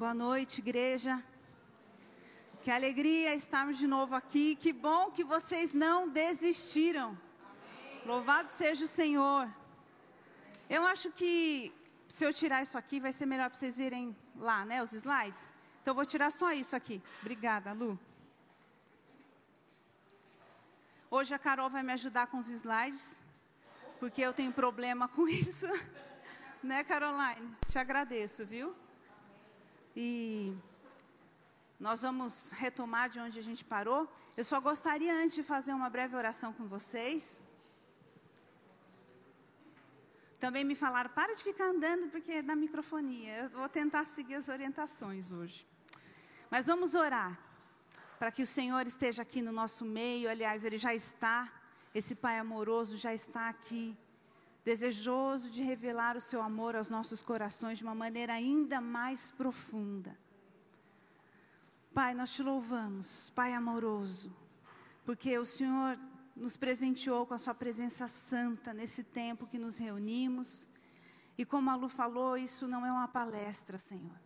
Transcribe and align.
Boa 0.00 0.14
noite, 0.14 0.60
igreja. 0.60 1.22
Que 2.62 2.70
alegria 2.70 3.34
estarmos 3.34 3.76
de 3.76 3.86
novo 3.86 4.14
aqui. 4.14 4.56
Que 4.56 4.72
bom 4.72 5.10
que 5.10 5.22
vocês 5.22 5.74
não 5.74 6.08
desistiram. 6.08 7.08
Amém. 7.08 8.02
Louvado 8.06 8.48
seja 8.48 8.84
o 8.86 8.88
Senhor. 8.88 9.46
Eu 10.70 10.86
acho 10.86 11.10
que 11.10 11.70
se 12.08 12.24
eu 12.24 12.32
tirar 12.32 12.62
isso 12.62 12.78
aqui, 12.78 12.98
vai 12.98 13.12
ser 13.12 13.26
melhor 13.26 13.50
para 13.50 13.58
vocês 13.58 13.76
verem 13.76 14.16
lá, 14.36 14.64
né, 14.64 14.82
os 14.82 14.94
slides. 14.94 15.52
Então, 15.82 15.92
eu 15.92 15.96
vou 15.96 16.06
tirar 16.06 16.30
só 16.30 16.50
isso 16.50 16.74
aqui. 16.74 17.02
Obrigada, 17.20 17.74
Lu. 17.74 18.00
Hoje 21.10 21.34
a 21.34 21.38
Carol 21.38 21.68
vai 21.68 21.82
me 21.82 21.92
ajudar 21.92 22.28
com 22.28 22.38
os 22.38 22.48
slides, 22.48 23.22
porque 23.98 24.22
eu 24.22 24.32
tenho 24.32 24.50
problema 24.50 25.08
com 25.14 25.28
isso. 25.28 25.68
né, 26.62 26.84
Caroline? 26.84 27.54
Te 27.68 27.78
agradeço, 27.78 28.46
viu? 28.46 28.74
E 30.02 30.56
nós 31.86 32.00
vamos 32.06 32.52
retomar 32.52 33.10
de 33.10 33.18
onde 33.20 33.38
a 33.38 33.42
gente 33.42 33.62
parou. 33.62 34.02
Eu 34.34 34.44
só 34.50 34.58
gostaria 34.58 35.12
antes 35.22 35.34
de 35.34 35.42
fazer 35.42 35.72
uma 35.74 35.90
breve 35.90 36.16
oração 36.16 36.54
com 36.54 36.66
vocês. 36.66 37.42
Também 40.44 40.64
me 40.64 40.74
falaram, 40.74 41.10
para 41.10 41.34
de 41.34 41.42
ficar 41.42 41.66
andando 41.66 42.08
porque 42.12 42.32
é 42.32 42.42
da 42.50 42.56
microfonia. 42.56 43.32
Eu 43.42 43.50
vou 43.50 43.68
tentar 43.68 44.06
seguir 44.06 44.36
as 44.36 44.48
orientações 44.48 45.32
hoje. 45.32 45.66
Mas 46.48 46.66
vamos 46.66 46.94
orar 46.94 47.38
para 48.18 48.32
que 48.32 48.42
o 48.42 48.46
Senhor 48.46 48.86
esteja 48.86 49.20
aqui 49.20 49.42
no 49.42 49.52
nosso 49.52 49.84
meio. 49.84 50.30
Aliás, 50.30 50.64
Ele 50.64 50.78
já 50.78 50.94
está. 50.94 51.38
Esse 51.94 52.14
Pai 52.14 52.38
amoroso 52.38 52.96
já 52.96 53.12
está 53.12 53.50
aqui 53.50 53.84
desejoso 54.64 55.50
de 55.50 55.62
revelar 55.62 56.16
o 56.16 56.20
seu 56.20 56.42
amor 56.42 56.76
aos 56.76 56.90
nossos 56.90 57.22
corações 57.22 57.78
de 57.78 57.84
uma 57.84 57.94
maneira 57.94 58.34
ainda 58.34 58.80
mais 58.80 59.30
profunda. 59.30 60.16
Pai, 61.94 62.14
nós 62.14 62.32
te 62.32 62.42
louvamos, 62.42 63.30
Pai 63.30 63.52
amoroso, 63.52 64.34
porque 65.04 65.36
o 65.38 65.44
Senhor 65.44 65.98
nos 66.36 66.56
presenteou 66.56 67.26
com 67.26 67.34
a 67.34 67.38
Sua 67.38 67.54
presença 67.54 68.06
santa 68.06 68.72
nesse 68.72 69.02
tempo 69.02 69.46
que 69.46 69.58
nos 69.58 69.78
reunimos. 69.78 70.68
E 71.36 71.44
como 71.44 71.70
a 71.70 71.74
Lu 71.74 71.88
falou, 71.88 72.36
isso 72.36 72.68
não 72.68 72.84
é 72.84 72.92
uma 72.92 73.08
palestra, 73.08 73.78
Senhor. 73.78 74.18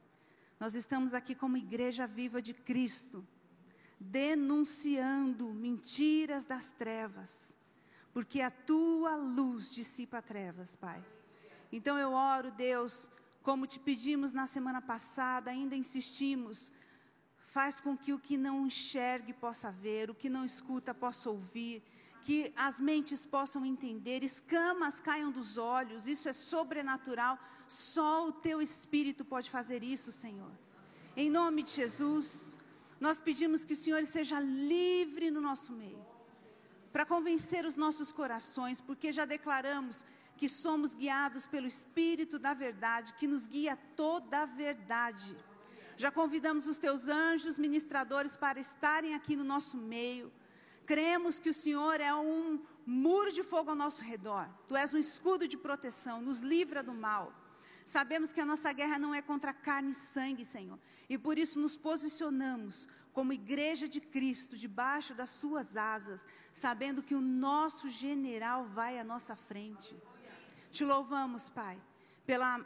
Nós 0.58 0.74
estamos 0.74 1.14
aqui 1.14 1.34
como 1.34 1.56
igreja 1.56 2.06
viva 2.06 2.42
de 2.42 2.52
Cristo, 2.52 3.26
denunciando 3.98 5.52
mentiras 5.54 6.44
das 6.44 6.72
trevas 6.72 7.56
porque 8.14 8.40
a 8.40 8.50
tua 8.50 9.16
luz 9.16 9.68
dissipa 9.68 10.22
trevas, 10.22 10.76
Pai. 10.76 11.04
Então 11.72 11.98
eu 11.98 12.12
oro, 12.12 12.52
Deus, 12.52 13.10
como 13.42 13.66
te 13.66 13.80
pedimos 13.80 14.32
na 14.32 14.46
semana 14.46 14.80
passada, 14.80 15.50
ainda 15.50 15.74
insistimos, 15.74 16.70
faz 17.40 17.80
com 17.80 17.96
que 17.96 18.12
o 18.12 18.18
que 18.20 18.36
não 18.36 18.66
enxergue 18.66 19.32
possa 19.32 19.72
ver, 19.72 20.10
o 20.10 20.14
que 20.14 20.28
não 20.28 20.44
escuta 20.44 20.94
possa 20.94 21.28
ouvir, 21.28 21.82
que 22.22 22.52
as 22.54 22.78
mentes 22.78 23.26
possam 23.26 23.66
entender, 23.66 24.22
escamas 24.22 25.00
caiam 25.00 25.32
dos 25.32 25.58
olhos, 25.58 26.06
isso 26.06 26.28
é 26.28 26.32
sobrenatural, 26.32 27.36
só 27.66 28.28
o 28.28 28.32
teu 28.32 28.62
Espírito 28.62 29.24
pode 29.24 29.50
fazer 29.50 29.82
isso, 29.82 30.12
Senhor. 30.12 30.52
Em 31.16 31.28
nome 31.28 31.64
de 31.64 31.72
Jesus, 31.72 32.56
nós 33.00 33.20
pedimos 33.20 33.64
que 33.64 33.72
o 33.72 33.76
Senhor 33.76 34.06
seja 34.06 34.38
livre 34.38 35.32
no 35.32 35.40
nosso 35.40 35.72
meio 35.72 36.13
para 36.94 37.04
convencer 37.04 37.66
os 37.66 37.76
nossos 37.76 38.12
corações, 38.12 38.80
porque 38.80 39.12
já 39.12 39.24
declaramos 39.24 40.06
que 40.36 40.48
somos 40.48 40.94
guiados 40.94 41.44
pelo 41.44 41.66
Espírito 41.66 42.38
da 42.38 42.54
Verdade, 42.54 43.14
que 43.14 43.26
nos 43.26 43.48
guia 43.48 43.76
toda 43.96 44.42
a 44.42 44.46
verdade. 44.46 45.36
Já 45.96 46.12
convidamos 46.12 46.68
os 46.68 46.78
teus 46.78 47.08
anjos 47.08 47.58
ministradores 47.58 48.36
para 48.36 48.60
estarem 48.60 49.12
aqui 49.12 49.34
no 49.34 49.42
nosso 49.42 49.76
meio. 49.76 50.32
Cremos 50.86 51.40
que 51.40 51.50
o 51.50 51.54
Senhor 51.54 52.00
é 52.00 52.14
um 52.14 52.60
muro 52.86 53.32
de 53.32 53.42
fogo 53.42 53.70
ao 53.70 53.76
nosso 53.76 54.04
redor. 54.04 54.48
Tu 54.68 54.76
és 54.76 54.94
um 54.94 54.98
escudo 54.98 55.48
de 55.48 55.56
proteção, 55.56 56.22
nos 56.22 56.42
livra 56.42 56.80
do 56.80 56.94
mal. 56.94 57.34
Sabemos 57.84 58.32
que 58.32 58.40
a 58.40 58.46
nossa 58.46 58.72
guerra 58.72 59.00
não 59.00 59.12
é 59.12 59.20
contra 59.20 59.52
carne 59.52 59.90
e 59.90 59.96
sangue, 59.96 60.44
Senhor, 60.44 60.78
e 61.08 61.18
por 61.18 61.38
isso 61.38 61.58
nos 61.58 61.76
posicionamos 61.76 62.86
como 63.14 63.32
igreja 63.32 63.88
de 63.88 64.00
Cristo, 64.00 64.58
debaixo 64.58 65.14
das 65.14 65.30
suas 65.30 65.76
asas, 65.76 66.26
sabendo 66.52 67.02
que 67.02 67.14
o 67.14 67.20
nosso 67.20 67.88
general 67.88 68.66
vai 68.66 68.98
à 68.98 69.04
nossa 69.04 69.36
frente. 69.36 69.96
Te 70.72 70.84
louvamos, 70.84 71.48
Pai, 71.48 71.80
pela 72.26 72.60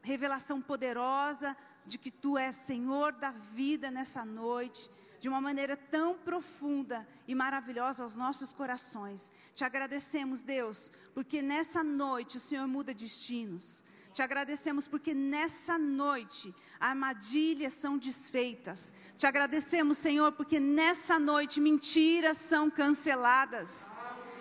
revelação 0.00 0.62
poderosa 0.62 1.56
de 1.84 1.98
que 1.98 2.10
tu 2.10 2.38
és 2.38 2.54
Senhor 2.54 3.12
da 3.12 3.32
vida 3.32 3.90
nessa 3.90 4.24
noite, 4.24 4.88
de 5.18 5.28
uma 5.28 5.40
maneira 5.40 5.76
tão 5.76 6.16
profunda 6.16 7.06
e 7.26 7.34
maravilhosa 7.34 8.04
aos 8.04 8.16
nossos 8.16 8.52
corações. 8.52 9.32
Te 9.56 9.64
agradecemos, 9.64 10.40
Deus, 10.40 10.92
porque 11.12 11.42
nessa 11.42 11.82
noite 11.82 12.36
o 12.36 12.40
Senhor 12.40 12.68
muda 12.68 12.94
destinos. 12.94 13.82
Te 14.12 14.22
agradecemos 14.22 14.88
porque 14.88 15.14
nessa 15.14 15.78
noite 15.78 16.54
armadilhas 16.80 17.72
são 17.72 17.96
desfeitas. 17.96 18.92
Te 19.16 19.26
agradecemos, 19.26 19.98
Senhor, 19.98 20.32
porque 20.32 20.58
nessa 20.58 21.18
noite 21.18 21.60
mentiras 21.60 22.36
são 22.36 22.68
canceladas. 22.70 23.92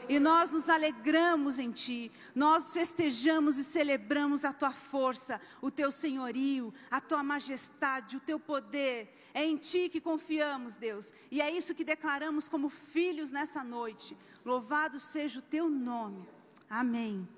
E 0.07 0.19
nós 0.19 0.49
nos 0.49 0.67
alegramos 0.69 1.59
em 1.59 1.69
Ti, 1.69 2.11
nós 2.33 2.73
festejamos 2.73 3.59
e 3.59 3.63
celebramos 3.63 4.43
a 4.43 4.51
Tua 4.51 4.71
força, 4.71 5.39
o 5.61 5.69
Teu 5.69 5.91
senhorio, 5.91 6.73
a 6.89 6.99
Tua 6.99 7.21
majestade, 7.21 8.17
o 8.17 8.19
Teu 8.19 8.39
poder. 8.39 9.15
É 9.35 9.45
em 9.45 9.55
Ti 9.55 9.87
que 9.87 10.01
confiamos, 10.01 10.77
Deus, 10.77 11.13
e 11.29 11.39
é 11.39 11.55
isso 11.55 11.75
que 11.75 11.83
declaramos 11.83 12.49
como 12.49 12.69
filhos 12.69 13.29
nessa 13.29 13.63
noite. 13.63 14.17
Louvado 14.43 14.99
seja 14.99 15.37
o 15.37 15.43
Teu 15.43 15.69
nome. 15.69 16.27
Amém. 16.67 17.29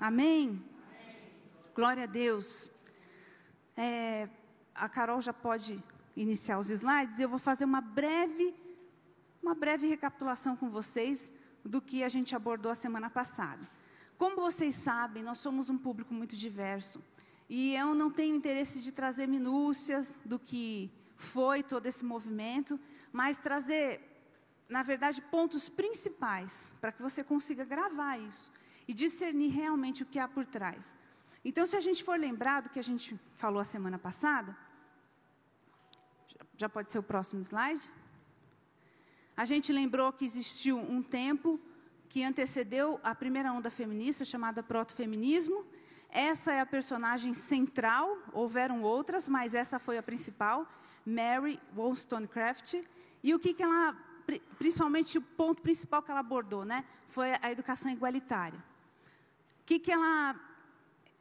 Amém. 0.00 0.75
Glória 1.76 2.04
a 2.04 2.06
Deus. 2.06 2.70
É, 3.76 4.30
a 4.74 4.88
Carol 4.88 5.20
já 5.20 5.34
pode 5.34 5.84
iniciar 6.16 6.58
os 6.58 6.70
slides. 6.70 7.20
Eu 7.20 7.28
vou 7.28 7.38
fazer 7.38 7.66
uma 7.66 7.82
breve, 7.82 8.54
uma 9.42 9.54
breve 9.54 9.86
recapitulação 9.86 10.56
com 10.56 10.70
vocês 10.70 11.30
do 11.62 11.82
que 11.82 12.02
a 12.02 12.08
gente 12.08 12.34
abordou 12.34 12.72
a 12.72 12.74
semana 12.74 13.10
passada. 13.10 13.68
Como 14.16 14.36
vocês 14.36 14.74
sabem, 14.74 15.22
nós 15.22 15.36
somos 15.36 15.68
um 15.68 15.76
público 15.76 16.14
muito 16.14 16.34
diverso. 16.34 17.04
E 17.46 17.74
eu 17.74 17.94
não 17.94 18.10
tenho 18.10 18.34
interesse 18.34 18.80
de 18.80 18.90
trazer 18.90 19.26
minúcias 19.26 20.18
do 20.24 20.38
que 20.38 20.90
foi 21.14 21.62
todo 21.62 21.84
esse 21.84 22.06
movimento, 22.06 22.80
mas 23.12 23.36
trazer, 23.36 24.00
na 24.66 24.82
verdade, 24.82 25.20
pontos 25.20 25.68
principais 25.68 26.72
para 26.80 26.90
que 26.90 27.02
você 27.02 27.22
consiga 27.22 27.66
gravar 27.66 28.16
isso 28.16 28.50
e 28.88 28.94
discernir 28.94 29.50
realmente 29.50 30.02
o 30.04 30.06
que 30.06 30.18
há 30.18 30.26
por 30.26 30.46
trás. 30.46 30.96
Então, 31.48 31.64
se 31.64 31.76
a 31.76 31.80
gente 31.80 32.02
for 32.02 32.18
lembrar 32.18 32.62
do 32.62 32.70
que 32.70 32.80
a 32.80 32.88
gente 32.90 33.08
falou 33.36 33.60
a 33.60 33.64
semana 33.64 33.96
passada, 33.96 34.50
já 36.56 36.68
pode 36.68 36.90
ser 36.90 36.98
o 36.98 37.04
próximo 37.04 37.40
slide. 37.42 37.88
A 39.36 39.44
gente 39.44 39.72
lembrou 39.72 40.12
que 40.12 40.24
existiu 40.24 40.76
um 40.76 41.00
tempo 41.00 41.60
que 42.08 42.24
antecedeu 42.24 42.98
a 43.00 43.14
primeira 43.14 43.52
onda 43.52 43.70
feminista, 43.70 44.24
chamada 44.24 44.60
protofeminismo. 44.60 45.64
Essa 46.10 46.52
é 46.52 46.60
a 46.60 46.66
personagem 46.66 47.32
central, 47.32 48.18
houveram 48.32 48.82
outras, 48.82 49.28
mas 49.28 49.54
essa 49.54 49.78
foi 49.78 49.98
a 49.98 50.02
principal, 50.02 50.66
Mary 51.06 51.60
Wollstonecraft. 51.76 52.82
E 53.22 53.32
o 53.32 53.38
que, 53.38 53.54
que 53.54 53.62
ela, 53.62 53.96
principalmente 54.58 55.16
o 55.16 55.22
ponto 55.22 55.62
principal 55.62 56.02
que 56.02 56.10
ela 56.10 56.18
abordou, 56.18 56.64
né, 56.64 56.84
foi 57.06 57.34
a 57.40 57.52
educação 57.52 57.92
igualitária. 57.92 58.58
O 59.60 59.64
que, 59.64 59.78
que 59.78 59.92
ela 59.92 60.34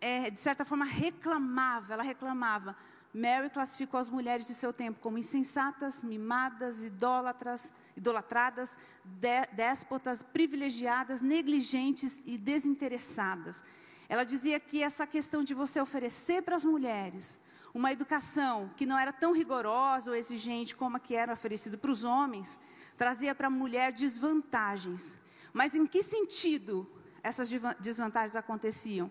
é, 0.05 0.29
de 0.29 0.37
certa 0.37 0.63
forma, 0.63 0.85
reclamava, 0.85 1.95
ela 1.95 2.03
reclamava. 2.03 2.75
Mary 3.11 3.49
classificou 3.49 3.99
as 3.99 4.07
mulheres 4.07 4.45
de 4.45 4.53
seu 4.53 4.71
tempo 4.71 4.99
como 4.99 5.17
insensatas, 5.17 6.03
mimadas, 6.03 6.83
idólatras, 6.83 7.73
idolatradas, 7.97 8.77
de, 9.03 9.47
déspotas, 9.53 10.21
privilegiadas, 10.21 11.21
negligentes 11.21 12.21
e 12.23 12.37
desinteressadas. 12.37 13.63
Ela 14.07 14.23
dizia 14.23 14.59
que 14.59 14.83
essa 14.83 15.07
questão 15.07 15.43
de 15.43 15.55
você 15.55 15.81
oferecer 15.81 16.43
para 16.43 16.55
as 16.55 16.63
mulheres 16.63 17.39
uma 17.73 17.91
educação 17.91 18.69
que 18.77 18.85
não 18.85 18.99
era 18.99 19.11
tão 19.11 19.33
rigorosa 19.33 20.11
ou 20.11 20.15
exigente 20.15 20.75
como 20.75 20.97
a 20.97 20.99
que 20.99 21.15
era 21.15 21.33
oferecida 21.33 21.79
para 21.79 21.89
os 21.89 22.03
homens, 22.03 22.59
trazia 22.95 23.33
para 23.33 23.47
a 23.47 23.49
mulher 23.49 23.91
desvantagens. 23.91 25.17
Mas 25.51 25.73
em 25.73 25.87
que 25.87 26.03
sentido 26.03 26.87
essas 27.23 27.49
desvantagens 27.79 28.35
aconteciam? 28.35 29.09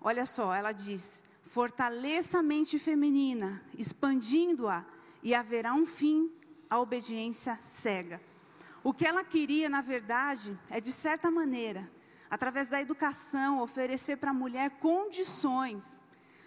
Olha 0.00 0.24
só, 0.26 0.54
ela 0.54 0.72
diz: 0.72 1.24
fortaleça 1.44 2.38
a 2.38 2.42
mente 2.42 2.78
feminina, 2.78 3.62
expandindo-a, 3.76 4.84
e 5.22 5.34
haverá 5.34 5.74
um 5.74 5.84
fim 5.86 6.30
à 6.70 6.78
obediência 6.78 7.56
cega. 7.60 8.20
O 8.82 8.94
que 8.94 9.06
ela 9.06 9.24
queria, 9.24 9.68
na 9.68 9.80
verdade, 9.80 10.58
é 10.70 10.80
de 10.80 10.92
certa 10.92 11.30
maneira, 11.30 11.90
através 12.30 12.68
da 12.68 12.80
educação, 12.80 13.60
oferecer 13.60 14.16
para 14.16 14.30
a 14.30 14.34
mulher 14.34 14.70
condições 14.78 16.00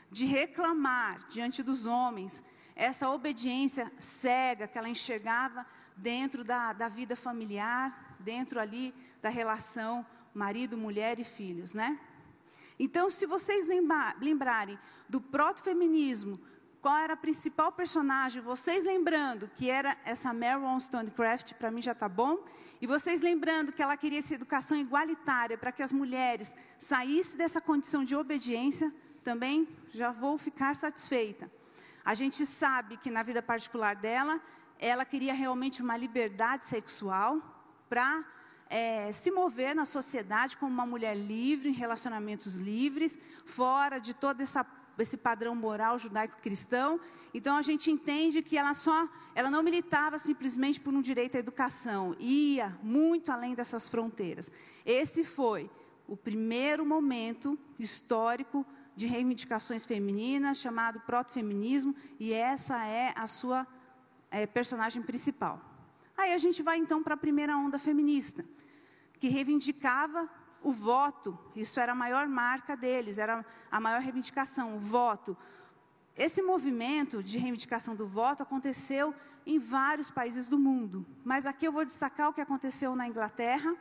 de 0.09 0.25
reclamar 0.25 1.25
diante 1.29 1.61
dos 1.61 1.85
homens, 1.85 2.43
essa 2.75 3.09
obediência 3.09 3.91
cega 3.97 4.67
que 4.67 4.77
ela 4.77 4.89
enxergava 4.89 5.65
dentro 5.95 6.43
da, 6.43 6.73
da 6.73 6.87
vida 6.87 7.15
familiar, 7.15 8.15
dentro 8.19 8.59
ali 8.59 8.93
da 9.21 9.29
relação 9.29 10.05
marido, 10.33 10.77
mulher 10.77 11.19
e 11.19 11.23
filhos, 11.23 11.73
né? 11.73 11.99
Então, 12.79 13.09
se 13.09 13.25
vocês 13.25 13.67
lembrarem 14.19 14.77
do 15.07 15.21
proto-feminismo, 15.21 16.39
qual 16.81 16.97
era 16.97 17.13
a 17.13 17.17
principal 17.17 17.71
personagem, 17.71 18.41
vocês 18.41 18.83
lembrando 18.83 19.47
que 19.55 19.69
era 19.69 19.95
essa 20.03 20.33
Mary 20.33 20.59
Wollstonecraft, 20.59 21.53
para 21.53 21.69
mim 21.69 21.81
já 21.81 21.91
está 21.91 22.09
bom, 22.09 22.43
e 22.81 22.87
vocês 22.87 23.21
lembrando 23.21 23.71
que 23.71 23.83
ela 23.83 23.95
queria 23.95 24.17
essa 24.17 24.33
educação 24.33 24.75
igualitária 24.75 25.57
para 25.57 25.71
que 25.71 25.83
as 25.83 25.91
mulheres 25.91 26.55
saíssem 26.79 27.37
dessa 27.37 27.61
condição 27.61 28.03
de 28.03 28.15
obediência, 28.15 28.91
também 29.23 29.67
já 29.91 30.11
vou 30.11 30.39
ficar 30.39 30.75
satisfeita. 30.75 31.51
A 32.03 32.15
gente 32.15 32.47
sabe 32.47 32.97
que 32.97 33.11
na 33.11 33.21
vida 33.21 33.43
particular 33.43 33.95
dela, 33.95 34.41
ela 34.79 35.05
queria 35.05 35.33
realmente 35.33 35.83
uma 35.83 35.95
liberdade 35.95 36.65
sexual 36.65 37.39
para 37.87 38.25
é, 38.71 39.11
se 39.11 39.29
mover 39.29 39.75
na 39.75 39.85
sociedade 39.85 40.55
como 40.55 40.71
uma 40.71 40.85
mulher 40.85 41.13
livre, 41.13 41.67
em 41.69 41.73
relacionamentos 41.73 42.55
livres, 42.55 43.19
fora 43.45 43.99
de 43.99 44.13
todo 44.13 44.39
essa, 44.39 44.65
esse 44.97 45.17
padrão 45.17 45.53
moral 45.53 45.99
judaico-cristão. 45.99 46.97
Então 47.33 47.57
a 47.57 47.61
gente 47.61 47.91
entende 47.91 48.41
que 48.41 48.57
ela 48.57 48.73
só, 48.73 49.09
ela 49.35 49.51
não 49.51 49.61
militava 49.61 50.17
simplesmente 50.17 50.79
por 50.79 50.93
um 50.93 51.01
direito 51.01 51.35
à 51.35 51.39
educação, 51.39 52.15
ia 52.17 52.79
muito 52.81 53.29
além 53.29 53.53
dessas 53.53 53.89
fronteiras. 53.89 54.49
Esse 54.85 55.25
foi 55.25 55.69
o 56.07 56.15
primeiro 56.15 56.85
momento 56.85 57.59
histórico 57.77 58.65
de 58.95 59.05
reivindicações 59.05 59.85
femininas, 59.85 60.59
chamado 60.59 61.01
proto-feminismo, 61.01 61.93
e 62.17 62.31
essa 62.31 62.85
é 62.85 63.11
a 63.17 63.27
sua 63.27 63.67
é, 64.29 64.47
personagem 64.47 65.01
principal. 65.01 65.61
Aí 66.17 66.33
a 66.33 66.37
gente 66.37 66.61
vai 66.61 66.77
então 66.77 67.01
para 67.01 67.15
a 67.15 67.17
primeira 67.17 67.57
onda 67.57 67.79
feminista, 67.79 68.45
que 69.21 69.27
reivindicava 69.27 70.27
o 70.63 70.73
voto, 70.73 71.37
isso 71.55 71.79
era 71.79 71.91
a 71.91 71.95
maior 71.95 72.27
marca 72.27 72.75
deles, 72.75 73.19
era 73.19 73.45
a 73.69 73.79
maior 73.79 74.01
reivindicação, 74.01 74.75
o 74.75 74.79
voto. 74.79 75.37
Esse 76.17 76.41
movimento 76.41 77.21
de 77.21 77.37
reivindicação 77.37 77.95
do 77.95 78.07
voto 78.07 78.41
aconteceu 78.41 79.13
em 79.45 79.59
vários 79.59 80.09
países 80.09 80.49
do 80.49 80.57
mundo, 80.57 81.05
mas 81.23 81.45
aqui 81.45 81.67
eu 81.67 81.71
vou 81.71 81.85
destacar 81.85 82.29
o 82.29 82.33
que 82.33 82.41
aconteceu 82.41 82.95
na 82.95 83.07
Inglaterra. 83.07 83.75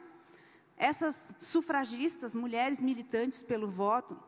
Essas 0.76 1.34
sufragistas, 1.38 2.34
mulheres 2.34 2.82
militantes 2.82 3.42
pelo 3.42 3.70
voto, 3.70 4.22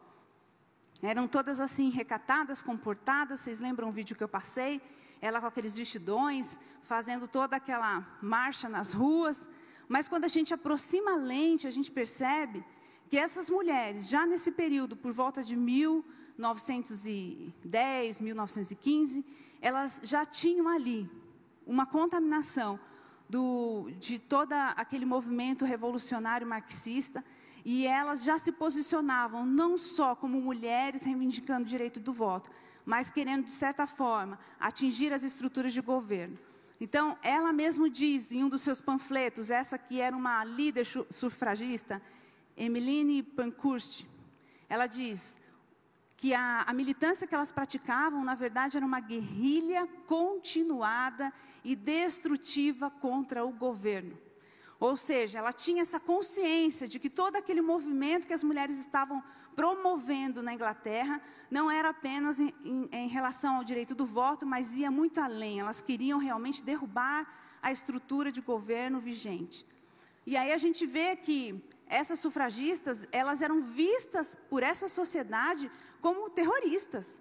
eram 1.02 1.28
todas 1.28 1.60
assim, 1.60 1.90
recatadas, 1.90 2.62
comportadas. 2.62 3.40
Vocês 3.40 3.60
lembram 3.60 3.90
o 3.90 3.92
vídeo 3.92 4.16
que 4.16 4.24
eu 4.24 4.28
passei? 4.28 4.80
Ela 5.20 5.42
com 5.42 5.46
aqueles 5.46 5.76
vestidões, 5.76 6.58
fazendo 6.82 7.28
toda 7.28 7.56
aquela 7.56 8.18
marcha 8.22 8.66
nas 8.66 8.94
ruas. 8.94 9.50
Mas 9.92 10.08
quando 10.08 10.24
a 10.24 10.34
gente 10.36 10.54
aproxima 10.54 11.12
a 11.12 11.16
lente, 11.16 11.66
a 11.66 11.70
gente 11.70 11.92
percebe 11.92 12.64
que 13.10 13.18
essas 13.18 13.50
mulheres, 13.50 14.08
já 14.08 14.24
nesse 14.24 14.50
período, 14.50 14.96
por 14.96 15.12
volta 15.12 15.44
de 15.44 15.54
1910, 15.54 18.22
1915, 18.22 19.22
elas 19.60 20.00
já 20.02 20.24
tinham 20.24 20.66
ali 20.66 21.10
uma 21.66 21.84
contaminação 21.84 22.80
do, 23.28 23.90
de 24.00 24.18
todo 24.18 24.54
aquele 24.54 25.04
movimento 25.04 25.66
revolucionário 25.66 26.46
marxista 26.46 27.22
e 27.62 27.86
elas 27.86 28.24
já 28.24 28.38
se 28.38 28.50
posicionavam 28.50 29.44
não 29.44 29.76
só 29.76 30.16
como 30.16 30.40
mulheres 30.40 31.02
reivindicando 31.02 31.66
o 31.66 31.68
direito 31.68 32.00
do 32.00 32.14
voto, 32.14 32.50
mas 32.86 33.10
querendo, 33.10 33.44
de 33.44 33.52
certa 33.52 33.86
forma, 33.86 34.38
atingir 34.58 35.12
as 35.12 35.22
estruturas 35.22 35.74
de 35.74 35.82
governo. 35.82 36.38
Então, 36.84 37.16
ela 37.22 37.52
mesmo 37.52 37.88
diz 37.88 38.32
em 38.32 38.42
um 38.42 38.48
dos 38.48 38.62
seus 38.62 38.80
panfletos, 38.80 39.50
essa 39.50 39.78
que 39.78 40.00
era 40.00 40.16
uma 40.16 40.42
líder 40.42 40.84
sufragista, 40.84 42.02
Emmeline 42.56 43.22
Pankhurst, 43.22 44.04
ela 44.68 44.88
diz 44.88 45.40
que 46.16 46.34
a, 46.34 46.62
a, 46.62 46.72
militância 46.72 47.24
que 47.24 47.36
elas 47.36 47.52
praticavam, 47.52 48.24
na 48.24 48.34
verdade, 48.34 48.76
era 48.76 48.84
uma 48.84 48.98
guerrilha 48.98 49.86
continuada 50.08 51.32
e 51.62 51.76
destrutiva 51.76 52.90
contra 52.90 53.44
o 53.44 53.52
governo. 53.52 54.18
Ou 54.80 54.96
seja, 54.96 55.38
ela 55.38 55.52
tinha 55.52 55.82
essa 55.82 56.00
consciência 56.00 56.88
de 56.88 56.98
que 56.98 57.08
todo 57.08 57.36
aquele 57.36 57.60
movimento 57.60 58.26
que 58.26 58.34
as 58.34 58.42
mulheres 58.42 58.76
estavam 58.80 59.22
promovendo 59.54 60.42
na 60.42 60.54
Inglaterra 60.54 61.20
não 61.50 61.70
era 61.70 61.90
apenas 61.90 62.40
em, 62.40 62.52
em, 62.64 62.88
em, 62.92 63.08
relação 63.08 63.56
ao 63.56 63.64
direito 63.64 63.94
do 63.94 64.06
voto, 64.06 64.46
mas 64.46 64.74
ia 64.74 64.90
muito 64.90 65.20
além. 65.20 65.60
Elas 65.60 65.80
queriam 65.80 66.18
realmente 66.18 66.62
derrubar 66.62 67.26
a 67.60 67.70
estrutura 67.70 68.32
de 68.32 68.40
governo 68.40 69.00
vigente. 69.00 69.66
E 70.26 70.36
aí 70.36 70.52
a 70.52 70.58
gente 70.58 70.86
vê 70.86 71.16
que 71.16 71.62
essas 71.86 72.20
sufragistas, 72.20 73.06
elas 73.12 73.42
eram 73.42 73.60
vistas 73.60 74.38
por 74.48 74.62
essa 74.62 74.88
sociedade 74.88 75.70
como 76.00 76.30
terroristas. 76.30 77.20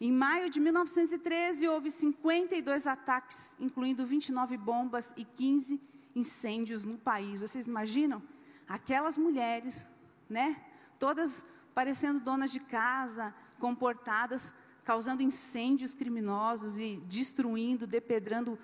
Em 0.00 0.10
maio 0.10 0.48
de 0.48 0.58
1913, 0.58 1.68
houve 1.68 1.90
52 1.90 2.86
ataques, 2.86 3.54
incluindo 3.60 4.06
29 4.06 4.56
bombas 4.56 5.12
e 5.14 5.24
15 5.24 5.78
incêndios 6.16 6.86
no 6.86 6.96
país. 6.96 7.42
Vocês 7.42 7.66
imaginam? 7.66 8.22
Aquelas 8.66 9.18
mulheres, 9.18 9.86
né? 10.28 10.56
Todas 11.00 11.46
parecendo 11.74 12.20
donas 12.20 12.52
de 12.52 12.60
casa, 12.60 13.34
comportadas, 13.58 14.52
causando 14.84 15.22
incêndios 15.22 15.94
criminosos 15.94 16.78
e 16.78 17.02
destruindo, 17.06 17.86
depedrando 17.86 18.58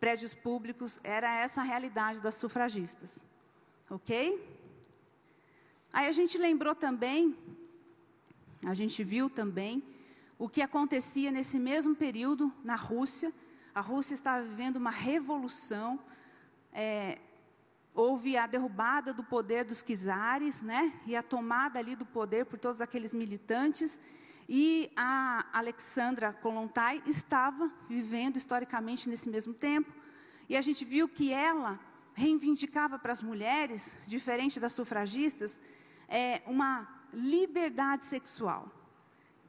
prédios 0.00 0.34
públicos. 0.34 0.98
Era 1.04 1.32
essa 1.32 1.60
a 1.60 1.64
realidade 1.64 2.20
das 2.20 2.34
sufragistas. 2.34 3.24
Ok? 3.88 4.44
Aí 5.92 6.08
a 6.08 6.12
gente 6.12 6.36
lembrou 6.36 6.74
também, 6.74 7.36
a 8.64 8.74
gente 8.74 9.04
viu 9.04 9.30
também, 9.30 9.80
o 10.36 10.48
que 10.48 10.62
acontecia 10.62 11.30
nesse 11.30 11.56
mesmo 11.56 11.94
período 11.94 12.52
na 12.64 12.74
Rússia. 12.74 13.32
A 13.72 13.80
Rússia 13.80 14.14
estava 14.14 14.42
vivendo 14.42 14.74
uma 14.74 14.90
revolução 14.90 16.00
é, 16.72 17.20
houve 17.96 18.36
a 18.36 18.46
derrubada 18.46 19.12
do 19.14 19.24
poder 19.24 19.64
dos 19.64 19.82
czares, 19.82 20.60
né? 20.60 20.92
E 21.06 21.16
a 21.16 21.22
tomada 21.22 21.78
ali 21.78 21.96
do 21.96 22.04
poder 22.04 22.44
por 22.44 22.58
todos 22.58 22.82
aqueles 22.82 23.14
militantes. 23.14 23.98
E 24.46 24.90
a 24.94 25.46
Alexandra 25.52 26.32
Kolontai 26.32 27.02
estava 27.06 27.72
vivendo 27.88 28.36
historicamente 28.36 29.08
nesse 29.08 29.30
mesmo 29.30 29.54
tempo. 29.54 29.90
E 30.48 30.56
a 30.56 30.60
gente 30.60 30.84
viu 30.84 31.08
que 31.08 31.32
ela 31.32 31.80
reivindicava 32.12 32.98
para 32.98 33.12
as 33.12 33.22
mulheres, 33.22 33.96
diferente 34.06 34.60
das 34.60 34.74
sufragistas, 34.74 35.58
é, 36.06 36.42
uma 36.46 36.86
liberdade 37.12 38.04
sexual, 38.04 38.70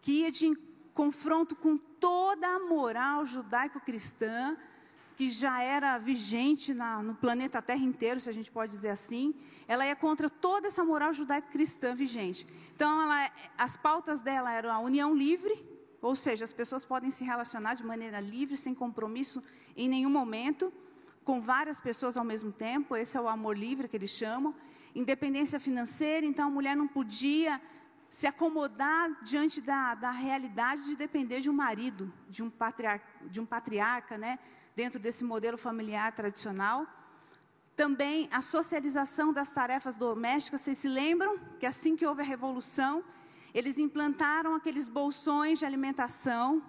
que 0.01 0.21
ia 0.21 0.31
de 0.31 0.57
confronto 0.93 1.55
com 1.55 1.77
toda 1.77 2.47
a 2.47 2.59
moral 2.59 3.25
judaico-cristã 3.25 4.57
que 5.17 5.31
já 5.31 5.63
era 5.63 5.97
vigente 5.97 6.75
na, 6.75 7.01
no 7.01 7.15
planeta 7.15 7.59
Terra 7.59 7.83
inteiro, 7.83 8.19
se 8.19 8.29
a 8.29 8.31
gente 8.31 8.51
pode 8.51 8.71
dizer 8.71 8.89
assim, 8.89 9.33
ela 9.67 9.83
ia 9.83 9.95
contra 9.95 10.29
toda 10.29 10.67
essa 10.67 10.85
moral 10.85 11.11
judaico-cristã 11.11 11.95
vigente. 11.95 12.47
Então, 12.75 13.01
ela, 13.01 13.31
as 13.57 13.75
pautas 13.75 14.21
dela 14.21 14.53
eram 14.53 14.71
a 14.71 14.77
união 14.77 15.15
livre, 15.15 15.55
ou 16.03 16.15
seja, 16.15 16.45
as 16.45 16.53
pessoas 16.53 16.85
podem 16.85 17.09
se 17.09 17.23
relacionar 17.23 17.73
de 17.73 17.83
maneira 17.83 18.19
livre, 18.19 18.55
sem 18.55 18.75
compromisso 18.75 19.41
em 19.75 19.89
nenhum 19.89 20.11
momento, 20.11 20.71
com 21.23 21.41
várias 21.41 21.81
pessoas 21.81 22.15
ao 22.15 22.23
mesmo 22.23 22.51
tempo, 22.51 22.95
esse 22.95 23.17
é 23.17 23.19
o 23.19 23.27
amor 23.27 23.57
livre 23.57 23.87
que 23.87 23.97
eles 23.97 24.11
chamam. 24.11 24.53
Independência 24.93 25.59
financeira, 25.59 26.27
então 26.27 26.47
a 26.47 26.51
mulher 26.51 26.77
não 26.77 26.87
podia 26.87 27.59
se 28.07 28.27
acomodar 28.27 29.17
diante 29.23 29.61
da, 29.61 29.95
da 29.95 30.11
realidade 30.11 30.85
de 30.85 30.95
depender 30.95 31.41
de 31.41 31.49
um 31.49 31.53
marido, 31.53 32.13
de 32.29 32.43
um, 32.43 32.51
patriarca, 32.51 33.05
de 33.25 33.41
um 33.41 33.45
patriarca, 33.47 34.15
né? 34.15 34.37
Dentro 34.79 34.99
desse 34.99 35.23
modelo 35.23 35.57
familiar 35.57 36.11
tradicional. 36.11 36.85
Também 37.75 38.29
a 38.31 38.41
socialização 38.43 39.33
das 39.33 39.51
tarefas 39.51 39.95
domésticas. 39.95 40.61
Vocês 40.61 40.77
se 40.77 40.87
lembram 40.87 41.39
que 41.59 41.65
assim 41.65 41.95
que 41.95 42.05
houve 42.05 42.21
a 42.21 42.31
revolução, 42.35 43.03
eles 43.55 43.79
implantaram 43.79 44.53
aqueles 44.53 44.87
bolsões 44.87 45.57
de 45.57 45.65
alimentação, 45.65 46.61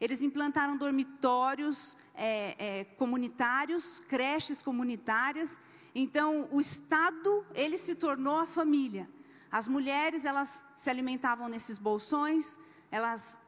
eles 0.00 0.22
implantaram 0.22 0.78
dormitórios 0.78 1.98
é, 2.14 2.56
é, 2.58 2.84
comunitários, 3.00 4.02
creches 4.08 4.62
comunitárias. 4.62 5.58
Então, 5.94 6.48
o 6.50 6.58
Estado, 6.58 7.46
ele 7.54 7.76
se 7.76 7.94
tornou 7.94 8.38
a 8.38 8.46
família. 8.46 9.06
As 9.50 9.68
mulheres, 9.68 10.24
elas 10.24 10.64
se 10.74 10.88
alimentavam 10.88 11.50
nesses 11.50 11.76
bolsões, 11.76 12.58
elas 12.90 13.38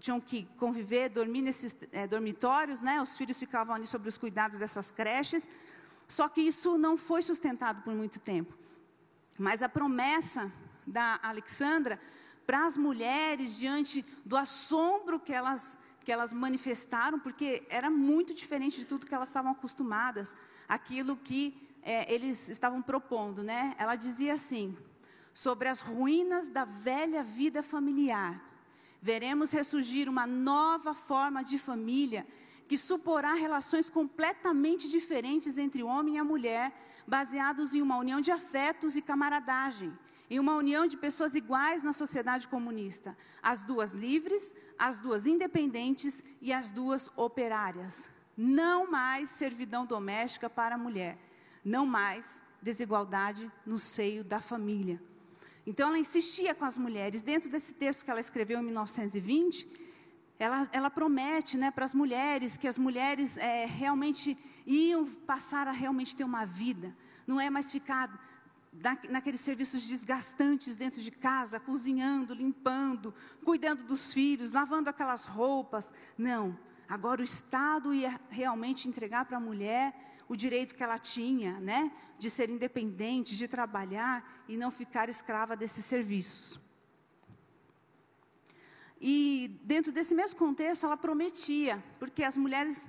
tinham 0.00 0.20
que 0.20 0.48
conviver, 0.56 1.10
dormir 1.10 1.42
nesses 1.42 1.76
é, 1.92 2.06
dormitórios, 2.06 2.80
né? 2.80 3.00
Os 3.00 3.16
filhos 3.16 3.38
ficavam 3.38 3.74
ali 3.74 3.86
sobre 3.86 4.08
os 4.08 4.16
cuidados 4.16 4.58
dessas 4.58 4.90
creches. 4.90 5.48
Só 6.08 6.28
que 6.28 6.40
isso 6.40 6.76
não 6.78 6.96
foi 6.96 7.22
sustentado 7.22 7.82
por 7.82 7.94
muito 7.94 8.18
tempo. 8.18 8.56
Mas 9.38 9.62
a 9.62 9.68
promessa 9.68 10.50
da 10.86 11.20
Alexandra 11.22 12.00
para 12.46 12.66
as 12.66 12.76
mulheres 12.76 13.56
diante 13.56 14.04
do 14.24 14.36
assombro 14.36 15.20
que 15.20 15.32
elas, 15.32 15.78
que 16.04 16.10
elas 16.10 16.32
manifestaram, 16.32 17.20
porque 17.20 17.64
era 17.70 17.88
muito 17.88 18.34
diferente 18.34 18.78
de 18.80 18.86
tudo 18.86 19.06
que 19.06 19.14
elas 19.14 19.28
estavam 19.28 19.52
acostumadas, 19.52 20.34
aquilo 20.68 21.16
que 21.16 21.70
é, 21.82 22.12
eles 22.12 22.48
estavam 22.48 22.82
propondo, 22.82 23.42
né? 23.42 23.74
Ela 23.78 23.94
dizia 23.94 24.34
assim: 24.34 24.76
sobre 25.32 25.68
as 25.68 25.80
ruínas 25.80 26.48
da 26.48 26.64
velha 26.64 27.22
vida 27.22 27.62
familiar, 27.62 28.42
veremos 29.00 29.50
ressurgir 29.50 30.08
uma 30.08 30.26
nova 30.26 30.94
forma 30.94 31.42
de 31.42 31.58
família 31.58 32.26
que 32.68 32.78
suporá 32.78 33.34
relações 33.34 33.90
completamente 33.90 34.88
diferentes 34.88 35.58
entre 35.58 35.82
o 35.82 35.88
homem 35.88 36.14
e 36.14 36.18
a 36.18 36.24
mulher, 36.24 36.72
baseados 37.06 37.74
em 37.74 37.82
uma 37.82 37.96
união 37.96 38.20
de 38.20 38.30
afetos 38.30 38.94
e 38.94 39.02
camaradagem, 39.02 39.92
em 40.30 40.38
uma 40.38 40.54
união 40.54 40.86
de 40.86 40.96
pessoas 40.96 41.34
iguais 41.34 41.82
na 41.82 41.92
sociedade 41.92 42.46
comunista, 42.46 43.16
as 43.42 43.64
duas 43.64 43.90
livres, 43.90 44.54
as 44.78 45.00
duas 45.00 45.26
independentes 45.26 46.24
e 46.40 46.52
as 46.52 46.70
duas 46.70 47.10
operárias. 47.16 48.08
Não 48.36 48.88
mais 48.88 49.30
servidão 49.30 49.84
doméstica 49.84 50.48
para 50.48 50.76
a 50.76 50.78
mulher, 50.78 51.18
não 51.64 51.84
mais 51.84 52.40
desigualdade 52.62 53.50
no 53.66 53.78
seio 53.78 54.22
da 54.22 54.40
família. 54.40 55.02
Então 55.70 55.86
ela 55.86 55.98
insistia 56.00 56.52
com 56.52 56.64
as 56.64 56.76
mulheres, 56.76 57.22
dentro 57.22 57.48
desse 57.48 57.72
texto 57.72 58.04
que 58.04 58.10
ela 58.10 58.18
escreveu 58.18 58.58
em 58.58 58.64
1920, 58.64 59.68
ela, 60.36 60.68
ela 60.72 60.90
promete 60.90 61.56
né, 61.56 61.70
para 61.70 61.84
as 61.84 61.94
mulheres 61.94 62.56
que 62.56 62.66
as 62.66 62.76
mulheres 62.76 63.36
é, 63.36 63.66
realmente 63.66 64.36
iam 64.66 65.06
passar 65.06 65.68
a 65.68 65.70
realmente 65.70 66.16
ter 66.16 66.24
uma 66.24 66.44
vida, 66.44 66.92
não 67.24 67.40
é 67.40 67.48
mais 67.48 67.70
ficar 67.70 68.10
naqueles 69.08 69.40
serviços 69.40 69.84
desgastantes 69.84 70.74
dentro 70.74 71.00
de 71.00 71.12
casa, 71.12 71.60
cozinhando, 71.60 72.34
limpando, 72.34 73.14
cuidando 73.44 73.84
dos 73.84 74.12
filhos, 74.12 74.50
lavando 74.50 74.90
aquelas 74.90 75.22
roupas. 75.22 75.92
Não. 76.18 76.58
Agora 76.88 77.20
o 77.20 77.24
Estado 77.24 77.94
ia 77.94 78.20
realmente 78.28 78.88
entregar 78.88 79.24
para 79.24 79.36
a 79.36 79.40
mulher 79.40 80.09
o 80.30 80.36
direito 80.36 80.76
que 80.76 80.84
ela 80.84 80.96
tinha, 80.96 81.58
né, 81.58 81.90
de 82.16 82.30
ser 82.30 82.48
independente, 82.50 83.36
de 83.36 83.48
trabalhar 83.48 84.44
e 84.46 84.56
não 84.56 84.70
ficar 84.70 85.08
escrava 85.08 85.56
desses 85.56 85.84
serviços. 85.84 86.60
E 89.00 89.58
dentro 89.64 89.90
desse 89.90 90.14
mesmo 90.14 90.38
contexto, 90.38 90.86
ela 90.86 90.96
prometia, 90.96 91.82
porque 91.98 92.22
as 92.22 92.36
mulheres, 92.36 92.88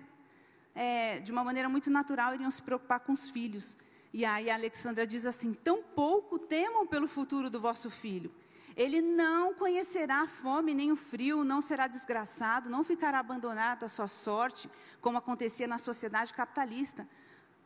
é, 0.76 1.20
de 1.20 1.32
uma 1.32 1.44
maneira 1.44 1.68
muito 1.68 1.90
natural, 1.90 2.36
iriam 2.36 2.52
se 2.52 2.62
preocupar 2.62 3.00
com 3.00 3.12
os 3.12 3.32
filhos. 3.32 3.76
E 4.14 4.24
aí 4.24 4.48
a 4.52 4.54
Alexandra 4.54 5.08
diz 5.08 5.26
assim: 5.26 5.52
Tão 5.52 5.82
pouco 5.82 6.38
temam 6.38 6.86
pelo 6.86 7.08
futuro 7.08 7.50
do 7.50 7.60
vosso 7.60 7.90
filho. 7.90 8.32
Ele 8.78 9.02
não 9.02 9.56
conhecerá 9.56 10.22
a 10.22 10.28
fome 10.28 10.76
nem 10.76 10.92
o 10.92 10.96
frio, 10.96 11.44
não 11.44 11.60
será 11.60 11.88
desgraçado, 11.88 12.70
não 12.70 12.84
ficará 12.84 13.18
abandonado 13.18 13.84
à 13.84 13.90
sua 13.90 14.08
sorte, 14.08 14.70
como 15.02 15.18
acontecia 15.18 15.66
na 15.66 15.80
sociedade 15.80 16.36
capitalista. 16.36 17.08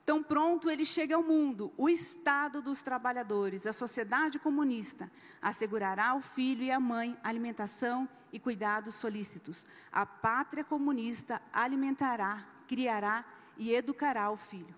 Tão 0.06 0.22
pronto 0.22 0.70
ele 0.70 0.86
chega 0.86 1.16
ao 1.16 1.24
mundo, 1.24 1.74
o 1.76 1.90
Estado 1.90 2.62
dos 2.62 2.84
trabalhadores, 2.84 3.66
a 3.66 3.74
sociedade 3.74 4.38
comunista, 4.38 5.12
assegurará 5.42 6.10
ao 6.10 6.22
filho 6.22 6.62
e 6.62 6.70
à 6.70 6.80
mãe 6.80 7.18
alimentação 7.24 8.08
e 8.32 8.40
cuidados 8.40 8.94
solícitos. 8.94 9.66
A 9.92 10.06
pátria 10.06 10.64
comunista 10.64 11.42
alimentará, 11.52 12.46
criará 12.68 13.26
e 13.58 13.74
educará 13.74 14.30
o 14.30 14.38
filho. 14.38 14.76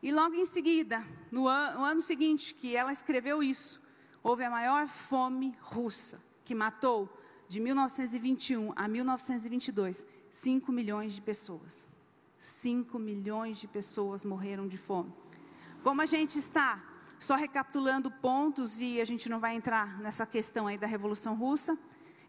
E 0.00 0.12
logo 0.12 0.36
em 0.36 0.44
seguida, 0.44 1.04
no 1.28 1.48
ano, 1.48 1.80
no 1.80 1.84
ano 1.84 2.00
seguinte 2.00 2.54
que 2.54 2.76
ela 2.76 2.92
escreveu 2.92 3.42
isso, 3.42 3.82
houve 4.22 4.44
a 4.44 4.50
maior 4.50 4.86
fome 4.86 5.56
russa, 5.60 6.22
que 6.44 6.54
matou, 6.54 7.08
de 7.48 7.58
1921 7.58 8.72
a 8.76 8.86
1922, 8.86 10.06
5 10.30 10.70
milhões 10.70 11.12
de 11.12 11.20
pessoas. 11.20 11.89
5 12.40 12.98
milhões 12.98 13.58
de 13.58 13.68
pessoas 13.68 14.24
morreram 14.24 14.66
de 14.66 14.78
fome. 14.78 15.12
Como 15.82 16.00
a 16.00 16.06
gente 16.06 16.38
está 16.38 16.82
só 17.18 17.36
recapitulando 17.36 18.10
pontos 18.10 18.80
e 18.80 18.98
a 18.98 19.04
gente 19.04 19.28
não 19.28 19.38
vai 19.38 19.54
entrar 19.54 20.00
nessa 20.00 20.24
questão 20.24 20.66
aí 20.66 20.78
da 20.78 20.86
Revolução 20.86 21.34
Russa, 21.34 21.78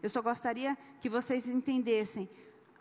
eu 0.02 0.10
só 0.10 0.20
gostaria 0.20 0.76
que 1.00 1.08
vocês 1.08 1.48
entendessem. 1.48 2.28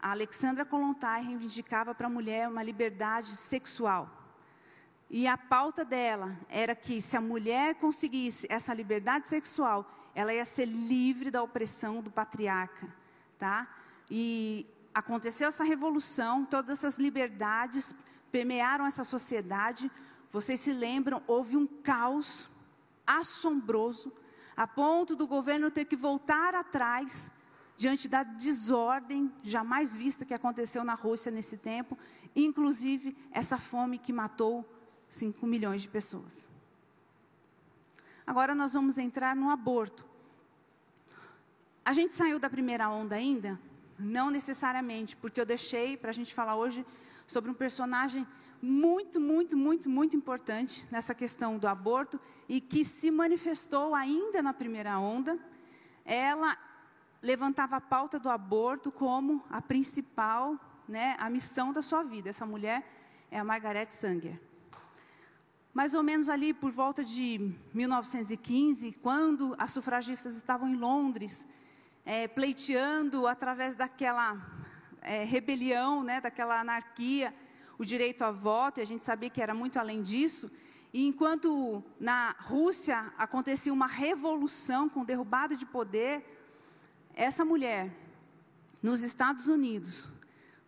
A 0.01 0.11
Alexandra 0.11 0.65
Kolontai 0.65 1.23
reivindicava 1.23 1.95
para 1.95 2.07
a 2.07 2.09
mulher 2.09 2.49
uma 2.49 2.61
liberdade 2.61 3.33
sexual. 3.37 4.09
E 5.09 5.25
a 5.25 5.37
pauta 5.37 5.85
dela 5.85 6.37
era 6.49 6.75
que 6.75 7.01
se 7.01 7.15
a 7.15 7.21
mulher 7.21 7.75
conseguisse 7.75 8.45
essa 8.49 8.73
liberdade 8.73 9.29
sexual, 9.29 9.89
ela 10.13 10.33
ia 10.33 10.43
ser 10.43 10.65
livre 10.65 11.31
da 11.31 11.41
opressão 11.41 12.01
do 12.01 12.11
patriarca, 12.11 12.93
tá? 13.37 13.73
E 14.09 14.67
aconteceu 14.93 15.47
essa 15.47 15.63
revolução, 15.63 16.45
todas 16.45 16.69
essas 16.69 16.97
liberdades 16.97 17.95
permearam 18.31 18.85
essa 18.85 19.03
sociedade. 19.03 19.91
Vocês 20.31 20.59
se 20.59 20.73
lembram, 20.73 21.21
houve 21.27 21.57
um 21.57 21.67
caos 21.67 22.49
assombroso, 23.05 24.13
a 24.55 24.67
ponto 24.67 25.15
do 25.15 25.27
governo 25.27 25.71
ter 25.71 25.85
que 25.85 25.95
voltar 25.95 26.55
atrás 26.55 27.31
diante 27.75 28.07
da 28.07 28.23
desordem 28.23 29.33
jamais 29.41 29.95
vista 29.95 30.25
que 30.25 30.33
aconteceu 30.33 30.83
na 30.83 30.93
Rússia 30.93 31.31
nesse 31.31 31.57
tempo, 31.57 31.97
inclusive 32.35 33.17
essa 33.31 33.57
fome 33.57 33.97
que 33.97 34.13
matou 34.13 34.69
5 35.09 35.45
milhões 35.47 35.81
de 35.81 35.87
pessoas. 35.87 36.47
Agora 38.25 38.53
nós 38.53 38.73
vamos 38.73 38.97
entrar 38.97 39.35
no 39.35 39.49
aborto. 39.49 40.05
A 41.83 41.91
gente 41.91 42.13
saiu 42.13 42.39
da 42.39 42.49
primeira 42.49 42.89
onda 42.89 43.15
ainda? 43.15 43.59
Não 44.01 44.31
necessariamente, 44.31 45.15
porque 45.15 45.39
eu 45.39 45.45
deixei 45.45 45.95
para 45.95 46.09
a 46.09 46.13
gente 46.13 46.33
falar 46.33 46.55
hoje 46.55 46.85
sobre 47.27 47.51
um 47.51 47.53
personagem 47.53 48.27
muito, 48.61 49.19
muito, 49.19 49.55
muito, 49.55 49.89
muito 49.89 50.15
importante 50.15 50.87
nessa 50.91 51.13
questão 51.13 51.57
do 51.57 51.67
aborto 51.67 52.19
e 52.49 52.59
que 52.59 52.83
se 52.83 53.11
manifestou 53.11 53.93
ainda 53.93 54.41
na 54.41 54.53
primeira 54.53 54.99
onda. 54.99 55.39
Ela 56.03 56.57
levantava 57.21 57.75
a 57.75 57.81
pauta 57.81 58.19
do 58.19 58.29
aborto 58.29 58.91
como 58.91 59.43
a 59.49 59.61
principal, 59.61 60.59
né, 60.87 61.15
a 61.19 61.29
missão 61.29 61.71
da 61.71 61.81
sua 61.81 62.03
vida. 62.03 62.29
Essa 62.29 62.45
mulher 62.45 62.83
é 63.29 63.39
a 63.39 63.43
Margaret 63.43 63.89
Sanger. 63.89 64.39
Mais 65.73 65.93
ou 65.93 66.03
menos 66.03 66.27
ali 66.27 66.53
por 66.53 66.71
volta 66.71 67.03
de 67.03 67.53
1915, 67.73 68.91
quando 69.01 69.55
as 69.57 69.71
sufragistas 69.71 70.35
estavam 70.35 70.67
em 70.67 70.75
Londres, 70.75 71.47
é, 72.05 72.27
pleiteando 72.27 73.27
através 73.27 73.75
daquela 73.75 74.37
é, 75.01 75.23
rebelião, 75.23 76.03
né, 76.03 76.21
daquela 76.21 76.59
anarquia, 76.59 77.33
o 77.77 77.85
direito 77.85 78.23
a 78.23 78.31
voto, 78.31 78.79
e 78.79 78.81
a 78.81 78.85
gente 78.85 79.03
sabia 79.03 79.29
que 79.29 79.41
era 79.41 79.53
muito 79.53 79.79
além 79.79 80.01
disso. 80.01 80.51
E 80.93 81.07
enquanto 81.07 81.83
na 81.99 82.35
Rússia 82.39 83.13
acontecia 83.17 83.71
uma 83.71 83.87
revolução 83.87 84.89
com 84.89 85.05
derrubada 85.05 85.55
de 85.55 85.65
poder, 85.65 86.23
essa 87.13 87.45
mulher, 87.45 87.91
nos 88.81 89.01
Estados 89.01 89.47
Unidos, 89.47 90.11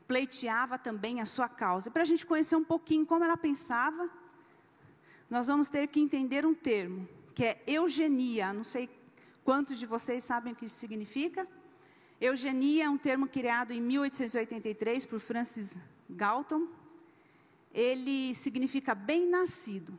pleiteava 0.08 0.78
também 0.78 1.20
a 1.20 1.26
sua 1.26 1.50
causa. 1.50 1.92
Para 1.92 2.04
a 2.04 2.06
gente 2.06 2.26
conhecer 2.26 2.56
um 2.56 2.64
pouquinho 2.64 3.06
como 3.06 3.24
ela 3.24 3.38
pensava, 3.38 4.10
nós 5.30 5.48
vamos 5.48 5.70
ter 5.70 5.88
que 5.88 6.00
entender 6.00 6.46
um 6.46 6.54
termo, 6.54 7.08
que 7.34 7.44
é 7.44 7.64
eugenia. 7.66 8.54
Não 8.54 8.64
sei 8.64 8.90
quantos 9.44 9.78
de 9.78 9.86
vocês 9.86 10.24
sabem 10.24 10.54
o 10.54 10.56
que 10.56 10.66
isso 10.66 10.76
significa. 10.76 11.48
Eugenia 12.20 12.86
é 12.86 12.90
um 12.90 12.98
termo 12.98 13.28
criado 13.28 13.72
em 13.72 13.82
1883 13.82 15.06
por 15.06 15.20
Francis 15.20 15.78
Galton. 16.10 16.68
Ele 17.74 18.34
significa 18.36 18.96
bem-nascido. 18.96 19.98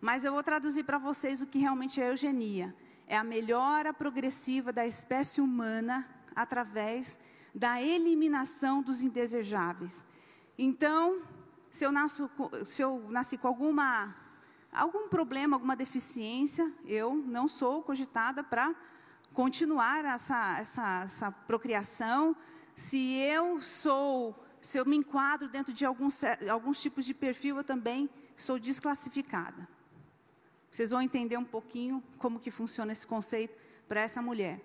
Mas 0.00 0.24
eu 0.24 0.32
vou 0.32 0.42
traduzir 0.42 0.84
para 0.84 0.98
vocês 0.98 1.40
o 1.40 1.46
que 1.46 1.58
realmente 1.58 2.00
é 2.00 2.10
eugenia. 2.10 2.74
É 3.06 3.16
a 3.16 3.24
melhora 3.24 3.92
progressiva 3.92 4.72
da 4.72 4.86
espécie 4.86 5.40
humana 5.40 6.06
através 6.34 7.18
da 7.54 7.80
eliminação 7.80 8.82
dos 8.82 9.02
indesejáveis. 9.02 10.04
Então, 10.58 11.22
se 11.70 11.84
eu, 11.84 11.92
nasço, 11.92 12.30
se 12.64 12.82
eu 12.82 13.06
nasci 13.08 13.38
com 13.38 13.48
alguma 13.48 14.14
algum 14.74 15.08
problema, 15.08 15.56
alguma 15.56 15.76
deficiência, 15.76 16.70
eu 16.84 17.14
não 17.14 17.46
sou 17.46 17.82
cogitada 17.82 18.42
para 18.42 18.74
continuar 19.32 20.04
essa, 20.04 20.58
essa, 20.58 21.02
essa 21.04 21.30
procriação. 21.30 22.36
Se 22.74 23.14
eu 23.18 23.60
sou, 23.60 24.34
se 24.60 24.76
eu 24.76 24.84
me 24.84 24.96
enquadro 24.96 25.48
dentro 25.48 25.72
de 25.72 25.84
alguns, 25.84 26.22
alguns 26.50 26.82
tipos 26.82 27.04
de 27.04 27.14
perfil, 27.14 27.56
eu 27.56 27.64
também 27.64 28.10
sou 28.36 28.58
desclassificada. 28.58 29.68
Vocês 30.70 30.90
vão 30.90 31.00
entender 31.00 31.36
um 31.36 31.44
pouquinho 31.44 32.02
como 32.18 32.40
que 32.40 32.50
funciona 32.50 32.90
esse 32.90 33.06
conceito 33.06 33.56
para 33.86 34.00
essa 34.00 34.20
mulher. 34.20 34.60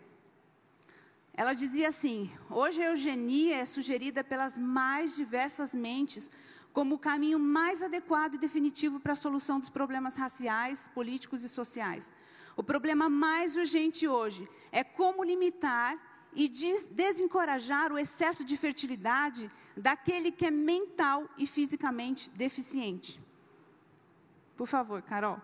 Ela 1.34 1.54
dizia 1.54 1.88
assim: 1.88 2.32
hoje 2.50 2.82
a 2.82 2.90
eugenia 2.90 3.58
é 3.58 3.66
sugerida 3.66 4.24
pelas 4.24 4.58
mais 4.58 5.16
diversas 5.16 5.76
mentes 5.76 6.32
como 6.74 6.96
o 6.96 7.00
caminho 7.00 7.40
mais 7.40 7.82
adequado 7.82 8.36
e 8.36 8.38
definitivo 8.38 9.00
para 9.00 9.14
a 9.14 9.16
solução 9.16 9.60
dos 9.60 9.70
problemas 9.70 10.16
raciais, 10.16 10.90
políticos 10.94 11.44
e 11.44 11.50
sociais. 11.50 12.14
O 12.56 12.64
problema 12.64 13.10
mais 13.10 13.56
urgente 13.56 14.08
hoje 14.08 14.48
é 14.72 14.84
como 14.84 15.24
limitar 15.24 15.98
e 16.36 16.48
desencorajar 16.92 17.92
o 17.92 17.98
excesso 17.98 18.44
de 18.44 18.56
fertilidade 18.56 19.50
daquele 19.76 20.32
que 20.32 20.46
é 20.46 20.52
mental 20.52 21.28
e 21.38 21.48
fisicamente 21.48 22.30
deficiente. 22.30 23.20
Por 24.56 24.68
favor, 24.68 25.02
Carol. 25.02 25.42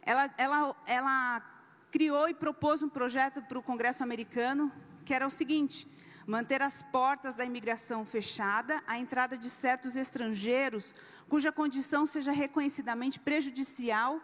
Ela, 0.00 0.30
ela, 0.38 0.76
ela 0.86 1.42
criou 1.90 2.28
e 2.28 2.34
propôs 2.34 2.82
um 2.82 2.88
projeto 2.88 3.42
para 3.42 3.58
o 3.58 3.62
Congresso 3.62 4.02
americano, 4.02 4.72
que 5.04 5.12
era 5.12 5.26
o 5.26 5.30
seguinte: 5.30 5.86
manter 6.26 6.62
as 6.62 6.82
portas 6.82 7.34
da 7.34 7.44
imigração 7.44 8.04
fechada 8.04 8.82
à 8.86 8.98
entrada 8.98 9.36
de 9.36 9.50
certos 9.50 9.96
estrangeiros 9.96 10.94
cuja 11.28 11.52
condição 11.52 12.06
seja 12.06 12.32
reconhecidamente 12.32 13.18
prejudicial 13.18 14.20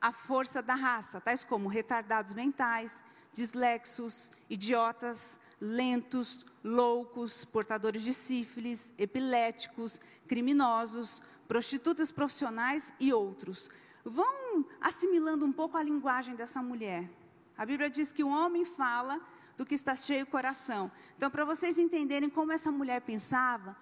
à 0.00 0.12
força 0.12 0.62
da 0.62 0.74
raça, 0.74 1.20
tais 1.20 1.44
como 1.44 1.68
retardados 1.68 2.32
mentais, 2.32 2.96
dislexos, 3.32 4.30
idiotas, 4.48 5.38
lentos, 5.60 6.46
loucos, 6.62 7.44
portadores 7.44 8.02
de 8.02 8.14
sífilis, 8.14 8.92
epiléticos, 8.96 10.00
criminosos, 10.26 11.22
prostitutas 11.46 12.12
profissionais 12.12 12.92
e 13.00 13.12
outros. 13.12 13.70
Vão 14.04 14.64
assimilando 14.80 15.44
um 15.44 15.52
pouco 15.52 15.76
a 15.76 15.82
linguagem 15.82 16.34
dessa 16.34 16.62
mulher. 16.62 17.08
A 17.56 17.66
Bíblia 17.66 17.90
diz 17.90 18.12
que 18.12 18.22
o 18.22 18.28
homem 18.28 18.64
fala 18.64 19.20
do 19.58 19.66
que 19.66 19.74
está 19.74 19.96
cheio 19.96 20.22
o 20.22 20.28
coração. 20.28 20.90
Então, 21.16 21.28
para 21.28 21.44
vocês 21.44 21.76
entenderem 21.76 22.30
como 22.30 22.52
essa 22.52 22.70
mulher 22.70 23.00
pensava, 23.00 23.76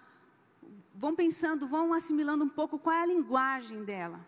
vão 0.94 1.14
pensando, 1.14 1.68
vão 1.68 1.92
assimilando 1.92 2.44
um 2.44 2.48
pouco 2.48 2.78
qual 2.78 2.96
é 2.96 3.02
a 3.02 3.06
linguagem 3.06 3.84
dela. 3.84 4.26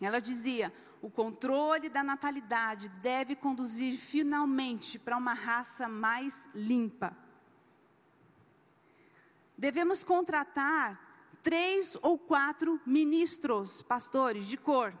Ela 0.00 0.18
dizia: 0.18 0.74
o 1.00 1.08
controle 1.08 1.88
da 1.88 2.02
natalidade 2.02 2.88
deve 2.88 3.36
conduzir 3.36 3.96
finalmente 3.96 4.98
para 4.98 5.16
uma 5.16 5.34
raça 5.34 5.88
mais 5.88 6.48
limpa. 6.52 7.16
Devemos 9.56 10.02
contratar 10.02 11.38
três 11.44 11.96
ou 12.02 12.18
quatro 12.18 12.80
ministros, 12.84 13.82
pastores 13.82 14.46
de 14.46 14.56
cor, 14.56 14.92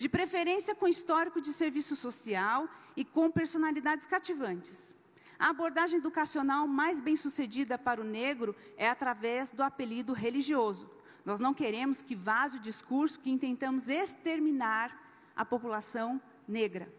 de 0.00 0.08
preferência 0.08 0.74
com 0.74 0.88
histórico 0.88 1.42
de 1.42 1.52
serviço 1.52 1.94
social 1.94 2.66
e 2.96 3.04
com 3.04 3.30
personalidades 3.30 4.06
cativantes. 4.06 4.96
A 5.38 5.50
abordagem 5.50 5.98
educacional 5.98 6.66
mais 6.66 7.02
bem 7.02 7.16
sucedida 7.16 7.76
para 7.76 8.00
o 8.00 8.04
negro 8.04 8.56
é 8.78 8.88
através 8.88 9.52
do 9.52 9.62
apelido 9.62 10.14
religioso. 10.14 10.88
Nós 11.22 11.38
não 11.38 11.52
queremos 11.52 12.00
que 12.00 12.14
vaze 12.14 12.56
o 12.56 12.60
discurso 12.60 13.20
que 13.20 13.28
intentamos 13.28 13.88
exterminar 13.88 14.98
a 15.36 15.44
população 15.44 16.18
negra. 16.48 16.90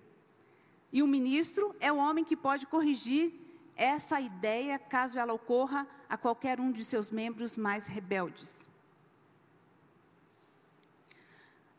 E 0.93 1.01
o 1.01 1.07
ministro 1.07 1.75
é 1.79 1.91
o 1.91 1.97
homem 1.97 2.23
que 2.23 2.37
pode 2.37 2.67
corrigir 2.67 3.33
essa 3.75 4.21
ideia 4.21 4.77
caso 4.77 5.17
ela 5.17 5.33
ocorra 5.33 5.87
a 6.07 6.17
qualquer 6.17 6.59
um 6.59 6.71
de 6.71 6.85
seus 6.85 7.09
membros 7.09 7.57
mais 7.57 7.87
rebeldes. 7.87 8.67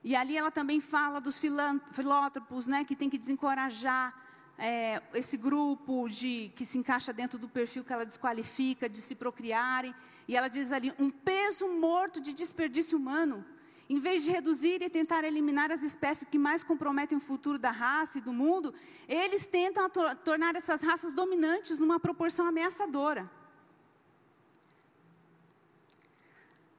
E 0.05 0.17
ali 0.17 0.37
ela 0.37 0.51
também 0.51 0.81
fala 0.81 1.21
dos 1.21 1.39
filótropos, 1.39 2.67
né, 2.67 2.85
que 2.85 2.97
tem 2.97 3.09
que 3.09 3.19
desencorajar 3.19 4.15
é, 4.59 5.01
esse 5.15 5.37
grupo 5.37 6.09
de 6.09 6.53
que 6.57 6.65
se 6.65 6.79
encaixa 6.79 7.13
dentro 7.13 7.39
do 7.39 7.49
perfil 7.49 7.85
que 7.85 7.93
ela 7.93 8.05
desqualifica 8.05 8.89
de 8.89 9.01
se 9.01 9.15
procriarem. 9.15 9.95
E 10.27 10.37
ela 10.37 10.49
diz 10.49 10.73
ali 10.73 10.93
um 10.99 11.11
peso 11.11 11.69
morto 11.69 12.21
de 12.21 12.33
desperdício 12.33 12.99
humano. 12.99 13.45
Em 13.89 13.99
vez 13.99 14.25
de 14.25 14.31
reduzir 14.31 14.81
e 14.81 14.89
tentar 14.89 15.23
eliminar 15.25 15.71
as 15.71 15.83
espécies 15.83 16.27
que 16.31 16.39
mais 16.39 16.63
comprometem 16.63 17.19
o 17.19 17.21
futuro 17.21 17.59
da 17.59 17.71
raça 17.71 18.19
e 18.19 18.21
do 18.23 18.33
mundo, 18.33 18.73
eles 19.09 19.47
tentam 19.47 19.89
tornar 20.25 20.57
essas 20.57 20.83
raças 20.83 21.13
dominantes 21.13 21.79
numa 21.79 22.01
proporção 22.01 22.47
ameaçadora. 22.47 23.31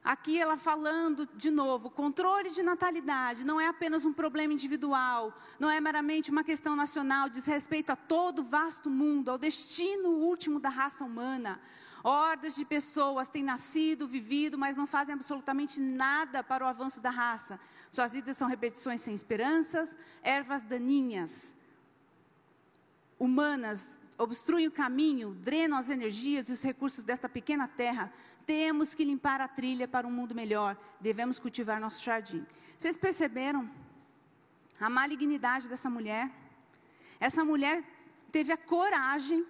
Aqui 0.04 0.38
ela 0.38 0.58
falando 0.58 1.26
de 1.34 1.50
novo, 1.50 1.88
controle 1.88 2.50
de 2.50 2.62
natalidade 2.62 3.42
não 3.42 3.58
é 3.58 3.68
apenas 3.68 4.04
um 4.04 4.12
problema 4.12 4.52
individual, 4.52 5.32
não 5.58 5.70
é 5.70 5.80
meramente 5.80 6.30
uma 6.30 6.44
questão 6.44 6.76
nacional, 6.76 7.30
diz 7.30 7.46
respeito 7.46 7.88
a 7.88 7.96
todo 7.96 8.40
o 8.40 8.44
vasto 8.44 8.90
mundo, 8.90 9.30
ao 9.30 9.38
destino 9.38 10.10
último 10.10 10.60
da 10.60 10.68
raça 10.68 11.06
humana. 11.06 11.58
Hordas 12.02 12.54
de 12.54 12.66
pessoas 12.66 13.30
têm 13.30 13.42
nascido, 13.42 14.06
vivido, 14.06 14.58
mas 14.58 14.76
não 14.76 14.86
fazem 14.86 15.14
absolutamente 15.14 15.80
nada 15.80 16.44
para 16.44 16.62
o 16.62 16.68
avanço 16.68 17.00
da 17.00 17.08
raça. 17.08 17.58
Suas 17.90 18.12
vidas 18.12 18.36
são 18.36 18.46
repetições 18.46 19.00
sem 19.00 19.14
esperanças, 19.14 19.96
ervas 20.22 20.62
daninhas, 20.64 21.56
humanas, 23.18 23.98
obstruem 24.18 24.66
o 24.66 24.70
caminho, 24.70 25.34
drenam 25.40 25.78
as 25.78 25.88
energias 25.88 26.48
e 26.48 26.52
os 26.52 26.62
recursos 26.62 27.04
desta 27.04 27.28
pequena 27.28 27.66
terra. 27.66 28.12
Temos 28.46 28.94
que 28.94 29.04
limpar 29.04 29.40
a 29.40 29.48
trilha 29.48 29.88
para 29.88 30.06
um 30.06 30.10
mundo 30.10 30.34
melhor. 30.34 30.76
Devemos 31.00 31.38
cultivar 31.38 31.80
nosso 31.80 32.02
jardim. 32.02 32.46
Vocês 32.78 32.96
perceberam 32.96 33.70
a 34.78 34.90
malignidade 34.90 35.68
dessa 35.68 35.88
mulher? 35.88 36.30
Essa 37.18 37.44
mulher 37.44 37.82
teve 38.30 38.52
a 38.52 38.56
coragem 38.56 39.46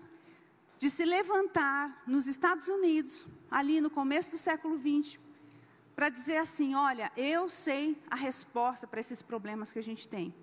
de 0.78 0.90
se 0.90 1.04
levantar 1.04 2.02
nos 2.06 2.26
Estados 2.26 2.68
Unidos, 2.68 3.26
ali 3.50 3.80
no 3.80 3.90
começo 3.90 4.32
do 4.32 4.38
século 4.38 4.78
XX, 4.78 5.18
para 5.96 6.08
dizer 6.08 6.36
assim: 6.36 6.74
olha, 6.74 7.10
eu 7.16 7.48
sei 7.48 8.00
a 8.10 8.16
resposta 8.16 8.86
para 8.86 9.00
esses 9.00 9.22
problemas 9.22 9.72
que 9.72 9.78
a 9.78 9.82
gente 9.82 10.08
tem. 10.08 10.34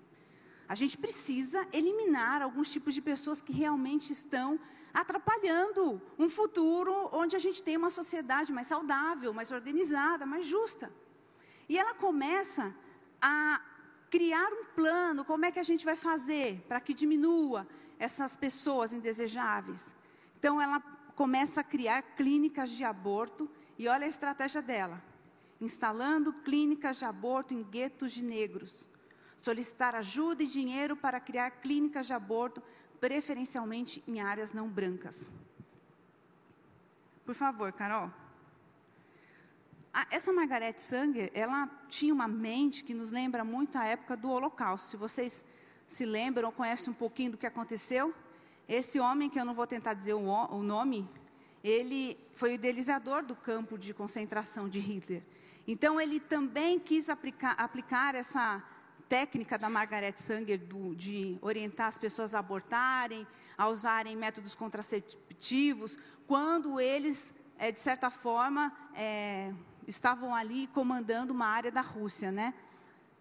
A 0.68 0.74
gente 0.74 0.96
precisa 0.96 1.66
eliminar 1.72 2.40
alguns 2.42 2.70
tipos 2.70 2.94
de 2.94 3.02
pessoas 3.02 3.40
que 3.40 3.52
realmente 3.52 4.12
estão 4.12 4.58
atrapalhando 4.92 6.00
um 6.18 6.28
futuro 6.28 6.92
onde 7.12 7.34
a 7.36 7.38
gente 7.38 7.62
tem 7.62 7.76
uma 7.76 7.90
sociedade 7.90 8.52
mais 8.52 8.66
saudável, 8.66 9.32
mais 9.32 9.50
organizada, 9.50 10.26
mais 10.26 10.46
justa. 10.46 10.92
E 11.68 11.78
ela 11.78 11.94
começa 11.94 12.74
a 13.20 13.60
criar 14.10 14.52
um 14.52 14.64
plano, 14.74 15.24
como 15.24 15.46
é 15.46 15.50
que 15.50 15.58
a 15.58 15.62
gente 15.62 15.84
vai 15.84 15.96
fazer 15.96 16.62
para 16.68 16.80
que 16.80 16.92
diminua 16.92 17.66
essas 17.98 18.36
pessoas 18.36 18.92
indesejáveis. 18.92 19.94
Então 20.38 20.60
ela 20.60 20.80
começa 21.14 21.60
a 21.60 21.64
criar 21.64 22.02
clínicas 22.16 22.70
de 22.70 22.84
aborto 22.84 23.48
e 23.78 23.88
olha 23.88 24.04
a 24.04 24.08
estratégia 24.08 24.60
dela, 24.60 25.02
instalando 25.60 26.32
clínicas 26.32 26.98
de 26.98 27.04
aborto 27.04 27.54
em 27.54 27.62
guetos 27.62 28.12
de 28.12 28.22
negros. 28.22 28.88
Solicitar 29.38 29.94
ajuda 29.94 30.42
e 30.42 30.46
dinheiro 30.46 30.96
para 30.96 31.18
criar 31.18 31.50
clínicas 31.62 32.06
de 32.06 32.12
aborto, 32.12 32.62
preferencialmente 33.02 34.00
em 34.06 34.20
áreas 34.20 34.52
não 34.52 34.68
brancas. 34.68 35.28
Por 37.24 37.34
favor, 37.34 37.72
Carol. 37.72 38.08
essa 40.08 40.32
Margaret 40.32 40.78
Sanger, 40.78 41.28
ela 41.34 41.68
tinha 41.88 42.14
uma 42.14 42.28
mente 42.28 42.84
que 42.84 42.94
nos 42.94 43.10
lembra 43.10 43.42
muito 43.42 43.76
a 43.76 43.84
época 43.84 44.16
do 44.16 44.30
Holocausto. 44.30 44.90
Se 44.90 44.96
vocês 44.96 45.44
se 45.84 46.06
lembram 46.06 46.46
ou 46.46 46.52
conhecem 46.52 46.92
um 46.92 46.94
pouquinho 46.94 47.32
do 47.32 47.38
que 47.38 47.44
aconteceu, 47.44 48.14
esse 48.68 49.00
homem, 49.00 49.28
que 49.28 49.40
eu 49.40 49.44
não 49.44 49.52
vou 49.52 49.66
tentar 49.66 49.94
dizer 49.94 50.14
o, 50.14 50.62
nome, 50.62 51.10
ele 51.64 52.16
foi 52.36 52.50
o 52.50 52.54
idealizador 52.54 53.24
do 53.24 53.34
campo 53.34 53.76
de 53.76 53.92
concentração 53.92 54.68
de 54.68 54.78
Hitler. 54.78 55.24
Então, 55.66 56.00
ele 56.00 56.20
também 56.20 56.78
quis 56.78 57.08
aplicar, 57.08 57.54
aplicar 57.58 58.14
essa 58.14 58.62
técnica 59.12 59.58
da 59.58 59.68
Margaret 59.68 60.14
Sanger 60.16 60.58
do, 60.58 60.94
de 60.94 61.36
orientar 61.42 61.86
as 61.86 61.98
pessoas 61.98 62.34
a 62.34 62.38
abortarem, 62.38 63.26
a 63.58 63.68
usarem 63.68 64.16
métodos 64.16 64.54
contraceptivos, 64.54 65.98
quando 66.26 66.80
eles, 66.80 67.34
é, 67.58 67.70
de 67.70 67.78
certa 67.78 68.08
forma, 68.08 68.72
é, 68.94 69.52
estavam 69.86 70.34
ali 70.34 70.66
comandando 70.68 71.34
uma 71.34 71.44
área 71.44 71.70
da 71.70 71.82
Rússia, 71.82 72.32
né? 72.32 72.54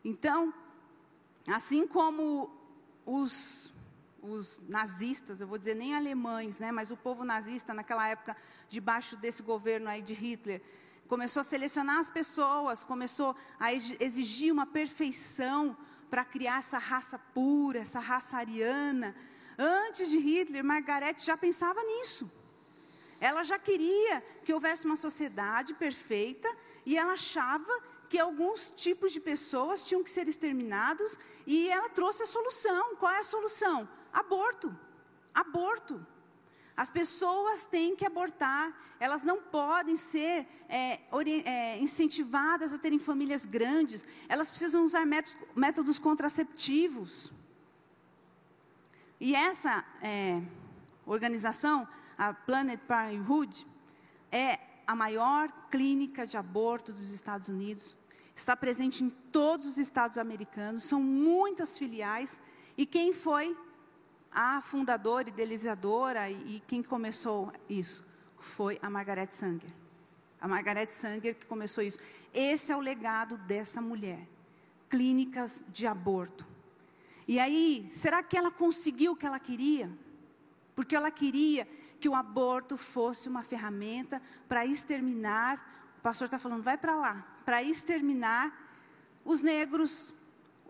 Então, 0.02 0.54
assim 1.46 1.86
como 1.86 2.50
os 3.06 3.70
os 4.24 4.62
nazistas, 4.70 5.42
eu 5.42 5.48
vou 5.48 5.58
dizer 5.58 5.74
nem 5.74 5.96
alemães, 5.96 6.60
né, 6.60 6.72
mas 6.72 6.92
o 6.92 6.96
povo 6.96 7.26
nazista 7.26 7.74
naquela 7.74 8.08
época, 8.08 8.38
debaixo 8.70 9.18
desse 9.18 9.42
governo 9.42 9.90
aí 9.90 10.00
de 10.00 10.14
Hitler, 10.14 10.62
começou 11.12 11.41
a 11.41 11.43
selecionar 11.43 12.00
as 12.00 12.10
pessoas, 12.10 12.86
começou 12.86 13.36
a 13.60 13.74
exigir 13.74 14.50
uma 14.54 14.65
perfeição 14.65 15.76
para 16.10 16.24
criar 16.24 16.60
essa 16.60 16.78
raça 16.78 17.19
pura, 17.34 17.80
essa 17.80 18.00
raça 18.00 18.38
ariana. 18.38 19.13
Antes 19.60 20.10
de 20.10 20.17
Hitler, 20.17 20.63
Margaret 20.63 21.17
já 21.17 21.36
pensava 21.36 21.84
nisso. 21.84 22.32
Ela 23.19 23.43
já 23.43 23.60
queria 23.60 24.21
que 24.45 24.54
houvesse 24.54 24.86
uma 24.86 24.95
sociedade 24.95 25.74
perfeita 25.74 26.50
e 26.86 26.97
ela 26.97 27.12
achava 27.12 27.74
que 28.08 28.17
alguns 28.17 28.71
tipos 28.71 29.12
de 29.12 29.19
pessoas 29.19 29.86
tinham 29.86 30.06
que 30.06 30.10
ser 30.10 30.30
exterminados 30.30 31.19
e 31.45 31.67
ela 31.67 31.89
trouxe 31.89 32.24
a 32.24 32.26
solução. 32.38 32.95
Qual 32.95 33.12
é 33.12 33.19
a 33.19 33.26
solução? 33.26 33.78
Aborto. 34.13 34.74
Aborto. 35.34 36.08
As 36.76 36.90
pessoas 36.90 37.66
têm 37.66 37.96
que 37.96 38.06
abortar, 38.06 38.74
elas 39.00 39.24
não 39.24 39.42
podem 39.42 39.96
ser 39.96 40.48
é, 40.70 41.00
é, 41.46 41.78
incentivadas 41.80 42.74
a 42.74 42.78
terem 42.78 42.98
famílias 42.98 43.46
grandes, 43.46 44.06
elas 44.28 44.50
precisam 44.50 44.86
usar 44.86 45.06
métodos, 45.06 45.38
métodos 45.56 46.00
contraceptivos. 46.00 47.32
E 49.20 49.36
essa 49.36 49.86
é, 50.02 50.42
organização, 51.06 51.88
a 52.18 52.34
Planet 52.34 52.80
Parenthood, 52.88 53.68
é 54.32 54.60
a 54.88 54.96
maior 54.96 55.52
clínica 55.70 56.26
de 56.26 56.38
aborto 56.38 56.92
dos 56.92 57.12
Estados 57.12 57.48
Unidos, 57.48 57.96
está 58.36 58.56
presente 58.56 59.04
em 59.04 59.10
todos 59.10 59.68
os 59.68 59.78
estados 59.78 60.18
americanos, 60.18 60.84
são 60.84 61.02
muitas 61.02 61.78
filiais, 61.78 62.42
e 62.78 62.86
quem 62.86 63.14
foi 63.14 63.56
a 64.32 64.62
fundadora, 64.62 65.30
idealizadora 65.30 66.30
e, 66.30 66.58
e 66.58 66.63
quem 66.67 66.82
começou 66.82 67.52
isso 67.70 68.04
foi 68.38 68.80
a 68.82 68.89
Margaret 68.89 69.30
Sanger. 69.30 69.70
A 70.39 70.48
Margaret 70.48 70.89
Sanger 70.89 71.36
que 71.36 71.46
começou 71.46 71.84
isso. 71.84 72.00
Esse 72.34 72.72
é 72.72 72.76
o 72.76 72.80
legado 72.80 73.38
dessa 73.38 73.82
mulher. 73.82 74.28
Clínicas 74.89 75.63
de 75.70 75.86
aborto. 75.86 76.46
E 77.28 77.39
aí, 77.39 77.88
será 77.91 78.24
que 78.24 78.38
ela 78.38 78.52
conseguiu 78.52 79.12
o 79.12 79.15
que 79.15 79.26
ela 79.26 79.39
queria? 79.39 79.89
Porque 80.76 80.96
ela 80.96 81.12
queria 81.12 81.67
que 82.00 82.10
o 82.10 82.15
aborto 82.15 82.78
fosse 82.78 83.30
uma 83.30 83.44
ferramenta 83.44 84.22
para 84.48 84.65
exterminar. 84.65 85.94
O 86.00 86.02
pastor 86.02 86.26
está 86.26 86.39
falando, 86.39 86.63
vai 86.63 86.78
para 86.78 86.96
lá, 86.96 87.26
para 87.46 87.62
exterminar 87.62 88.52
os 89.24 89.44
negros, 89.44 90.13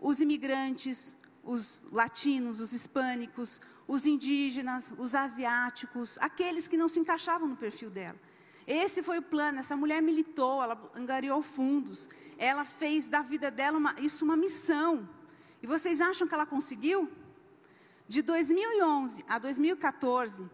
os 0.00 0.20
imigrantes, 0.20 1.16
os 1.42 1.82
latinos, 1.90 2.60
os 2.60 2.72
hispânicos, 2.72 3.60
os 3.86 4.06
indígenas, 4.06 4.94
os 4.96 5.14
asiáticos, 5.14 6.16
aqueles 6.20 6.68
que 6.68 6.76
não 6.76 6.88
se 6.88 7.00
encaixavam 7.00 7.48
no 7.48 7.56
perfil 7.56 7.90
dela. 7.90 8.18
Esse 8.66 9.02
foi 9.02 9.18
o 9.18 9.22
plano. 9.22 9.58
Essa 9.58 9.76
mulher 9.76 10.00
militou, 10.00 10.62
ela 10.62 10.90
angariou 10.94 11.42
fundos, 11.42 12.08
ela 12.38 12.64
fez 12.64 13.08
da 13.08 13.22
vida 13.22 13.50
dela 13.50 13.78
uma, 13.78 13.94
isso 13.98 14.24
uma 14.24 14.36
missão. 14.36 15.08
E 15.62 15.66
vocês 15.66 16.00
acham 16.00 16.26
que 16.26 16.34
ela 16.34 16.46
conseguiu? 16.46 17.10
De 18.08 18.22
2011 18.22 19.24
a 19.28 19.38
2014, 19.38 20.48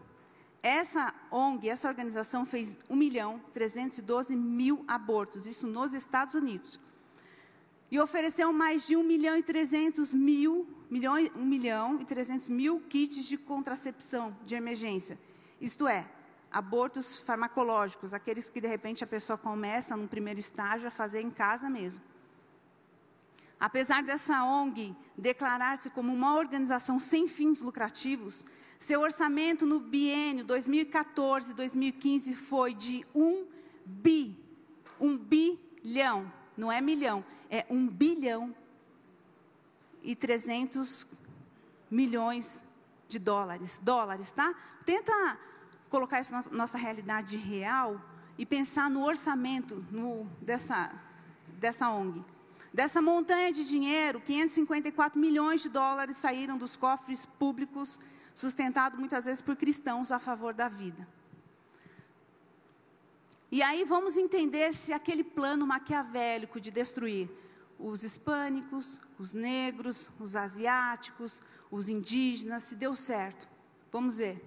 essa 0.61 1.13
ONG, 1.31 1.69
essa 1.69 1.87
organização 1.87 2.45
fez 2.45 2.79
1 2.89 2.95
milhão 2.95 3.41
312 3.53 4.35
mil 4.35 4.83
abortos, 4.87 5.47
isso 5.47 5.67
nos 5.67 5.93
Estados 5.93 6.33
Unidos. 6.33 6.79
E 7.91 7.99
ofereceu 7.99 8.53
mais 8.53 8.85
de 8.85 8.95
1 8.95 9.03
milhão 9.03 9.37
e 9.37 9.43
300 9.43 10.13
mil 10.13 10.67
1 10.91 11.45
milhão 11.45 12.01
e 12.01 12.05
300 12.05 12.49
mil 12.49 12.81
kits 12.89 13.25
de 13.25 13.37
contracepção 13.37 14.35
de 14.43 14.55
emergência. 14.55 15.19
Isto 15.61 15.87
é, 15.87 16.09
abortos 16.51 17.19
farmacológicos, 17.19 18.11
aqueles 18.13 18.49
que 18.49 18.59
de 18.59 18.67
repente 18.67 19.03
a 19.03 19.07
pessoa 19.07 19.37
começa 19.37 19.95
no 19.95 20.07
primeiro 20.07 20.39
estágio 20.39 20.87
a 20.87 20.91
fazer 20.91 21.21
em 21.21 21.29
casa 21.29 21.69
mesmo. 21.69 22.01
Apesar 23.59 24.01
dessa 24.01 24.43
ONG 24.43 24.95
declarar-se 25.17 25.89
como 25.89 26.13
uma 26.13 26.37
organização 26.37 26.97
sem 26.97 27.27
fins 27.27 27.61
lucrativos, 27.61 28.45
seu 28.79 29.01
orçamento 29.01 29.65
no 29.65 29.79
biênio 29.79 30.45
2014-2015 30.45 32.33
foi 32.35 32.73
de 32.73 33.05
1 33.13 33.45
bi, 33.85 34.35
1 34.99 35.17
bilhão, 35.17 36.31
não 36.59 36.69
é 36.71 36.81
milhão, 36.81 37.23
é 37.49 37.65
1 37.69 37.87
bilhão 37.87 38.53
e 40.03 40.13
300 40.13 41.07
milhões 41.89 42.61
de 43.07 43.17
dólares. 43.17 43.79
Dólares, 43.81 44.29
tá? 44.29 44.53
Tenta 44.85 45.37
colocar 45.89 46.19
isso 46.19 46.33
na 46.33 46.43
nossa 46.51 46.77
realidade 46.77 47.37
real 47.37 47.99
e 48.37 48.45
pensar 48.45 48.89
no 48.89 49.03
orçamento 49.03 49.83
no, 49.89 50.25
dessa, 50.41 50.91
dessa 51.59 51.89
ONG. 51.89 52.23
Dessa 52.73 53.01
montanha 53.01 53.51
de 53.51 53.65
dinheiro, 53.65 54.21
554 54.21 55.19
milhões 55.19 55.61
de 55.61 55.69
dólares 55.69 56.17
saíram 56.17 56.57
dos 56.57 56.77
cofres 56.77 57.25
públicos, 57.25 57.99
sustentado 58.35 58.97
muitas 58.97 59.25
vezes 59.25 59.41
por 59.41 59.55
cristãos 59.55 60.11
a 60.11 60.19
favor 60.19 60.53
da 60.53 60.69
vida. 60.69 61.07
E 63.51 63.63
aí 63.63 63.83
vamos 63.83 64.15
entender 64.15 64.73
se 64.73 64.93
aquele 64.93 65.23
plano 65.23 65.65
maquiavélico 65.65 66.59
de 66.59 66.69
destruir 66.69 67.29
os 67.79 68.03
hispânicos, 68.03 68.99
os 69.17 69.33
negros, 69.33 70.09
os 70.19 70.35
asiáticos, 70.35 71.41
os 71.71 71.89
indígenas, 71.89 72.63
se 72.63 72.75
deu 72.75 72.93
certo. 72.95 73.47
Vamos 73.91 74.17
ver. 74.17 74.43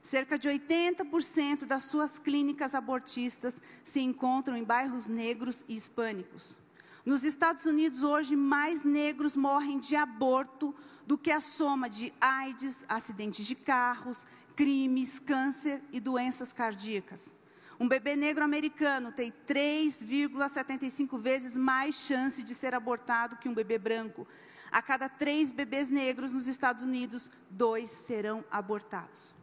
Cerca 0.00 0.36
de 0.36 0.48
80% 0.48 1.64
das 1.64 1.84
suas 1.84 2.18
clínicas 2.18 2.74
abortistas 2.74 3.60
se 3.84 4.00
encontram 4.00 4.56
em 4.56 4.64
bairros 4.64 5.06
negros 5.06 5.64
e 5.68 5.76
hispânicos. 5.76 6.58
Nos 7.06 7.22
Estados 7.22 7.66
Unidos, 7.66 8.02
hoje, 8.02 8.34
mais 8.34 8.82
negros 8.82 9.36
morrem 9.36 9.78
de 9.78 9.94
aborto 9.94 10.74
do 11.06 11.16
que 11.18 11.30
a 11.30 11.40
soma 11.40 11.88
de 11.88 12.12
AIDS, 12.20 12.84
acidentes 12.88 13.46
de 13.46 13.54
carros, 13.54 14.26
crimes, 14.56 15.20
câncer 15.20 15.80
e 15.92 16.00
doenças 16.00 16.52
cardíacas. 16.52 17.32
Um 17.82 17.88
bebê 17.88 18.14
negro 18.14 18.44
americano 18.44 19.10
tem 19.10 19.32
3,75 19.44 21.18
vezes 21.18 21.56
mais 21.56 21.96
chance 21.96 22.40
de 22.40 22.54
ser 22.54 22.76
abortado 22.76 23.34
que 23.34 23.48
um 23.48 23.54
bebê 23.54 23.76
branco. 23.76 24.24
A 24.70 24.80
cada 24.80 25.08
três 25.08 25.50
bebês 25.50 25.88
negros 25.88 26.32
nos 26.32 26.46
Estados 26.46 26.84
Unidos, 26.84 27.28
dois 27.50 27.90
serão 27.90 28.44
abortados. 28.52 29.34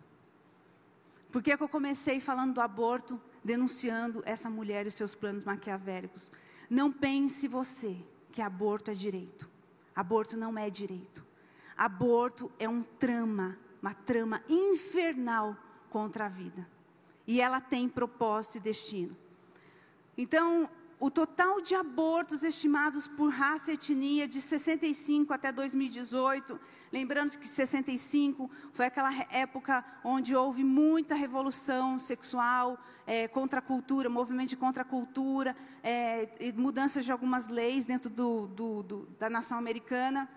Por 1.29 1.43
que, 1.43 1.57
que 1.57 1.61
eu 1.61 1.67
comecei 1.67 2.21
falando 2.21 2.53
do 2.53 2.61
aborto, 2.61 3.19
denunciando 3.43 4.23
essa 4.25 4.49
mulher 4.49 4.85
e 4.85 4.87
os 4.87 4.95
seus 4.95 5.13
planos 5.13 5.43
maquiavélicos? 5.43 6.31
Não 6.69 6.89
pense 6.93 7.45
você 7.45 7.97
que 8.31 8.41
aborto 8.41 8.89
é 8.89 8.93
direito. 8.93 9.49
Aborto 9.93 10.37
não 10.37 10.57
é 10.57 10.69
direito. 10.69 11.25
Aborto 11.75 12.49
é 12.57 12.69
um 12.69 12.83
trama, 12.83 13.59
uma 13.81 13.93
trama 13.93 14.41
infernal 14.47 15.57
contra 15.89 16.27
a 16.27 16.29
vida 16.29 16.78
e 17.29 17.39
ela 17.39 17.61
tem 17.61 17.87
propósito 17.87 18.57
e 18.57 18.59
destino. 18.59 19.15
Então, 20.17 20.67
o 20.99 21.11
total 21.11 21.61
de 21.61 21.75
abortos 21.75 22.41
estimados 22.41 23.07
por 23.07 23.29
raça 23.29 23.69
e 23.69 23.75
etnia 23.75 24.27
de 24.27 24.41
65 24.41 25.31
até 25.31 25.51
2018, 25.51 26.59
lembrando 26.91 27.37
que 27.37 27.47
65 27.47 28.49
foi 28.73 28.87
aquela 28.87 29.11
época 29.31 29.85
onde 30.03 30.35
houve 30.35 30.63
muita 30.63 31.13
revolução 31.13 31.99
sexual, 31.99 32.79
é, 33.05 33.27
contra 33.27 33.59
a 33.59 33.61
cultura, 33.61 34.09
movimento 34.09 34.49
de 34.49 34.57
contra 34.57 34.81
a 34.81 34.85
cultura, 34.85 35.55
é, 35.83 36.51
mudanças 36.57 37.05
de 37.05 37.11
algumas 37.11 37.47
leis 37.47 37.85
dentro 37.85 38.09
do, 38.09 38.47
do, 38.47 38.81
do, 38.81 39.05
da 39.19 39.29
nação 39.29 39.59
americana. 39.59 40.27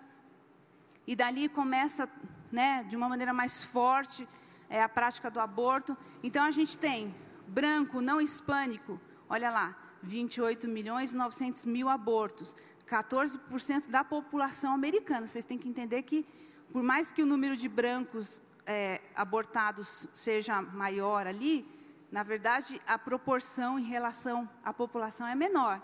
E 1.07 1.15
dali 1.15 1.49
começa, 1.49 2.07
né, 2.51 2.83
de 2.83 2.95
uma 2.95 3.09
maneira 3.09 3.33
mais 3.33 3.63
forte, 3.63 4.27
é, 4.73 4.81
a 4.81 4.89
prática 4.89 5.29
do 5.29 5.39
aborto. 5.39 5.95
Então 6.23 6.43
a 6.43 6.49
gente 6.49 6.75
tem 6.75 7.13
branco, 7.47 8.01
não 8.01 8.19
hispânico, 8.19 8.99
olha 9.29 9.51
lá, 9.51 9.77
28 10.01 10.67
milhões 10.67 11.13
e 11.13 11.15
900 11.15 11.65
mil 11.65 11.87
abortos, 11.87 12.55
14% 12.87 13.87
da 13.87 14.03
população 14.03 14.73
americana. 14.73 15.27
Vocês 15.27 15.45
têm 15.45 15.59
que 15.59 15.69
entender 15.69 16.01
que, 16.01 16.25
por 16.71 16.81
mais 16.81 17.11
que 17.11 17.21
o 17.21 17.25
número 17.25 17.55
de 17.55 17.69
brancos 17.69 18.41
é, 18.65 18.99
abortados 19.15 20.07
seja 20.11 20.59
maior 20.59 21.27
ali, 21.27 21.69
na 22.11 22.23
verdade, 22.23 22.81
a 22.87 22.97
proporção 22.97 23.77
em 23.77 23.83
relação 23.83 24.49
à 24.65 24.73
população 24.73 25.27
é 25.27 25.35
menor. 25.35 25.79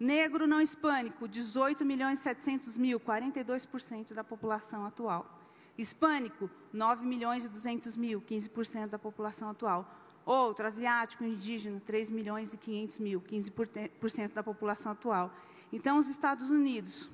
Negro 0.00 0.48
não 0.48 0.60
hispânico, 0.60 1.28
18 1.28 1.84
milhões 1.84 2.18
e 2.18 2.22
700 2.22 2.76
mil, 2.76 2.98
42% 2.98 4.14
da 4.14 4.24
população 4.24 4.84
atual. 4.84 5.35
Hispânico, 5.78 6.50
9 6.72 7.06
milhões 7.06 7.44
e 7.44 7.48
200 7.48 7.96
mil, 7.96 8.20
15% 8.22 8.88
da 8.88 8.98
população 8.98 9.50
atual. 9.50 9.90
Outro, 10.24 10.66
asiático, 10.66 11.22
indígena, 11.24 11.80
3 11.84 12.10
milhões 12.10 12.52
e 12.52 12.56
500 12.56 12.98
mil, 12.98 13.20
15% 13.20 14.32
da 14.32 14.42
população 14.42 14.92
atual. 14.92 15.32
Então, 15.72 15.98
os 15.98 16.08
Estados 16.08 16.50
Unidos, 16.50 17.10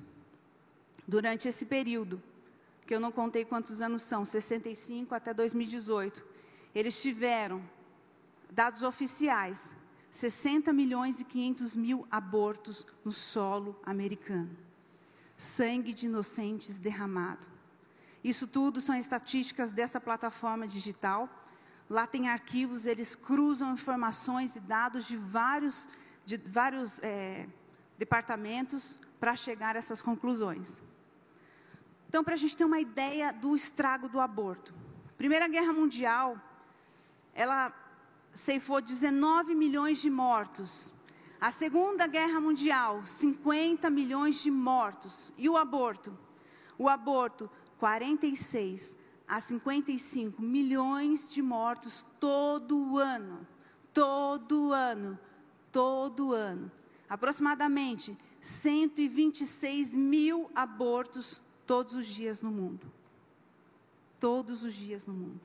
durante 1.07 1.47
esse 1.47 1.65
período, 1.65 2.21
que 2.87 2.93
eu 2.93 2.99
não 2.99 3.11
contei 3.11 3.45
quantos 3.45 3.81
anos 3.81 4.03
são, 4.03 4.25
65 4.25 5.13
até 5.13 5.33
2018, 5.33 6.23
eles 6.73 7.01
tiveram, 7.01 7.61
dados 8.49 8.83
oficiais, 8.83 9.75
60 10.09 10.71
milhões 10.73 11.19
e 11.19 11.25
500 11.25 11.75
mil 11.75 12.07
abortos 12.09 12.85
no 13.03 13.11
solo 13.11 13.79
americano. 13.83 14.55
Sangue 15.35 15.93
de 15.93 16.05
inocentes 16.05 16.79
derramado. 16.79 17.52
Isso 18.23 18.47
tudo 18.47 18.79
são 18.79 18.95
estatísticas 18.95 19.71
dessa 19.71 19.99
plataforma 19.99 20.65
digital. 20.67 21.29
Lá 21.89 22.07
tem 22.07 22.29
arquivos, 22.29 22.85
eles 22.85 23.15
cruzam 23.15 23.73
informações 23.73 24.55
e 24.55 24.59
dados 24.59 25.05
de 25.05 25.17
vários, 25.17 25.89
de 26.25 26.37
vários 26.37 26.99
é, 27.03 27.47
departamentos 27.97 28.99
para 29.19 29.35
chegar 29.35 29.75
a 29.75 29.79
essas 29.79 30.01
conclusões. 30.01 30.81
Então, 32.07 32.23
para 32.23 32.35
a 32.35 32.37
gente 32.37 32.55
ter 32.55 32.63
uma 32.63 32.79
ideia 32.79 33.33
do 33.33 33.55
estrago 33.55 34.07
do 34.07 34.19
aborto. 34.21 34.73
Primeira 35.17 35.47
Guerra 35.47 35.73
Mundial, 35.73 36.39
ela 37.33 37.73
ceifou 38.31 38.81
19 38.81 39.55
milhões 39.55 39.99
de 39.99 40.09
mortos. 40.09 40.93
A 41.41 41.51
Segunda 41.51 42.07
Guerra 42.07 42.39
Mundial, 42.39 43.05
50 43.05 43.89
milhões 43.89 44.41
de 44.41 44.49
mortos. 44.49 45.33
E 45.37 45.49
o 45.49 45.57
aborto? 45.57 46.17
O 46.77 46.87
aborto, 46.87 47.49
46 47.83 48.95
a 49.27 49.41
55 49.41 50.41
milhões 50.41 51.29
de 51.29 51.41
mortos 51.41 52.05
todo 52.17 52.97
ano. 52.97 53.45
Todo 53.93 54.71
ano. 54.71 55.19
Todo 55.69 56.31
ano. 56.31 56.71
Aproximadamente 57.09 58.17
126 58.39 59.93
mil 59.97 60.49
abortos 60.55 61.41
todos 61.67 61.93
os 61.93 62.05
dias 62.05 62.41
no 62.41 62.51
mundo. 62.51 62.89
Todos 64.17 64.63
os 64.63 64.73
dias 64.73 65.05
no 65.05 65.13
mundo. 65.13 65.41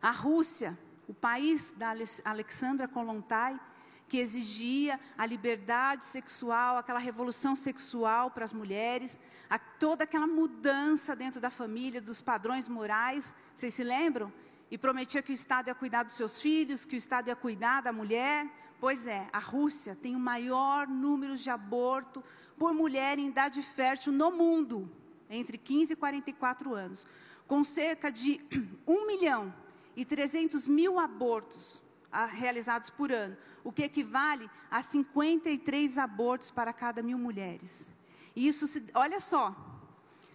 A 0.00 0.10
Rússia, 0.10 0.78
o 1.06 1.12
país 1.12 1.74
da 1.76 1.94
Alexandra 2.24 2.88
Kolontai, 2.88 3.60
que 4.08 4.18
exigia 4.18 4.98
a 5.16 5.26
liberdade 5.26 6.04
sexual, 6.04 6.78
aquela 6.78 6.98
revolução 6.98 7.54
sexual 7.54 8.30
para 8.30 8.44
as 8.44 8.52
mulheres, 8.52 9.18
a, 9.50 9.58
toda 9.58 10.04
aquela 10.04 10.26
mudança 10.26 11.14
dentro 11.14 11.40
da 11.40 11.50
família, 11.50 12.00
dos 12.00 12.22
padrões 12.22 12.68
morais, 12.68 13.34
vocês 13.54 13.74
se 13.74 13.84
lembram? 13.84 14.32
E 14.70 14.78
prometia 14.78 15.22
que 15.22 15.32
o 15.32 15.34
Estado 15.34 15.68
ia 15.68 15.74
cuidar 15.74 16.02
dos 16.02 16.14
seus 16.14 16.40
filhos, 16.40 16.86
que 16.86 16.96
o 16.96 16.98
Estado 16.98 17.28
ia 17.28 17.36
cuidar 17.36 17.82
da 17.82 17.92
mulher. 17.92 18.46
Pois 18.80 19.06
é, 19.06 19.28
a 19.32 19.38
Rússia 19.38 19.94
tem 19.94 20.16
o 20.16 20.20
maior 20.20 20.86
número 20.86 21.36
de 21.36 21.50
aborto 21.50 22.24
por 22.58 22.74
mulher 22.74 23.18
em 23.18 23.28
idade 23.28 23.62
fértil 23.62 24.12
no 24.12 24.30
mundo, 24.30 24.90
entre 25.28 25.56
15 25.58 25.92
e 25.92 25.96
44 25.96 26.74
anos, 26.74 27.06
com 27.46 27.62
cerca 27.64 28.10
de 28.10 28.40
1 28.86 29.06
milhão 29.06 29.54
e 29.96 30.04
300 30.04 30.66
mil 30.66 30.98
abortos 30.98 31.82
realizados 32.26 32.90
por 32.90 33.12
ano, 33.12 33.36
o 33.62 33.72
que 33.72 33.82
equivale 33.82 34.48
a 34.70 34.82
53 34.82 35.98
abortos 35.98 36.50
para 36.50 36.72
cada 36.72 37.02
mil 37.02 37.18
mulheres. 37.18 37.92
Isso, 38.34 38.66
se, 38.66 38.84
olha 38.94 39.20
só, 39.20 39.54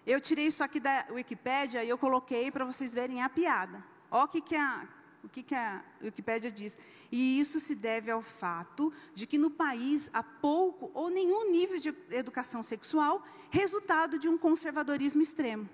eu 0.06 0.20
tirei 0.20 0.48
isso 0.48 0.64
aqui 0.64 0.80
da 0.80 1.06
Wikipédia 1.10 1.84
e 1.84 1.90
eu 1.90 1.98
coloquei 1.98 2.52
para 2.52 2.66
vocês 2.66 2.94
verem 2.94 3.22
a 3.22 3.30
piada. 3.30 3.84
Olha 4.12 4.26
o 4.26 4.28
que, 4.28 4.42
que 4.42 4.56
a 4.56 4.88
o 5.24 5.30
que, 5.30 5.42
que, 5.42 5.56
a 5.56 5.82
Wikipédia 6.02 6.52
diz? 6.52 6.78
E 7.10 7.40
isso 7.40 7.58
se 7.58 7.76
deve 7.76 8.12
ao 8.12 8.22
fato 8.22 8.92
de 9.14 9.26
que 9.26 9.38
no 9.38 9.50
país 9.50 10.10
há 10.14 10.22
pouco 10.22 10.92
ou 10.94 11.10
nenhum 11.10 11.50
nível 11.50 11.80
de 11.80 11.96
educação 12.12 12.62
sexual, 12.62 13.26
resultado 13.50 14.20
de 14.20 14.28
um 14.28 14.38
conservadorismo 14.38 15.22
extremo. 15.22 15.70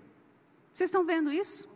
Vocês 0.71 0.89
estão 0.89 1.03
vendo 1.03 1.31
isso? 1.31 1.67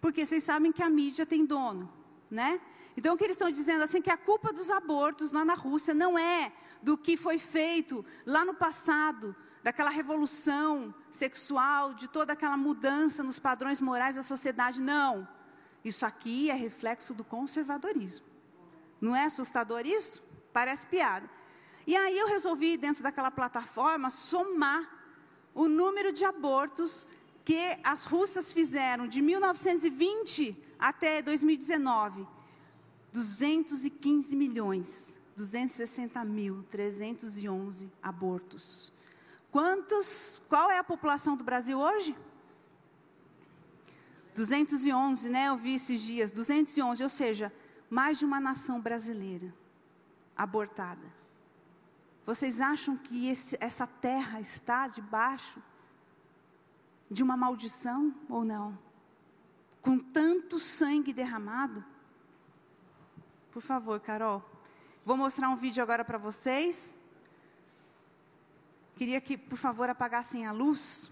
Porque 0.00 0.24
vocês 0.24 0.42
sabem 0.44 0.72
que 0.72 0.82
a 0.82 0.88
mídia 0.88 1.26
tem 1.26 1.44
dono, 1.44 1.92
né? 2.30 2.58
Então, 2.98 3.14
o 3.14 3.16
que 3.16 3.22
eles 3.22 3.36
estão 3.36 3.48
dizendo 3.48 3.84
assim 3.84 4.02
que 4.02 4.10
a 4.10 4.16
culpa 4.16 4.52
dos 4.52 4.72
abortos 4.72 5.30
lá 5.30 5.44
na 5.44 5.54
Rússia 5.54 5.94
não 5.94 6.18
é 6.18 6.52
do 6.82 6.98
que 6.98 7.16
foi 7.16 7.38
feito 7.38 8.04
lá 8.26 8.44
no 8.44 8.52
passado, 8.52 9.36
daquela 9.62 9.88
revolução 9.88 10.92
sexual, 11.08 11.94
de 11.94 12.08
toda 12.08 12.32
aquela 12.32 12.56
mudança 12.56 13.22
nos 13.22 13.38
padrões 13.38 13.80
morais 13.80 14.16
da 14.16 14.24
sociedade, 14.24 14.80
não. 14.80 15.28
Isso 15.84 16.04
aqui 16.04 16.50
é 16.50 16.54
reflexo 16.54 17.14
do 17.14 17.22
conservadorismo. 17.22 18.26
Não 19.00 19.14
é 19.14 19.26
assustador 19.26 19.86
isso? 19.86 20.20
Parece 20.52 20.88
piada. 20.88 21.30
E 21.86 21.94
aí 21.94 22.18
eu 22.18 22.26
resolvi, 22.26 22.76
dentro 22.76 23.04
daquela 23.04 23.30
plataforma, 23.30 24.10
somar 24.10 24.82
o 25.54 25.68
número 25.68 26.12
de 26.12 26.24
abortos 26.24 27.06
que 27.44 27.78
as 27.84 28.02
russas 28.02 28.50
fizeram 28.50 29.06
de 29.06 29.22
1920 29.22 30.60
até 30.80 31.22
2019, 31.22 32.26
215 33.12 34.36
milhões, 34.36 35.16
260 35.36 36.24
mil, 36.24 36.62
311 36.64 37.90
abortos. 38.02 38.92
Quantos, 39.50 40.42
qual 40.48 40.70
é 40.70 40.78
a 40.78 40.84
população 40.84 41.36
do 41.36 41.44
Brasil 41.44 41.78
hoje? 41.78 42.16
211, 44.34 45.28
né? 45.28 45.48
Eu 45.48 45.56
vi 45.56 45.74
esses 45.74 46.00
dias, 46.00 46.30
211, 46.32 47.02
ou 47.02 47.08
seja, 47.08 47.52
mais 47.88 48.18
de 48.18 48.24
uma 48.24 48.38
nação 48.38 48.80
brasileira 48.80 49.52
abortada. 50.36 51.18
Vocês 52.24 52.60
acham 52.60 52.96
que 52.96 53.28
esse, 53.28 53.56
essa 53.58 53.86
terra 53.86 54.40
está 54.40 54.86
debaixo 54.86 55.62
de 57.10 57.22
uma 57.22 57.36
maldição 57.36 58.14
ou 58.28 58.44
não? 58.44 58.78
Com 59.80 59.98
tanto 59.98 60.58
sangue 60.58 61.12
derramado? 61.12 61.82
Por 63.58 63.64
favor, 63.64 63.98
Carol. 63.98 64.40
Vou 65.04 65.16
mostrar 65.16 65.48
um 65.48 65.56
vídeo 65.56 65.82
agora 65.82 66.04
para 66.04 66.16
vocês. 66.16 66.96
Queria 68.94 69.20
que, 69.20 69.36
por 69.36 69.58
favor, 69.58 69.90
apagassem 69.90 70.46
a 70.46 70.52
luz. 70.52 71.10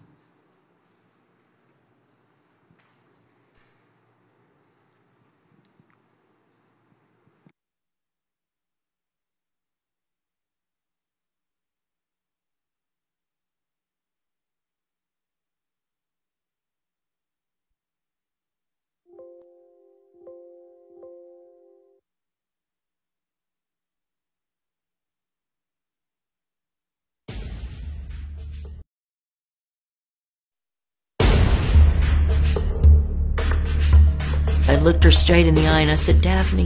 Looked 34.87 35.03
her 35.03 35.11
straight 35.11 35.45
in 35.45 35.53
the 35.53 35.67
eye 35.67 35.81
and 35.81 35.91
I 35.91 35.95
said, 35.95 36.21
Daphne, 36.21 36.65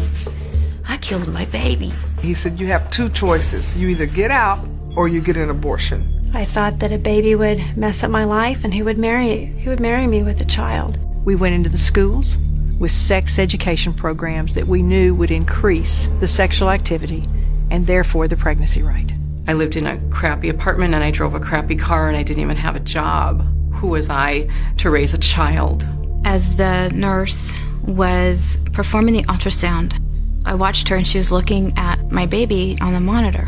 I 0.87 0.97
killed 0.97 1.27
my 1.27 1.45
baby. 1.45 1.91
He 2.19 2.35
said, 2.35 2.59
You 2.59 2.67
have 2.67 2.91
two 2.91 3.09
choices. 3.09 3.75
You 3.75 3.87
either 3.87 4.05
get 4.05 4.29
out 4.29 4.63
or 4.95 5.07
you 5.07 5.21
get 5.21 5.37
an 5.37 5.49
abortion. 5.49 6.29
I 6.35 6.45
thought 6.45 6.77
that 6.79 6.91
a 6.91 6.99
baby 6.99 7.33
would 7.33 7.75
mess 7.75 8.03
up 8.03 8.11
my 8.11 8.25
life 8.25 8.63
and 8.63 8.75
he 8.75 8.83
would 8.83 8.99
marry 8.99 9.47
he 9.47 9.67
would 9.69 9.79
marry 9.79 10.05
me 10.05 10.21
with 10.21 10.39
a 10.39 10.45
child. 10.45 10.99
We 11.25 11.35
went 11.35 11.55
into 11.55 11.69
the 11.69 11.79
schools 11.79 12.37
with 12.77 12.91
sex 12.91 13.39
education 13.39 13.91
programs 13.91 14.53
that 14.53 14.67
we 14.67 14.83
knew 14.83 15.15
would 15.15 15.31
increase 15.31 16.07
the 16.19 16.27
sexual 16.27 16.69
activity 16.69 17.25
and 17.71 17.87
therefore 17.87 18.27
the 18.27 18.37
pregnancy 18.37 18.83
rate. 18.83 19.11
I 19.47 19.53
lived 19.53 19.75
in 19.75 19.87
a 19.87 19.99
crappy 20.11 20.49
apartment 20.49 20.93
and 20.93 21.03
I 21.03 21.09
drove 21.09 21.33
a 21.33 21.39
crappy 21.39 21.75
car 21.75 22.07
and 22.07 22.15
I 22.15 22.21
didn't 22.21 22.43
even 22.43 22.57
have 22.57 22.75
a 22.75 22.81
job. 22.81 23.43
Who 23.73 23.87
was 23.87 24.11
I 24.11 24.47
to 24.77 24.91
raise 24.91 25.15
a 25.15 25.17
child? 25.17 25.87
As 26.23 26.55
the 26.55 26.89
nurse 26.93 27.51
was 27.83 28.57
performing 28.73 29.13
the 29.13 29.23
ultrasound. 29.23 29.99
I 30.45 30.55
watched 30.55 30.89
her 30.89 30.95
and 30.95 31.07
she 31.07 31.17
was 31.17 31.31
looking 31.31 31.77
at 31.77 32.11
my 32.11 32.25
baby 32.25 32.77
on 32.81 32.93
the 32.93 32.99
monitor. 32.99 33.47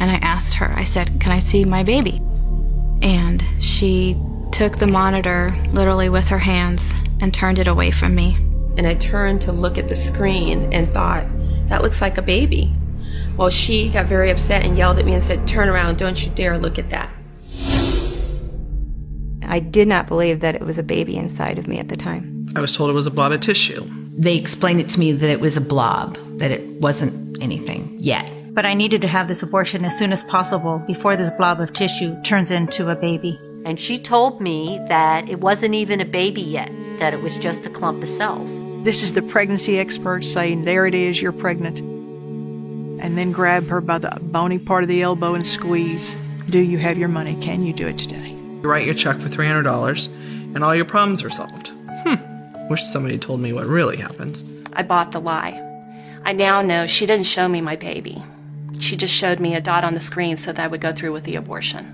And 0.00 0.10
I 0.10 0.16
asked 0.16 0.54
her, 0.54 0.72
I 0.74 0.84
said, 0.84 1.20
Can 1.20 1.32
I 1.32 1.38
see 1.38 1.64
my 1.64 1.82
baby? 1.82 2.20
And 3.02 3.44
she 3.60 4.16
took 4.50 4.78
the 4.78 4.86
monitor 4.86 5.54
literally 5.72 6.08
with 6.08 6.28
her 6.28 6.38
hands 6.38 6.92
and 7.20 7.32
turned 7.32 7.58
it 7.58 7.68
away 7.68 7.90
from 7.90 8.14
me. 8.14 8.36
And 8.76 8.86
I 8.86 8.94
turned 8.94 9.42
to 9.42 9.52
look 9.52 9.76
at 9.76 9.88
the 9.88 9.96
screen 9.96 10.72
and 10.72 10.92
thought, 10.92 11.26
That 11.68 11.82
looks 11.82 12.00
like 12.00 12.16
a 12.16 12.22
baby. 12.22 12.74
Well, 13.36 13.50
she 13.50 13.90
got 13.90 14.06
very 14.06 14.30
upset 14.30 14.64
and 14.64 14.76
yelled 14.76 14.98
at 14.98 15.04
me 15.04 15.14
and 15.14 15.22
said, 15.22 15.46
Turn 15.46 15.68
around, 15.68 15.98
don't 15.98 16.24
you 16.24 16.32
dare 16.32 16.58
look 16.58 16.78
at 16.78 16.90
that. 16.90 17.10
I 19.42 19.58
did 19.58 19.88
not 19.88 20.06
believe 20.06 20.40
that 20.40 20.54
it 20.54 20.62
was 20.62 20.78
a 20.78 20.82
baby 20.82 21.16
inside 21.16 21.58
of 21.58 21.66
me 21.66 21.78
at 21.78 21.88
the 21.88 21.96
time. 21.96 22.39
I 22.56 22.60
was 22.60 22.74
told 22.74 22.90
it 22.90 22.94
was 22.94 23.06
a 23.06 23.12
blob 23.12 23.32
of 23.32 23.40
tissue. 23.40 23.88
They 24.16 24.36
explained 24.36 24.80
it 24.80 24.88
to 24.90 24.98
me 24.98 25.12
that 25.12 25.30
it 25.30 25.40
was 25.40 25.56
a 25.56 25.60
blob, 25.60 26.18
that 26.38 26.50
it 26.50 26.66
wasn't 26.80 27.40
anything 27.40 27.96
yet. 27.98 28.30
But 28.52 28.66
I 28.66 28.74
needed 28.74 29.00
to 29.02 29.08
have 29.08 29.28
this 29.28 29.42
abortion 29.42 29.84
as 29.84 29.96
soon 29.96 30.12
as 30.12 30.24
possible 30.24 30.82
before 30.86 31.16
this 31.16 31.30
blob 31.38 31.60
of 31.60 31.72
tissue 31.72 32.20
turns 32.22 32.50
into 32.50 32.90
a 32.90 32.96
baby. 32.96 33.38
And 33.64 33.78
she 33.78 33.98
told 33.98 34.40
me 34.40 34.80
that 34.88 35.28
it 35.28 35.40
wasn't 35.40 35.74
even 35.74 36.00
a 36.00 36.04
baby 36.04 36.42
yet, 36.42 36.72
that 36.98 37.14
it 37.14 37.22
was 37.22 37.36
just 37.38 37.64
a 37.66 37.70
clump 37.70 38.02
of 38.02 38.08
cells. 38.08 38.64
This 38.82 39.02
is 39.02 39.12
the 39.12 39.22
pregnancy 39.22 39.78
expert 39.78 40.24
saying, 40.24 40.64
There 40.64 40.86
it 40.86 40.94
is, 40.94 41.22
you're 41.22 41.32
pregnant. 41.32 41.78
And 41.78 43.16
then 43.16 43.30
grab 43.30 43.68
her 43.68 43.80
by 43.80 43.98
the 43.98 44.10
bony 44.20 44.58
part 44.58 44.82
of 44.82 44.88
the 44.88 45.02
elbow 45.02 45.34
and 45.34 45.46
squeeze. 45.46 46.16
Do 46.46 46.58
you 46.58 46.78
have 46.78 46.98
your 46.98 47.08
money? 47.08 47.36
Can 47.36 47.64
you 47.64 47.72
do 47.72 47.86
it 47.86 47.98
today? 47.98 48.30
You 48.30 48.68
write 48.68 48.86
your 48.86 48.94
check 48.94 49.20
for 49.20 49.28
$300 49.28 50.06
and 50.54 50.64
all 50.64 50.74
your 50.74 50.84
problems 50.84 51.22
are 51.22 51.30
solved. 51.30 51.68
Hmm. 51.68 52.14
Wish 52.70 52.84
somebody 52.84 53.18
told 53.18 53.40
me 53.40 53.52
what 53.52 53.66
really 53.66 53.96
happens. 53.96 54.44
I 54.74 54.84
bought 54.84 55.10
the 55.10 55.20
lie. 55.20 55.60
I 56.24 56.32
now 56.32 56.62
know 56.62 56.86
she 56.86 57.04
didn't 57.04 57.26
show 57.26 57.48
me 57.48 57.60
my 57.60 57.74
baby. 57.74 58.22
She 58.78 58.96
just 58.96 59.12
showed 59.12 59.40
me 59.40 59.56
a 59.56 59.60
dot 59.60 59.82
on 59.82 59.94
the 59.94 60.00
screen 60.00 60.36
so 60.36 60.52
that 60.52 60.62
I 60.62 60.68
would 60.68 60.80
go 60.80 60.92
through 60.92 61.12
with 61.12 61.24
the 61.24 61.34
abortion. 61.34 61.84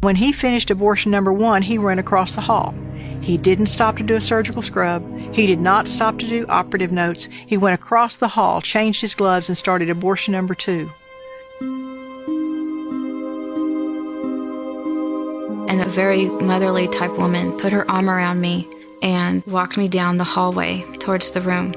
When 0.00 0.16
he 0.16 0.32
finished 0.32 0.70
abortion 0.70 1.12
number 1.12 1.30
one, 1.32 1.60
he 1.60 1.76
ran 1.76 1.98
across 1.98 2.34
the 2.34 2.40
hall. 2.40 2.74
He 3.20 3.36
didn't 3.36 3.66
stop 3.66 3.98
to 3.98 4.02
do 4.02 4.16
a 4.16 4.20
surgical 4.20 4.62
scrub. 4.62 5.06
He 5.34 5.46
did 5.46 5.60
not 5.60 5.86
stop 5.86 6.18
to 6.20 6.26
do 6.26 6.46
operative 6.48 6.90
notes. 6.90 7.26
He 7.46 7.58
went 7.58 7.74
across 7.74 8.16
the 8.16 8.28
hall, 8.28 8.62
changed 8.62 9.02
his 9.02 9.14
gloves, 9.14 9.50
and 9.50 9.58
started 9.58 9.90
abortion 9.90 10.32
number 10.32 10.54
two. 10.54 10.90
And 15.72 15.80
a 15.80 15.86
very 15.86 16.26
motherly 16.26 16.86
type 16.86 17.16
woman 17.16 17.56
put 17.56 17.72
her 17.72 17.90
arm 17.90 18.10
around 18.10 18.42
me 18.42 18.68
and 19.00 19.42
walked 19.46 19.78
me 19.78 19.88
down 19.88 20.18
the 20.18 20.22
hallway 20.22 20.82
towards 20.98 21.30
the 21.30 21.40
room. 21.40 21.72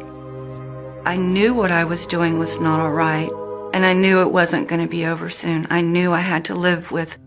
I 1.05 1.15
knew 1.15 1.53
what 1.53 1.71
I 1.71 1.85
was 1.85 2.05
doing 2.05 2.37
was 2.37 2.59
not 2.59 2.81
all 2.81 2.91
right, 2.91 3.31
and 3.73 3.85
I 3.85 3.93
knew 3.93 4.19
it 4.19 4.33
wasn't 4.33 4.67
going 4.67 4.81
to 4.81 4.89
be 4.89 5.05
over 5.05 5.29
soon. 5.29 5.65
I 5.69 5.79
knew 5.79 6.11
I 6.11 6.19
had 6.19 6.43
to 6.45 6.55
live 6.55 6.91
with 6.91 7.17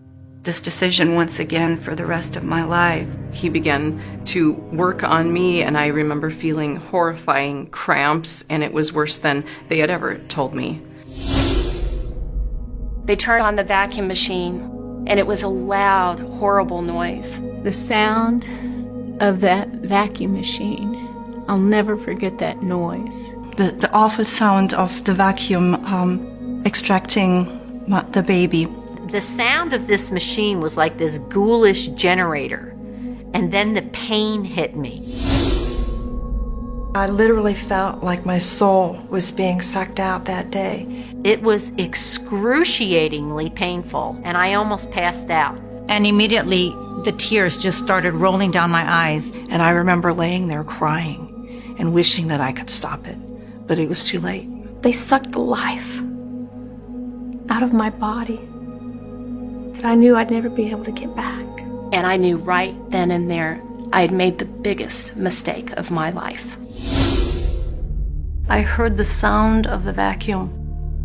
this 0.43 0.61
decision 0.61 1.15
once 1.15 1.39
again 1.39 1.79
for 1.79 1.95
the 1.95 2.05
rest 2.05 2.37
of 2.37 2.45
my 2.45 2.65
life. 2.65 3.09
He 3.33 3.49
began 3.49 4.23
to 4.27 4.53
work 4.53 5.03
on 5.03 5.33
me, 5.33 5.63
and 5.63 5.75
I 5.75 5.87
remember 5.87 6.29
feeling 6.29 6.77
horrifying 6.77 7.69
cramps, 7.69 8.45
and 8.51 8.63
it 8.63 8.75
was 8.75 8.93
worse 8.93 9.17
than 9.17 9.47
they 9.69 9.79
had 9.79 9.89
ever 9.89 10.19
told 10.19 10.53
me. 10.55 10.83
They 13.07 13.17
turned 13.17 13.43
on 13.43 13.57
the 13.57 13.65
vacuum 13.65 14.07
machine, 14.07 14.78
and 15.09 15.19
it 15.19 15.27
was 15.27 15.43
a 15.43 15.49
loud, 15.49 16.21
horrible 16.21 16.83
noise. 16.83 17.41
The 17.63 17.73
sound 17.73 18.45
of 19.21 19.41
that 19.41 19.69
vacuum 19.71 20.35
machine, 20.35 21.45
I'll 21.49 21.59
never 21.59 21.97
forget 21.97 22.39
that 22.39 22.63
noise. 22.63 23.35
The, 23.57 23.73
the 23.73 23.91
awful 23.93 24.27
sound 24.27 24.75
of 24.75 25.05
the 25.05 25.15
vacuum 25.15 25.75
um, 25.87 26.63
extracting 26.67 27.47
the 28.13 28.23
baby. 28.23 28.67
The 29.11 29.23
sound 29.23 29.73
of 29.73 29.87
this 29.87 30.13
machine 30.13 30.61
was 30.61 30.77
like 30.77 30.99
this 30.99 31.17
ghoulish 31.19 31.87
generator. 31.89 32.75
And 33.33 33.51
then 33.51 33.73
the 33.73 33.83
pain 33.83 34.45
hit 34.45 34.77
me. 34.77 35.03
I 36.95 37.07
literally 37.07 37.55
felt 37.55 38.03
like 38.03 38.27
my 38.27 38.39
soul 38.39 39.01
was 39.09 39.33
being 39.33 39.63
sucked 39.63 40.01
out 40.01 40.27
that 40.27 40.51
day. 40.51 41.08
It 41.25 41.43
was 41.43 41.73
excruciatingly 41.79 43.51
painful, 43.51 44.21
and 44.25 44.37
I 44.37 44.55
almost 44.55 44.91
passed 44.91 45.31
out. 45.31 45.59
And 45.89 46.07
immediately 46.07 46.71
the 47.05 47.15
tears 47.19 47.59
just 47.59 47.79
started 47.79 48.15
rolling 48.15 48.51
down 48.51 48.71
my 48.71 48.85
eyes. 48.89 49.31
And 49.51 49.61
I 49.63 49.71
remember 49.71 50.13
laying 50.13 50.47
there 50.47 50.65
crying 50.65 51.77
and 51.79 51.93
wishing 51.93 52.29
that 52.29 52.41
I 52.41 52.53
could 52.53 52.71
stop 52.71 53.07
it, 53.07 53.17
but 53.67 53.79
it 53.79 53.89
was 53.89 54.05
too 54.05 54.21
late. 54.21 54.49
They 54.83 54.93
sucked 54.93 55.33
the 55.33 55.41
life 55.41 56.01
out 57.51 57.63
of 57.63 57.73
my 57.73 57.91
body 57.91 58.41
that 59.73 59.85
I 59.85 59.95
knew 59.95 60.17
I'd 60.17 60.31
never 60.31 60.49
be 60.49 60.71
able 60.71 60.85
to 60.85 60.93
get 60.93 61.15
back. 61.17 61.47
And 61.93 62.07
I 62.07 62.17
knew 62.17 62.37
right 62.37 62.75
then 62.91 63.11
and 63.11 63.31
there 63.31 63.63
I 63.93 64.03
had 64.03 64.13
made 64.13 64.39
the 64.39 64.45
biggest 64.45 65.17
mistake 65.17 65.73
of 65.73 65.91
my 65.91 66.11
life. 66.11 66.57
I 68.49 68.63
heard 68.63 68.97
the 68.97 69.05
sound 69.05 69.67
of 69.67 69.85
the 69.85 69.93
vacuum, 69.93 70.58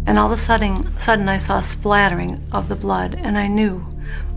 and 0.05 0.19
all 0.19 0.25
of 0.25 0.31
a 0.33 0.37
sudden, 0.37 0.97
sudden 0.99 1.29
I 1.29 1.37
saw 1.37 1.59
a 1.59 1.63
splattering 1.63 2.45
of 2.51 2.67
the 2.67 2.75
blood, 2.75 3.15
and 3.15 3.37
I 3.37 3.47
knew 3.47 3.85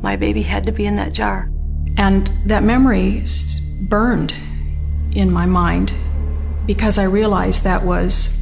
my 0.01 0.17
baby 0.17 0.43
had 0.43 0.65
to 0.65 0.73
be 0.73 0.87
in 0.87 0.95
that 0.97 1.13
jar. 1.13 1.51
And 1.97 2.31
that 2.47 2.63
memory 2.63 3.25
burned 3.83 4.33
in 5.13 5.31
my 5.31 5.47
mind 5.47 5.93
because 6.67 6.99
I 6.99 7.05
realized 7.05 7.65
that 7.65 7.85
was 7.85 8.37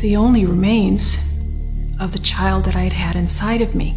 the 0.00 0.16
only 0.16 0.44
remains 0.44 1.16
of 1.98 2.12
the 2.12 2.18
child 2.18 2.64
that 2.64 2.76
I 2.76 2.80
had 2.80 2.92
had 2.92 3.16
inside 3.16 3.62
of 3.62 3.74
me. 3.74 3.92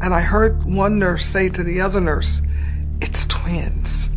And 0.00 0.14
I 0.14 0.20
heard 0.20 0.64
one 0.64 0.98
nurse 0.98 1.26
say 1.26 1.48
to 1.48 1.64
the 1.64 1.80
other 1.80 2.00
nurse, 2.00 2.40
It's 3.00 3.26
twins. 3.26 4.10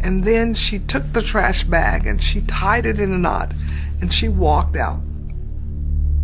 And 0.00 0.24
then 0.24 0.54
she 0.54 0.78
took 0.78 1.12
the 1.12 1.22
trash 1.22 1.64
bag 1.64 2.06
and 2.06 2.20
she 2.20 2.40
tied 2.42 2.86
it 2.86 2.98
in 2.98 3.12
a 3.12 3.18
knot 3.18 3.52
and 4.00 4.12
she 4.12 4.28
walked 4.28 4.76
out 4.76 5.00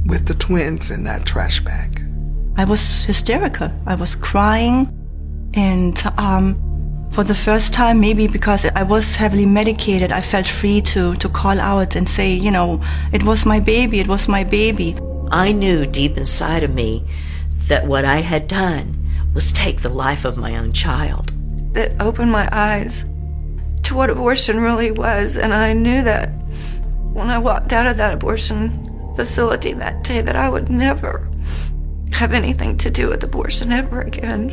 with 0.07 0.27
the 0.27 0.35
twins 0.35 0.91
in 0.91 1.05
that 1.05 1.27
trash 1.27 1.61
bag. 1.61 2.03
I 2.57 2.65
was 2.65 3.05
hysterical. 3.05 3.71
I 3.87 3.95
was 3.95 4.15
crying. 4.17 4.93
And 5.55 6.01
um, 6.17 6.57
for 7.13 7.25
the 7.25 7.35
first 7.35 7.73
time, 7.73 8.01
maybe 8.01 8.27
because 8.27 8.65
I 8.65 8.83
was 8.83 9.17
heavily 9.17 9.47
medicated, 9.47 10.13
I 10.13 10.21
felt 10.21 10.47
free 10.47 10.81
to, 10.83 11.17
to 11.17 11.29
call 11.29 11.61
out 11.61 11.97
and 11.97 12.09
say, 12.09 12.33
you 12.33 12.51
know, 12.51 12.83
it 13.13 13.25
was 13.25 13.45
my 13.45 13.61
baby, 13.61 14.01
it 14.01 14.09
was 14.09 14.29
my 14.29 14.45
baby. 14.45 14.97
I 15.31 15.53
knew 15.53 15.87
deep 15.87 16.17
inside 16.17 16.63
of 16.63 16.75
me 16.75 17.05
that 17.69 17.87
what 17.87 18.05
I 18.05 18.21
had 18.21 18.49
done 18.49 19.03
was 19.35 19.53
take 19.53 19.83
the 19.83 19.89
life 19.89 20.25
of 20.25 20.37
my 20.37 20.57
own 20.57 20.73
child. 20.73 21.33
That 21.75 22.01
opened 22.01 22.33
my 22.33 22.49
eyes 22.53 23.05
to 23.83 23.95
what 23.95 24.11
abortion 24.11 24.61
really 24.61 24.91
was, 24.91 25.37
and 25.37 25.53
I 25.53 25.73
knew 25.73 26.03
that 26.03 26.31
when 27.17 27.31
I 27.31 27.39
walked 27.39 27.73
out 27.73 27.87
of 27.87 27.97
that 27.97 28.13
abortion 28.13 29.15
facility 29.17 29.73
that 29.73 30.05
day 30.05 30.21
that 30.21 30.37
I 30.37 30.51
would 30.51 30.69
never 30.69 31.27
have 32.13 32.33
anything 32.33 32.77
to 32.79 32.91
do 32.91 33.09
with 33.09 33.25
abortion 33.25 33.73
ever 33.73 34.03
again. 34.03 34.53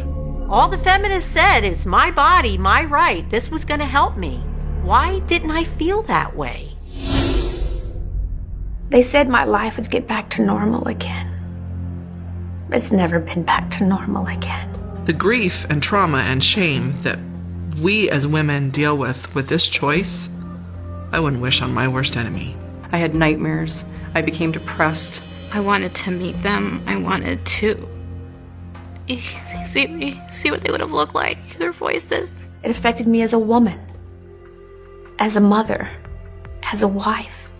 All 0.49 0.69
the 0.69 0.77
feminists 0.77 1.29
said 1.29 1.65
is 1.65 1.85
my 1.85 2.09
body, 2.09 2.57
my 2.57 2.85
right. 2.85 3.29
This 3.29 3.51
was 3.51 3.65
going 3.65 3.81
to 3.81 3.85
help 3.85 4.15
me. 4.15 4.37
Why 4.81 5.19
didn't 5.19 5.51
I 5.51 5.65
feel 5.65 6.03
that 6.03 6.37
way? 6.37 6.71
They 8.89 9.01
said 9.01 9.27
my 9.27 9.43
life 9.43 9.75
would 9.75 9.89
get 9.89 10.07
back 10.07 10.29
to 10.31 10.41
normal 10.41 10.87
again. 10.87 11.29
It's 12.71 12.91
never 12.91 13.19
been 13.19 13.43
back 13.43 13.71
to 13.71 13.83
normal 13.83 14.27
again. 14.27 14.69
The 15.03 15.13
grief 15.13 15.65
and 15.69 15.83
trauma 15.83 16.19
and 16.19 16.41
shame 16.41 16.95
that 17.01 17.19
we 17.81 18.09
as 18.09 18.25
women 18.25 18.69
deal 18.69 18.97
with 18.97 19.33
with 19.35 19.49
this 19.49 19.67
choice, 19.67 20.29
I 21.13 21.19
wouldn't 21.19 21.43
wish 21.43 21.61
on 21.61 21.71
my 21.71 21.87
worst 21.87 22.17
enemy. 22.17 22.55
I 22.91 22.97
had 22.97 23.13
nightmares. 23.13 23.85
I 24.15 24.23
became 24.23 24.51
depressed. 24.51 25.21
I 25.51 25.59
wanted 25.59 25.93
to 25.93 26.11
meet 26.11 26.41
them. 26.41 26.83
I 26.87 26.97
wanted 26.97 27.45
to 27.45 27.87
see 29.65 30.19
see 30.31 30.49
what 30.49 30.61
they 30.61 30.71
would 30.71 30.79
have 30.79 30.91
looked 30.91 31.13
like. 31.13 31.37
Their 31.59 31.71
voices. 31.71 32.35
It 32.63 32.71
affected 32.71 33.05
me 33.05 33.21
as 33.21 33.31
a 33.31 33.37
woman, 33.37 33.79
as 35.19 35.35
a 35.35 35.41
mother, 35.41 35.87
as 36.71 36.81
a 36.81 36.87
wife. 36.87 37.51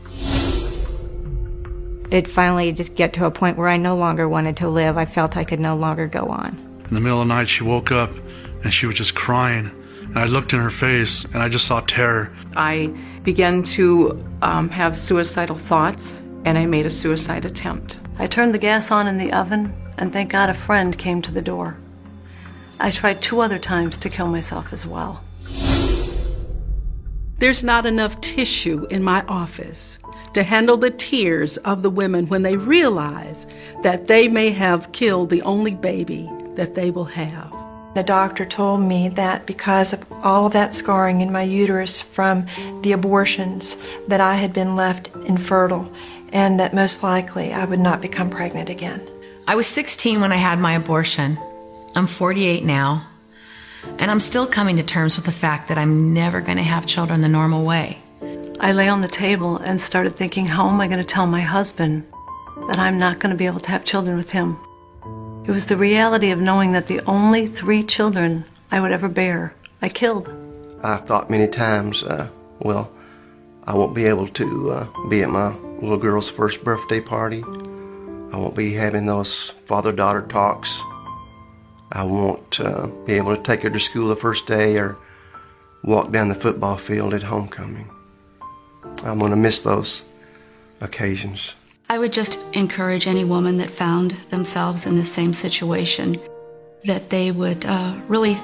It 2.10 2.28
finally 2.28 2.72
just 2.72 2.96
get 2.96 3.14
to 3.14 3.26
a 3.26 3.32
point 3.32 3.58
where 3.58 3.70
I 3.70 3.78
no 3.78 3.96
longer 3.96 4.28
wanted 4.28 4.58
to 4.58 4.70
live. 4.70 4.98
I 4.98 5.06
felt 5.06 5.38
I 5.38 5.44
could 5.44 5.60
no 5.60 5.76
longer 5.76 6.08
go 6.08 6.26
on. 6.26 6.58
In 6.86 6.96
the 6.96 7.02
middle 7.02 7.22
of 7.22 7.28
the 7.28 7.34
night, 7.34 7.50
she 7.50 7.64
woke 7.64 7.92
up 7.92 8.12
and 8.64 8.74
she 8.74 8.88
was 8.88 8.96
just 8.96 9.14
crying. 9.14 9.70
And 10.14 10.20
I 10.20 10.26
looked 10.26 10.54
in 10.54 10.60
her 10.60 10.70
face 10.70 11.26
and 11.26 11.38
I 11.38 11.50
just 11.50 11.66
saw 11.66 11.80
terror. 11.80 12.32
I 12.56 12.94
began 13.24 13.64
to 13.64 14.24
um, 14.44 14.70
have 14.70 14.96
suicidal 14.96 15.56
thoughts 15.56 16.14
and 16.46 16.56
I 16.56 16.68
made 16.68 16.86
a 16.86 16.92
suicide 16.92 17.46
attempt. 17.46 18.00
I 18.20 18.28
turned 18.28 18.54
the 18.54 18.60
gas 18.60 18.92
on 18.92 19.08
in 19.08 19.18
the 19.18 19.34
oven 19.34 19.76
and 19.98 20.14
thank 20.14 20.32
God 20.32 20.52
a 20.52 20.54
friend 20.54 20.96
came 20.96 21.24
to 21.24 21.32
the 21.32 21.42
door. 21.42 21.78
I 22.80 22.92
tried 22.92 23.24
two 23.24 23.40
other 23.40 23.58
times 23.58 23.98
to 24.00 24.10
kill 24.10 24.28
myself 24.28 24.72
as 24.72 24.86
well. 24.86 25.24
There's 27.40 27.64
not 27.64 27.88
enough 27.88 28.22
tissue 28.22 28.86
in 28.92 29.04
my 29.04 29.24
office 29.26 29.98
to 30.36 30.44
handle 30.44 30.78
the 30.78 30.92
tears 30.92 31.58
of 31.58 31.82
the 31.82 31.90
women 31.90 32.28
when 32.28 32.44
they 32.44 32.56
realize 32.56 33.48
that 33.82 34.06
they 34.06 34.28
may 34.28 34.52
have 34.52 34.92
killed 34.92 35.32
the 35.32 35.42
only 35.42 35.74
baby 35.74 36.30
that 36.56 36.76
they 36.76 36.92
will 36.92 37.06
have. 37.06 37.63
The 37.96 38.04
doctor 38.04 38.44
told 38.44 38.82
me 38.82 39.08
that 39.10 39.46
because 39.46 39.94
of 39.94 40.04
all 40.24 40.48
of 40.48 40.54
that 40.54 40.74
scarring 40.74 41.22
in 41.22 41.32
my 41.32 41.44
uterus 41.44 42.02
from 42.02 42.48
the 42.82 42.92
abortions 42.92 43.78
that 44.08 44.20
I 44.20 44.36
had 44.36 44.52
been 44.52 44.76
left 44.76 45.10
infertile 45.26 45.92
and 46.32 46.60
that 46.60 46.74
most 46.74 47.04
likely 47.04 47.54
I 47.54 47.66
would 47.66 47.80
not 47.80 48.02
become 48.02 48.32
pregnant 48.32 48.70
again. 48.70 49.08
I 49.48 49.56
was 49.56 49.68
16 49.68 50.22
when 50.22 50.32
I 50.32 50.38
had 50.38 50.58
my 50.58 50.74
abortion. 50.74 51.38
I'm 51.96 52.08
48 52.08 52.64
now. 52.64 53.06
And 54.00 54.10
I'm 54.10 54.20
still 54.20 54.48
coming 54.48 54.78
to 54.78 54.84
terms 54.84 55.16
with 55.16 55.26
the 55.26 55.32
fact 55.32 55.68
that 55.68 55.78
I'm 55.78 56.14
never 56.14 56.42
going 56.42 56.58
to 56.58 56.64
have 56.64 56.88
children 56.88 57.22
the 57.22 57.28
normal 57.28 57.64
way. 57.64 58.00
I 58.60 58.72
lay 58.72 58.88
on 58.88 59.02
the 59.02 59.08
table 59.08 59.58
and 59.58 59.80
started 59.80 60.16
thinking, 60.16 60.46
how 60.46 60.68
am 60.70 60.82
I 60.82 60.88
going 60.88 61.00
to 61.00 61.06
tell 61.06 61.28
my 61.28 61.42
husband 61.42 62.06
that 62.70 62.80
I'm 62.80 62.98
not 62.98 63.20
going 63.20 63.32
to 63.32 63.38
be 63.38 63.46
able 63.46 63.60
to 63.60 63.72
have 63.72 63.86
children 63.86 64.18
with 64.18 64.30
him? 64.30 64.58
It 65.46 65.52
was 65.52 65.66
the 65.66 65.76
reality 65.76 66.32
of 66.32 66.40
knowing 66.40 66.72
that 66.72 66.88
the 66.88 67.02
only 67.02 67.48
three 67.48 67.84
children 67.84 68.46
I 68.72 68.80
would 68.80 68.94
ever 68.94 69.10
bear, 69.10 69.54
I 69.82 69.90
killed. 69.90 70.34
I 70.82 70.96
thought 70.96 71.30
many 71.30 71.50
times, 71.50 72.02
uh, 72.02 72.30
well, 72.60 72.90
I 73.66 73.76
won't 73.76 73.94
be 73.94 74.06
able 74.06 74.30
to 74.30 74.72
uh, 74.72 75.08
be 75.10 75.22
at 75.22 75.30
my 75.30 75.54
little 75.82 75.98
girl's 75.98 76.30
first 76.30 76.64
birthday 76.64 77.02
party. 77.02 77.44
I 77.44 78.38
won't 78.38 78.56
be 78.56 78.74
having 78.74 79.06
those 79.06 79.50
father 79.66 79.92
daughter 79.92 80.22
talks. 80.22 80.80
I 81.92 82.06
won't 82.06 82.62
uh, 82.62 82.88
be 83.06 83.14
able 83.14 83.36
to 83.36 83.44
take 83.44 83.64
her 83.64 83.70
to 83.70 83.80
school 83.82 84.08
the 84.08 84.16
first 84.16 84.48
day 84.48 84.78
or 84.78 84.96
walk 85.84 86.10
down 86.12 86.30
the 86.30 86.36
football 86.36 86.78
field 86.78 87.14
at 87.14 87.24
homecoming. 87.24 87.90
I'm 89.04 89.20
going 89.20 89.32
to 89.32 89.38
miss 89.38 89.60
those 89.60 90.06
occasions. 90.80 91.54
I 91.90 92.00
would 92.00 92.14
just 92.14 92.40
encourage 92.54 93.08
any 93.08 93.24
woman 93.24 93.58
that 93.58 93.70
found 93.70 94.16
themselves 94.30 94.86
in 94.86 94.96
the 94.96 95.04
same 95.04 95.34
situation 95.34 96.20
that 96.86 97.10
they 97.10 97.32
would 97.32 97.66
uh, 97.66 97.96
really 98.08 98.38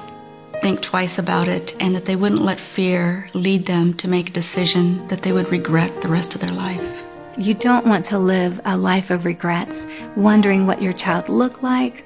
think 0.60 0.82
twice 0.82 1.18
about 1.18 1.48
it 1.48 1.74
and 1.80 1.94
that 1.94 2.04
they 2.04 2.16
wouldn't 2.16 2.42
let 2.42 2.60
fear 2.60 3.30
lead 3.34 3.66
them 3.66 3.94
to 3.94 4.08
make 4.08 4.28
a 4.28 4.32
decision 4.32 5.06
that 5.08 5.22
they 5.22 5.32
would 5.32 5.50
regret 5.50 6.02
the 6.02 6.08
rest 6.08 6.34
of 6.34 6.40
their 6.40 6.54
life. 6.56 6.82
You 7.38 7.54
don't 7.54 7.86
want 7.86 8.04
to 8.06 8.18
live 8.18 8.60
a 8.64 8.76
life 8.76 9.10
of 9.10 9.24
regrets, 9.24 9.86
wondering 10.16 10.66
what 10.66 10.82
your 10.82 10.92
child 10.92 11.28
looked 11.28 11.62
like, 11.62 12.04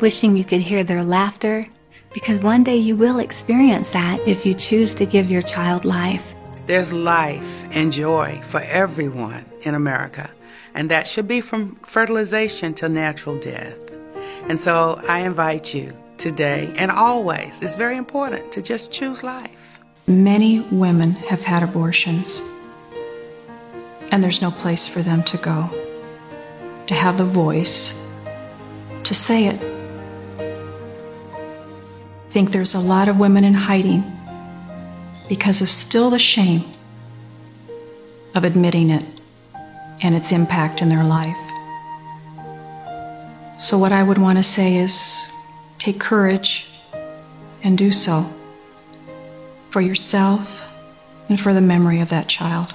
wishing 0.00 0.36
you 0.36 0.44
could 0.44 0.60
hear 0.60 0.84
their 0.84 1.04
laughter, 1.04 1.66
because 2.12 2.40
one 2.40 2.62
day 2.62 2.76
you 2.76 2.96
will 2.96 3.18
experience 3.18 3.90
that 3.90 4.20
if 4.28 4.44
you 4.44 4.54
choose 4.54 4.94
to 4.96 5.06
give 5.06 5.30
your 5.30 5.42
child 5.42 5.84
life. 5.84 6.34
There's 6.66 6.92
life 6.92 7.64
and 7.70 7.92
joy 7.92 8.40
for 8.42 8.60
everyone 8.60 9.44
in 9.64 9.74
America, 9.74 10.30
and 10.74 10.90
that 10.90 11.06
should 11.06 11.26
be 11.26 11.40
from 11.40 11.76
fertilization 11.86 12.74
till 12.74 12.88
natural 12.88 13.38
death. 13.38 13.78
And 14.48 14.60
so 14.60 15.00
I 15.08 15.20
invite 15.20 15.74
you 15.74 15.92
today 16.18 16.72
and 16.76 16.90
always, 16.90 17.62
it's 17.62 17.74
very 17.74 17.96
important 17.96 18.52
to 18.52 18.62
just 18.62 18.92
choose 18.92 19.22
life. 19.22 19.80
Many 20.06 20.60
women 20.70 21.12
have 21.12 21.40
had 21.40 21.62
abortions, 21.62 22.42
and 24.10 24.22
there's 24.22 24.42
no 24.42 24.50
place 24.50 24.86
for 24.86 25.00
them 25.00 25.22
to 25.24 25.36
go, 25.38 25.68
to 26.86 26.94
have 26.94 27.16
the 27.18 27.24
voice, 27.24 28.00
to 29.02 29.14
say 29.14 29.46
it. 29.46 29.60
I 32.28 32.30
think 32.30 32.52
there's 32.52 32.74
a 32.74 32.80
lot 32.80 33.08
of 33.08 33.18
women 33.18 33.44
in 33.44 33.54
hiding 33.54 34.04
because 35.28 35.62
of 35.62 35.70
still 35.70 36.10
the 36.10 36.18
shame 36.18 36.64
of 38.34 38.44
admitting 38.44 38.90
it 38.90 39.04
and 40.02 40.14
its 40.14 40.32
impact 40.32 40.82
in 40.82 40.88
their 40.88 41.04
life. 41.04 41.36
So, 43.58 43.78
what 43.78 43.92
I 43.92 44.02
would 44.02 44.18
want 44.18 44.38
to 44.38 44.42
say 44.42 44.76
is 44.76 45.26
take 45.78 45.98
courage 45.98 46.68
and 47.62 47.78
do 47.78 47.92
so 47.92 48.26
for 49.70 49.80
yourself 49.80 50.64
and 51.28 51.40
for 51.40 51.54
the 51.54 51.60
memory 51.60 52.00
of 52.00 52.08
that 52.10 52.28
child. 52.28 52.74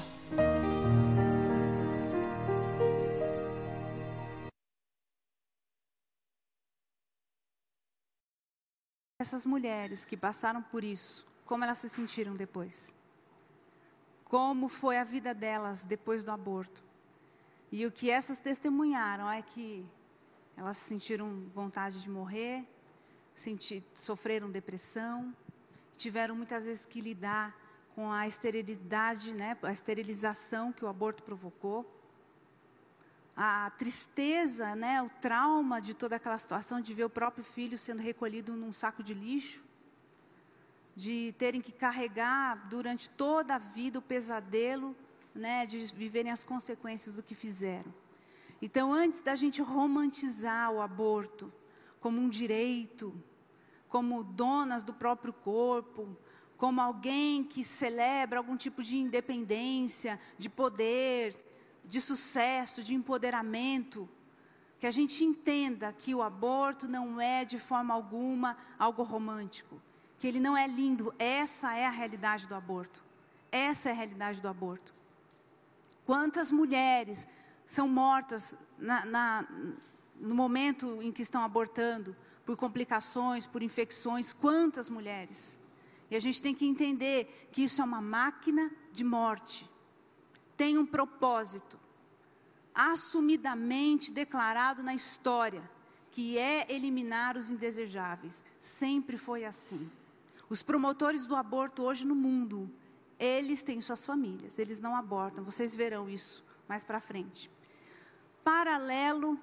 Essas 9.21 9.45
mulheres 9.45 10.05
que 10.05 10.15
passaram 10.15 10.61
por 10.61 10.83
isso, 10.83 11.25
como 11.45 11.63
elas 11.63 11.77
se 11.77 11.89
sentiram 11.89 12.33
depois? 12.33 12.95
Como 14.23 14.69
foi 14.69 14.97
a 14.97 15.03
vida 15.03 15.35
delas 15.35 15.83
depois 15.83 16.23
do 16.23 16.31
aborto? 16.31 16.88
E 17.71 17.85
o 17.85 17.91
que 17.91 18.09
essas 18.09 18.39
testemunharam 18.39 19.29
é 19.29 19.41
que 19.41 19.85
elas 20.57 20.77
sentiram 20.77 21.47
vontade 21.53 22.01
de 22.01 22.09
morrer, 22.09 22.67
senti, 23.35 23.83
sofreram 23.93 24.49
depressão, 24.49 25.35
tiveram 25.95 26.35
muitas 26.35 26.65
vezes 26.65 26.85
que 26.85 26.99
lidar 26.99 27.55
com 27.93 28.11
a 28.11 28.27
esterilidade, 28.27 29.33
né, 29.33 29.57
a 29.61 29.71
esterilização 29.71 30.71
que 30.71 30.83
o 30.83 30.87
aborto 30.87 31.21
provocou, 31.21 31.85
a 33.35 33.69
tristeza, 33.77 34.75
né, 34.75 35.01
o 35.01 35.09
trauma 35.21 35.79
de 35.79 35.93
toda 35.93 36.15
aquela 36.15 36.37
situação 36.37 36.81
de 36.81 36.93
ver 36.93 37.05
o 37.05 37.09
próprio 37.09 37.43
filho 37.43 37.77
sendo 37.77 38.01
recolhido 38.01 38.53
num 38.53 38.73
saco 38.73 39.03
de 39.03 39.13
lixo, 39.13 39.63
de 40.95 41.33
terem 41.37 41.61
que 41.61 41.71
carregar 41.71 42.67
durante 42.67 43.09
toda 43.11 43.55
a 43.55 43.59
vida 43.59 43.99
o 43.99 44.01
pesadelo, 44.01 44.95
né, 45.33 45.65
de 45.65 45.79
viverem 45.87 46.31
as 46.31 46.43
consequências 46.43 47.15
do 47.15 47.23
que 47.23 47.35
fizeram. 47.35 47.93
Então, 48.61 48.91
antes 48.91 49.21
da 49.21 49.35
gente 49.35 49.61
romantizar 49.61 50.71
o 50.71 50.81
aborto 50.81 51.51
como 51.99 52.19
um 52.19 52.29
direito, 52.29 53.13
como 53.87 54.23
donas 54.23 54.83
do 54.83 54.93
próprio 54.93 55.33
corpo, 55.33 56.15
como 56.57 56.81
alguém 56.81 57.43
que 57.43 57.63
celebra 57.63 58.37
algum 58.37 58.57
tipo 58.57 58.83
de 58.83 58.97
independência, 58.97 60.19
de 60.37 60.49
poder, 60.49 61.35
de 61.85 62.01
sucesso, 62.01 62.83
de 62.83 62.93
empoderamento, 62.93 64.09
que 64.77 64.85
a 64.85 64.91
gente 64.91 65.23
entenda 65.23 65.91
que 65.91 66.13
o 66.13 66.21
aborto 66.21 66.87
não 66.87 67.19
é 67.19 67.43
de 67.43 67.57
forma 67.57 67.93
alguma 67.93 68.57
algo 68.77 69.03
romântico, 69.03 69.81
que 70.17 70.27
ele 70.27 70.39
não 70.39 70.55
é 70.55 70.67
lindo. 70.67 71.13
Essa 71.17 71.75
é 71.75 71.85
a 71.85 71.89
realidade 71.89 72.45
do 72.45 72.55
aborto. 72.55 73.03
Essa 73.51 73.89
é 73.89 73.91
a 73.91 73.95
realidade 73.95 74.41
do 74.41 74.47
aborto. 74.47 74.93
Quantas 76.09 76.51
mulheres 76.51 77.27
são 77.67 77.87
mortas 77.87 78.57
na, 78.79 79.05
na, 79.05 79.47
no 80.19 80.33
momento 80.33 81.03
em 81.03 81.11
que 81.11 81.21
estão 81.21 81.43
abortando, 81.43 82.15
por 82.43 82.57
complicações, 82.57 83.45
por 83.45 83.61
infecções? 83.61 84.33
Quantas 84.33 84.89
mulheres? 84.89 85.55
E 86.09 86.15
a 86.15 86.19
gente 86.19 86.41
tem 86.41 86.55
que 86.55 86.65
entender 86.65 87.47
que 87.51 87.63
isso 87.63 87.79
é 87.79 87.85
uma 87.85 88.01
máquina 88.01 88.71
de 88.91 89.03
morte. 89.03 89.69
Tem 90.57 90.79
um 90.79 90.85
propósito 90.85 91.79
assumidamente 92.73 94.11
declarado 94.11 94.81
na 94.81 94.95
história, 94.95 95.61
que 96.09 96.39
é 96.39 96.73
eliminar 96.73 97.37
os 97.37 97.51
indesejáveis. 97.51 98.43
Sempre 98.59 99.15
foi 99.15 99.45
assim. 99.45 99.87
Os 100.49 100.63
promotores 100.63 101.27
do 101.27 101.35
aborto 101.35 101.83
hoje 101.83 102.03
no 102.03 102.15
mundo, 102.15 102.67
eles 103.19 103.61
têm 103.61 103.81
suas 103.81 104.05
famílias, 104.05 104.57
eles 104.57 104.79
não 104.79 104.95
abortam. 104.95 105.43
Vocês 105.43 105.75
verão 105.75 106.09
isso 106.09 106.45
mais 106.67 106.83
para 106.83 106.99
frente. 107.01 107.51
Paralelo 108.43 109.37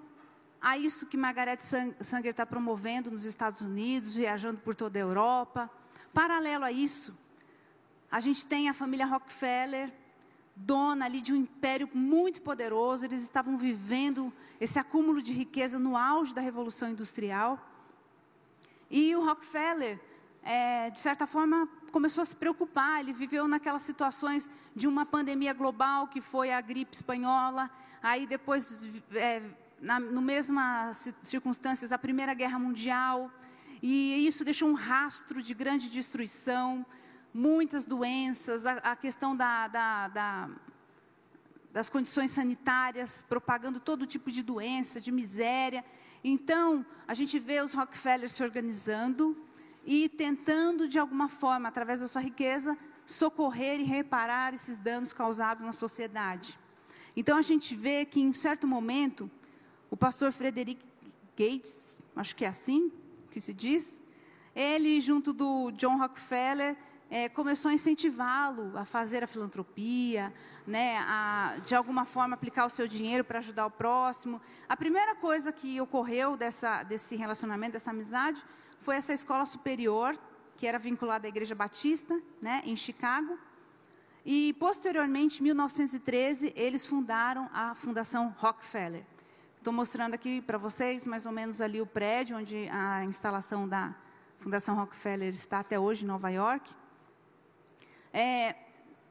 a 0.61 0.79
isso 0.79 1.07
que 1.07 1.17
Margaret 1.17 1.59
Sanger 1.61 2.31
está 2.31 2.47
promovendo 2.47 3.11
nos 3.11 3.25
Estados 3.25 3.61
Unidos, 3.61 4.15
viajando 4.15 4.61
por 4.61 4.75
toda 4.75 4.99
a 4.99 5.03
Europa. 5.03 5.71
Paralelo 6.13 6.65
a 6.65 6.73
isso, 6.73 7.17
a 8.11 8.21
gente 8.21 8.47
tem 8.47 8.69
a 8.69 8.75
família 8.75 9.05
Rockefeller, 9.05 9.93
dona 10.55 11.05
ali 11.05 11.21
de 11.21 11.33
um 11.35 11.37
império 11.37 11.89
muito 11.93 12.41
poderoso, 12.41 13.05
eles 13.05 13.23
estavam 13.23 13.59
vivendo 13.59 14.33
esse 14.59 14.79
acúmulo 14.79 15.23
de 15.23 15.33
riqueza 15.33 15.79
no 15.79 15.97
auge 15.97 16.35
da 16.35 16.41
Revolução 16.41 16.89
Industrial. 16.89 17.59
E 18.91 19.15
o 19.15 19.25
Rockefeller, 19.25 20.01
é, 20.43 20.89
de 20.91 20.99
certa 20.99 21.27
forma, 21.27 21.69
começou 21.97 22.21
a 22.21 22.27
se 22.27 22.37
preocupar. 22.37 23.01
Ele 23.01 23.15
viveu 23.15 23.49
naquelas 23.49 23.81
situações 23.81 24.51
de 24.75 24.87
uma 24.87 25.07
pandemia 25.07 25.55
global, 25.55 26.07
que 26.07 26.21
foi 26.21 26.53
a 26.53 26.61
gripe 26.61 26.95
espanhola, 26.95 27.71
aí 28.03 28.27
depois, 28.27 28.83
é, 29.15 29.43
na 29.81 29.99
no 29.99 30.21
mesmas 30.21 31.15
circunstâncias, 31.23 31.93
a 31.93 31.97
Primeira 31.97 32.35
Guerra 32.35 32.59
Mundial. 32.59 33.31
E 33.83 34.27
isso 34.27 34.45
deixou 34.45 34.69
um 34.69 34.75
rastro 34.75 35.43
de 35.43 35.55
grande 35.55 35.89
destruição 35.89 36.85
muitas 37.33 37.87
doenças, 37.87 38.67
a, 38.67 38.73
a 38.93 38.95
questão 38.95 39.35
da, 39.35 39.67
da, 39.67 40.09
da, 40.09 40.51
das 41.73 41.89
condições 41.89 42.31
sanitárias, 42.31 43.25
propagando 43.27 43.81
todo 43.81 44.07
tipo 44.07 44.31
de 44.31 44.43
doença, 44.43 45.01
de 45.01 45.11
miséria. 45.11 45.83
Então, 46.23 46.85
a 47.09 47.15
gente 47.15 47.39
vê 47.39 47.63
os 47.63 47.73
Rockefeller 47.73 48.29
se 48.29 48.43
organizando 48.43 49.46
e 49.87 50.09
tentando, 50.09 50.89
de 50.89 50.99
alguma 50.99 51.29
forma, 51.29 51.69
através 51.69 52.01
da 52.01 52.09
sua 52.09 52.21
riqueza, 52.21 52.77
socorrer 53.07 53.79
e 53.81 53.85
reparar 53.85 54.53
esses 54.53 54.79
danos 54.79 55.13
causados 55.13 55.63
na 55.63 55.73
sociedade. 55.73 56.59
Então, 57.17 57.39
a 57.39 57.43
gente 57.43 57.75
vê 57.75 58.05
que, 58.05 58.21
em 58.21 58.33
certo 58.33 58.67
momento, 58.67 59.31
o 59.89 59.97
pastor 59.97 60.33
Frederick 60.33 60.85
Gates, 61.39 62.01
acho 62.17 62.35
que 62.35 62.45
é 62.45 62.49
assim 62.49 62.91
que 63.31 63.41
se 63.41 63.55
diz, 63.55 64.03
ele, 64.55 65.01
junto 65.01 65.33
do 65.33 65.71
John 65.73 65.99
Rockefeller, 65.99 66.77
é, 67.09 67.29
começou 67.29 67.71
a 67.71 67.75
incentivá-lo 67.75 68.77
a 68.77 68.85
fazer 68.85 69.23
a 69.23 69.27
filantropia, 69.27 70.33
né, 70.67 70.99
a, 70.99 71.59
de 71.65 71.75
alguma 71.75 72.05
forma 72.05 72.35
aplicar 72.35 72.67
o 72.67 72.71
seu 72.71 72.89
dinheiro 72.89 73.23
para 73.23 73.39
ajudar 73.39 73.67
o 73.67 73.71
próximo. 73.71 74.41
A 74.69 74.77
primeira 74.77 75.15
coisa 75.15 75.53
que 75.53 75.81
ocorreu 75.81 76.37
dessa, 76.37 76.83
desse 76.83 77.15
relacionamento, 77.15 77.75
dessa 77.75 77.91
amizade, 77.91 78.43
foi 78.87 78.95
essa 78.95 79.13
escola 79.13 79.45
superior, 79.45 80.17
que 80.57 80.65
era 80.65 80.79
vinculada 80.79 81.27
à 81.27 81.29
Igreja 81.29 81.57
Batista, 81.57 82.23
né, 82.41 82.63
em 82.65 82.77
Chicago. 82.77 83.37
E, 84.25 84.53
posteriormente, 84.61 85.41
em 85.41 85.43
1913, 85.43 86.53
eles 86.55 86.87
fundaram 86.87 87.51
a 87.53 87.75
Fundação 87.75 88.33
Rockefeller. 88.39 89.05
Estou 89.57 89.73
mostrando 89.73 90.15
aqui 90.15 90.41
para 90.41 90.57
vocês, 90.57 91.05
mais 91.05 91.27
ou 91.27 91.33
menos 91.33 91.61
ali, 91.61 91.81
o 91.81 91.87
prédio 91.87 92.37
onde 92.37 92.69
a 92.71 93.03
instalação 93.03 93.69
da 93.69 93.93
Fundação 94.39 94.77
Rockefeller 94.77 95.31
está 95.31 95.59
até 95.59 95.81
hoje, 95.81 96.05
em 96.05 96.07
Nova 96.07 96.31
York. 96.31 96.73
É, 98.13 98.55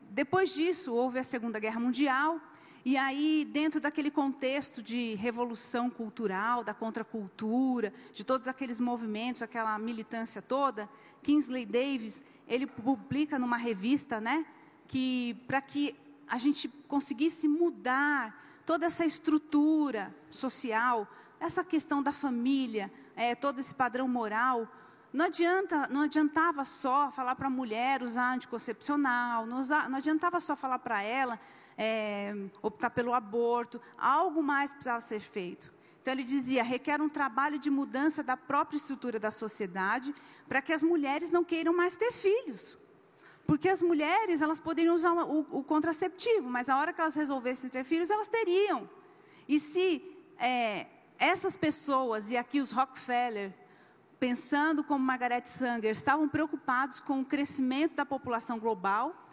depois 0.09 0.53
disso, 0.53 0.93
houve 0.93 1.19
a 1.19 1.23
Segunda 1.23 1.59
Guerra 1.59 1.81
Mundial, 1.81 2.39
e 2.85 2.97
aí, 2.97 3.47
dentro 3.51 3.81
daquele 3.81 4.11
contexto 4.11 4.79
de 4.83 5.15
revolução 5.15 5.89
cultural, 5.89 6.63
da 6.63 6.71
contracultura, 6.71 7.91
de 8.13 8.23
todos 8.23 8.47
aqueles 8.47 8.79
movimentos, 8.79 9.41
aquela 9.41 9.79
militância 9.79 10.39
toda, 10.39 10.87
Kingsley 11.23 11.65
Davis, 11.65 12.23
ele 12.47 12.67
publica 12.67 13.39
numa 13.39 13.57
revista, 13.57 14.21
né, 14.21 14.45
que 14.87 15.33
para 15.47 15.59
que 15.61 15.95
a 16.27 16.37
gente 16.37 16.67
conseguisse 16.87 17.47
mudar 17.47 18.61
toda 18.67 18.85
essa 18.85 19.03
estrutura 19.03 20.15
social, 20.29 21.07
essa 21.39 21.63
questão 21.63 22.03
da 22.03 22.11
família, 22.11 22.93
é, 23.15 23.33
todo 23.33 23.57
esse 23.57 23.73
padrão 23.73 24.07
moral, 24.07 24.71
não, 25.11 25.25
adianta, 25.25 25.87
não 25.87 26.01
adiantava 26.01 26.63
só 26.63 27.09
falar 27.09 27.35
para 27.35 27.47
a 27.47 27.49
mulher 27.49 28.03
usar 28.03 28.31
anticoncepcional, 28.31 29.47
não, 29.47 29.59
usar, 29.61 29.89
não 29.89 29.97
adiantava 29.97 30.39
só 30.39 30.55
falar 30.55 30.77
para 30.77 31.01
ela 31.01 31.39
é, 31.77 32.33
optar 32.61 32.89
pelo 32.89 33.13
aborto, 33.13 33.81
algo 33.97 34.41
mais 34.41 34.71
precisava 34.71 35.01
ser 35.01 35.19
feito. 35.19 35.73
Então 36.01 36.13
ele 36.13 36.23
dizia, 36.23 36.63
requer 36.63 37.01
um 37.01 37.09
trabalho 37.09 37.57
de 37.57 37.69
mudança 37.69 38.21
da 38.21 38.37
própria 38.37 38.77
estrutura 38.77 39.19
da 39.19 39.31
sociedade 39.31 40.13
para 40.47 40.61
que 40.61 40.71
as 40.71 40.83
mulheres 40.83 41.31
não 41.31 41.43
queiram 41.43 41.75
mais 41.75 41.95
ter 41.95 42.11
filhos. 42.11 42.77
Porque 43.47 43.67
as 43.67 43.81
mulheres, 43.81 44.41
elas 44.41 44.59
poderiam 44.59 44.93
usar 44.93 45.13
o, 45.13 45.39
o, 45.49 45.63
contraceptivo, 45.63 46.49
mas 46.49 46.69
a 46.69 46.77
hora 46.77 46.93
que 46.93 47.01
elas 47.01 47.15
resolvessem 47.15 47.69
ter 47.69 47.83
filhos, 47.83 48.09
elas 48.09 48.27
teriam. 48.27 48.89
E 49.47 49.59
se 49.59 50.01
é, 50.37 50.87
essas 51.17 51.57
pessoas, 51.57 52.29
e 52.29 52.37
aqui 52.37 52.59
os 52.59 52.71
Rockefeller, 52.71 53.51
pensando 54.19 54.83
como 54.83 55.03
Margaret 55.03 55.45
Sanger, 55.45 55.91
estavam 55.91 56.27
preocupados 56.29 56.99
com 56.99 57.21
o 57.21 57.25
crescimento 57.25 57.95
da 57.95 58.05
população 58.05 58.59
global, 58.59 59.24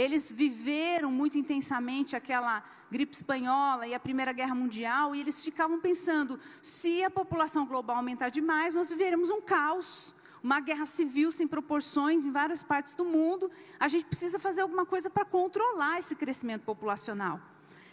eles 0.00 0.30
viveram 0.30 1.10
muito 1.10 1.36
intensamente 1.36 2.14
aquela 2.14 2.62
gripe 2.88 3.16
espanhola 3.16 3.84
e 3.84 3.94
a 3.94 3.98
Primeira 3.98 4.32
Guerra 4.32 4.54
Mundial, 4.54 5.12
e 5.12 5.20
eles 5.20 5.42
ficavam 5.42 5.80
pensando: 5.80 6.38
se 6.62 7.02
a 7.02 7.10
população 7.10 7.66
global 7.66 7.96
aumentar 7.96 8.28
demais, 8.28 8.76
nós 8.76 8.90
viveremos 8.90 9.28
um 9.28 9.40
caos 9.40 10.14
uma 10.40 10.60
guerra 10.60 10.86
civil 10.86 11.32
sem 11.32 11.48
proporções 11.48 12.24
em 12.24 12.30
várias 12.30 12.62
partes 12.62 12.94
do 12.94 13.04
mundo. 13.04 13.50
A 13.78 13.88
gente 13.88 14.06
precisa 14.06 14.38
fazer 14.38 14.60
alguma 14.60 14.86
coisa 14.86 15.10
para 15.10 15.24
controlar 15.24 15.98
esse 15.98 16.14
crescimento 16.14 16.62
populacional. 16.62 17.40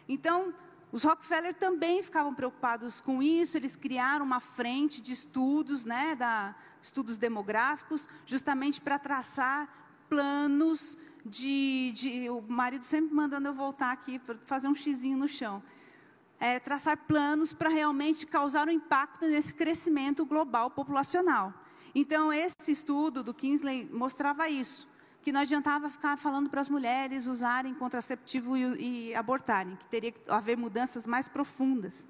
Então, 0.08 0.54
os 0.92 1.04
Rockefeller 1.04 1.56
também 1.56 2.04
ficavam 2.04 2.36
preocupados 2.36 3.02
com 3.02 3.24
isso, 3.24 3.58
eles 3.58 3.76
criaram 3.76 4.24
uma 4.24 4.40
frente 4.40 5.02
de 5.02 5.12
estudos, 5.12 5.84
né, 5.84 6.14
da, 6.14 6.54
estudos 6.80 7.18
demográficos, 7.18 8.08
justamente 8.28 8.80
para 8.80 9.00
traçar 9.00 9.68
planos 10.08 10.96
de, 11.26 11.92
de, 11.94 12.30
O 12.30 12.42
marido 12.42 12.84
sempre 12.84 13.14
mandando 13.14 13.48
eu 13.48 13.54
voltar 13.54 13.92
aqui 13.92 14.20
para 14.20 14.38
fazer 14.46 14.68
um 14.68 14.76
xizinho 14.76 15.18
no 15.18 15.28
chão. 15.28 15.64
É, 16.40 16.60
traçar 16.60 16.98
planos 16.98 17.54
para 17.54 17.70
realmente 17.70 18.28
causar 18.28 18.68
um 18.68 18.72
impacto 18.72 19.26
nesse 19.26 19.54
crescimento 19.54 20.26
global 20.26 20.70
populacional. 20.70 21.54
Então, 21.96 22.32
esse 22.32 22.72
estudo 22.72 23.24
do 23.24 23.34
Kingsley 23.34 23.90
mostrava 23.92 24.50
isso, 24.50 24.88
que 25.22 25.32
não 25.32 25.42
adiantava 25.42 25.90
ficar 25.90 26.18
falando 26.18 26.50
para 26.50 26.60
as 26.60 26.70
mulheres 26.70 27.26
usarem 27.26 27.74
contraceptivo 27.74 28.58
e, 28.58 29.10
e 29.10 29.16
abortarem, 29.16 29.78
que 29.78 29.88
teria 29.88 30.12
que 30.12 30.30
haver 30.30 30.58
mudanças 30.58 31.08
mais 31.08 31.30
profundas. 31.30 32.06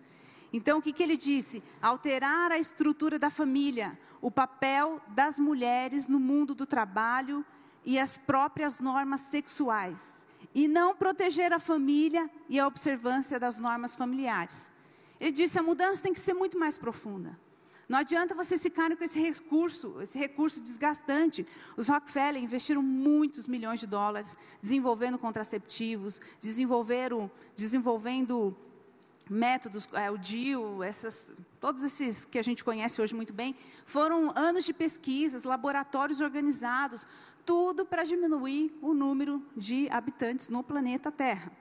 Então, 0.52 0.80
o 0.80 0.82
que, 0.82 0.92
que 0.92 1.04
ele 1.04 1.18
disse? 1.18 1.64
Alterar 1.82 2.52
a 2.52 2.58
estrutura 2.58 3.20
da 3.20 3.30
família, 3.30 3.98
o 4.20 4.32
papel 4.32 5.00
das 5.10 5.38
mulheres 5.38 6.08
no 6.08 6.20
mundo 6.20 6.56
do 6.56 6.66
trabalho 6.66 7.46
e 7.86 8.00
as 8.00 8.18
próprias 8.18 8.80
normas 8.80 9.22
sexuais. 9.22 10.26
E 10.54 10.68
não 10.68 10.96
proteger 10.96 11.54
a 11.54 11.60
família 11.60 12.30
e 12.50 12.60
a 12.60 12.66
observância 12.66 13.40
das 13.40 13.60
normas 13.60 13.96
familiares. 13.96 14.72
Ele 15.20 15.32
disse: 15.32 15.60
a 15.60 15.64
mudança 15.64 16.02
tem 16.02 16.14
que 16.14 16.20
ser 16.20 16.34
muito 16.34 16.58
mais 16.58 16.78
profunda. 16.78 17.38
Não 17.88 18.00
adianta 18.00 18.34
vocês 18.34 18.62
ficarem 18.62 18.98
com 18.98 19.04
esse 19.04 19.20
recurso, 19.20 20.02
esse 20.02 20.18
recurso 20.18 20.60
desgastante. 20.60 21.46
Os 21.78 21.88
Rockefeller 21.88 22.42
investiram 22.42 22.82
muitos 22.82 23.48
milhões 23.48 23.80
de 23.80 23.86
dólares 23.86 24.36
desenvolvendo 24.60 25.20
contraceptivos, 25.20 26.20
desenvolveram, 26.40 27.30
desenvolvendo 27.56 28.58
métodos, 29.30 29.90
é, 29.94 30.10
o 30.10 30.18
DIU, 30.18 30.84
essas, 30.84 31.32
todos 31.60 31.84
esses 31.84 32.26
que 32.26 32.40
a 32.40 32.44
gente 32.44 32.64
conhece 32.64 33.02
hoje 33.02 33.16
muito 33.16 33.34
bem, 33.34 33.56
foram 33.86 34.32
anos 34.36 34.66
de 34.66 34.74
pesquisas, 34.74 35.44
laboratórios 35.44 36.22
organizados, 36.22 37.08
tudo 37.46 37.86
para 37.86 38.04
diminuir 38.04 38.78
o 38.82 38.94
número 38.94 39.46
de 39.56 39.88
habitantes 39.92 40.50
no 40.50 40.64
planeta 40.64 41.12
Terra. 41.12 41.52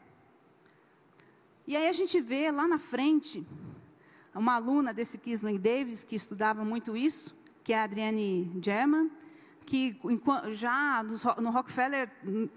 E 1.67 1.77
aí 1.77 1.89
a 1.89 1.93
gente 1.93 2.21
vê 2.21 2.51
lá 2.51 2.67
na 2.67 2.79
frente 2.79 3.47
uma 4.35 4.55
aluna 4.55 4.93
desse 4.93 5.19
Kisley 5.19 5.59
Davis, 5.59 6.05
que 6.05 6.17
estudava 6.17 6.65
muito 6.65 6.97
isso, 6.97 7.37
que 7.63 7.73
é 7.73 7.79
a 7.79 7.85
Adriane 7.85 8.51
German, 8.63 9.11
que 9.65 9.99
já 10.53 11.03
no 11.39 11.51
Rockefeller 11.51 12.11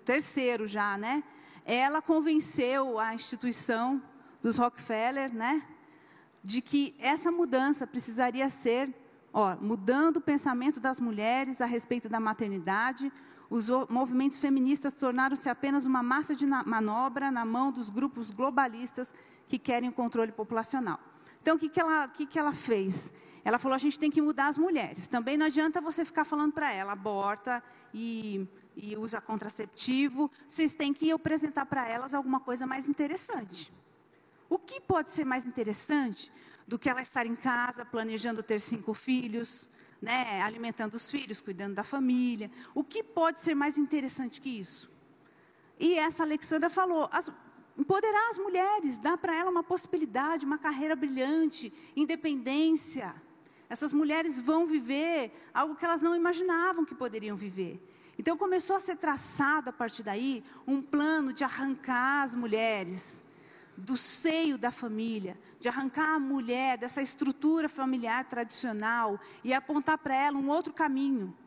terceiro 0.03 0.67
já, 0.67 0.97
né? 0.97 1.23
Ela 1.63 2.01
convenceu 2.01 2.99
a 2.99 3.13
instituição 3.13 4.01
dos 4.41 4.57
Rockefeller, 4.57 5.33
né, 5.33 5.61
de 6.43 6.61
que 6.61 6.95
essa 6.99 7.31
mudança 7.31 7.85
precisaria 7.85 8.49
ser, 8.49 8.93
ó, 9.37 9.55
mudando 9.61 10.17
o 10.17 10.21
pensamento 10.21 10.79
das 10.79 10.99
mulheres 10.99 11.61
a 11.61 11.67
respeito 11.67 12.09
da 12.09 12.19
maternidade. 12.19 13.13
Os 13.47 13.69
movimentos 13.87 14.39
feministas 14.39 14.95
tornaram-se 14.95 15.47
apenas 15.47 15.85
uma 15.85 16.01
massa 16.01 16.33
de 16.35 16.47
manobra 16.47 17.29
na 17.29 17.45
mão 17.45 17.71
dos 17.71 17.87
grupos 17.87 18.31
globalistas 18.31 19.13
que 19.47 19.59
querem 19.59 19.89
o 19.89 19.93
controle 19.93 20.31
populacional. 20.31 20.99
Então, 21.39 21.55
o 21.55 21.59
que, 21.59 21.69
que, 21.69 21.79
ela, 21.79 22.07
que, 22.07 22.25
que 22.25 22.39
ela 22.39 22.51
fez? 22.51 23.13
Ela 23.45 23.59
falou: 23.59 23.75
a 23.75 23.77
gente 23.77 23.99
tem 23.99 24.09
que 24.09 24.21
mudar 24.23 24.47
as 24.47 24.57
mulheres. 24.57 25.07
Também 25.07 25.37
não 25.37 25.45
adianta 25.45 25.79
você 25.79 26.03
ficar 26.03 26.25
falando 26.25 26.51
para 26.51 26.73
ela, 26.73 26.93
aborta 26.93 27.63
e, 27.93 28.45
e 28.75 28.97
usa 28.97 29.21
contraceptivo. 29.21 30.31
Vocês 30.49 30.73
têm 30.73 30.91
que 30.95 31.11
apresentar 31.11 31.67
para 31.67 31.87
elas 31.87 32.15
alguma 32.15 32.39
coisa 32.39 32.65
mais 32.65 32.89
interessante. 32.89 33.71
O 34.49 34.57
que 34.57 34.81
pode 34.81 35.11
ser 35.11 35.25
mais 35.25 35.45
interessante 35.45 36.31
do 36.67 36.77
que 36.77 36.89
ela 36.89 37.01
estar 37.01 37.25
em 37.25 37.35
casa, 37.35 37.85
planejando 37.85 38.43
ter 38.43 38.59
cinco 38.59 38.93
filhos, 38.93 39.69
né, 40.01 40.41
alimentando 40.41 40.95
os 40.95 41.09
filhos, 41.09 41.39
cuidando 41.39 41.75
da 41.75 41.83
família? 41.83 42.51
O 42.75 42.83
que 42.83 43.01
pode 43.01 43.39
ser 43.39 43.55
mais 43.55 43.77
interessante 43.77 44.41
que 44.41 44.49
isso? 44.49 44.91
E 45.79 45.97
essa 45.97 46.23
Alexandra 46.23 46.69
falou: 46.69 47.07
as, 47.11 47.31
empoderar 47.77 48.29
as 48.29 48.37
mulheres, 48.37 48.97
dar 48.97 49.17
para 49.17 49.35
ela 49.35 49.49
uma 49.49 49.63
possibilidade, 49.63 50.45
uma 50.45 50.57
carreira 50.57 50.95
brilhante, 50.95 51.71
independência. 51.95 53.15
Essas 53.69 53.93
mulheres 53.93 54.39
vão 54.39 54.65
viver 54.65 55.31
algo 55.53 55.75
que 55.75 55.85
elas 55.85 56.01
não 56.01 56.15
imaginavam 56.15 56.85
que 56.85 56.95
poderiam 56.95 57.35
viver. 57.35 57.81
Então 58.17 58.35
começou 58.35 58.75
a 58.75 58.79
ser 58.79 58.95
traçado 58.95 59.69
a 59.69 59.73
partir 59.73 60.03
daí 60.03 60.43
um 60.65 60.81
plano 60.81 61.31
de 61.31 61.43
arrancar 61.43 62.23
as 62.23 62.33
mulheres 62.33 63.23
do 63.77 63.95
seio 63.95 64.57
da 64.57 64.71
família, 64.71 65.37
de 65.59 65.69
arrancar 65.69 66.15
a 66.15 66.19
mulher 66.19 66.77
dessa 66.77 67.01
estrutura 67.01 67.69
familiar 67.69 68.25
tradicional 68.25 69.19
e 69.43 69.53
apontar 69.53 69.99
para 69.99 70.15
ela 70.15 70.37
um 70.37 70.49
outro 70.49 70.73
caminho. 70.73 71.37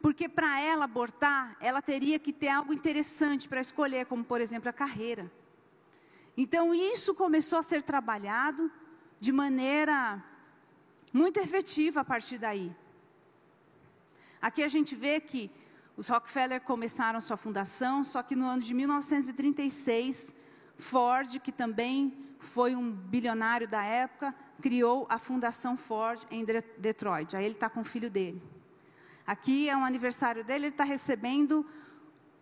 Porque 0.00 0.28
para 0.28 0.60
ela 0.60 0.84
abortar, 0.84 1.56
ela 1.60 1.82
teria 1.82 2.18
que 2.18 2.32
ter 2.32 2.48
algo 2.48 2.72
interessante 2.72 3.48
para 3.48 3.60
escolher, 3.60 4.06
como 4.06 4.22
por 4.22 4.40
exemplo 4.40 4.68
a 4.68 4.72
carreira. 4.72 5.30
Então 6.36 6.74
isso 6.74 7.14
começou 7.14 7.58
a 7.58 7.62
ser 7.62 7.82
trabalhado 7.82 8.70
de 9.18 9.32
maneira 9.32 10.22
muito 11.12 11.38
efetiva 11.40 12.00
a 12.00 12.04
partir 12.04 12.38
daí. 12.38 12.74
Aqui 14.40 14.62
a 14.62 14.68
gente 14.68 14.94
vê 14.94 15.20
que 15.20 15.50
os 15.96 16.08
Rockefeller 16.08 16.60
começaram 16.60 17.20
sua 17.20 17.36
fundação, 17.36 18.04
só 18.04 18.22
que 18.22 18.36
no 18.36 18.46
ano 18.46 18.62
de 18.62 18.74
1936, 18.74 20.34
Ford, 20.78 21.38
que 21.40 21.52
também 21.52 22.12
foi 22.38 22.74
um 22.74 22.90
bilionário 22.90 23.66
da 23.66 23.82
época, 23.82 24.34
criou 24.60 25.06
a 25.08 25.18
Fundação 25.18 25.76
Ford 25.76 26.22
em 26.30 26.44
Detroit. 26.78 27.36
Aí 27.36 27.44
ele 27.44 27.54
está 27.54 27.70
com 27.70 27.80
o 27.80 27.84
filho 27.84 28.10
dele. 28.10 28.42
Aqui 29.26 29.68
é 29.68 29.76
um 29.76 29.84
aniversário 29.84 30.44
dele, 30.44 30.66
ele 30.66 30.74
está 30.74 30.84
recebendo 30.84 31.66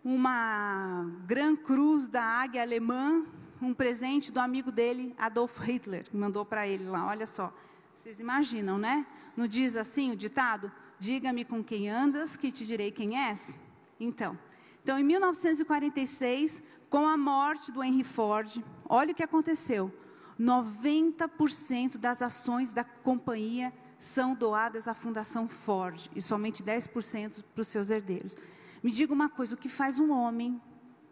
uma 0.03 1.09
Gran 1.25 1.55
Cruz 1.55 2.09
da 2.09 2.23
Águia 2.23 2.61
Alemã 2.61 3.25
um 3.61 3.73
presente 3.73 4.31
do 4.31 4.39
amigo 4.39 4.71
dele, 4.71 5.15
Adolf 5.17 5.59
Hitler, 5.59 6.03
que 6.03 6.17
mandou 6.17 6.43
para 6.43 6.67
ele 6.67 6.83
lá. 6.83 7.07
Olha 7.07 7.25
só, 7.25 7.53
vocês 7.95 8.19
imaginam, 8.19 8.77
né? 8.77 9.07
Não 9.37 9.47
diz 9.47 9.77
assim 9.77 10.11
o 10.11 10.15
ditado? 10.17 10.69
Diga-me 10.99 11.45
com 11.45 11.63
quem 11.63 11.89
andas, 11.89 12.35
que 12.35 12.51
te 12.51 12.65
direi 12.65 12.91
quem 12.91 13.17
és. 13.17 13.57
Então, 13.99 14.37
então, 14.83 14.99
em 14.99 15.03
1946, 15.03 16.61
com 16.93 17.07
a 17.07 17.17
morte 17.17 17.71
do 17.71 17.83
Henry 17.83 18.03
Ford, 18.03 18.63
olha 18.87 19.13
o 19.13 19.15
que 19.15 19.23
aconteceu. 19.23 19.91
90% 20.39 21.97
das 21.97 22.21
ações 22.21 22.71
da 22.71 22.83
companhia 22.83 23.73
são 23.97 24.35
doadas 24.35 24.87
à 24.87 24.93
Fundação 24.93 25.49
Ford 25.49 26.07
e 26.15 26.21
somente 26.21 26.61
10% 26.61 27.43
para 27.51 27.61
os 27.63 27.67
seus 27.67 27.89
herdeiros. 27.89 28.37
Me 28.83 28.91
diga 28.91 29.11
uma 29.11 29.27
coisa: 29.27 29.55
o 29.55 29.57
que 29.57 29.67
faz 29.67 29.97
um 29.97 30.11
homem 30.11 30.61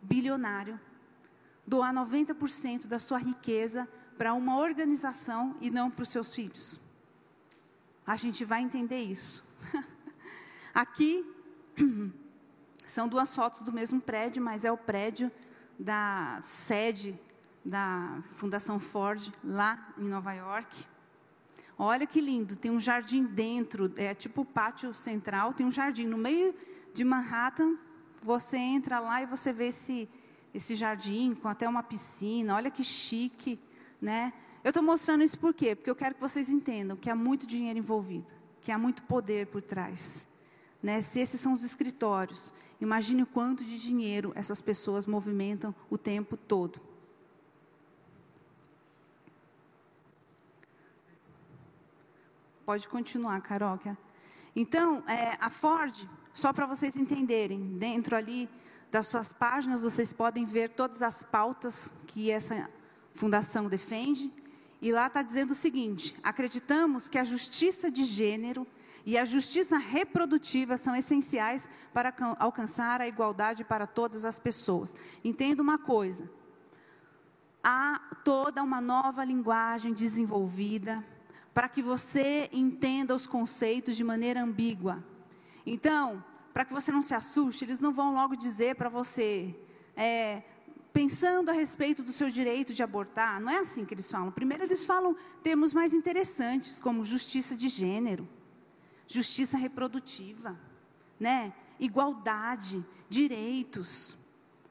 bilionário 0.03 0.79
doar 1.65 1.91
90% 1.91 2.85
da 2.85 2.99
sua 2.99 3.17
riqueza 3.17 3.89
para 4.19 4.35
uma 4.35 4.59
organização 4.59 5.57
e 5.59 5.71
não 5.71 5.89
para 5.89 6.03
os 6.03 6.09
seus 6.09 6.35
filhos. 6.35 6.79
A 8.05 8.15
gente 8.17 8.45
vai 8.45 8.61
entender 8.61 9.01
isso. 9.01 9.43
Aqui 10.75 11.25
são 12.85 13.07
duas 13.07 13.35
fotos 13.35 13.63
do 13.63 13.73
mesmo 13.73 13.99
prédio, 13.99 14.43
mas 14.43 14.63
é 14.63 14.71
o 14.71 14.77
prédio 14.77 15.31
da 15.81 16.39
sede 16.41 17.19
da 17.65 18.23
Fundação 18.35 18.79
Ford 18.79 19.33
lá 19.43 19.93
em 19.97 20.03
Nova 20.03 20.31
York. 20.33 20.85
Olha 21.77 22.05
que 22.05 22.21
lindo, 22.21 22.55
tem 22.55 22.69
um 22.69 22.79
jardim 22.79 23.25
dentro, 23.25 23.91
é 23.97 24.13
tipo 24.13 24.41
o 24.41 24.45
pátio 24.45 24.93
central, 24.93 25.53
tem 25.53 25.65
um 25.65 25.71
jardim 25.71 26.05
no 26.05 26.17
meio 26.17 26.53
de 26.93 27.03
Manhattan. 27.03 27.75
Você 28.21 28.57
entra 28.57 28.99
lá 28.99 29.23
e 29.23 29.25
você 29.25 29.51
vê 29.51 29.69
esse 29.69 30.07
esse 30.53 30.75
jardim 30.75 31.33
com 31.33 31.47
até 31.47 31.67
uma 31.67 31.81
piscina. 31.81 32.55
Olha 32.55 32.69
que 32.69 32.83
chique, 32.83 33.57
né? 34.01 34.33
Eu 34.63 34.69
estou 34.69 34.83
mostrando 34.83 35.23
isso 35.23 35.39
por 35.39 35.53
quê? 35.53 35.75
Porque 35.75 35.89
eu 35.89 35.95
quero 35.95 36.15
que 36.15 36.21
vocês 36.21 36.49
entendam 36.49 36.97
que 36.97 37.09
há 37.09 37.15
muito 37.15 37.47
dinheiro 37.47 37.79
envolvido, 37.79 38.31
que 38.61 38.71
há 38.71 38.77
muito 38.77 39.01
poder 39.03 39.47
por 39.47 39.61
trás. 39.61 40.27
Né? 40.83 41.01
Se 41.01 41.19
esses 41.19 41.39
são 41.39 41.53
os 41.53 41.63
escritórios, 41.63 42.53
imagine 42.81 43.23
o 43.23 43.27
quanto 43.27 43.63
de 43.63 43.79
dinheiro 43.79 44.33
essas 44.35 44.61
pessoas 44.61 45.05
movimentam 45.05 45.73
o 45.89 45.97
tempo 45.97 46.35
todo. 46.35 46.81
Pode 52.65 52.87
continuar, 52.87 53.39
Carol. 53.41 53.79
Então, 54.55 55.03
é, 55.07 55.37
a 55.39 55.49
Ford, 55.49 56.07
só 56.33 56.51
para 56.51 56.65
vocês 56.65 56.95
entenderem, 56.95 57.77
dentro 57.77 58.15
ali 58.15 58.49
das 58.91 59.07
suas 59.07 59.31
páginas 59.31 59.81
vocês 59.81 60.11
podem 60.11 60.45
ver 60.45 60.69
todas 60.69 61.01
as 61.01 61.23
pautas 61.23 61.89
que 62.05 62.29
essa 62.29 62.69
fundação 63.13 63.69
defende. 63.69 64.31
E 64.81 64.91
lá 64.91 65.07
está 65.07 65.21
dizendo 65.21 65.51
o 65.51 65.55
seguinte: 65.55 66.15
acreditamos 66.21 67.07
que 67.07 67.17
a 67.17 67.23
justiça 67.23 67.89
de 67.89 68.03
gênero 68.03 68.67
e 69.05 69.17
a 69.17 69.25
justiça 69.25 69.77
reprodutiva 69.77 70.77
são 70.77 70.95
essenciais 70.95 71.69
para 71.93 72.13
alcançar 72.39 73.01
a 73.01 73.07
igualdade 73.07 73.63
para 73.63 73.87
todas 73.87 74.25
as 74.25 74.37
pessoas. 74.37 74.95
Entenda 75.23 75.61
uma 75.61 75.77
coisa: 75.77 76.29
há 77.63 77.99
toda 78.23 78.63
uma 78.63 78.81
nova 78.81 79.23
linguagem 79.23 79.93
desenvolvida 79.93 81.03
para 81.53 81.67
que 81.67 81.81
você 81.81 82.49
entenda 82.51 83.13
os 83.13 83.27
conceitos 83.27 83.97
de 83.97 84.03
maneira 84.03 84.41
ambígua. 84.41 85.03
Então, 85.65 86.23
para 86.53 86.65
que 86.65 86.73
você 86.73 86.91
não 86.91 87.01
se 87.01 87.13
assuste, 87.13 87.65
eles 87.65 87.79
não 87.79 87.93
vão 87.93 88.13
logo 88.13 88.35
dizer 88.35 88.75
para 88.75 88.89
você, 88.89 89.55
é, 89.95 90.43
pensando 90.93 91.49
a 91.49 91.53
respeito 91.53 92.03
do 92.03 92.11
seu 92.11 92.29
direito 92.29 92.73
de 92.73 92.83
abortar, 92.83 93.39
não 93.39 93.51
é 93.51 93.59
assim 93.59 93.85
que 93.85 93.93
eles 93.93 94.09
falam. 94.09 94.31
Primeiro, 94.31 94.63
eles 94.63 94.85
falam 94.85 95.15
termos 95.43 95.73
mais 95.73 95.93
interessantes, 95.93 96.79
como 96.79 97.05
justiça 97.05 97.55
de 97.55 97.67
gênero, 97.67 98.27
justiça 99.11 99.57
reprodutiva, 99.57 100.59
né? 101.19 101.53
igualdade, 101.79 102.85
direitos. 103.09 104.17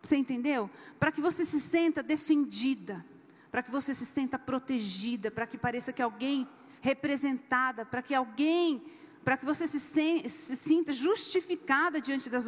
Você 0.03 0.17
entendeu? 0.17 0.71
Para 0.99 1.13
que 1.13 1.21
você 1.21 1.45
se 1.45 1.61
sinta 1.61 2.03
defendida, 2.03 3.05
para 3.51 3.63
que 3.63 3.71
você 3.71 3.93
se 3.93 4.07
sinta 4.07 4.39
protegida, 4.39 5.31
para 5.31 5.47
que 5.47 5.59
pareça 5.59 5.93
que 5.93 6.01
alguém 6.01 6.49
representada, 6.81 7.85
para 7.85 8.01
que 8.01 8.15
alguém 8.15 8.83
para 9.23 9.37
que 9.37 9.45
você 9.45 9.67
se, 9.67 9.79
se, 9.79 10.57
sinta 10.57 10.95
justificada 10.95 12.01
diante 12.01 12.31
das 12.31 12.47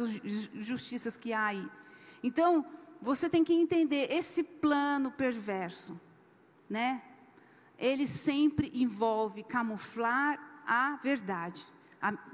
justiças 0.55 1.15
que 1.15 1.31
há 1.31 1.45
aí. 1.45 1.69
Então, 2.23 2.65
você 2.99 3.29
tem 3.29 3.43
que 3.43 3.53
entender 3.53 4.11
esse 4.11 4.41
plano 4.43 5.11
perverso, 5.11 5.99
né? 6.67 7.03
Ele 7.77 8.07
sempre 8.07 8.71
envolve 8.73 9.43
camuflar 9.43 10.63
a 10.65 10.95
verdade, 10.95 11.65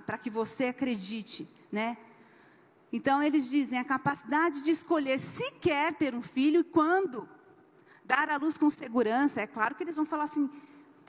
para 0.05 0.17
que 0.17 0.29
você 0.29 0.65
acredite, 0.65 1.47
né? 1.71 1.97
Então 2.91 3.21
eles 3.21 3.49
dizem 3.49 3.77
a 3.77 3.83
capacidade 3.83 4.61
de 4.61 4.71
escolher 4.71 5.19
se 5.19 5.51
quer 5.53 5.93
ter 5.93 6.15
um 6.15 6.21
filho 6.21 6.61
e 6.61 6.63
quando 6.63 7.29
dar 8.03 8.29
à 8.29 8.37
luz 8.37 8.57
com 8.57 8.69
segurança. 8.69 9.41
É 9.41 9.47
claro 9.47 9.75
que 9.75 9.83
eles 9.83 9.95
vão 9.95 10.05
falar 10.05 10.23
assim: 10.23 10.49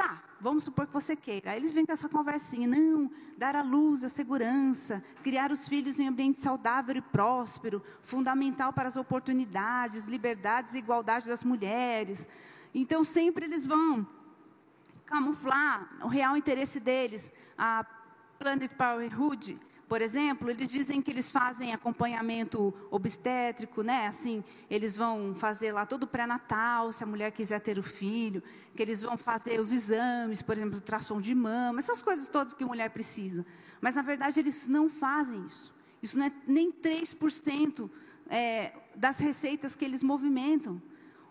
Tá, 0.00 0.22
vamos 0.40 0.64
supor 0.64 0.86
que 0.86 0.94
você 0.94 1.14
queira. 1.14 1.50
Aí 1.50 1.58
eles 1.58 1.74
vêm 1.74 1.84
com 1.84 1.92
essa 1.92 2.08
conversinha. 2.08 2.66
Não, 2.66 3.11
dar 3.36 3.54
a 3.54 3.62
luz, 3.62 4.02
a 4.02 4.08
segurança, 4.08 5.04
criar 5.22 5.50
os 5.50 5.68
filhos 5.68 6.00
em 6.00 6.06
um 6.06 6.08
ambiente 6.08 6.38
saudável 6.38 6.96
e 6.96 7.02
próspero, 7.02 7.82
fundamental 8.02 8.72
para 8.72 8.88
as 8.88 8.96
oportunidades, 8.96 10.06
liberdades 10.06 10.72
e 10.72 10.78
igualdade 10.78 11.26
das 11.26 11.44
mulheres. 11.44 12.26
Então 12.74 13.04
sempre 13.04 13.44
eles 13.44 13.66
vão 13.66 14.06
camuflar 15.04 15.90
o 16.02 16.08
real 16.08 16.34
interesse 16.34 16.80
deles. 16.80 17.30
A 17.58 17.84
Planet 18.41 18.72
Parenthood 18.72 19.61
por 19.91 20.01
exemplo, 20.01 20.49
eles 20.49 20.68
dizem 20.68 21.03
que 21.03 21.11
eles 21.11 21.32
fazem 21.32 21.72
acompanhamento 21.72 22.72
obstétrico, 22.93 23.82
né? 23.82 24.07
Assim, 24.07 24.45
eles 24.70 24.97
vão 24.97 25.34
fazer 25.34 25.72
lá 25.72 25.84
todo 25.84 26.05
o 26.05 26.07
pré-natal, 26.07 26.93
se 26.93 27.03
a 27.03 27.07
mulher 27.09 27.32
quiser 27.32 27.59
ter 27.59 27.76
o 27.76 27.82
filho, 27.82 28.41
que 28.76 28.80
eles 28.80 29.03
vão 29.03 29.18
fazer 29.18 29.59
os 29.59 29.72
exames, 29.72 30.43
por 30.43 30.57
exemplo, 30.57 30.80
tração 30.80 31.20
de 31.20 31.34
mama, 31.34 31.80
essas 31.80 32.01
coisas 32.01 32.28
todas 32.28 32.55
que 32.55 32.62
a 32.62 32.66
mulher 32.68 32.91
precisa. 32.91 33.45
Mas 33.80 33.97
na 33.97 34.03
verdade 34.03 34.38
eles 34.38 34.68
não 34.68 34.88
fazem 34.88 35.45
isso. 35.45 35.74
Isso 36.01 36.16
não 36.16 36.26
é 36.26 36.32
nem 36.47 36.70
3% 36.70 37.91
é, 38.28 38.72
das 38.95 39.18
receitas 39.18 39.74
que 39.74 39.84
eles 39.84 40.05
movimentam. 40.05 40.80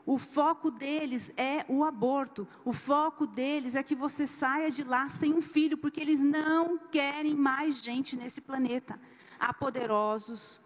O 0.05 0.17
foco 0.17 0.71
deles 0.71 1.31
é 1.37 1.65
o 1.67 1.83
aborto. 1.83 2.47
O 2.65 2.73
foco 2.73 3.27
deles 3.27 3.75
é 3.75 3.83
que 3.83 3.95
você 3.95 4.25
saia 4.25 4.71
de 4.71 4.83
lá 4.83 5.07
sem 5.07 5.33
um 5.33 5.41
filho, 5.41 5.77
porque 5.77 5.99
eles 5.99 6.19
não 6.19 6.77
querem 6.77 7.35
mais 7.35 7.79
gente 7.81 8.17
nesse 8.17 8.41
planeta. 8.41 8.99
Há 9.39 9.53
poderosos 9.53 10.59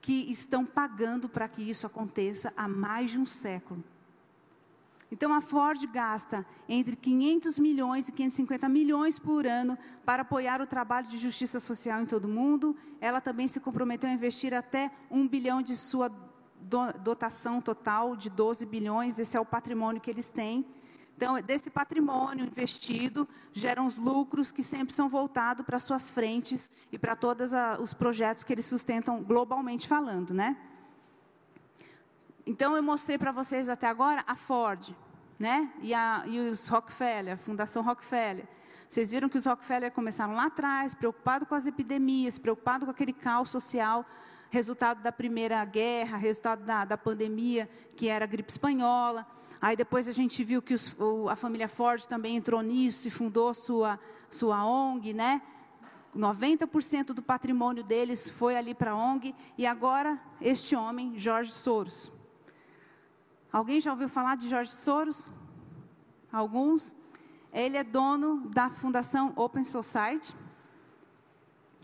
que 0.00 0.30
estão 0.30 0.64
pagando 0.64 1.28
para 1.28 1.46
que 1.46 1.62
isso 1.62 1.86
aconteça 1.86 2.52
há 2.56 2.66
mais 2.66 3.10
de 3.10 3.18
um 3.18 3.26
século. 3.26 3.84
Então 5.12 5.34
a 5.34 5.40
Ford 5.40 5.84
gasta 5.86 6.46
entre 6.68 6.94
500 6.94 7.58
milhões 7.58 8.08
e 8.08 8.12
550 8.12 8.68
milhões 8.68 9.18
por 9.18 9.44
ano 9.44 9.76
para 10.04 10.22
apoiar 10.22 10.60
o 10.60 10.66
trabalho 10.66 11.08
de 11.08 11.18
justiça 11.18 11.58
social 11.58 12.00
em 12.00 12.06
todo 12.06 12.26
o 12.26 12.28
mundo. 12.28 12.76
Ela 13.00 13.20
também 13.20 13.48
se 13.48 13.58
comprometeu 13.58 14.08
a 14.08 14.12
investir 14.12 14.54
até 14.54 14.90
um 15.10 15.26
bilhão 15.26 15.60
de 15.60 15.76
sua 15.76 16.08
dotação 16.60 17.60
total 17.60 18.14
de 18.14 18.30
12 18.30 18.64
bilhões, 18.66 19.18
esse 19.18 19.36
é 19.36 19.40
o 19.40 19.44
patrimônio 19.44 20.00
que 20.00 20.10
eles 20.10 20.28
têm. 20.28 20.66
Então, 21.16 21.38
desse 21.42 21.68
patrimônio 21.68 22.46
investido, 22.46 23.28
geram 23.52 23.84
os 23.84 23.98
lucros 23.98 24.50
que 24.50 24.62
sempre 24.62 24.94
são 24.94 25.06
voltados 25.06 25.66
para 25.66 25.78
suas 25.78 26.08
frentes 26.08 26.70
e 26.90 26.98
para 26.98 27.14
todos 27.14 27.50
os 27.78 27.92
projetos 27.92 28.42
que 28.42 28.52
eles 28.52 28.64
sustentam 28.64 29.22
globalmente 29.22 29.86
falando, 29.86 30.32
né? 30.32 30.56
Então, 32.46 32.74
eu 32.74 32.82
mostrei 32.82 33.18
para 33.18 33.32
vocês 33.32 33.68
até 33.68 33.86
agora 33.86 34.24
a 34.26 34.34
Ford, 34.34 34.96
né? 35.38 35.70
E, 35.82 35.92
a, 35.92 36.24
e 36.26 36.38
os 36.38 36.68
Rockefeller, 36.68 37.34
a 37.34 37.36
Fundação 37.36 37.82
Rockefeller. 37.82 38.48
Vocês 38.88 39.10
viram 39.10 39.28
que 39.28 39.36
os 39.36 39.44
Rockefeller 39.44 39.92
começaram 39.92 40.34
lá 40.34 40.46
atrás, 40.46 40.94
preocupados 40.94 41.46
com 41.46 41.54
as 41.54 41.66
epidemias, 41.66 42.38
preocupados 42.38 42.86
com 42.86 42.90
aquele 42.90 43.12
caos 43.12 43.50
social 43.50 44.06
resultado 44.50 45.00
da 45.02 45.12
primeira 45.12 45.64
guerra, 45.64 46.16
resultado 46.16 46.64
da, 46.64 46.84
da 46.84 46.98
pandemia, 46.98 47.70
que 47.96 48.08
era 48.08 48.24
a 48.24 48.28
gripe 48.28 48.50
espanhola. 48.50 49.26
Aí 49.60 49.76
depois 49.76 50.08
a 50.08 50.12
gente 50.12 50.42
viu 50.42 50.60
que 50.60 50.74
os, 50.74 50.94
o, 50.98 51.28
a 51.28 51.36
família 51.36 51.68
Ford 51.68 52.04
também 52.06 52.36
entrou 52.36 52.60
nisso 52.60 53.06
e 53.06 53.10
fundou 53.10 53.54
sua, 53.54 53.98
sua 54.28 54.64
ONG, 54.64 55.14
né? 55.14 55.40
90% 56.16 57.12
do 57.12 57.22
patrimônio 57.22 57.84
deles 57.84 58.28
foi 58.28 58.56
ali 58.56 58.74
para 58.74 58.92
a 58.92 58.96
ONG. 58.96 59.34
E 59.56 59.66
agora, 59.66 60.20
este 60.40 60.74
homem, 60.74 61.16
Jorge 61.16 61.52
Soros. 61.52 62.10
Alguém 63.52 63.80
já 63.80 63.92
ouviu 63.92 64.08
falar 64.08 64.36
de 64.36 64.48
Jorge 64.48 64.72
Soros? 64.72 65.28
Alguns? 66.32 66.96
Ele 67.52 67.76
é 67.76 67.84
dono 67.84 68.48
da 68.48 68.70
Fundação 68.70 69.32
Open 69.36 69.64
Society. 69.64 70.34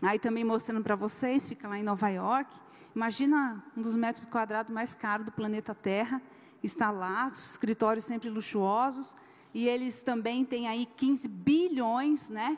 Aí 0.01 0.19
também 0.19 0.43
mostrando 0.43 0.83
para 0.83 0.95
vocês, 0.95 1.49
fica 1.49 1.67
lá 1.67 1.77
em 1.77 1.83
Nova 1.83 2.07
York. 2.09 2.55
Imagina 2.95 3.63
um 3.75 3.81
dos 3.81 3.95
metros 3.95 4.27
quadrados 4.29 4.71
mais 4.71 4.93
caros 4.93 5.25
do 5.25 5.31
planeta 5.31 5.73
Terra. 5.73 6.21
Está 6.63 6.91
lá, 6.91 7.29
escritórios 7.29 8.05
sempre 8.05 8.29
luxuosos. 8.29 9.15
E 9.53 9.67
eles 9.67 10.03
também 10.03 10.45
têm 10.45 10.67
aí 10.67 10.85
15 10.85 11.27
bilhões, 11.27 12.29
né? 12.29 12.57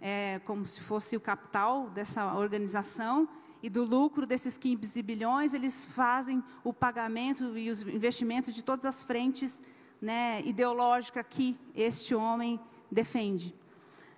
É, 0.00 0.40
como 0.44 0.66
se 0.66 0.82
fosse 0.82 1.16
o 1.16 1.20
capital 1.20 1.88
dessa 1.88 2.34
organização. 2.34 3.28
E 3.62 3.70
do 3.70 3.82
lucro 3.82 4.26
desses 4.26 4.58
15 4.58 5.02
bilhões, 5.02 5.54
eles 5.54 5.86
fazem 5.86 6.44
o 6.62 6.74
pagamento 6.74 7.56
e 7.56 7.70
os 7.70 7.80
investimentos 7.80 8.54
de 8.54 8.62
todas 8.62 8.84
as 8.84 9.02
frentes 9.02 9.62
né, 10.02 10.42
ideológicas 10.44 11.24
que 11.30 11.58
este 11.74 12.14
homem 12.14 12.60
defende. 12.90 13.54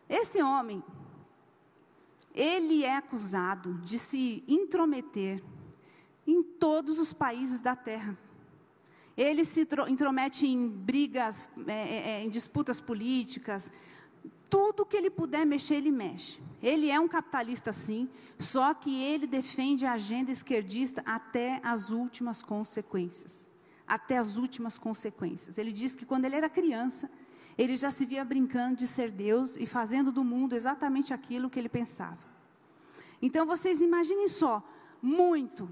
Esse 0.08 0.42
homem, 0.42 0.82
ele 2.37 2.84
é 2.84 2.95
acusado 2.95 3.74
de 3.78 3.99
se 3.99 4.45
intrometer 4.47 5.43
em 6.26 6.43
todos 6.43 6.99
os 6.99 7.12
países 7.12 7.62
da 7.62 7.74
terra. 7.74 8.16
Ele 9.16 9.43
se 9.47 9.66
intromete 9.89 10.47
em 10.47 10.68
brigas, 10.68 11.49
é, 11.66 11.72
é, 11.72 12.11
é, 12.11 12.22
em 12.22 12.28
disputas 12.28 12.78
políticas. 12.78 13.72
Tudo 14.51 14.84
que 14.84 14.95
ele 14.95 15.09
puder 15.09 15.47
mexer, 15.47 15.76
ele 15.76 15.91
mexe. 15.91 16.39
Ele 16.62 16.91
é 16.91 17.01
um 17.01 17.09
capitalista, 17.09 17.72
sim, 17.72 18.09
só 18.39 18.74
que 18.74 19.03
ele 19.03 19.26
defende 19.26 19.87
a 19.87 19.95
agenda 19.95 20.30
esquerdista 20.30 21.03
até 21.07 21.61
as 21.64 21.89
últimas 21.89 22.43
consequências. 22.43 23.49
Até 23.87 24.18
as 24.18 24.37
últimas 24.37 24.78
consequências. 24.78 25.57
Ele 25.57 25.72
diz 25.72 25.97
que 25.97 26.05
quando 26.05 26.26
ele 26.26 26.37
era 26.37 26.51
criança, 26.51 27.11
Ele 27.57 27.76
já 27.76 27.90
se 27.90 28.04
via 28.04 28.24
brincando 28.24 28.76
de 28.76 28.86
ser 28.86 29.11
Deus 29.11 29.57
e 29.57 29.66
fazendo 29.66 30.12
do 30.12 30.22
mundo 30.22 30.54
exatamente 30.54 31.14
aquilo 31.14 31.48
que 31.48 31.59
ele 31.59 31.68
pensava. 31.68 32.18
Então 33.20 33.46
vocês 33.46 33.80
imaginem 33.80 34.28
só, 34.28 34.62
muito, 35.00 35.68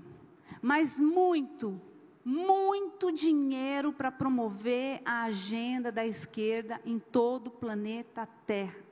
mas 0.62 0.98
muito, 0.98 1.80
muito 2.24 3.12
dinheiro 3.12 3.92
para 3.92 4.10
promover 4.10 5.02
a 5.04 5.24
agenda 5.24 5.92
da 5.92 6.06
esquerda 6.06 6.80
em 6.84 6.98
todo 6.98 7.48
o 7.48 7.50
planeta 7.50 8.26
Terra. 8.46 8.82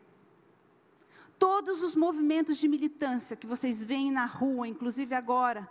Todos 1.38 1.82
os 1.82 1.96
movimentos 1.96 2.58
de 2.58 2.68
militância 2.68 3.36
que 3.36 3.46
vocês 3.46 3.82
veem 3.82 4.12
na 4.12 4.26
rua, 4.26 4.68
inclusive 4.68 5.14
agora. 5.14 5.68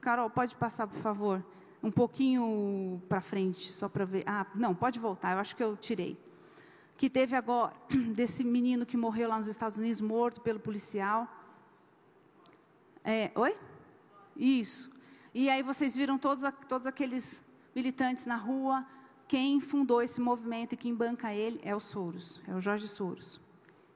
Carol, 0.00 0.30
pode 0.30 0.56
passar, 0.56 0.86
por 0.86 0.98
favor? 0.98 1.44
Um 1.86 1.90
pouquinho 1.92 3.00
para 3.08 3.20
frente, 3.20 3.70
só 3.70 3.88
para 3.88 4.04
ver. 4.04 4.24
Ah, 4.26 4.44
não, 4.56 4.74
pode 4.74 4.98
voltar, 4.98 5.34
eu 5.34 5.38
acho 5.38 5.54
que 5.54 5.62
eu 5.62 5.76
tirei. 5.76 6.18
Que 6.96 7.08
teve 7.08 7.36
agora, 7.36 7.72
desse 8.12 8.42
menino 8.42 8.84
que 8.84 8.96
morreu 8.96 9.28
lá 9.28 9.38
nos 9.38 9.46
Estados 9.46 9.78
Unidos, 9.78 10.00
morto 10.00 10.40
pelo 10.40 10.58
policial. 10.58 11.28
É, 13.04 13.30
oi? 13.36 13.56
Isso. 14.36 14.90
E 15.32 15.48
aí 15.48 15.62
vocês 15.62 15.94
viram 15.94 16.18
todos, 16.18 16.42
todos 16.68 16.88
aqueles 16.88 17.44
militantes 17.72 18.26
na 18.26 18.34
rua. 18.34 18.84
Quem 19.28 19.60
fundou 19.60 20.02
esse 20.02 20.20
movimento 20.20 20.72
e 20.72 20.76
quem 20.76 20.92
banca 20.92 21.32
ele 21.32 21.60
é 21.62 21.72
o 21.72 21.78
Soros, 21.78 22.42
é 22.48 22.52
o 22.52 22.60
Jorge 22.60 22.88
Soros. 22.88 23.40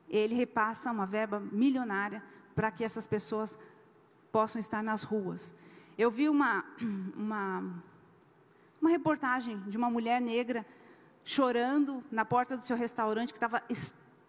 Ele 0.09 0.37
repassa 0.37 0.93
uma 0.93 1.07
verba 1.07 1.41
milionária 1.41 2.23
para 2.55 2.71
que 2.71 2.85
essas 2.85 3.09
pessoas 3.09 3.59
possam 4.31 4.61
estar 4.61 4.81
nas 4.81 5.03
ruas. 5.03 5.53
Eu 6.01 6.11
vi 6.11 6.29
uma, 6.29 6.65
uma, 7.15 7.83
uma 8.81 8.91
reportagem 8.91 9.59
de 9.67 9.77
uma 9.77 9.91
mulher 9.91 10.21
negra 10.21 10.65
chorando 11.25 12.03
na 12.11 12.25
porta 12.25 12.57
do 12.57 12.65
seu 12.65 12.77
restaurante 12.77 13.33
que 13.33 13.37
estava 13.37 13.63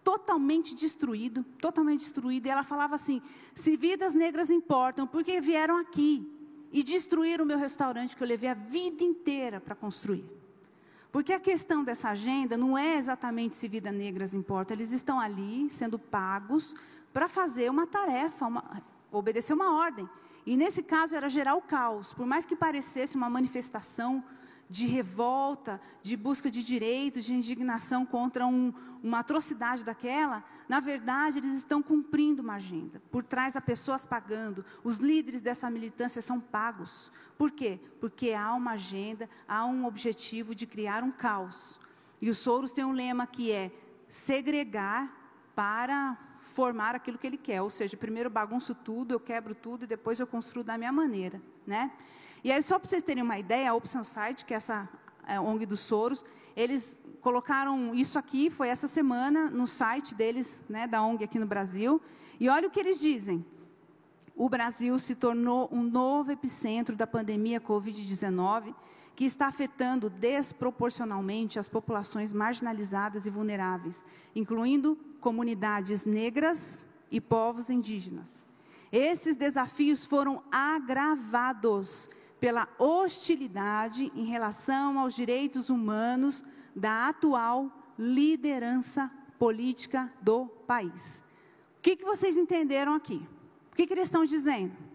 totalmente 0.04 0.74
destruído, 0.74 1.42
totalmente 1.60 2.00
destruído. 2.00 2.46
E 2.46 2.50
ela 2.50 2.62
falava 2.62 2.94
assim: 2.94 3.22
se 3.54 3.76
vidas 3.76 4.12
negras 4.14 4.50
importam, 4.50 5.06
por 5.06 5.24
que 5.24 5.40
vieram 5.40 5.78
aqui? 5.78 6.28
e 6.72 6.82
destruir 6.82 7.40
o 7.40 7.46
meu 7.46 7.58
restaurante 7.58 8.16
que 8.16 8.22
eu 8.22 8.26
levei 8.26 8.48
a 8.48 8.54
vida 8.54 9.04
inteira 9.04 9.60
para 9.60 9.74
construir. 9.74 10.24
Porque 11.12 11.34
a 11.34 11.38
questão 11.38 11.84
dessa 11.84 12.08
agenda 12.08 12.56
não 12.56 12.78
é 12.78 12.96
exatamente 12.96 13.54
se 13.54 13.68
vidas 13.68 13.94
negras 13.94 14.32
importam, 14.32 14.74
eles 14.74 14.90
estão 14.90 15.20
ali 15.20 15.70
sendo 15.70 15.98
pagos 15.98 16.74
para 17.12 17.28
fazer 17.28 17.70
uma 17.70 17.86
tarefa, 17.86 18.46
uma, 18.46 18.82
obedecer 19.10 19.52
uma 19.52 19.76
ordem. 19.76 20.08
E 20.44 20.56
nesse 20.56 20.82
caso 20.82 21.14
era 21.14 21.28
gerar 21.28 21.54
o 21.54 21.62
caos, 21.62 22.12
por 22.14 22.26
mais 22.26 22.44
que 22.44 22.56
parecesse 22.56 23.16
uma 23.16 23.30
manifestação 23.30 24.24
de 24.72 24.86
revolta, 24.86 25.78
de 26.02 26.16
busca 26.16 26.50
de 26.50 26.64
direitos, 26.64 27.24
de 27.24 27.34
indignação 27.34 28.06
contra 28.06 28.46
um, 28.46 28.72
uma 29.02 29.18
atrocidade 29.18 29.84
daquela, 29.84 30.42
na 30.66 30.80
verdade 30.80 31.38
eles 31.38 31.56
estão 31.56 31.82
cumprindo 31.82 32.42
uma 32.42 32.54
agenda. 32.54 33.02
Por 33.10 33.22
trás 33.22 33.54
há 33.54 33.60
pessoas 33.60 34.06
pagando. 34.06 34.64
Os 34.82 34.98
líderes 34.98 35.42
dessa 35.42 35.68
militância 35.68 36.22
são 36.22 36.40
pagos. 36.40 37.12
Por 37.36 37.50
quê? 37.50 37.78
Porque 38.00 38.32
há 38.32 38.54
uma 38.54 38.72
agenda, 38.72 39.28
há 39.46 39.66
um 39.66 39.84
objetivo 39.84 40.54
de 40.54 40.66
criar 40.66 41.02
um 41.02 41.12
caos. 41.12 41.78
E 42.20 42.30
o 42.30 42.34
Soros 42.34 42.72
tem 42.72 42.84
um 42.84 42.92
lema 42.92 43.26
que 43.26 43.52
é 43.52 43.70
segregar 44.08 45.12
para 45.54 46.16
formar 46.52 46.94
aquilo 46.94 47.18
que 47.18 47.26
ele 47.26 47.36
quer. 47.36 47.62
Ou 47.62 47.70
seja, 47.70 47.96
primeiro 47.96 48.30
bagunço 48.30 48.74
tudo, 48.74 49.12
eu 49.12 49.20
quebro 49.20 49.54
tudo 49.54 49.84
e 49.84 49.86
depois 49.86 50.20
eu 50.20 50.26
construo 50.26 50.62
da 50.62 50.78
minha 50.78 50.92
maneira. 50.92 51.40
Né? 51.66 51.90
E 52.44 52.52
aí, 52.52 52.62
só 52.62 52.78
para 52.78 52.88
vocês 52.88 53.02
terem 53.02 53.22
uma 53.22 53.38
ideia, 53.38 53.70
a 53.70 53.74
Option 53.74 54.04
Site, 54.04 54.44
que 54.44 54.52
é 54.54 54.56
essa 54.56 54.88
é, 55.26 55.40
ONG 55.40 55.66
dos 55.66 55.80
Soros, 55.80 56.24
eles 56.54 56.98
colocaram 57.20 57.94
isso 57.94 58.18
aqui, 58.18 58.50
foi 58.50 58.68
essa 58.68 58.88
semana, 58.88 59.48
no 59.48 59.66
site 59.66 60.14
deles, 60.14 60.60
né, 60.68 60.88
da 60.88 61.02
ONG 61.02 61.24
aqui 61.24 61.38
no 61.38 61.46
Brasil. 61.46 62.02
E 62.38 62.48
olha 62.48 62.66
o 62.66 62.70
que 62.70 62.80
eles 62.80 62.98
dizem. 62.98 63.44
O 64.34 64.48
Brasil 64.48 64.98
se 64.98 65.14
tornou 65.14 65.68
um 65.70 65.82
novo 65.82 66.32
epicentro 66.32 66.96
da 66.96 67.06
pandemia 67.06 67.60
Covid-19, 67.60 68.74
que 69.14 69.24
está 69.24 69.46
afetando 69.46 70.08
desproporcionalmente 70.08 71.58
as 71.58 71.68
populações 71.68 72.32
marginalizadas 72.32 73.26
e 73.26 73.30
vulneráveis, 73.30 74.04
incluindo 74.34 74.96
comunidades 75.20 76.04
negras 76.04 76.80
e 77.10 77.20
povos 77.20 77.68
indígenas. 77.70 78.44
Esses 78.90 79.36
desafios 79.36 80.04
foram 80.04 80.42
agravados 80.50 82.10
pela 82.40 82.68
hostilidade 82.78 84.10
em 84.14 84.24
relação 84.24 84.98
aos 84.98 85.14
direitos 85.14 85.70
humanos 85.70 86.44
da 86.74 87.08
atual 87.08 87.70
liderança 87.98 89.10
política 89.38 90.12
do 90.20 90.46
país. 90.46 91.22
O 91.78 91.82
que, 91.82 91.96
que 91.96 92.04
vocês 92.04 92.36
entenderam 92.36 92.94
aqui? 92.94 93.26
O 93.72 93.76
que, 93.76 93.86
que 93.86 93.94
eles 93.94 94.04
estão 94.04 94.24
dizendo? 94.24 94.91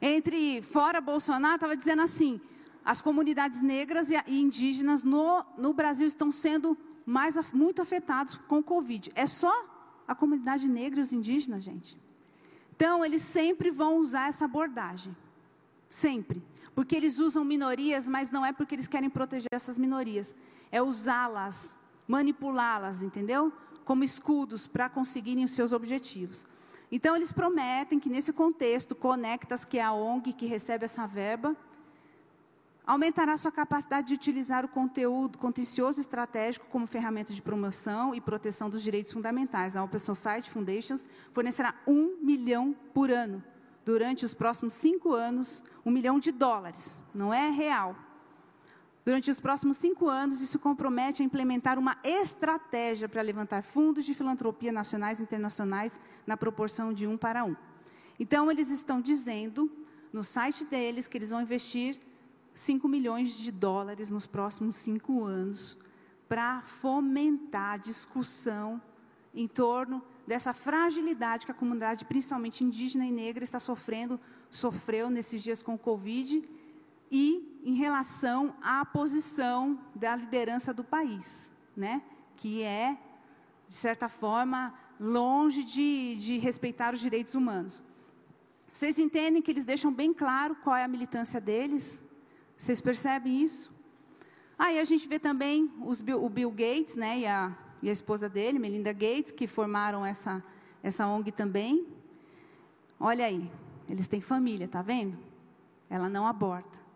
Entre 0.00 0.62
fora 0.62 1.00
Bolsonaro, 1.00 1.56
estava 1.56 1.76
dizendo 1.76 2.02
assim: 2.02 2.40
as 2.84 3.00
comunidades 3.00 3.60
negras 3.60 4.10
e 4.10 4.16
indígenas 4.28 5.04
no, 5.04 5.44
no 5.56 5.72
Brasil 5.74 6.06
estão 6.06 6.30
sendo 6.30 6.76
mais, 7.04 7.36
muito 7.52 7.82
afetados 7.82 8.38
com 8.48 8.58
o 8.58 8.62
Covid. 8.62 9.10
É 9.14 9.26
só 9.26 9.52
a 10.06 10.14
comunidade 10.14 10.68
negra 10.68 11.00
e 11.00 11.02
os 11.02 11.12
indígenas, 11.12 11.62
gente. 11.62 11.98
Então, 12.74 13.04
eles 13.04 13.22
sempre 13.22 13.70
vão 13.70 13.98
usar 13.98 14.28
essa 14.28 14.44
abordagem. 14.44 15.16
Sempre. 15.90 16.42
Porque 16.74 16.94
eles 16.94 17.18
usam 17.18 17.44
minorias, 17.44 18.06
mas 18.06 18.30
não 18.30 18.46
é 18.46 18.52
porque 18.52 18.74
eles 18.74 18.86
querem 18.86 19.10
proteger 19.10 19.48
essas 19.50 19.76
minorias. 19.76 20.34
É 20.70 20.80
usá-las, 20.80 21.74
manipulá-las, 22.06 23.02
entendeu? 23.02 23.52
Como 23.84 24.04
escudos 24.04 24.68
para 24.68 24.88
conseguirem 24.88 25.44
os 25.44 25.52
seus 25.52 25.72
objetivos. 25.72 26.46
Então, 26.90 27.14
eles 27.14 27.32
prometem 27.32 28.00
que 28.00 28.08
nesse 28.08 28.32
contexto, 28.32 28.94
Conectas, 28.94 29.64
que 29.64 29.78
é 29.78 29.82
a 29.82 29.92
ONG 29.92 30.32
que 30.32 30.46
recebe 30.46 30.84
essa 30.84 31.06
verba, 31.06 31.56
Aumentará 32.88 33.36
sua 33.36 33.52
capacidade 33.52 34.08
de 34.08 34.14
utilizar 34.14 34.64
o 34.64 34.68
conteúdo 34.68 35.36
contencioso 35.36 36.00
estratégico 36.00 36.64
como 36.70 36.86
ferramenta 36.86 37.34
de 37.34 37.42
promoção 37.42 38.14
e 38.14 38.20
proteção 38.20 38.70
dos 38.70 38.82
direitos 38.82 39.12
fundamentais. 39.12 39.76
A 39.76 39.84
Open 39.84 39.98
Society 39.98 40.48
Foundations 40.48 41.04
fornecerá 41.30 41.74
um 41.86 42.16
milhão 42.22 42.74
por 42.94 43.10
ano 43.10 43.44
durante 43.84 44.24
os 44.24 44.32
próximos 44.32 44.72
cinco 44.72 45.12
anos, 45.12 45.62
um 45.84 45.90
milhão 45.90 46.18
de 46.18 46.32
dólares, 46.32 46.98
não 47.14 47.32
é 47.32 47.50
real. 47.50 47.94
Durante 49.08 49.30
os 49.30 49.40
próximos 49.40 49.78
cinco 49.78 50.06
anos, 50.06 50.42
isso 50.42 50.58
compromete 50.58 51.22
a 51.22 51.24
implementar 51.24 51.78
uma 51.78 51.96
estratégia 52.04 53.08
para 53.08 53.22
levantar 53.22 53.62
fundos 53.62 54.04
de 54.04 54.12
filantropia 54.12 54.70
nacionais 54.70 55.18
e 55.18 55.22
internacionais 55.22 55.98
na 56.26 56.36
proporção 56.36 56.92
de 56.92 57.06
um 57.06 57.16
para 57.16 57.42
um. 57.42 57.56
Então, 58.20 58.50
eles 58.50 58.68
estão 58.68 59.00
dizendo 59.00 59.72
no 60.12 60.22
site 60.22 60.62
deles 60.66 61.08
que 61.08 61.16
eles 61.16 61.30
vão 61.30 61.40
investir 61.40 61.98
5 62.52 62.86
milhões 62.86 63.38
de 63.38 63.50
dólares 63.50 64.10
nos 64.10 64.26
próximos 64.26 64.74
cinco 64.74 65.24
anos 65.24 65.78
para 66.28 66.60
fomentar 66.60 67.76
a 67.76 67.78
discussão 67.78 68.78
em 69.32 69.48
torno 69.48 70.02
dessa 70.26 70.52
fragilidade 70.52 71.46
que 71.46 71.52
a 71.52 71.54
comunidade, 71.54 72.04
principalmente 72.04 72.62
indígena 72.62 73.06
e 73.06 73.10
negra, 73.10 73.42
está 73.42 73.58
sofrendo, 73.58 74.20
sofreu 74.50 75.08
nesses 75.08 75.42
dias 75.42 75.62
com 75.62 75.72
o 75.72 75.78
Covid, 75.78 76.44
e 77.10 77.57
em 77.62 77.74
relação 77.74 78.54
à 78.62 78.84
posição 78.84 79.78
da 79.94 80.16
liderança 80.16 80.72
do 80.72 80.84
país, 80.84 81.50
né? 81.76 82.02
que 82.36 82.62
é, 82.62 82.96
de 83.66 83.74
certa 83.74 84.08
forma, 84.08 84.72
longe 84.98 85.64
de, 85.64 86.16
de 86.16 86.38
respeitar 86.38 86.94
os 86.94 87.00
direitos 87.00 87.34
humanos. 87.34 87.82
Vocês 88.72 88.98
entendem 88.98 89.42
que 89.42 89.50
eles 89.50 89.64
deixam 89.64 89.92
bem 89.92 90.14
claro 90.14 90.54
qual 90.56 90.76
é 90.76 90.84
a 90.84 90.88
militância 90.88 91.40
deles? 91.40 92.02
Vocês 92.56 92.80
percebem 92.80 93.42
isso? 93.42 93.72
Aí 94.58 94.78
a 94.78 94.84
gente 94.84 95.08
vê 95.08 95.18
também 95.18 95.72
os, 95.84 96.00
o 96.00 96.28
Bill 96.28 96.50
Gates 96.50 96.96
né, 96.96 97.18
e, 97.20 97.26
a, 97.26 97.56
e 97.82 97.88
a 97.88 97.92
esposa 97.92 98.28
dele, 98.28 98.58
Melinda 98.58 98.92
Gates, 98.92 99.32
que 99.32 99.46
formaram 99.46 100.04
essa, 100.04 100.42
essa 100.82 101.06
ONG 101.06 101.30
também. 101.32 101.86
Olha 102.98 103.24
aí, 103.24 103.50
eles 103.88 104.08
têm 104.08 104.20
família, 104.20 104.66
tá 104.66 104.82
vendo? 104.82 105.18
Ela 105.88 106.08
não 106.08 106.26
aborta. 106.26 106.87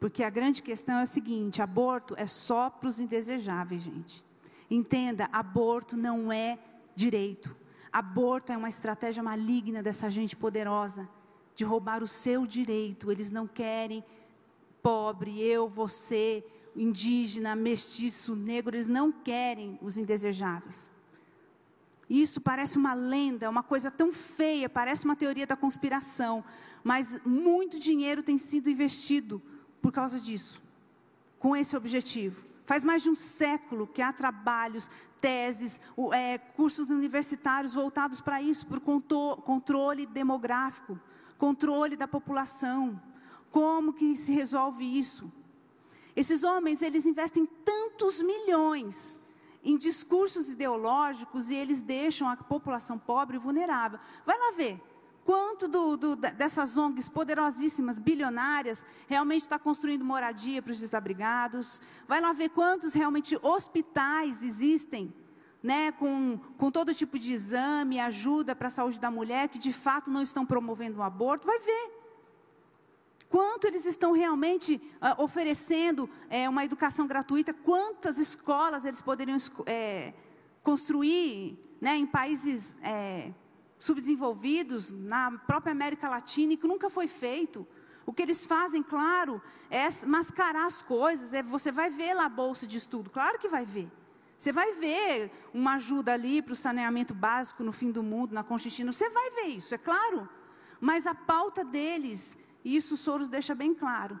Porque 0.00 0.24
a 0.24 0.30
grande 0.30 0.62
questão 0.62 0.98
é 0.98 1.02
o 1.02 1.06
seguinte: 1.06 1.60
aborto 1.60 2.14
é 2.16 2.26
só 2.26 2.70
para 2.70 2.88
os 2.88 2.98
indesejáveis, 2.98 3.82
gente. 3.82 4.24
Entenda, 4.70 5.28
aborto 5.30 5.96
não 5.96 6.32
é 6.32 6.58
direito. 6.94 7.54
Aborto 7.92 8.52
é 8.52 8.56
uma 8.56 8.68
estratégia 8.68 9.22
maligna 9.22 9.82
dessa 9.82 10.08
gente 10.08 10.34
poderosa 10.34 11.08
de 11.54 11.64
roubar 11.64 12.02
o 12.02 12.08
seu 12.08 12.46
direito. 12.46 13.12
Eles 13.12 13.30
não 13.30 13.46
querem 13.46 14.02
pobre, 14.82 15.42
eu, 15.42 15.68
você, 15.68 16.42
indígena, 16.74 17.54
mestiço, 17.54 18.34
negro, 18.34 18.74
eles 18.74 18.86
não 18.86 19.12
querem 19.12 19.78
os 19.82 19.98
indesejáveis. 19.98 20.90
Isso 22.08 22.40
parece 22.40 22.78
uma 22.78 22.94
lenda, 22.94 23.50
uma 23.50 23.62
coisa 23.62 23.90
tão 23.90 24.12
feia, 24.12 24.68
parece 24.68 25.04
uma 25.04 25.14
teoria 25.14 25.46
da 25.46 25.56
conspiração, 25.56 26.42
mas 26.82 27.20
muito 27.24 27.78
dinheiro 27.78 28.22
tem 28.22 28.38
sido 28.38 28.70
investido 28.70 29.42
por 29.80 29.92
causa 29.92 30.20
disso, 30.20 30.62
com 31.38 31.56
esse 31.56 31.76
objetivo 31.76 32.50
Faz 32.70 32.84
mais 32.84 33.02
de 33.02 33.10
um 33.10 33.16
século 33.16 33.84
que 33.84 34.00
há 34.00 34.12
trabalhos, 34.12 34.88
teses, 35.20 35.80
é, 36.12 36.38
cursos 36.38 36.88
universitários 36.88 37.74
voltados 37.74 38.20
para 38.20 38.40
isso, 38.40 38.64
para 38.64 38.78
o 38.78 39.36
controle 39.38 40.06
demográfico, 40.06 40.96
controle 41.36 41.96
da 41.96 42.06
população. 42.06 43.02
Como 43.50 43.92
que 43.92 44.16
se 44.16 44.32
resolve 44.32 44.84
isso? 44.84 45.32
Esses 46.14 46.44
homens, 46.44 46.80
eles 46.80 47.06
investem 47.06 47.44
tantos 47.64 48.22
milhões 48.22 49.18
em 49.64 49.76
discursos 49.76 50.52
ideológicos 50.52 51.50
e 51.50 51.56
eles 51.56 51.82
deixam 51.82 52.28
a 52.28 52.36
população 52.36 52.96
pobre 52.96 53.34
e 53.34 53.40
vulnerável. 53.40 53.98
Vai 54.24 54.38
lá 54.38 54.52
ver. 54.52 54.80
Quanto 55.24 55.68
do, 55.68 55.96
do, 55.96 56.16
dessas 56.16 56.76
ONGs 56.76 57.08
poderosíssimas, 57.08 57.98
bilionárias, 57.98 58.84
realmente 59.06 59.42
está 59.42 59.58
construindo 59.58 60.04
moradia 60.04 60.62
para 60.62 60.72
os 60.72 60.78
desabrigados? 60.78 61.80
Vai 62.08 62.20
lá 62.20 62.32
ver 62.32 62.48
quantos 62.48 62.94
realmente 62.94 63.38
hospitais 63.42 64.42
existem, 64.42 65.12
né, 65.62 65.92
com, 65.92 66.38
com 66.56 66.70
todo 66.70 66.94
tipo 66.94 67.18
de 67.18 67.32
exame, 67.32 68.00
ajuda 68.00 68.56
para 68.56 68.68
a 68.68 68.70
saúde 68.70 68.98
da 68.98 69.10
mulher, 69.10 69.48
que 69.48 69.58
de 69.58 69.72
fato 69.72 70.10
não 70.10 70.22
estão 70.22 70.46
promovendo 70.46 70.98
o 70.98 71.02
aborto? 71.02 71.46
Vai 71.46 71.58
ver. 71.58 72.00
Quanto 73.28 73.66
eles 73.66 73.86
estão 73.86 74.12
realmente 74.12 74.82
uh, 74.96 75.22
oferecendo 75.22 76.10
é, 76.28 76.48
uma 76.48 76.64
educação 76.64 77.06
gratuita? 77.06 77.54
Quantas 77.54 78.18
escolas 78.18 78.84
eles 78.84 79.00
poderiam 79.00 79.38
é, 79.66 80.12
construir 80.64 81.56
né, 81.80 81.96
em 81.96 82.06
países 82.06 82.76
é, 82.82 83.32
subdesenvolvidos, 83.80 84.92
na 84.92 85.32
própria 85.32 85.72
América 85.72 86.08
Latina, 86.08 86.52
e 86.52 86.56
que 86.56 86.68
nunca 86.68 86.88
foi 86.90 87.08
feito? 87.08 87.66
O 88.04 88.12
que 88.12 88.22
eles 88.22 88.44
fazem, 88.44 88.82
claro, 88.82 89.42
é 89.70 89.88
mascarar 90.06 90.66
as 90.66 90.82
coisas. 90.82 91.32
É, 91.32 91.42
você 91.42 91.72
vai 91.72 91.90
ver 91.90 92.14
lá 92.14 92.26
a 92.26 92.28
bolsa 92.28 92.66
de 92.66 92.76
estudo, 92.76 93.10
claro 93.10 93.38
que 93.38 93.48
vai 93.48 93.64
ver. 93.64 93.90
Você 94.36 94.52
vai 94.52 94.72
ver 94.74 95.30
uma 95.52 95.74
ajuda 95.74 96.12
ali 96.12 96.40
para 96.42 96.52
o 96.52 96.56
saneamento 96.56 97.14
básico 97.14 97.62
no 97.62 97.72
fim 97.72 97.90
do 97.90 98.02
mundo, 98.02 98.34
na 98.34 98.42
Constituição. 98.42 98.92
Você 98.92 99.08
vai 99.10 99.30
ver 99.30 99.48
isso, 99.48 99.74
é 99.74 99.78
claro. 99.78 100.28
Mas 100.80 101.06
a 101.06 101.14
pauta 101.14 101.64
deles 101.64 102.38
e 102.64 102.76
isso 102.76 102.96
Soros 102.96 103.28
deixa 103.28 103.54
bem 103.54 103.74
claro. 103.74 104.18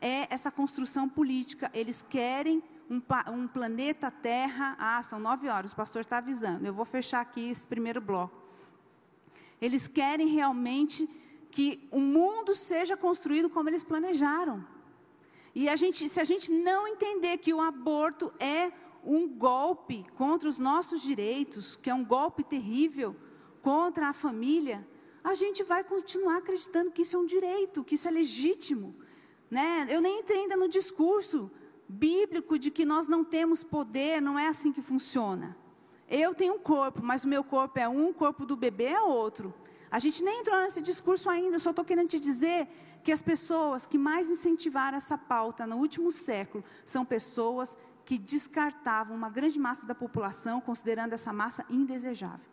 É 0.00 0.32
essa 0.32 0.50
construção 0.50 1.08
política. 1.08 1.70
Eles 1.72 2.04
querem 2.08 2.62
um, 2.90 3.00
um 3.32 3.46
planeta 3.46 4.10
Terra. 4.10 4.76
Ah, 4.78 5.02
são 5.02 5.18
nove 5.18 5.48
horas, 5.48 5.72
o 5.72 5.76
pastor 5.76 6.00
está 6.00 6.18
avisando. 6.18 6.66
Eu 6.66 6.74
vou 6.74 6.84
fechar 6.84 7.20
aqui 7.20 7.50
esse 7.50 7.66
primeiro 7.66 8.00
bloco. 8.00 8.41
Eles 9.62 9.86
querem 9.86 10.26
realmente 10.26 11.08
que 11.48 11.86
o 11.92 12.00
mundo 12.00 12.52
seja 12.54 12.96
construído 12.96 13.48
como 13.48 13.68
eles 13.70 13.84
planejaram. 13.84 14.66
E 15.54 15.68
a 15.68 15.76
gente, 15.76 16.08
se 16.08 16.18
a 16.18 16.24
gente 16.24 16.50
não 16.50 16.88
entender 16.88 17.38
que 17.38 17.54
o 17.54 17.60
aborto 17.60 18.32
é 18.40 18.72
um 19.04 19.28
golpe 19.28 20.04
contra 20.16 20.48
os 20.48 20.58
nossos 20.58 21.00
direitos, 21.00 21.76
que 21.76 21.88
é 21.88 21.94
um 21.94 22.04
golpe 22.04 22.42
terrível 22.42 23.14
contra 23.60 24.08
a 24.08 24.12
família, 24.12 24.86
a 25.22 25.34
gente 25.34 25.62
vai 25.62 25.84
continuar 25.84 26.38
acreditando 26.38 26.90
que 26.90 27.02
isso 27.02 27.16
é 27.16 27.20
um 27.20 27.26
direito, 27.26 27.84
que 27.84 27.94
isso 27.94 28.08
é 28.08 28.10
legítimo. 28.10 28.96
Né? 29.48 29.86
Eu 29.88 30.00
nem 30.00 30.20
entrei 30.20 30.40
ainda 30.40 30.56
no 30.56 30.68
discurso 30.68 31.50
bíblico 31.88 32.58
de 32.58 32.70
que 32.70 32.84
nós 32.84 33.06
não 33.06 33.22
temos 33.22 33.62
poder, 33.62 34.20
não 34.20 34.36
é 34.36 34.48
assim 34.48 34.72
que 34.72 34.82
funciona. 34.82 35.56
Eu 36.14 36.34
tenho 36.34 36.56
um 36.56 36.58
corpo, 36.58 37.02
mas 37.02 37.24
o 37.24 37.28
meu 37.28 37.42
corpo 37.42 37.78
é 37.78 37.88
um, 37.88 38.10
o 38.10 38.14
corpo 38.14 38.44
do 38.44 38.54
bebê 38.54 38.88
é 38.88 39.00
outro. 39.00 39.54
A 39.90 39.98
gente 39.98 40.22
nem 40.22 40.40
entrou 40.40 40.58
nesse 40.60 40.82
discurso 40.82 41.30
ainda, 41.30 41.58
só 41.58 41.70
estou 41.70 41.86
querendo 41.86 42.08
te 42.08 42.20
dizer 42.20 42.68
que 43.02 43.10
as 43.10 43.22
pessoas 43.22 43.86
que 43.86 43.96
mais 43.96 44.28
incentivaram 44.28 44.98
essa 44.98 45.16
pauta 45.16 45.66
no 45.66 45.76
último 45.76 46.12
século 46.12 46.62
são 46.84 47.02
pessoas 47.02 47.78
que 48.04 48.18
descartavam 48.18 49.16
uma 49.16 49.30
grande 49.30 49.58
massa 49.58 49.86
da 49.86 49.94
população, 49.94 50.60
considerando 50.60 51.14
essa 51.14 51.32
massa 51.32 51.64
indesejável. 51.70 52.44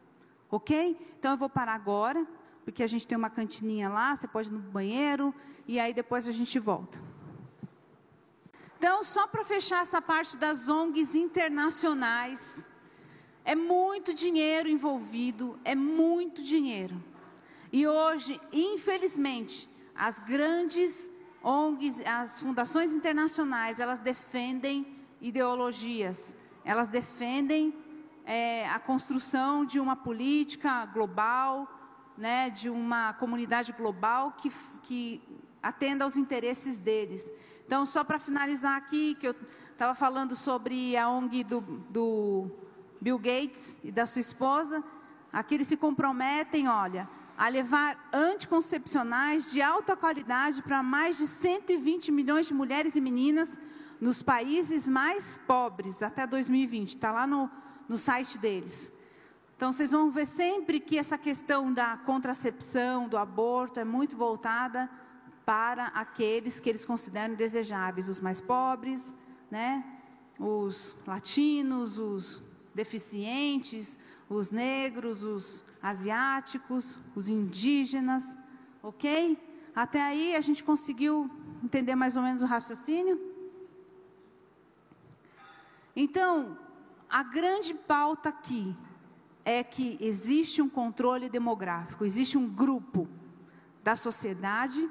Ok? 0.50 0.98
Então 1.20 1.32
eu 1.32 1.38
vou 1.38 1.50
parar 1.50 1.74
agora 1.74 2.26
porque 2.64 2.82
a 2.82 2.88
gente 2.88 3.06
tem 3.06 3.18
uma 3.18 3.30
cantininha 3.30 3.90
lá, 3.90 4.16
você 4.16 4.28
pode 4.28 4.48
ir 4.48 4.54
no 4.54 4.60
banheiro 4.60 5.36
e 5.68 5.82
aí 5.82 5.94
depois 5.94 6.30
a 6.30 6.32
gente 6.32 6.58
volta. 6.60 6.98
Então, 8.78 9.04
só 9.04 9.28
para 9.28 9.44
fechar 9.44 9.82
essa 9.82 10.02
parte 10.02 10.38
das 10.38 10.70
ONGs 10.70 11.14
internacionais, 11.14 12.66
é 13.50 13.56
muito 13.56 14.14
dinheiro 14.14 14.70
envolvido, 14.70 15.60
é 15.66 15.74
muito 15.74 16.44
dinheiro. 16.44 17.04
E 17.74 17.88
hoje, 17.88 18.40
infelizmente, 18.54 19.68
as 19.96 20.20
grandes 20.20 21.12
ONGs, 21.42 22.06
as 22.06 22.40
fundações 22.40 22.92
internacionais, 22.92 23.80
elas 23.80 24.02
defendem 24.02 24.86
ideologias, 25.20 26.38
elas 26.64 26.90
defendem 26.90 27.74
é, 28.24 28.70
a 28.70 28.78
construção 28.78 29.66
de 29.66 29.80
uma 29.80 29.96
política 29.96 30.86
global, 30.86 31.68
né, 32.16 32.52
de 32.52 32.70
uma 32.70 33.14
comunidade 33.14 33.72
global 33.72 34.34
que, 34.34 34.52
que 34.84 35.24
atenda 35.64 36.04
aos 36.04 36.18
interesses 36.18 36.78
deles. 36.78 37.34
Então, 37.66 37.84
só 37.84 38.04
para 38.04 38.20
finalizar 38.20 38.78
aqui, 38.78 39.16
que 39.16 39.28
eu 39.28 39.36
estava 39.72 39.96
falando 39.96 40.36
sobre 40.36 40.96
a 40.96 41.10
ONG 41.10 41.44
do, 41.44 41.62
do 41.90 42.69
Bill 43.02 43.18
Gates 43.18 43.80
e 43.84 43.92
da 43.92 44.06
sua 44.06 44.22
esposa, 44.22 44.84
aqui 45.32 45.56
eles 45.56 45.68
se 45.68 45.78
comprometem, 45.78 46.68
olha, 46.68 47.10
a 47.38 47.48
levar 47.48 48.10
anticoncepcionais 48.12 49.52
de 49.52 49.62
alta 49.62 49.96
qualidade 49.96 50.62
para 50.62 50.84
mais 50.84 51.18
de 51.18 51.28
120 51.28 52.12
milhões 52.12 52.48
de 52.48 52.54
mulheres 52.54 52.96
e 52.96 53.02
meninas 53.02 53.58
nos 54.02 54.22
países 54.22 54.90
mais 54.90 55.40
pobres 55.48 56.04
até 56.04 56.28
2020. 56.28 56.90
Está 56.90 57.12
lá 57.12 57.26
no, 57.26 57.50
no 57.88 57.98
site 57.98 58.38
deles. 58.38 58.92
Então 59.56 59.72
vocês 59.72 59.92
vão 59.92 60.12
ver 60.12 60.26
sempre 60.26 60.80
que 60.80 60.98
essa 60.98 61.18
questão 61.18 61.72
da 61.72 61.98
contracepção, 61.98 63.08
do 63.08 63.18
aborto, 63.18 63.80
é 63.80 63.86
muito 63.86 64.18
voltada 64.18 64.90
para 65.46 65.88
aqueles 65.88 66.60
que 66.60 66.70
eles 66.70 66.86
consideram 66.86 67.36
desejáveis, 67.36 68.08
os 68.08 68.20
mais 68.20 68.40
pobres, 68.40 69.16
né? 69.50 69.84
os 70.40 70.96
latinos, 71.06 71.98
os 71.98 72.44
deficientes, 72.74 73.98
os 74.30 74.52
negros, 74.52 75.24
os 75.24 75.64
asiáticos, 75.82 77.00
os 77.16 77.28
indígenas, 77.28 78.38
ok? 78.84 79.38
Até 79.76 80.02
aí 80.02 80.36
a 80.36 80.42
gente 80.42 80.64
conseguiu 80.64 81.30
entender 81.64 81.96
mais 81.96 82.16
ou 82.16 82.22
menos 82.22 82.42
o 82.42 82.46
raciocínio? 82.46 83.20
Então, 85.96 86.58
a 87.10 87.24
grande 87.24 87.74
pauta 87.74 88.30
aqui 88.30 88.76
é 89.44 89.64
que 89.64 89.98
existe 90.00 90.62
um 90.62 90.70
controle 90.70 91.30
demográfico, 91.30 92.06
existe 92.06 92.38
um 92.38 92.48
grupo 92.48 93.08
da 93.84 93.96
sociedade 93.96 94.90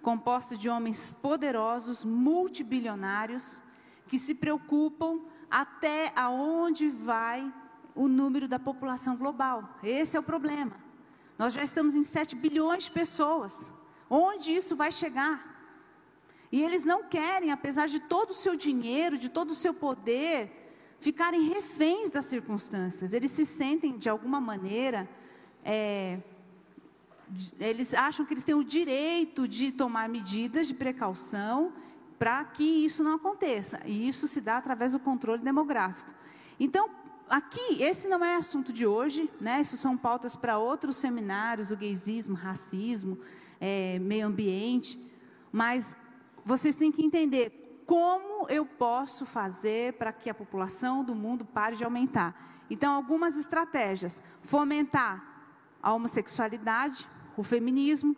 composto 0.00 0.56
de 0.56 0.68
homens 0.68 1.12
poderosos, 1.12 2.04
multibilionários, 2.04 3.60
que 4.06 4.18
se 4.18 4.34
preocupam 4.34 5.20
até 5.50 6.12
aonde 6.14 6.88
vai 6.88 7.52
o 7.94 8.08
número 8.08 8.46
da 8.46 8.58
população 8.58 9.16
global. 9.16 9.78
Esse 9.82 10.16
é 10.16 10.20
o 10.20 10.22
problema. 10.22 10.72
Nós 11.38 11.52
já 11.52 11.62
estamos 11.62 11.94
em 11.94 12.02
7 12.02 12.36
bilhões 12.36 12.84
de 12.84 12.90
pessoas. 12.90 13.72
Onde 14.08 14.54
isso 14.54 14.76
vai 14.76 14.90
chegar? 14.90 15.56
E 16.50 16.62
eles 16.62 16.84
não 16.84 17.04
querem, 17.04 17.50
apesar 17.50 17.88
de 17.88 18.00
todo 18.00 18.30
o 18.30 18.34
seu 18.34 18.56
dinheiro, 18.56 19.18
de 19.18 19.28
todo 19.28 19.50
o 19.50 19.54
seu 19.54 19.74
poder, 19.74 20.72
ficarem 20.98 21.48
reféns 21.48 22.10
das 22.10 22.24
circunstâncias. 22.24 23.12
Eles 23.12 23.30
se 23.30 23.44
sentem, 23.44 23.98
de 23.98 24.08
alguma 24.08 24.40
maneira, 24.40 25.08
é, 25.64 26.20
eles 27.60 27.92
acham 27.94 28.24
que 28.24 28.32
eles 28.32 28.44
têm 28.44 28.54
o 28.54 28.64
direito 28.64 29.46
de 29.46 29.70
tomar 29.70 30.08
medidas 30.08 30.66
de 30.66 30.74
precaução 30.74 31.72
para 32.18 32.44
que 32.44 32.64
isso 32.64 33.04
não 33.04 33.14
aconteça. 33.14 33.80
E 33.86 34.08
isso 34.08 34.26
se 34.26 34.40
dá 34.40 34.56
através 34.56 34.92
do 34.92 34.98
controle 34.98 35.42
demográfico. 35.42 36.10
Então, 36.58 36.90
aqui, 37.28 37.82
esse 37.82 38.08
não 38.08 38.24
é 38.24 38.34
assunto 38.34 38.72
de 38.72 38.86
hoje, 38.86 39.30
né? 39.40 39.60
Isso 39.60 39.76
são 39.76 39.96
pautas 39.96 40.34
para 40.34 40.58
outros 40.58 40.96
seminários, 40.96 41.70
o 41.70 41.76
gaysismo, 41.76 42.34
racismo, 42.34 43.18
é, 43.60 43.98
meio 44.00 44.26
ambiente. 44.26 45.00
Mas 45.52 45.96
vocês 46.44 46.74
têm 46.76 46.90
que 46.90 47.04
entender 47.04 47.82
como 47.86 48.48
eu 48.48 48.66
posso 48.66 49.24
fazer 49.24 49.94
para 49.94 50.12
que 50.12 50.28
a 50.28 50.34
população 50.34 51.04
do 51.04 51.14
mundo 51.14 51.44
pare 51.44 51.76
de 51.76 51.84
aumentar? 51.84 52.64
Então, 52.68 52.94
algumas 52.94 53.36
estratégias: 53.36 54.22
fomentar 54.42 55.24
a 55.82 55.92
homossexualidade, 55.92 57.08
o 57.36 57.42
feminismo, 57.42 58.16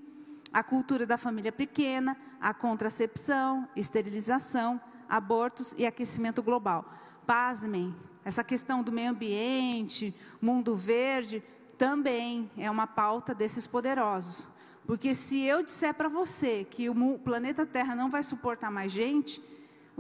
a 0.53 0.63
cultura 0.63 1.07
da 1.07 1.17
família 1.17 1.53
pequena, 1.53 2.17
a 2.41 2.55
contracepção, 2.55 3.69
esterilização, 3.77 4.81
abortos 5.09 5.75
e 5.77 5.85
aquecimento 5.85 6.43
global. 6.43 6.85
Pasmem, 7.27 7.95
essa 8.25 8.43
questão 8.43 8.83
do 8.83 8.91
meio 8.91 9.11
ambiente, 9.11 10.15
mundo 10.41 10.75
verde, 10.75 11.43
também 11.77 12.51
é 12.57 12.71
uma 12.71 12.87
pauta 12.87 13.35
desses 13.35 13.67
poderosos. 13.67 14.49
Porque 14.87 15.15
se 15.15 15.43
eu 15.45 15.63
disser 15.63 15.95
para 15.95 16.09
você 16.09 16.65
que 16.65 16.89
o 16.89 17.19
planeta 17.19 17.65
Terra 17.67 17.95
não 17.95 18.11
vai 18.11 18.23
suportar 18.23 18.71
mais 18.71 18.91
gente, 18.91 19.43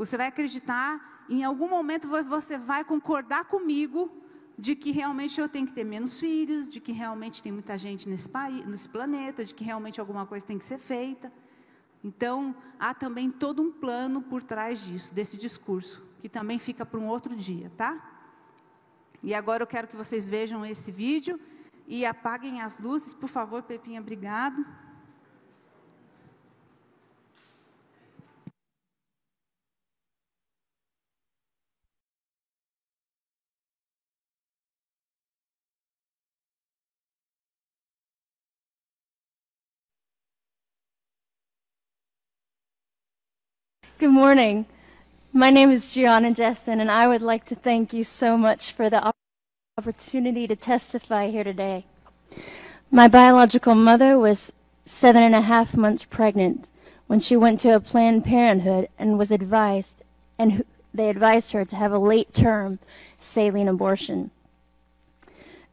Você 0.00 0.16
vai 0.16 0.28
acreditar, 0.28 1.26
em 1.28 1.44
algum 1.44 1.68
momento 1.68 2.08
você 2.08 2.56
vai 2.56 2.82
concordar 2.84 3.44
comigo 3.44 4.10
de 4.58 4.74
que 4.74 4.90
realmente 4.90 5.38
eu 5.38 5.46
tenho 5.46 5.66
que 5.66 5.74
ter 5.74 5.84
menos 5.84 6.18
filhos, 6.18 6.70
de 6.70 6.80
que 6.80 6.90
realmente 6.90 7.42
tem 7.42 7.52
muita 7.52 7.76
gente 7.76 8.08
nesse 8.08 8.26
país, 8.28 8.64
nesse 8.64 8.88
planeta, 8.88 9.44
de 9.44 9.52
que 9.52 9.62
realmente 9.62 10.00
alguma 10.00 10.24
coisa 10.24 10.46
tem 10.46 10.58
que 10.58 10.64
ser 10.64 10.78
feita. 10.78 11.30
Então, 12.02 12.54
há 12.78 12.94
também 12.94 13.30
todo 13.30 13.60
um 13.60 13.70
plano 13.70 14.22
por 14.22 14.42
trás 14.42 14.80
disso, 14.80 15.14
desse 15.14 15.36
discurso, 15.36 16.02
que 16.20 16.28
também 16.28 16.58
fica 16.58 16.84
para 16.86 16.98
um 16.98 17.06
outro 17.06 17.36
dia, 17.36 17.70
tá? 17.76 18.10
E 19.22 19.34
agora 19.34 19.62
eu 19.62 19.66
quero 19.66 19.86
que 19.86 19.96
vocês 19.96 20.28
vejam 20.28 20.64
esse 20.64 20.90
vídeo 20.90 21.38
e 21.86 22.06
apaguem 22.06 22.62
as 22.62 22.80
luzes, 22.80 23.12
por 23.12 23.28
favor, 23.28 23.62
Pepinha, 23.62 24.00
obrigado. 24.00 24.64
Good 44.00 44.12
morning. 44.12 44.64
My 45.30 45.50
name 45.50 45.70
is 45.70 45.92
Gianna 45.92 46.30
Jessen, 46.30 46.80
and 46.80 46.90
I 46.90 47.06
would 47.06 47.20
like 47.20 47.44
to 47.44 47.54
thank 47.54 47.92
you 47.92 48.02
so 48.02 48.38
much 48.38 48.72
for 48.72 48.88
the 48.88 49.12
opportunity 49.76 50.46
to 50.46 50.56
testify 50.56 51.28
here 51.28 51.44
today. 51.44 51.84
My 52.90 53.08
biological 53.08 53.74
mother 53.74 54.18
was 54.18 54.54
seven 54.86 55.22
and 55.22 55.34
a 55.34 55.42
half 55.42 55.76
months 55.76 56.04
pregnant 56.04 56.70
when 57.08 57.20
she 57.20 57.36
went 57.36 57.60
to 57.60 57.74
a 57.74 57.78
Planned 57.78 58.24
Parenthood 58.24 58.88
and 58.98 59.18
was 59.18 59.30
advised, 59.30 60.02
and 60.38 60.64
they 60.94 61.10
advised 61.10 61.52
her 61.52 61.66
to 61.66 61.76
have 61.76 61.92
a 61.92 61.98
late 61.98 62.32
term 62.32 62.78
saline 63.18 63.68
abortion. 63.68 64.30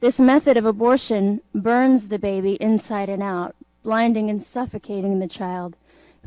This 0.02 0.20
method 0.20 0.58
of 0.58 0.66
abortion 0.66 1.40
burns 1.56 2.10
the 2.10 2.20
baby 2.20 2.56
inside 2.56 3.08
and 3.08 3.24
out, 3.24 3.56
blinding 3.84 4.30
and 4.30 4.44
suffocating 4.44 5.20
the 5.20 5.30
child 5.30 5.78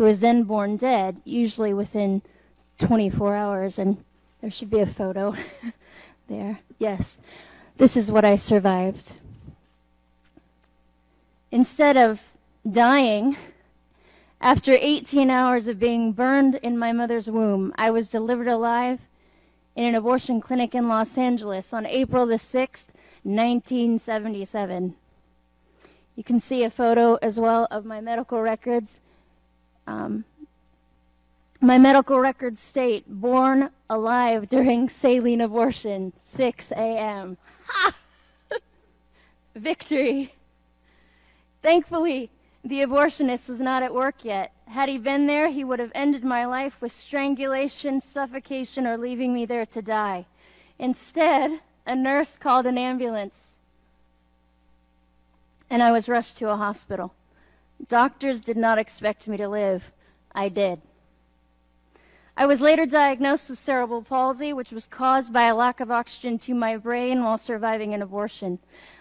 who 0.01 0.07
is 0.07 0.21
then 0.21 0.45
born 0.45 0.79
dead, 0.79 1.21
usually 1.27 1.75
within 1.75 2.23
24 2.79 3.37
hours. 3.37 3.79
And 3.79 4.03
there 4.41 4.51
should 4.51 4.71
be 4.71 4.79
a 4.79 4.87
photo 4.87 5.35
there. 6.27 6.61
Yes, 6.79 7.19
this 7.77 7.99
is 7.99 8.11
what 8.11 8.25
I 8.25 8.37
survived. 8.37 9.13
Instead 11.51 11.99
of 11.99 12.25
dying, 12.69 13.37
after 14.41 14.73
18 14.73 15.29
hours 15.29 15.69
of 15.69 15.79
being 15.79 16.13
burned 16.13 16.55
in 16.55 16.79
my 16.79 16.93
mother's 16.93 17.29
womb, 17.29 17.75
I 17.77 17.91
was 17.91 18.09
delivered 18.09 18.49
alive 18.49 19.01
in 19.77 19.85
an 19.85 19.95
abortion 19.95 20.41
clinic 20.41 20.75
in 20.75 20.89
Los 20.89 21.19
Angeles 21.19 21.75
on 21.75 21.85
April 21.85 22.25
the 22.25 22.37
6th, 22.37 22.87
1977. 23.23 24.95
You 26.17 26.25
can 26.25 26.41
see 26.41 26.65
a 26.65 26.71
photo 26.71 27.17
as 27.17 27.39
well 27.39 27.69
of 27.71 27.85
my 27.85 28.01
medical 28.01 28.41
records 28.41 29.01
um, 29.91 30.25
my 31.61 31.77
medical 31.79 32.21
records 32.21 32.61
state 32.61 33.05
born 33.09 33.71
alive 33.89 34.49
during 34.49 34.89
saline 35.01 35.41
abortion, 35.41 36.13
6 36.17 36.73
a.m. 36.73 37.37
Victory. 39.55 40.35
Thankfully, 41.63 42.31
the 42.65 42.81
abortionist 42.81 43.49
was 43.49 43.61
not 43.61 43.83
at 43.83 43.93
work 43.93 44.25
yet. 44.25 44.53
Had 44.69 44.89
he 44.89 44.97
been 44.97 45.27
there, 45.27 45.49
he 45.49 45.65
would 45.65 45.81
have 45.81 45.93
ended 45.95 46.25
my 46.25 46.47
life 46.47 46.81
with 46.81 46.93
strangulation, 46.93 48.01
suffocation, 48.01 48.87
or 48.87 48.97
leaving 48.97 49.35
me 49.35 49.45
there 49.45 49.67
to 49.67 49.83
die. 49.83 50.27
Instead, 50.79 51.61
a 51.85 51.97
nurse 51.97 52.37
called 52.37 52.67
an 52.67 52.79
ambulance, 52.79 53.59
and 55.69 55.83
I 55.83 55.91
was 55.91 56.09
rushed 56.09 56.37
to 56.39 56.51
a 56.51 56.57
hospital. 56.57 57.13
Doctors 57.89 58.41
did 58.41 58.57
not 58.57 58.79
expect 58.79 59.27
me 59.27 59.37
to 59.37 59.49
live. 59.49 59.93
I 60.35 60.49
did. 60.49 60.81
I 62.37 62.47
was 62.47 62.61
later 62.61 62.87
diagnosed 62.87 63.51
with 63.51 63.59
cerebral 63.59 64.03
palsy, 64.03 64.53
which 64.53 64.73
was 64.73 64.87
caused 64.87 65.33
by 65.33 65.45
a 65.45 65.55
lack 65.55 65.81
of 65.81 65.91
oxygen 65.91 66.39
to 66.41 66.55
my 66.55 66.77
brain 66.77 67.23
while 67.23 67.37
surviving 67.37 67.93
an 67.93 68.01
abortion. 68.01 68.59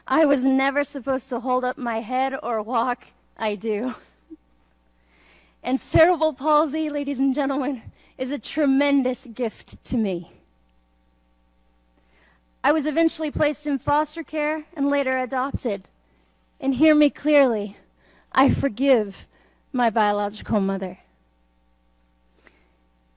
I 0.07 0.25
was 0.25 0.43
never 0.43 0.83
supposed 0.83 1.29
to 1.29 1.39
hold 1.39 1.63
up 1.63 1.77
my 1.77 2.01
head 2.01 2.35
or 2.43 2.61
walk. 2.61 3.05
I 3.37 3.55
do. 3.55 3.95
And 5.63 5.79
cerebral 5.79 6.33
palsy, 6.33 6.89
ladies 6.89 7.19
and 7.19 7.33
gentlemen, 7.33 7.81
is 8.17 8.31
a 8.31 8.39
tremendous 8.39 9.27
gift 9.27 9.83
to 9.85 9.97
me. 9.97 10.31
I 12.63 12.71
was 12.71 12.85
eventually 12.85 13.31
placed 13.31 13.65
in 13.65 13.79
foster 13.79 14.23
care 14.23 14.65
and 14.75 14.89
later 14.89 15.17
adopted. 15.17 15.87
And 16.59 16.75
hear 16.75 16.93
me 16.93 17.09
clearly. 17.09 17.77
I 18.31 18.49
forgive 18.49 19.27
my 19.73 19.89
biological 19.89 20.59
mother. 20.59 20.99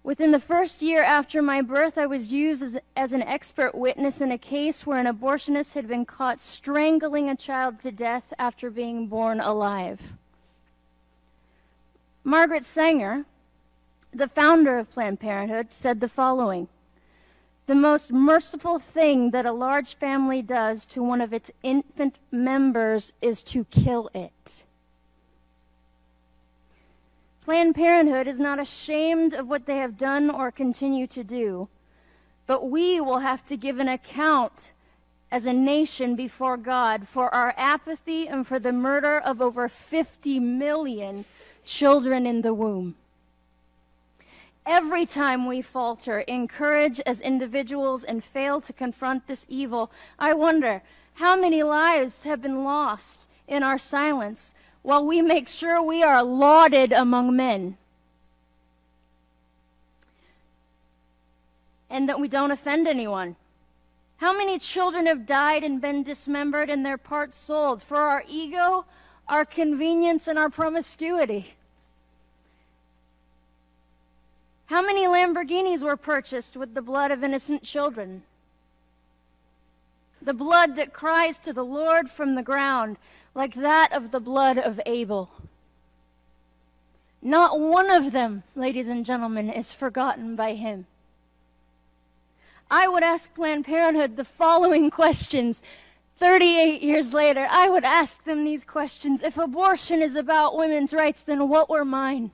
Within 0.05 0.33
the 0.33 0.41
first 0.41 0.83
year 0.83 1.03
after 1.03 1.41
my 1.41 1.63
birth, 1.63 1.97
I 1.97 2.07
was 2.07 2.33
used 2.33 2.63
as, 2.63 2.77
as, 2.97 3.13
an 3.13 3.23
expert 3.23 3.73
witness 3.73 4.21
in 4.21 4.33
a 4.33 4.39
case 4.39 4.85
where 4.85 4.99
an 4.99 5.07
abortionist 5.07 5.75
had 5.75 5.87
been 5.87 6.05
caught 6.05 6.41
strangling 6.41 7.29
a 7.29 7.37
child 7.37 7.81
to 7.83 7.93
death 7.93 8.35
after 8.37 8.69
being 8.69 9.07
born 9.07 9.39
alive. 9.39 10.15
Margaret 12.25 12.65
Sanger, 12.65 13.27
the 14.13 14.27
founder 14.27 14.77
of 14.77 14.91
Planned 14.91 15.21
Parenthood, 15.21 15.73
said 15.73 16.01
the 16.01 16.09
following 16.09 16.67
The 17.67 17.77
most 17.77 18.11
merciful 18.11 18.81
thing 18.81 19.31
that 19.31 19.47
a 19.47 19.53
large 19.53 19.95
family 19.95 20.43
does 20.43 20.85
to 20.87 21.03
one 21.03 21.21
of 21.21 21.33
its 21.33 21.53
infant 21.63 22.19
members 22.33 23.13
is 23.23 23.41
to 23.45 23.65
kill 23.67 24.11
it. 24.15 24.65
Planned 27.45 27.75
Parenthood 27.75 28.29
is 28.29 28.39
not 28.39 28.61
ashamed 28.61 29.35
of 29.35 29.49
what 29.49 29.67
they 29.67 29.79
have 29.79 29.99
done 29.99 30.31
or 30.31 30.53
continue 30.53 31.09
to 31.09 31.25
do, 31.25 31.69
but 32.47 32.71
we 32.71 33.01
will 33.01 33.19
have 33.19 33.45
to 33.47 33.57
give 33.57 33.81
an 33.81 33.89
account 33.89 34.71
as 35.29 35.45
a 35.45 35.53
nation 35.53 36.15
before 36.15 36.57
God 36.57 37.09
for 37.09 37.35
our 37.35 37.53
apathy 37.57 38.29
and 38.29 38.47
for 38.47 38.61
the 38.61 38.73
murder 38.73 39.19
of 39.19 39.43
over 39.43 39.69
50 39.69 40.39
million 40.39 41.25
children 41.65 42.27
in 42.27 42.43
the 42.43 42.55
womb. 42.55 42.95
Every 44.65 45.05
time 45.05 45.45
we 45.45 45.63
falter 45.63 46.21
in 46.21 46.47
courage 46.47 47.01
as 47.05 47.21
individuals 47.21 48.05
and 48.05 48.23
fail 48.23 48.61
to 48.61 48.73
confront 48.73 49.27
this 49.27 49.47
evil, 49.49 49.91
I 50.17 50.33
wonder 50.33 50.83
how 51.15 51.35
many 51.35 51.65
lives 51.65 52.23
have 52.23 52.41
been 52.41 52.63
lost 52.63 53.29
in 53.49 53.65
our 53.65 53.79
silence 53.79 54.55
while 54.83 55.05
we 55.05 55.23
make 55.23 55.49
sure 55.49 55.81
we 55.81 56.03
are 56.03 56.23
lauded 56.23 56.93
among 56.93 57.35
men. 57.35 57.77
And 61.89 62.09
that 62.09 62.21
we 62.21 62.29
don't 62.29 62.51
offend 62.51 62.89
anyone. 62.89 63.37
How 64.17 64.37
many 64.37 64.59
children 64.59 65.07
have 65.07 65.27
died 65.27 65.65
and 65.65 65.81
been 65.81 66.03
dismembered 66.03 66.71
and 66.71 66.85
their 66.87 66.99
parts 66.99 67.37
sold 67.37 67.83
for 67.83 67.99
our 67.99 68.25
ego, 68.29 68.85
our 69.29 69.45
convenience, 69.45 70.27
and 70.27 70.39
our 70.39 70.49
promiscuity? 70.49 71.55
How 74.67 74.81
many 74.81 75.07
Lamborghinis 75.07 75.83
were 75.83 75.97
purchased 75.97 76.57
with 76.57 76.75
the 76.75 76.83
blood 76.83 77.11
of 77.11 77.23
innocent 77.23 77.63
children? 77.63 78.23
The 80.23 80.33
blood 80.33 80.77
that 80.77 80.93
cries 80.93 81.39
to 81.41 81.53
the 81.53 81.65
Lord 81.65 82.09
from 82.09 82.37
the 82.37 82.43
ground 82.43 82.97
like 83.35 83.55
that 83.55 83.93
of 83.93 84.11
the 84.11 84.21
blood 84.21 84.59
of 84.59 84.81
Abel. 84.87 85.31
Not 87.23 87.59
one 87.61 87.91
of 87.91 88.13
them, 88.13 88.43
ladies 88.55 88.89
and 88.89 89.05
gentlemen, 89.05 89.49
is 89.49 89.73
forgotten 89.73 90.35
by 90.35 90.55
him. 90.55 90.87
I 92.71 92.89
would 92.89 93.05
ask 93.05 93.33
Planned 93.35 93.65
Parenthood 93.65 94.17
the 94.17 94.25
following 94.25 94.91
questions 94.91 95.63
38 96.19 96.83
years 96.83 97.13
later. 97.13 97.47
I 97.51 97.69
would 97.69 97.85
ask 97.85 98.25
them 98.25 98.45
these 98.45 98.65
questions. 98.65 99.23
If 99.23 99.37
abortion 99.37 100.03
is 100.03 100.17
about 100.17 100.57
women's 100.57 100.93
rights, 100.93 101.23
then 101.23 101.49
what 101.49 101.69
were 101.69 101.85
mine? 101.85 102.31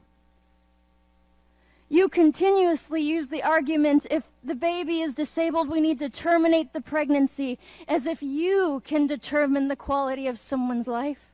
You 1.89 2.09
continuously 2.09 3.01
use 3.01 3.29
the 3.29 3.43
argument 3.43 4.07
if 4.11 4.25
the 4.45 4.55
baby 4.55 5.01
is 5.01 5.15
disabled, 5.15 5.71
we 5.71 5.81
need 5.81 5.99
to 6.01 6.11
terminate 6.11 6.73
the 6.73 6.83
pregnancy, 6.83 7.59
as 7.87 8.05
if 8.05 8.23
you 8.23 8.83
can 8.85 9.07
determine 9.07 9.69
the 9.69 9.77
quality 9.77 10.27
of 10.27 10.39
someone's 10.39 10.87
life. 10.87 11.33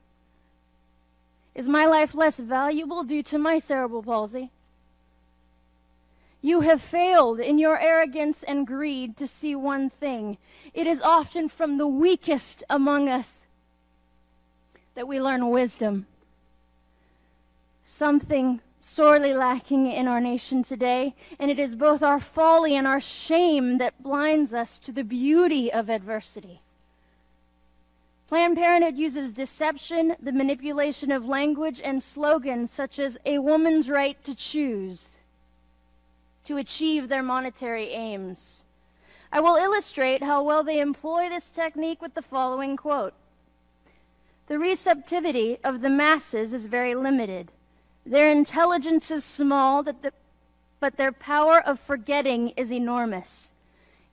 Is 1.55 1.68
my 1.68 1.86
life 1.86 2.14
less 2.14 2.38
valuable 2.38 3.02
due 3.02 3.22
to 3.24 3.38
my 3.38 3.59
cerebral 3.59 4.02
palsy? 4.02 4.50
You 6.40 6.61
have 6.61 6.82
failed 6.82 7.40
in 7.40 7.59
your 7.59 7.78
arrogance 7.78 8.42
and 8.42 8.66
greed 8.66 9.16
to 9.16 9.26
see 9.26 9.57
one 9.57 9.88
thing. 9.88 10.36
It 10.72 10.86
is 10.86 11.00
often 11.00 11.48
from 11.48 11.78
the 11.78 11.86
weakest 11.86 12.62
among 12.68 13.09
us 13.09 13.46
that 14.94 15.09
we 15.09 15.20
learn 15.20 15.48
wisdom. 15.50 16.07
Something 17.82 18.61
sorely 18.85 19.32
lacking 19.32 19.87
in 19.91 20.07
our 20.07 20.20
nation 20.20 20.62
today, 20.62 21.14
and 21.39 21.51
it 21.51 21.59
is 21.59 21.74
both 21.74 22.03
our 22.03 22.20
folly 22.20 22.76
and 22.76 22.87
our 22.87 23.01
shame 23.01 23.78
that 23.78 24.03
blinds 24.03 24.53
us 24.53 24.78
to 24.78 24.93
the 24.93 25.03
beauty 25.03 25.72
of 25.72 25.89
adversity. 25.89 26.61
Planned 28.28 28.59
Parenthood 28.59 28.99
uses 28.99 29.32
deception, 29.32 30.14
the 30.20 30.32
manipulation 30.32 31.11
of 31.11 31.24
language, 31.24 31.80
and 31.82 32.03
slogans 32.03 32.70
such 32.70 32.99
as 32.99 33.16
a 33.24 33.39
woman's 33.39 33.89
right 33.89 34.22
to 34.22 34.35
choose 34.35 35.18
to 36.45 36.59
achieve 36.59 37.09
their 37.09 37.22
monetary 37.22 37.89
aims. 37.89 38.64
I 39.32 39.41
will 39.41 39.57
illustrate 39.57 40.22
how 40.22 40.43
well 40.43 40.62
they 40.62 40.78
employ 40.78 41.30
this 41.30 41.51
technique 41.51 42.03
with 42.03 42.12
the 42.12 42.20
following 42.20 42.76
quote 42.76 43.14
The 44.47 44.59
receptivity 44.59 45.57
of 45.64 45.80
the 45.80 45.89
masses 45.89 46.53
is 46.53 46.66
very 46.66 46.95
limited. 46.95 47.51
Their 48.07 48.30
intelligence 48.30 49.11
is 49.11 49.24
small, 49.24 49.82
but 49.82 50.96
their 50.96 51.12
power 51.12 51.61
of 51.61 51.80
forgetting 51.80 52.50
is 52.50 52.70
enormous. 52.70 53.52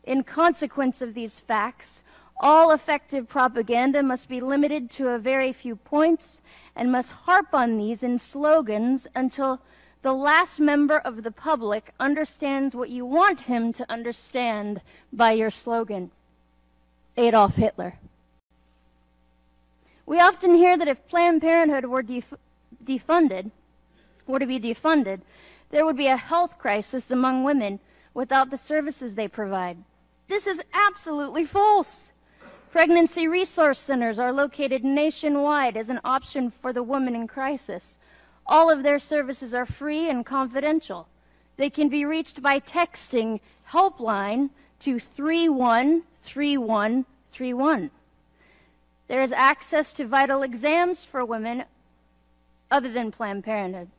In 0.04 0.24
consequence 0.24 1.02
of 1.02 1.14
these 1.14 1.40
facts, 1.40 2.02
all 2.40 2.72
effective 2.72 3.28
propaganda 3.28 4.02
must 4.02 4.28
be 4.28 4.42
limited 4.42 4.90
to 4.92 5.10
a 5.10 5.20
very 5.20 5.54
few 5.54 5.76
points 5.76 6.42
and 6.76 6.92
must 6.92 7.12
harp 7.12 7.54
on 7.54 7.78
these 7.78 8.02
in 8.02 8.18
slogans 8.18 9.08
until 9.14 9.62
the 10.02 10.14
last 10.14 10.60
member 10.60 10.98
of 10.98 11.22
the 11.22 11.32
public 11.32 11.94
understands 12.00 12.74
what 12.74 12.90
you 12.90 13.06
want 13.06 13.42
him 13.42 13.72
to 13.74 13.92
understand 13.92 14.82
by 15.14 15.34
your 15.34 15.52
slogan. 15.52 16.10
Adolf 17.18 17.58
Hitler. 17.58 17.96
We 20.06 20.20
often 20.20 20.56
hear 20.56 20.78
that 20.78 20.88
if 20.88 21.08
Planned 21.08 21.42
Parenthood 21.42 21.86
were 21.86 22.02
def- 22.02 22.34
defunded, 22.84 23.52
were 24.28 24.40
to 24.40 24.46
be 24.46 24.60
defunded, 24.60 25.22
there 25.70 25.86
would 25.86 25.98
be 25.98 26.08
a 26.08 26.18
health 26.18 26.58
crisis 26.58 27.12
among 27.12 27.44
women 27.44 27.80
without 28.14 28.50
the 28.50 28.58
services 28.58 29.16
they 29.16 29.28
provide. 29.28 29.78
This 30.28 30.48
is 30.48 30.64
absolutely 30.74 31.46
false. 31.46 32.12
Pregnancy 32.72 33.28
resource 33.28 33.80
centers 33.80 34.18
are 34.18 34.32
located 34.32 34.84
nationwide 34.84 35.76
as 35.76 35.90
an 35.90 36.00
option 36.06 36.50
for 36.50 36.72
the 36.72 36.84
woman 36.84 37.16
in 37.16 37.28
crisis. 37.28 37.98
All 38.46 38.70
of 38.70 38.84
their 38.84 39.00
services 39.00 39.54
are 39.54 39.66
free 39.66 40.10
and 40.10 40.26
confidential. 40.26 41.10
They 41.58 41.70
can 41.70 41.90
be 41.90 42.06
reached 42.06 42.42
by 42.42 42.62
texting 42.62 43.42
helpline 43.72 44.52
to 44.80 45.00
313131. 45.00 47.92
There 49.08 49.22
is 49.22 49.34
access 49.34 49.92
to 49.94 50.08
vital 50.08 50.42
exams 50.42 51.04
for 51.04 51.26
women 51.26 51.66
other 52.72 52.92
than 52.92 53.12
Planned 53.12 53.44
Parenthood. 53.44 53.90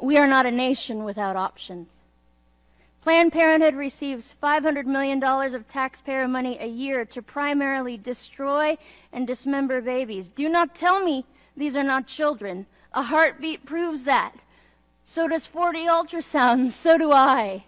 We 0.00 0.16
are 0.16 0.26
not 0.26 0.46
a 0.46 0.50
nation 0.50 1.04
without 1.04 1.36
options. 1.36 2.02
Planned 3.02 3.32
Parenthood 3.32 3.74
receives 3.74 4.34
$500 4.42 4.84
million 4.84 5.22
of 5.24 5.68
taxpayer 5.68 6.28
money 6.28 6.58
a 6.60 6.66
year 6.66 7.04
to 7.06 7.22
primarily 7.22 7.96
destroy 7.96 8.76
and 9.12 9.26
dismember 9.26 9.80
babies. 9.80 10.28
Do 10.28 10.48
not 10.48 10.74
tell 10.74 11.02
me 11.02 11.24
these 11.56 11.76
are 11.76 11.82
not 11.82 12.06
children. 12.06 12.66
A 12.92 13.02
heartbeat 13.04 13.64
proves 13.64 14.04
that. 14.04 14.44
So 15.04 15.28
does 15.28 15.46
40 15.46 15.86
ultrasounds. 15.86 16.70
So 16.80 16.98
do 16.98 17.12
I. 17.12 17.64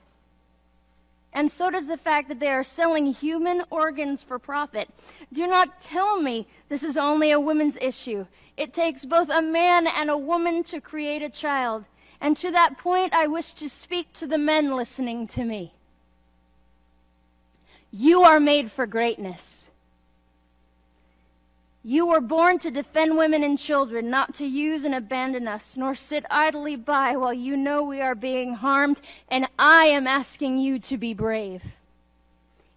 And 1.33 1.51
so 1.51 1.71
does 1.71 1.87
the 1.87 1.97
fact 1.97 2.29
that 2.29 2.41
they 2.41 2.51
are 2.51 2.63
selling 2.63 3.07
human 3.07 3.65
organs 3.71 4.23
for 4.23 4.39
profit. 4.39 4.91
Do 5.33 5.47
not 5.47 5.81
tell 5.81 6.21
me 6.21 6.47
this 6.69 6.83
is 6.83 6.99
only 6.99 7.31
a 7.31 7.41
women's 7.41 7.79
issue. 7.79 8.27
It 8.59 8.75
takes 8.75 9.07
both 9.07 9.31
a 9.31 9.41
man 9.41 9.87
and 9.87 10.11
a 10.11 10.19
woman 10.19 10.63
to 10.65 10.81
create 10.81 11.23
a 11.23 11.31
child. 11.31 11.85
And 12.23 12.37
to 12.37 12.53
that 12.53 12.79
point, 12.79 13.13
I 13.13 13.27
wish 13.27 13.53
to 13.55 13.69
speak 13.69 14.13
to 14.13 14.29
the 14.29 14.39
men 14.39 14.77
listening 14.77 15.27
to 15.27 15.45
me. 15.45 15.73
You 17.91 18.23
are 18.23 18.39
made 18.39 18.71
for 18.71 18.87
greatness. 18.87 19.73
You 21.83 22.07
were 22.07 22.21
born 22.21 22.61
to 22.61 22.71
defend 22.71 23.17
women 23.17 23.43
and 23.43 23.59
children, 23.59 24.09
not 24.09 24.35
to 24.37 24.47
use 24.47 24.85
and 24.85 24.95
abandon 24.95 25.49
us, 25.49 25.77
nor 25.77 25.97
sit 25.97 26.25
idly 26.31 26.77
by 26.77 27.17
while 27.17 27.35
you 27.35 27.57
know 27.57 27.83
we 27.83 28.01
are 28.01 28.15
being 28.15 28.55
harmed, 28.55 29.01
and 29.29 29.49
I 29.59 29.87
am 29.87 30.07
asking 30.07 30.59
you 30.59 30.79
to 30.79 30.97
be 30.97 31.15
brave. 31.15 31.75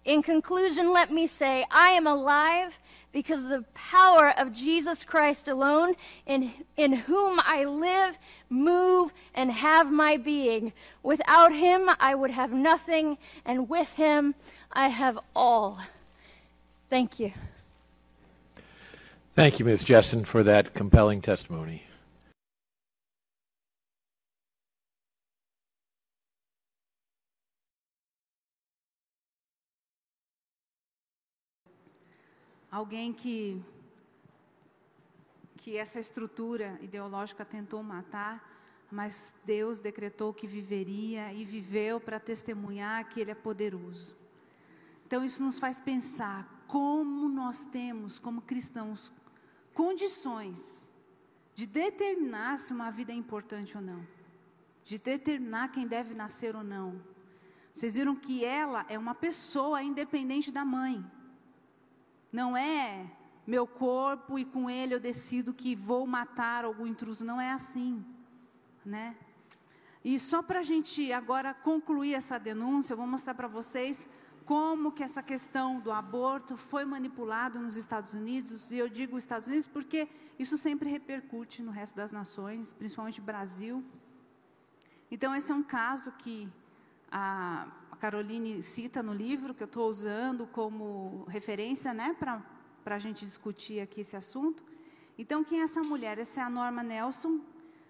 In 0.04 0.22
conclusion, 0.22 0.92
let 0.92 1.12
me 1.12 1.28
say, 1.28 1.64
I 1.70 1.90
am 1.90 2.08
alive 2.08 2.80
because 3.16 3.44
the 3.44 3.64
power 3.72 4.34
of 4.36 4.52
Jesus 4.52 5.02
Christ 5.02 5.48
alone, 5.48 5.94
in, 6.26 6.52
in 6.76 6.92
whom 6.92 7.40
I 7.46 7.64
live, 7.64 8.18
move, 8.50 9.14
and 9.34 9.50
have 9.50 9.90
my 9.90 10.18
being. 10.18 10.74
Without 11.02 11.50
him, 11.50 11.88
I 11.98 12.14
would 12.14 12.32
have 12.32 12.52
nothing, 12.52 13.16
and 13.46 13.70
with 13.70 13.90
him, 13.94 14.34
I 14.70 14.88
have 14.88 15.18
all. 15.34 15.78
Thank 16.90 17.18
you. 17.18 17.32
Thank 19.34 19.60
you, 19.60 19.64
Ms. 19.64 19.82
Jessen, 19.82 20.26
for 20.26 20.42
that 20.42 20.74
compelling 20.74 21.22
testimony. 21.22 21.85
Alguém 32.76 33.10
que 33.10 33.64
que 35.56 35.78
essa 35.78 35.98
estrutura 35.98 36.78
ideológica 36.82 37.42
tentou 37.42 37.82
matar, 37.82 38.34
mas 38.92 39.34
Deus 39.46 39.80
decretou 39.80 40.34
que 40.34 40.46
viveria 40.46 41.32
e 41.32 41.42
viveu 41.42 41.98
para 41.98 42.20
testemunhar 42.20 43.08
que 43.08 43.18
ele 43.18 43.30
é 43.30 43.34
poderoso. 43.34 44.14
Então 45.06 45.24
isso 45.24 45.42
nos 45.42 45.58
faz 45.58 45.80
pensar 45.80 46.64
como 46.66 47.30
nós 47.30 47.64
temos 47.64 48.18
como 48.18 48.42
cristãos 48.42 49.10
condições 49.72 50.92
de 51.54 51.66
determinar 51.66 52.58
se 52.58 52.74
uma 52.74 52.90
vida 52.90 53.10
é 53.10 53.14
importante 53.14 53.74
ou 53.74 53.82
não, 53.82 54.06
de 54.84 54.98
determinar 54.98 55.72
quem 55.72 55.86
deve 55.86 56.14
nascer 56.14 56.54
ou 56.54 56.62
não. 56.62 57.00
Vocês 57.72 57.94
viram 57.94 58.14
que 58.14 58.44
ela 58.44 58.84
é 58.86 58.98
uma 58.98 59.14
pessoa 59.14 59.82
independente 59.82 60.52
da 60.52 60.62
mãe. 60.62 61.02
Não 62.32 62.56
é 62.56 63.06
meu 63.46 63.66
corpo 63.66 64.38
e 64.38 64.44
com 64.44 64.68
ele 64.68 64.94
eu 64.94 65.00
decido 65.00 65.54
que 65.54 65.74
vou 65.74 66.06
matar 66.06 66.64
algum 66.64 66.86
intruso. 66.86 67.24
Não 67.24 67.40
é 67.40 67.50
assim, 67.50 68.04
né? 68.84 69.14
E 70.04 70.18
só 70.20 70.42
para 70.42 70.60
a 70.60 70.62
gente 70.62 71.12
agora 71.12 71.52
concluir 71.52 72.14
essa 72.14 72.38
denúncia, 72.38 72.92
eu 72.92 72.96
vou 72.96 73.06
mostrar 73.06 73.34
para 73.34 73.48
vocês 73.48 74.08
como 74.44 74.92
que 74.92 75.02
essa 75.02 75.20
questão 75.22 75.80
do 75.80 75.90
aborto 75.90 76.56
foi 76.56 76.84
manipulado 76.84 77.58
nos 77.58 77.76
Estados 77.76 78.14
Unidos, 78.14 78.70
e 78.70 78.78
eu 78.78 78.88
digo 78.88 79.18
Estados 79.18 79.48
Unidos 79.48 79.66
porque 79.66 80.08
isso 80.38 80.56
sempre 80.56 80.88
repercute 80.88 81.60
no 81.60 81.72
resto 81.72 81.96
das 81.96 82.12
nações, 82.12 82.72
principalmente 82.72 83.20
Brasil. 83.20 83.84
Então, 85.10 85.34
esse 85.34 85.50
é 85.50 85.54
um 85.54 85.64
caso 85.64 86.12
que 86.12 86.48
a 87.10 87.66
Caroline 87.98 88.62
cita 88.62 89.02
no 89.02 89.12
livro, 89.12 89.54
que 89.54 89.62
eu 89.62 89.66
estou 89.66 89.88
usando 89.88 90.46
como 90.46 91.24
referência 91.28 91.94
né, 91.94 92.14
para 92.18 92.42
a 92.94 92.98
gente 92.98 93.24
discutir 93.24 93.80
aqui 93.80 94.02
esse 94.02 94.16
assunto. 94.16 94.62
Então, 95.18 95.42
quem 95.42 95.60
é 95.60 95.64
essa 95.64 95.82
mulher? 95.82 96.18
Essa 96.18 96.40
é 96.40 96.44
a 96.44 96.50
Norma 96.50 96.82
Nelson. 96.82 97.40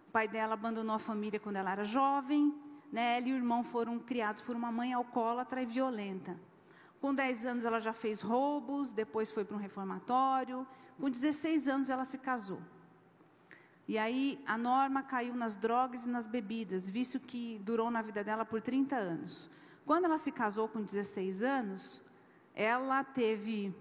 O 0.09 0.11
pai 0.13 0.29
dela 0.29 0.55
abandonou 0.55 0.95
a 0.95 0.99
família 0.99 1.41
quando 1.41 1.57
ela 1.57 1.73
era 1.73 1.85
jovem. 1.85 2.55
Né? 2.93 3.19
Ela 3.19 3.29
e 3.29 3.33
o 3.33 3.37
irmão 3.37 3.65
foram 3.65 3.99
criados 3.99 4.43
por 4.43 4.55
uma 4.55 4.71
mãe 4.71 4.93
alcoólatra 4.93 5.63
e 5.63 5.67
violenta. 5.67 6.39
Com 7.01 7.13
10 7.13 7.47
anos 7.47 7.65
ela 7.65 7.81
já 7.81 7.93
fez 7.93 8.21
roubos, 8.21 8.93
depois 8.93 9.31
foi 9.33 9.45
para 9.45 9.57
um 9.57 9.61
reformatório. 9.61 10.67
Com 10.99 11.11
16 11.11 11.69
anos 11.69 11.91
ela 11.91 12.05
se 12.05 12.19
casou. 12.19 12.61
E 13.89 13.99
aí 13.99 14.43
a 14.47 14.57
Norma 14.57 15.03
caiu 15.03 15.35
nas 15.35 15.57
drogas 15.57 16.07
e 16.07 16.09
nas 16.09 16.27
bebidas, 16.27 16.89
vício 16.89 17.21
que 17.21 17.61
durou 17.65 17.91
na 17.91 18.03
vida 18.03 18.25
dela 18.25 18.45
por 18.45 18.61
30 18.61 18.97
anos. 18.97 19.51
Quando 19.87 20.05
ela 20.05 20.19
se 20.19 20.31
casou 20.31 20.69
com 20.69 20.83
16 20.83 21.43
anos, 21.43 22.03
ela 22.55 23.03
teve 23.03 23.75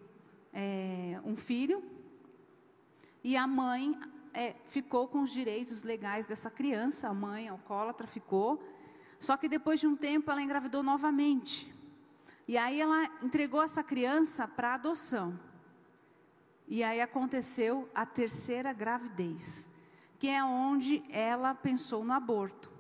é, 0.53 1.19
um 1.26 1.36
filho 1.36 1.84
e 3.22 3.36
a 3.36 3.45
mãe 3.45 3.99
é, 4.34 4.56
ficou 4.65 5.07
com 5.07 5.22
os 5.22 5.32
direitos 5.32 5.84
legais 5.84 6.26
dessa 6.26 6.49
criança. 6.49 7.10
A 7.10 7.14
mãe 7.14 7.49
alcoólatra 7.49 8.07
ficou 8.07 8.64
só 9.19 9.36
que 9.38 9.49
depois 9.49 9.80
de 9.80 9.88
um 9.88 9.95
tempo 9.95 10.30
ela 10.30 10.41
engravidou 10.41 10.84
novamente. 10.84 11.73
E 12.48 12.57
aí 12.57 12.80
ela 12.80 13.06
entregou 13.23 13.64
essa 13.64 13.84
criança 13.84 14.48
para 14.48 14.76
adoção. 14.76 15.40
E 16.68 16.84
aí 16.84 17.02
aconteceu 17.02 17.90
a 17.94 18.06
terceira 18.06 18.73
gravidez, 18.73 19.68
que 20.19 20.27
é 20.27 20.44
onde 20.44 21.03
ela 21.10 21.56
pensou 21.56 22.03
no 22.03 22.14
aborto. 22.14 22.74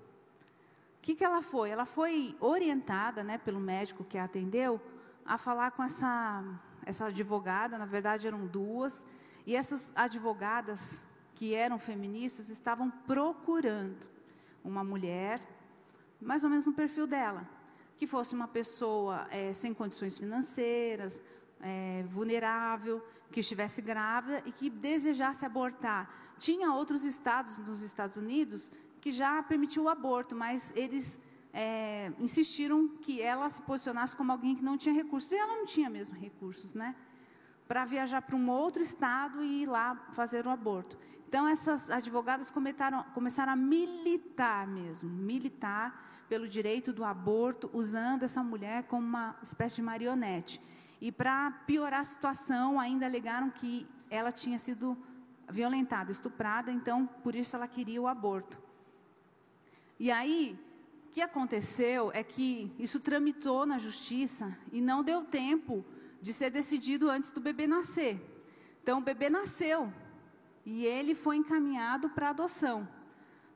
Que, 1.05 1.13
que 1.13 1.23
ela 1.23 1.43
foi? 1.43 1.69
Ela 1.69 1.85
foi 1.85 2.35
orientada 2.39 3.23
né, 3.23 3.37
pelo 3.37 3.59
médico 3.59 4.03
que 4.03 4.17
a 4.17 4.23
atendeu 4.23 4.81
a 5.23 5.37
falar 5.37 5.69
com 5.69 5.83
essa, 5.83 6.43
essa 6.83 7.05
advogada, 7.05 7.77
na 7.77 7.85
verdade 7.85 8.25
eram 8.25 8.47
duas, 8.47 9.05
e 9.45 9.55
essas 9.55 9.93
advogadas 9.95 11.03
que 11.35 11.53
eram 11.53 11.77
feministas 11.77 12.49
estavam 12.49 12.89
procurando 12.89 14.07
uma 14.63 14.83
mulher, 14.83 15.39
mais 16.19 16.43
ou 16.43 16.49
menos 16.49 16.65
no 16.65 16.73
perfil 16.73 17.05
dela, 17.05 17.47
que 17.95 18.07
fosse 18.07 18.33
uma 18.33 18.47
pessoa 18.47 19.27
é, 19.29 19.53
sem 19.53 19.75
condições 19.75 20.17
financeiras, 20.17 21.23
é, 21.61 22.03
vulnerável, 22.09 23.05
que 23.31 23.41
estivesse 23.41 23.79
grávida 23.79 24.41
e 24.43 24.51
que 24.51 24.71
desejasse 24.71 25.45
abortar. 25.45 26.09
Tinha 26.35 26.73
outros 26.73 27.03
estados 27.03 27.59
nos 27.59 27.83
Estados 27.83 28.17
Unidos 28.17 28.71
que 29.05 29.11
já 29.11 29.43
permitiu 29.43 29.83
o 29.83 29.87
aborto, 29.87 30.35
mas 30.35 30.73
eles 30.75 31.19
é, 31.53 32.11
insistiram 32.17 32.87
que 32.87 33.21
ela 33.21 33.47
se 33.47 33.61
posicionasse 33.61 34.15
como 34.15 34.31
alguém 34.31 34.55
que 34.55 34.63
não 34.63 34.75
tinha 34.75 34.95
recursos. 34.95 35.31
E 35.31 35.35
ela 35.35 35.57
não 35.57 35.65
tinha 35.67 35.91
mesmo 35.91 36.17
recursos, 36.17 36.73
né? 36.73 36.95
Para 37.67 37.85
viajar 37.85 38.23
para 38.23 38.35
um 38.35 38.49
outro 38.49 38.81
estado 38.81 39.43
e 39.43 39.61
ir 39.61 39.67
lá 39.67 40.07
fazer 40.11 40.47
o 40.47 40.49
aborto. 40.49 40.97
Então, 41.27 41.47
essas 41.47 41.91
advogadas 41.91 42.49
começaram 42.49 43.53
a 43.53 43.55
militar 43.55 44.65
mesmo, 44.65 45.07
militar 45.07 46.25
pelo 46.27 46.47
direito 46.47 46.91
do 46.91 47.03
aborto, 47.03 47.69
usando 47.73 48.23
essa 48.23 48.41
mulher 48.41 48.85
como 48.85 49.05
uma 49.05 49.35
espécie 49.43 49.75
de 49.75 49.83
marionete. 49.83 50.59
E 50.99 51.11
para 51.11 51.51
piorar 51.67 51.99
a 51.99 52.03
situação, 52.03 52.79
ainda 52.79 53.05
alegaram 53.05 53.51
que 53.51 53.87
ela 54.09 54.31
tinha 54.31 54.57
sido 54.57 54.97
violentada, 55.47 56.09
estuprada, 56.09 56.71
então 56.71 57.05
por 57.05 57.35
isso 57.35 57.55
ela 57.55 57.67
queria 57.67 58.01
o 58.01 58.07
aborto. 58.07 58.64
E 59.99 60.11
aí, 60.11 60.59
o 61.07 61.11
que 61.11 61.21
aconteceu 61.21 62.11
é 62.13 62.23
que 62.23 62.71
isso 62.77 62.99
tramitou 62.99 63.65
na 63.65 63.77
justiça 63.77 64.57
e 64.71 64.81
não 64.81 65.03
deu 65.03 65.23
tempo 65.23 65.85
de 66.21 66.33
ser 66.33 66.49
decidido 66.49 67.09
antes 67.09 67.31
do 67.31 67.39
bebê 67.39 67.67
nascer. 67.67 68.19
Então 68.81 68.99
o 68.99 69.01
bebê 69.01 69.29
nasceu 69.29 69.91
e 70.65 70.85
ele 70.85 71.15
foi 71.15 71.37
encaminhado 71.37 72.09
para 72.09 72.31
adoção, 72.31 72.87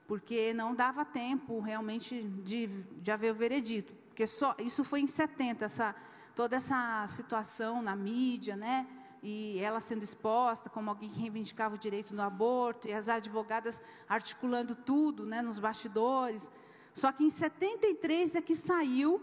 porque 0.08 0.54
não 0.54 0.74
dava 0.74 1.04
tempo 1.04 1.60
realmente 1.60 2.22
de, 2.44 2.68
de 3.02 3.12
haver 3.12 3.32
o 3.32 3.36
veredito. 3.36 3.94
Porque 4.08 4.26
só 4.28 4.56
isso 4.60 4.84
foi 4.84 5.02
em 5.02 5.08
70, 5.08 5.66
essa 5.66 5.96
toda 6.36 6.56
essa 6.56 7.06
situação 7.08 7.82
na 7.82 7.96
mídia, 7.98 8.56
né? 8.56 8.88
E 9.22 9.60
ela 9.60 9.80
sendo 9.80 10.04
exposta 10.04 10.70
como 10.70 10.90
alguém 10.90 11.10
que 11.10 11.20
reivindicava 11.20 11.76
o 11.76 11.78
direito 11.78 12.16
do 12.16 12.22
aborto, 12.22 12.88
e 12.88 12.94
as 12.94 13.10
advogadas 13.10 13.82
articulando 14.08 14.76
tudo 14.76 15.26
né, 15.26 15.42
nos 15.42 15.60
bastidores. 15.60 16.50
Só 16.94 17.12
que 17.12 17.24
em 17.24 17.30
73 17.30 18.36
é 18.36 18.42
que 18.42 18.56
saiu 18.56 19.22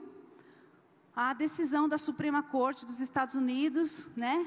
a 1.15 1.33
decisão 1.33 1.89
da 1.89 1.97
Suprema 1.97 2.43
Corte 2.43 2.85
dos 2.85 3.01
Estados 3.01 3.35
Unidos, 3.35 4.11
né? 4.15 4.47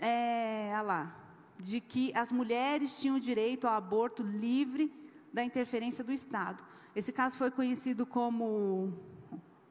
É, 0.00 0.72
lá, 0.84 1.12
de 1.58 1.80
que 1.80 2.16
as 2.16 2.30
mulheres 2.30 3.00
tinham 3.00 3.18
direito 3.18 3.66
ao 3.66 3.74
aborto 3.74 4.22
livre 4.22 4.92
da 5.32 5.42
interferência 5.42 6.04
do 6.04 6.12
Estado. 6.12 6.62
Esse 6.94 7.12
caso 7.12 7.36
foi 7.36 7.50
conhecido 7.50 8.06
como 8.06 8.92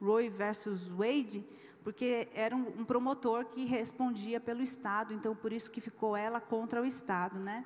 Roe 0.00 0.28
versus 0.28 0.88
Wade, 0.88 1.46
porque 1.82 2.28
era 2.32 2.54
um, 2.54 2.84
promotor 2.84 3.44
que 3.46 3.64
respondia 3.64 4.40
pelo 4.40 4.62
Estado, 4.62 5.12
então 5.12 5.34
por 5.34 5.52
isso 5.52 5.70
que 5.70 5.80
ficou 5.80 6.16
ela 6.16 6.40
contra 6.40 6.80
o 6.80 6.86
Estado, 6.86 7.38
né? 7.38 7.64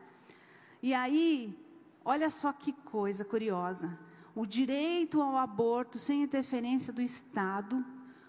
E 0.82 0.94
aí, 0.94 1.56
olha 2.05 2.30
só 2.30 2.52
que 2.52 2.72
coisa 2.72 3.24
curiosa. 3.24 3.98
O 4.34 4.47
direito 4.47 5.20
ao 5.20 5.36
aborto 5.36 5.98
sem 5.98 6.22
interferência 6.22 6.93
do 6.93 7.02
Estado 7.02 7.84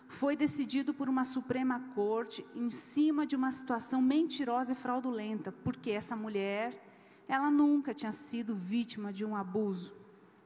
foi 0.07 0.35
decidido 0.35 0.93
por 0.93 1.09
uma 1.09 1.25
Suprema 1.25 1.79
Corte 1.93 2.45
em 2.55 2.71
cima 2.71 3.25
de 3.25 3.35
uma 3.35 3.51
situação 3.51 4.01
mentirosa 4.01 4.71
e 4.71 4.75
fraudulenta, 4.75 5.51
porque 5.51 5.91
essa 5.91 6.15
mulher, 6.15 6.81
ela 7.27 7.51
nunca 7.51 7.93
tinha 7.93 8.11
sido 8.11 8.55
vítima 8.55 9.11
de 9.11 9.25
um 9.25 9.35
abuso, 9.35 9.93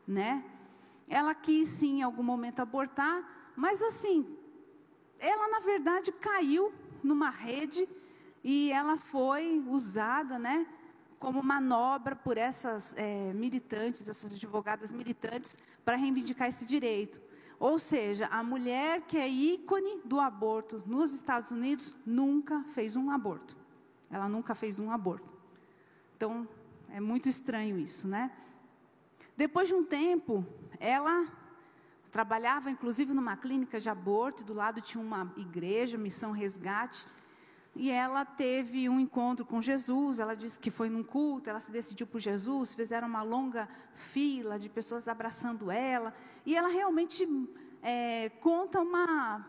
né? 0.07 0.43
Ela 1.07 1.35
quis 1.35 1.67
sim 1.67 1.99
em 1.99 2.01
algum 2.01 2.23
momento 2.23 2.59
abortar, 2.59 3.53
mas 3.55 3.81
assim, 3.81 4.37
ela 5.21 5.47
na 5.47 5.59
verdade 5.59 6.11
caiu 6.11 6.73
numa 7.03 7.29
rede 7.29 7.87
e 8.43 8.71
ela 8.71 8.97
foi 8.97 9.63
usada, 9.67 10.39
né, 10.39 10.65
como 11.19 11.43
manobra 11.43 12.15
por 12.15 12.37
essas 12.37 12.95
é, 12.97 13.31
militantes, 13.33 14.07
essas 14.07 14.33
advogadas 14.33 14.91
militantes, 14.91 15.55
para 15.85 15.95
reivindicar 15.95 16.49
esse 16.49 16.65
direito. 16.65 17.21
Ou 17.59 17.77
seja, 17.77 18.25
a 18.27 18.43
mulher 18.43 19.01
que 19.01 19.17
é 19.17 19.29
ícone 19.29 20.01
do 20.03 20.19
aborto 20.19 20.81
nos 20.87 21.13
Estados 21.13 21.51
Unidos 21.51 21.95
nunca 22.03 22.63
fez 22.73 22.95
um 22.95 23.11
aborto. 23.11 23.55
Ela 24.09 24.27
nunca 24.27 24.55
fez 24.55 24.79
um 24.79 24.89
aborto. 24.89 25.29
Então, 26.17 26.47
é 26.89 26.99
muito 26.99 27.29
estranho 27.29 27.77
isso, 27.77 28.07
né? 28.07 28.31
Depois 29.37 29.67
de 29.67 29.75
um 29.75 29.83
tempo, 29.83 30.43
ela 30.79 31.27
Trabalhava 32.11 32.69
inclusive 32.69 33.13
numa 33.13 33.37
clínica 33.37 33.79
de 33.79 33.89
aborto, 33.89 34.41
e 34.41 34.45
do 34.45 34.53
lado 34.53 34.81
tinha 34.81 35.03
uma 35.03 35.31
igreja, 35.37 35.97
Missão 35.97 36.31
Resgate. 36.31 37.07
E 37.73 37.89
ela 37.89 38.25
teve 38.25 38.89
um 38.89 38.99
encontro 38.99 39.45
com 39.45 39.61
Jesus, 39.61 40.19
ela 40.19 40.35
disse 40.35 40.59
que 40.59 40.69
foi 40.69 40.89
num 40.89 41.03
culto, 41.03 41.49
ela 41.49 41.59
se 41.59 41.71
decidiu 41.71 42.05
por 42.05 42.19
Jesus, 42.19 42.73
fizeram 42.73 43.07
uma 43.07 43.23
longa 43.23 43.69
fila 43.93 44.59
de 44.59 44.67
pessoas 44.67 45.07
abraçando 45.07 45.71
ela. 45.71 46.13
E 46.45 46.55
ela 46.55 46.67
realmente 46.67 47.25
é, 47.81 48.29
conta 48.41 48.81
uma, 48.81 49.45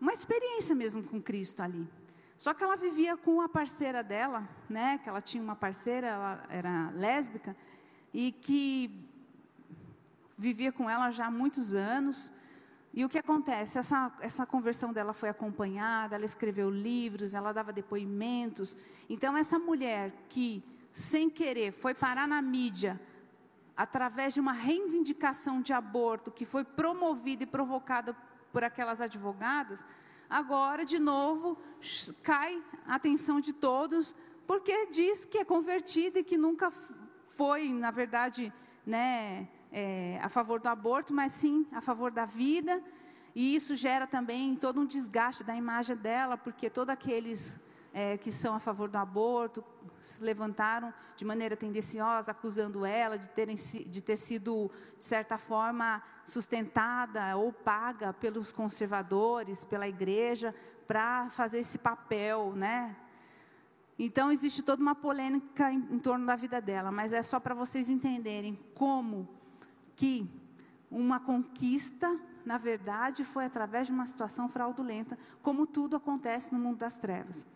uma 0.00 0.12
experiência 0.12 0.74
mesmo 0.74 1.04
com 1.04 1.22
Cristo 1.22 1.62
ali. 1.62 1.88
Só 2.36 2.52
que 2.54 2.64
ela 2.64 2.76
vivia 2.76 3.16
com 3.16 3.40
a 3.40 3.48
parceira 3.48 4.02
dela, 4.02 4.48
né, 4.68 4.98
que 4.98 5.08
ela 5.08 5.20
tinha 5.20 5.42
uma 5.42 5.54
parceira, 5.54 6.06
ela 6.08 6.44
era 6.48 6.90
lésbica, 6.90 7.54
e 8.12 8.32
que 8.32 9.09
vivia 10.40 10.72
com 10.72 10.88
ela 10.88 11.10
já 11.10 11.26
há 11.26 11.30
muitos 11.30 11.74
anos. 11.74 12.32
E 12.94 13.04
o 13.04 13.08
que 13.08 13.18
acontece? 13.18 13.78
Essa, 13.78 14.10
essa 14.20 14.46
conversão 14.46 14.90
dela 14.90 15.12
foi 15.12 15.28
acompanhada, 15.28 16.16
ela 16.16 16.24
escreveu 16.24 16.70
livros, 16.70 17.34
ela 17.34 17.52
dava 17.52 17.72
depoimentos. 17.72 18.74
Então, 19.08 19.36
essa 19.36 19.58
mulher 19.58 20.12
que, 20.30 20.64
sem 20.92 21.28
querer, 21.28 21.72
foi 21.72 21.92
parar 21.92 22.26
na 22.26 22.40
mídia, 22.40 22.98
através 23.76 24.32
de 24.34 24.40
uma 24.40 24.52
reivindicação 24.52 25.60
de 25.60 25.74
aborto 25.74 26.30
que 26.30 26.46
foi 26.46 26.64
promovida 26.64 27.42
e 27.44 27.46
provocada 27.46 28.16
por 28.50 28.64
aquelas 28.64 29.00
advogadas, 29.00 29.84
agora, 30.28 30.84
de 30.86 30.98
novo, 30.98 31.58
cai 32.22 32.60
a 32.86 32.94
atenção 32.94 33.40
de 33.40 33.52
todos, 33.52 34.14
porque 34.46 34.86
diz 34.86 35.26
que 35.26 35.38
é 35.38 35.44
convertida 35.44 36.18
e 36.18 36.24
que 36.24 36.38
nunca 36.38 36.72
foi, 37.36 37.72
na 37.72 37.90
verdade, 37.90 38.52
né 38.84 39.48
é, 39.72 40.18
a 40.22 40.28
favor 40.28 40.60
do 40.60 40.68
aborto, 40.68 41.12
mas 41.12 41.32
sim 41.32 41.66
a 41.72 41.80
favor 41.80 42.10
da 42.10 42.24
vida. 42.24 42.82
E 43.34 43.54
isso 43.54 43.74
gera 43.76 44.06
também 44.06 44.56
todo 44.56 44.80
um 44.80 44.86
desgaste 44.86 45.44
da 45.44 45.54
imagem 45.54 45.96
dela, 45.96 46.36
porque 46.36 46.68
todos 46.68 46.92
aqueles 46.92 47.56
é, 47.92 48.16
que 48.16 48.30
são 48.30 48.54
a 48.54 48.58
favor 48.58 48.88
do 48.88 48.96
aborto 48.96 49.64
se 50.00 50.22
levantaram 50.22 50.92
de 51.16 51.24
maneira 51.24 51.56
tendenciosa, 51.56 52.32
acusando 52.32 52.86
ela 52.86 53.18
de, 53.18 53.28
terem, 53.28 53.56
de 53.56 54.02
ter 54.02 54.16
sido, 54.16 54.70
de 54.96 55.04
certa 55.04 55.36
forma, 55.36 56.02
sustentada 56.24 57.36
ou 57.36 57.52
paga 57.52 58.12
pelos 58.12 58.50
conservadores, 58.50 59.64
pela 59.64 59.86
igreja, 59.86 60.54
para 60.86 61.28
fazer 61.30 61.58
esse 61.58 61.78
papel, 61.78 62.52
né? 62.56 62.96
Então 63.98 64.32
existe 64.32 64.62
toda 64.62 64.80
uma 64.80 64.94
polêmica 64.94 65.70
em, 65.70 65.86
em 65.90 65.98
torno 65.98 66.24
da 66.24 66.34
vida 66.34 66.60
dela, 66.60 66.90
mas 66.90 67.12
é 67.12 67.22
só 67.22 67.38
para 67.38 67.54
vocês 67.54 67.90
entenderem 67.90 68.58
como 68.74 69.28
que 70.00 70.26
uma 70.90 71.20
conquista, 71.20 72.18
na 72.42 72.56
verdade, 72.56 73.22
foi 73.22 73.44
através 73.44 73.86
de 73.86 73.92
uma 73.92 74.06
situação 74.06 74.48
fraudulenta, 74.48 75.18
como 75.42 75.66
tudo 75.66 75.94
acontece 75.94 76.54
no 76.54 76.58
mundo 76.58 76.78
das 76.78 76.96
trevas. 76.96 77.46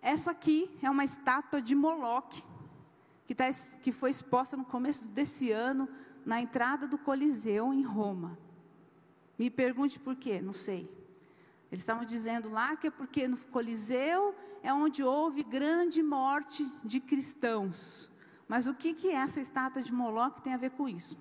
Essa 0.00 0.30
aqui 0.30 0.70
é 0.80 0.88
uma 0.88 1.04
estátua 1.04 1.60
de 1.60 1.74
Moloque, 1.74 2.42
que, 3.26 3.34
tá, 3.34 3.44
que 3.82 3.92
foi 3.92 4.10
exposta 4.10 4.56
no 4.56 4.64
começo 4.64 5.06
desse 5.08 5.52
ano, 5.52 5.86
na 6.24 6.40
entrada 6.40 6.88
do 6.88 6.96
Coliseu, 6.96 7.74
em 7.74 7.82
Roma. 7.82 8.38
Me 9.38 9.50
pergunte 9.50 10.00
por 10.00 10.16
quê, 10.16 10.40
não 10.40 10.54
sei. 10.54 10.90
Eles 11.70 11.82
estavam 11.82 12.06
dizendo 12.06 12.48
lá 12.48 12.76
que 12.76 12.86
é 12.86 12.90
porque 12.90 13.28
no 13.28 13.36
Coliseu 13.36 14.34
é 14.62 14.72
onde 14.72 15.04
houve 15.04 15.42
grande 15.42 16.02
morte 16.02 16.66
de 16.82 16.98
cristãos. 16.98 18.10
Mas 18.52 18.66
o 18.66 18.74
que, 18.74 18.92
que 18.92 19.08
essa 19.08 19.40
estátua 19.40 19.80
de 19.80 19.90
Moloque 19.90 20.42
tem 20.42 20.52
a 20.52 20.58
ver 20.58 20.72
com 20.72 20.86
isso? 20.86 21.16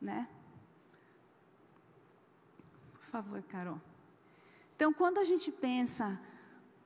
Né? 0.00 0.26
Por 2.94 3.02
favor, 3.02 3.42
Carol. 3.42 3.78
Então, 4.74 4.90
quando 4.90 5.18
a 5.18 5.24
gente 5.24 5.52
pensa 5.52 6.18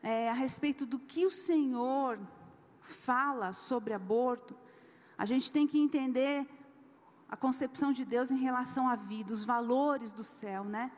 é, 0.02 0.28
a 0.28 0.32
respeito 0.32 0.84
do 0.84 0.98
que 0.98 1.24
o 1.24 1.30
Senhor 1.30 2.18
fala 2.80 3.52
sobre 3.52 3.94
aborto, 3.94 4.52
a 5.16 5.24
gente 5.24 5.52
tem 5.52 5.64
que 5.64 5.78
entender 5.78 6.44
a 7.28 7.36
concepção 7.36 7.92
de 7.92 8.04
Deus 8.04 8.32
em 8.32 8.38
relação 8.38 8.88
à 8.88 8.96
vida, 8.96 9.32
os 9.32 9.44
valores 9.44 10.12
do 10.12 10.24
céu, 10.24 10.64
né? 10.64 10.90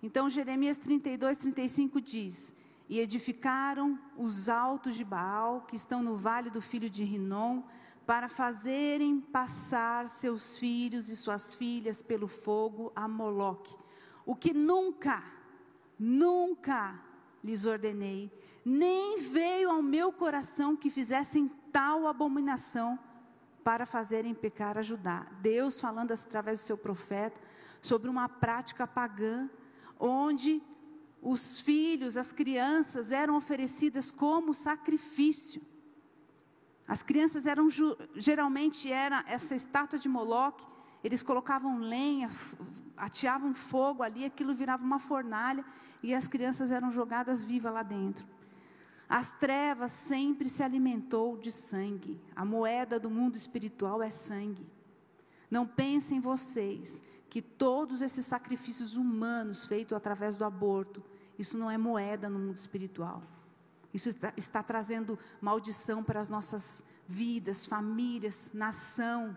Então, 0.00 0.30
Jeremias 0.30 0.78
32, 0.78 1.36
35 1.36 2.00
diz: 2.00 2.54
E 2.88 3.00
edificaram 3.00 3.98
os 4.16 4.48
altos 4.48 4.94
de 4.94 5.04
Baal, 5.04 5.62
que 5.62 5.74
estão 5.74 6.00
no 6.00 6.16
vale 6.16 6.48
do 6.48 6.62
filho 6.62 6.88
de 6.88 7.02
Rinom, 7.02 7.64
para 8.10 8.28
fazerem 8.28 9.20
passar 9.20 10.08
seus 10.08 10.58
filhos 10.58 11.08
e 11.08 11.14
suas 11.14 11.54
filhas 11.54 12.02
pelo 12.02 12.26
fogo 12.26 12.90
a 12.92 13.06
Moloque, 13.06 13.72
o 14.26 14.34
que 14.34 14.52
nunca, 14.52 15.22
nunca 15.96 17.00
lhes 17.40 17.66
ordenei, 17.66 18.28
nem 18.64 19.20
veio 19.20 19.70
ao 19.70 19.80
meu 19.80 20.12
coração 20.12 20.74
que 20.74 20.90
fizessem 20.90 21.48
tal 21.70 22.08
abominação 22.08 22.98
para 23.62 23.86
fazerem 23.86 24.34
pecar 24.34 24.76
a 24.76 24.82
Judá. 24.82 25.28
Deus 25.40 25.80
falando 25.80 26.10
através 26.10 26.58
do 26.58 26.64
seu 26.64 26.76
profeta 26.76 27.40
sobre 27.80 28.10
uma 28.10 28.28
prática 28.28 28.88
pagã, 28.88 29.48
onde 30.00 30.60
os 31.22 31.60
filhos, 31.60 32.16
as 32.16 32.32
crianças 32.32 33.12
eram 33.12 33.36
oferecidas 33.36 34.10
como 34.10 34.52
sacrifício. 34.52 35.62
As 36.90 37.04
crianças 37.04 37.46
eram 37.46 37.68
geralmente 38.16 38.90
era 38.90 39.22
essa 39.28 39.54
estátua 39.54 39.96
de 39.96 40.08
Moloque, 40.08 40.66
eles 41.04 41.22
colocavam 41.22 41.78
lenha, 41.78 42.28
ateavam 42.96 43.54
fogo 43.54 44.02
ali, 44.02 44.24
aquilo 44.24 44.52
virava 44.52 44.82
uma 44.82 44.98
fornalha 44.98 45.64
e 46.02 46.12
as 46.12 46.26
crianças 46.26 46.72
eram 46.72 46.90
jogadas 46.90 47.44
vivas 47.44 47.72
lá 47.72 47.84
dentro. 47.84 48.26
As 49.08 49.30
trevas 49.30 49.92
sempre 49.92 50.48
se 50.48 50.64
alimentou 50.64 51.36
de 51.36 51.52
sangue. 51.52 52.20
A 52.34 52.44
moeda 52.44 52.98
do 52.98 53.08
mundo 53.08 53.36
espiritual 53.36 54.02
é 54.02 54.10
sangue. 54.10 54.66
Não 55.48 55.64
pensem 55.64 56.18
vocês 56.18 57.04
que 57.28 57.40
todos 57.40 58.02
esses 58.02 58.26
sacrifícios 58.26 58.96
humanos 58.96 59.64
feitos 59.64 59.96
através 59.96 60.34
do 60.34 60.44
aborto, 60.44 61.04
isso 61.38 61.56
não 61.56 61.70
é 61.70 61.78
moeda 61.78 62.28
no 62.28 62.40
mundo 62.40 62.56
espiritual. 62.56 63.22
Isso 63.92 64.10
está, 64.10 64.32
está 64.36 64.62
trazendo 64.62 65.18
maldição 65.40 66.02
para 66.02 66.20
as 66.20 66.28
nossas 66.28 66.84
vidas, 67.06 67.66
famílias, 67.66 68.50
nação, 68.54 69.36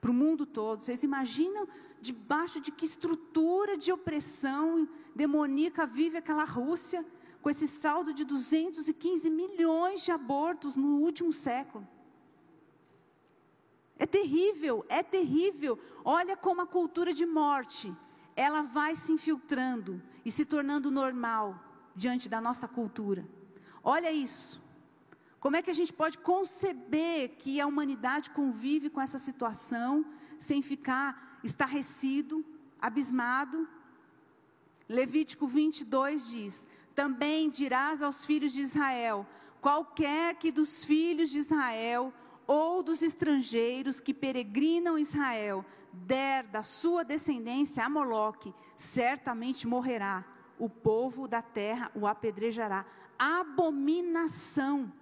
para 0.00 0.10
o 0.10 0.14
mundo 0.14 0.46
todo. 0.46 0.80
Vocês 0.80 1.02
imaginam 1.02 1.66
debaixo 2.00 2.60
de 2.60 2.70
que 2.70 2.86
estrutura 2.86 3.76
de 3.76 3.90
opressão 3.90 4.88
demoníaca 5.14 5.84
vive 5.84 6.18
aquela 6.18 6.44
Rússia, 6.44 7.04
com 7.42 7.50
esse 7.50 7.66
saldo 7.66 8.12
de 8.12 8.24
215 8.24 9.30
milhões 9.30 10.04
de 10.04 10.12
abortos 10.12 10.76
no 10.76 10.98
último 10.98 11.32
século? 11.32 11.86
É 13.98 14.06
terrível, 14.06 14.84
é 14.88 15.02
terrível. 15.02 15.78
Olha 16.04 16.36
como 16.36 16.60
a 16.60 16.66
cultura 16.66 17.12
de 17.12 17.26
morte, 17.26 17.92
ela 18.36 18.62
vai 18.62 18.94
se 18.94 19.12
infiltrando 19.12 20.00
e 20.24 20.30
se 20.30 20.44
tornando 20.44 20.90
normal 20.90 21.60
diante 21.96 22.28
da 22.28 22.40
nossa 22.40 22.68
cultura. 22.68 23.26
Olha 23.90 24.12
isso. 24.12 24.60
Como 25.40 25.56
é 25.56 25.62
que 25.62 25.70
a 25.70 25.78
gente 25.80 25.94
pode 25.94 26.18
conceber 26.18 27.36
que 27.38 27.58
a 27.58 27.66
humanidade 27.66 28.28
convive 28.28 28.90
com 28.90 29.00
essa 29.00 29.16
situação 29.16 30.04
sem 30.38 30.60
ficar 30.60 31.40
estarrecido, 31.42 32.44
abismado? 32.78 33.66
Levítico 34.86 35.46
22 35.46 36.28
diz: 36.28 36.68
Também 36.94 37.48
dirás 37.48 38.02
aos 38.02 38.26
filhos 38.26 38.52
de 38.52 38.60
Israel: 38.60 39.26
qualquer 39.58 40.34
que 40.34 40.52
dos 40.52 40.84
filhos 40.84 41.30
de 41.30 41.38
Israel 41.38 42.12
ou 42.46 42.82
dos 42.82 43.00
estrangeiros 43.00 44.02
que 44.02 44.12
peregrinam 44.12 44.98
Israel 44.98 45.64
der 45.94 46.42
da 46.42 46.62
sua 46.62 47.02
descendência 47.02 47.86
a 47.86 47.88
Moloque, 47.88 48.54
certamente 48.76 49.66
morrerá. 49.66 50.26
O 50.58 50.68
povo 50.68 51.26
da 51.26 51.40
terra 51.40 51.90
o 51.94 52.06
apedrejará. 52.06 52.84
Abominação. 53.18 54.92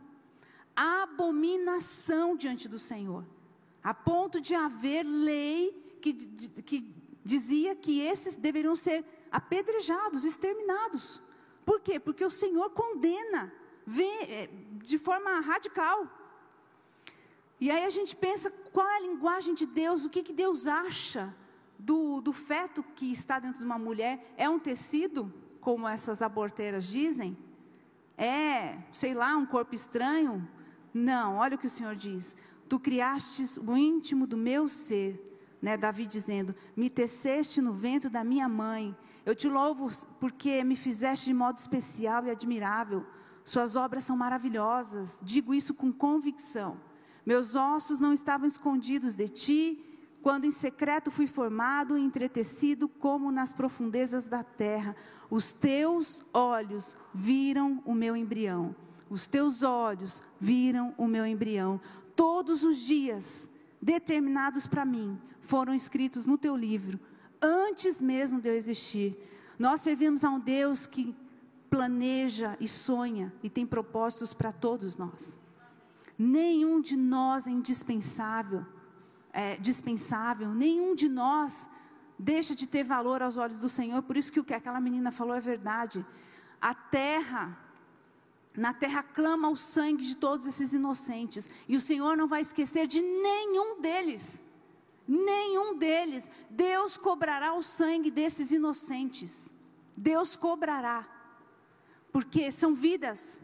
Abominação 0.74 2.36
diante 2.36 2.68
do 2.68 2.78
Senhor. 2.78 3.24
A 3.82 3.92
ponto 3.92 4.40
de 4.40 4.54
haver 4.54 5.04
lei 5.04 5.98
que, 6.00 6.14
que 6.62 6.94
dizia 7.24 7.74
que 7.74 8.00
esses 8.00 8.36
deveriam 8.36 8.76
ser 8.76 9.04
apedrejados, 9.30 10.24
exterminados. 10.24 11.20
Por 11.64 11.80
quê? 11.80 11.98
Porque 11.98 12.24
o 12.24 12.30
Senhor 12.30 12.70
condena 12.70 13.52
eh, 14.28 14.48
de 14.84 14.98
forma 14.98 15.40
radical. 15.40 16.08
E 17.60 17.70
aí 17.70 17.84
a 17.84 17.90
gente 17.90 18.14
pensa 18.14 18.50
qual 18.72 18.88
é 18.88 18.96
a 18.96 19.00
linguagem 19.00 19.54
de 19.54 19.66
Deus, 19.66 20.04
o 20.04 20.10
que, 20.10 20.22
que 20.22 20.32
Deus 20.32 20.66
acha 20.66 21.34
do, 21.78 22.20
do 22.20 22.32
feto 22.32 22.82
que 22.94 23.12
está 23.12 23.38
dentro 23.38 23.58
de 23.58 23.64
uma 23.64 23.78
mulher. 23.78 24.32
É 24.36 24.48
um 24.48 24.58
tecido, 24.58 25.32
como 25.60 25.88
essas 25.88 26.22
aborteiras 26.22 26.86
dizem? 26.86 27.36
É, 28.16 28.78
sei 28.92 29.14
lá, 29.14 29.36
um 29.36 29.44
corpo 29.44 29.74
estranho? 29.74 30.48
Não, 30.92 31.36
olha 31.36 31.56
o 31.56 31.58
que 31.58 31.66
o 31.66 31.70
Senhor 31.70 31.94
diz. 31.94 32.34
Tu 32.68 32.80
criastes 32.80 33.56
o 33.58 33.76
íntimo 33.76 34.26
do 34.26 34.36
meu 34.36 34.68
ser. 34.68 35.22
Né, 35.60 35.76
Davi 35.76 36.06
dizendo: 36.06 36.54
Me 36.76 36.88
teceste 36.88 37.60
no 37.60 37.72
vento 37.72 38.08
da 38.08 38.24
minha 38.24 38.48
mãe. 38.48 38.96
Eu 39.24 39.34
te 39.34 39.48
louvo 39.48 39.90
porque 40.20 40.62
me 40.64 40.76
fizeste 40.76 41.26
de 41.26 41.34
modo 41.34 41.56
especial 41.56 42.24
e 42.24 42.30
admirável. 42.30 43.04
Suas 43.44 43.76
obras 43.76 44.04
são 44.04 44.16
maravilhosas. 44.16 45.20
Digo 45.22 45.54
isso 45.54 45.74
com 45.74 45.92
convicção. 45.92 46.80
Meus 47.24 47.54
ossos 47.56 47.98
não 47.98 48.12
estavam 48.12 48.46
escondidos 48.46 49.14
de 49.14 49.28
ti, 49.28 49.84
quando 50.22 50.44
em 50.44 50.50
secreto 50.50 51.10
fui 51.10 51.26
formado 51.26 51.98
e 51.98 52.02
entretecido 52.02 52.88
como 52.88 53.30
nas 53.30 53.52
profundezas 53.52 54.26
da 54.26 54.42
terra. 54.42 54.96
Os 55.30 55.52
teus 55.52 56.24
olhos 56.32 56.96
viram 57.12 57.82
o 57.84 57.94
meu 57.94 58.16
embrião. 58.16 58.74
Os 59.08 59.26
teus 59.26 59.62
olhos 59.62 60.22
viram 60.40 60.94
o 60.96 61.06
meu 61.06 61.26
embrião. 61.26 61.80
Todos 62.14 62.62
os 62.62 62.78
dias 62.78 63.50
determinados 63.80 64.66
para 64.66 64.84
mim 64.84 65.20
foram 65.40 65.74
escritos 65.74 66.26
no 66.26 66.36
teu 66.36 66.56
livro, 66.56 66.98
antes 67.40 68.02
mesmo 68.02 68.40
de 68.40 68.48
eu 68.48 68.54
existir. 68.54 69.16
Nós 69.58 69.80
servimos 69.80 70.24
a 70.24 70.30
um 70.30 70.40
Deus 70.40 70.86
que 70.86 71.14
planeja 71.70 72.56
e 72.60 72.66
sonha 72.66 73.32
e 73.42 73.50
tem 73.50 73.66
propósitos 73.66 74.34
para 74.34 74.52
todos 74.52 74.96
nós. 74.96 75.40
Nenhum 76.18 76.80
de 76.80 76.96
nós 76.96 77.46
é 77.46 77.50
indispensável, 77.50 78.64
é 79.32 79.56
dispensável, 79.56 80.54
nenhum 80.54 80.94
de 80.94 81.08
nós 81.08 81.68
deixa 82.18 82.54
de 82.54 82.66
ter 82.66 82.82
valor 82.82 83.22
aos 83.22 83.36
olhos 83.36 83.58
do 83.58 83.68
Senhor. 83.68 84.02
Por 84.02 84.16
isso 84.16 84.32
que 84.32 84.40
o 84.40 84.44
que 84.44 84.54
aquela 84.54 84.80
menina 84.80 85.10
falou 85.10 85.34
é 85.34 85.40
verdade. 85.40 86.04
A 86.60 86.74
terra, 86.74 87.56
na 88.56 88.72
terra 88.72 89.02
clama 89.02 89.48
o 89.48 89.56
sangue 89.56 90.06
de 90.06 90.16
todos 90.16 90.46
esses 90.46 90.72
inocentes, 90.72 91.48
e 91.68 91.76
o 91.76 91.80
Senhor 91.80 92.16
não 92.16 92.28
vai 92.28 92.42
esquecer 92.42 92.86
de 92.86 93.00
nenhum 93.00 93.80
deles. 93.80 94.42
Nenhum 95.06 95.76
deles. 95.76 96.30
Deus 96.50 96.96
cobrará 96.96 97.54
o 97.54 97.62
sangue 97.62 98.10
desses 98.10 98.50
inocentes. 98.50 99.54
Deus 99.96 100.34
cobrará. 100.34 101.06
Porque 102.12 102.50
são 102.50 102.74
vidas. 102.74 103.40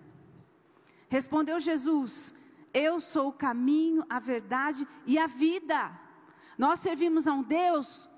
Respondeu 1.09 1.61
Jesus: 1.61 2.35
eu 2.73 3.01
sou 3.01 3.29
o 3.29 3.33
caminho, 3.33 4.05
a 4.09 4.19
verdade 4.19 4.89
e 5.07 5.19
a 5.19 5.27
vida. 5.27 5.93
Nós 6.57 6.81
servimos 6.81 7.27
a 7.27 7.33
um 7.33 7.43
Deus 7.43 8.09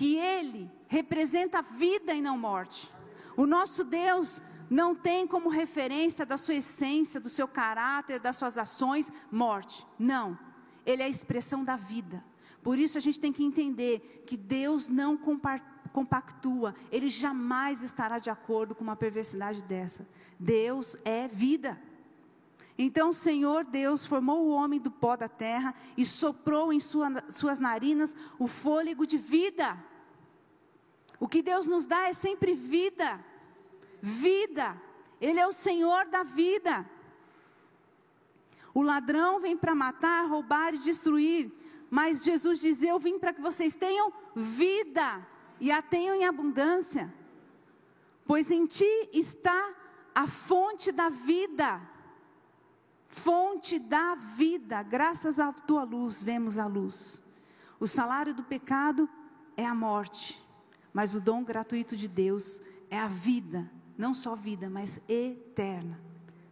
que 0.00 0.16
Ele 0.16 0.70
representa 0.88 1.60
vida 1.60 2.14
e 2.14 2.22
não 2.22 2.38
morte. 2.38 2.90
O 3.36 3.44
nosso 3.46 3.84
Deus 3.84 4.42
não 4.70 4.94
tem 4.94 5.26
como 5.26 5.50
referência 5.50 6.24
da 6.24 6.38
sua 6.38 6.54
essência, 6.54 7.20
do 7.20 7.28
seu 7.28 7.46
caráter, 7.46 8.18
das 8.18 8.36
suas 8.36 8.56
ações, 8.56 9.12
morte. 9.30 9.86
Não. 9.98 10.38
Ele 10.86 11.02
é 11.02 11.04
a 11.04 11.08
expressão 11.10 11.62
da 11.62 11.76
vida. 11.76 12.24
Por 12.62 12.78
isso 12.78 12.96
a 12.96 13.00
gente 13.00 13.20
tem 13.20 13.30
que 13.30 13.44
entender 13.44 14.24
que 14.26 14.38
Deus 14.38 14.88
não 14.88 15.18
compactua, 15.92 16.74
Ele 16.90 17.10
jamais 17.10 17.82
estará 17.82 18.18
de 18.18 18.30
acordo 18.30 18.74
com 18.74 18.82
uma 18.82 18.96
perversidade 18.96 19.62
dessa. 19.62 20.08
Deus 20.38 20.96
é 21.04 21.28
vida. 21.28 21.78
Então 22.78 23.10
o 23.10 23.12
Senhor 23.12 23.64
Deus 23.64 24.06
formou 24.06 24.46
o 24.46 24.50
homem 24.50 24.80
do 24.80 24.90
pó 24.90 25.14
da 25.14 25.28
terra 25.28 25.74
e 25.94 26.06
soprou 26.06 26.72
em 26.72 26.80
sua, 26.80 27.22
suas 27.28 27.58
narinas 27.58 28.16
o 28.38 28.46
fôlego 28.46 29.06
de 29.06 29.18
vida. 29.18 29.89
O 31.20 31.28
que 31.28 31.42
Deus 31.42 31.68
nos 31.68 31.86
dá 31.86 32.08
é 32.08 32.12
sempre 32.12 32.54
vida. 32.54 33.24
Vida. 34.02 34.76
Ele 35.20 35.38
é 35.38 35.46
o 35.46 35.52
Senhor 35.52 36.06
da 36.06 36.24
vida. 36.24 36.88
O 38.74 38.82
ladrão 38.82 39.38
vem 39.38 39.56
para 39.56 39.74
matar, 39.74 40.26
roubar 40.26 40.74
e 40.74 40.78
destruir. 40.78 41.52
Mas 41.88 42.24
Jesus 42.24 42.58
diz: 42.58 42.82
Eu 42.82 42.98
vim 42.98 43.18
para 43.18 43.32
que 43.32 43.40
vocês 43.40 43.76
tenham 43.76 44.12
vida 44.34 45.24
e 45.60 45.70
a 45.70 45.82
tenham 45.82 46.16
em 46.16 46.24
abundância. 46.24 47.12
Pois 48.24 48.50
em 48.50 48.66
ti 48.66 49.08
está 49.12 49.74
a 50.14 50.26
fonte 50.26 50.90
da 50.90 51.08
vida 51.08 51.80
fonte 53.10 53.78
da 53.78 54.14
vida, 54.14 54.82
graças 54.82 55.40
à 55.40 55.52
tua 55.52 55.82
luz 55.82 56.22
vemos 56.22 56.58
a 56.58 56.66
luz. 56.66 57.22
O 57.78 57.86
salário 57.86 58.32
do 58.32 58.42
pecado 58.42 59.08
é 59.56 59.66
a 59.66 59.74
morte, 59.74 60.39
mas 60.92 61.14
o 61.14 61.20
dom 61.20 61.44
gratuito 61.44 61.96
de 61.96 62.08
Deus 62.08 62.60
é 62.90 62.98
a 62.98 63.08
vida, 63.08 63.70
não 63.96 64.12
só 64.12 64.34
vida, 64.34 64.68
mas 64.68 65.00
eterna. 65.08 66.00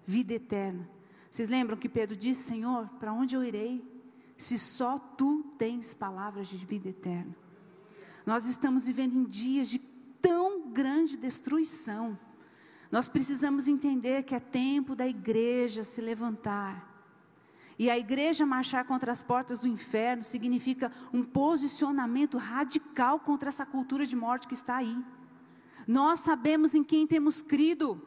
Vida 0.07 0.35
eterna. 0.35 0.89
Vocês 1.31 1.49
lembram 1.49 1.77
que 1.77 1.89
Pedro 1.89 2.17
disse: 2.17 2.45
Senhor, 2.45 2.89
para 2.99 3.13
onde 3.13 3.35
eu 3.35 3.45
irei? 3.45 3.85
se 4.39 4.57
só 4.57 4.97
tu 4.97 5.43
tens 5.59 5.93
palavras 5.93 6.47
de 6.47 6.57
vida 6.65 6.89
eterna? 6.89 7.37
Nós 8.25 8.47
estamos 8.47 8.87
vivendo 8.87 9.15
em 9.15 9.25
dias 9.25 9.69
de 9.69 9.81
tão 10.23 10.71
grande 10.71 11.17
destruição. 11.17 12.17
Nós 12.91 13.09
precisamos 13.09 13.67
entender 13.67 14.23
que 14.23 14.35
é 14.35 14.41
tempo 14.41 14.95
da 14.95 15.07
igreja 15.07 15.83
se 15.83 16.01
levantar. 16.01 16.88
E 17.79 17.89
a 17.89 17.97
igreja 17.97 18.45
marchar 18.45 18.85
contra 18.85 19.13
as 19.13 19.23
portas 19.23 19.61
do 19.61 19.69
inferno 19.69 20.23
significa 20.23 20.91
um 21.13 21.23
posicionamento 21.23 22.37
radical 22.37 23.21
contra 23.21 23.49
essa 23.49 23.65
cultura 23.65 24.05
de 24.05 24.17
morte 24.17 24.49
que 24.49 24.55
está 24.55 24.77
aí. 24.77 24.97
Nós 25.87 26.21
sabemos 26.21 26.75
em 26.75 26.83
quem 26.83 27.07
temos 27.07 27.41
crido. 27.41 28.03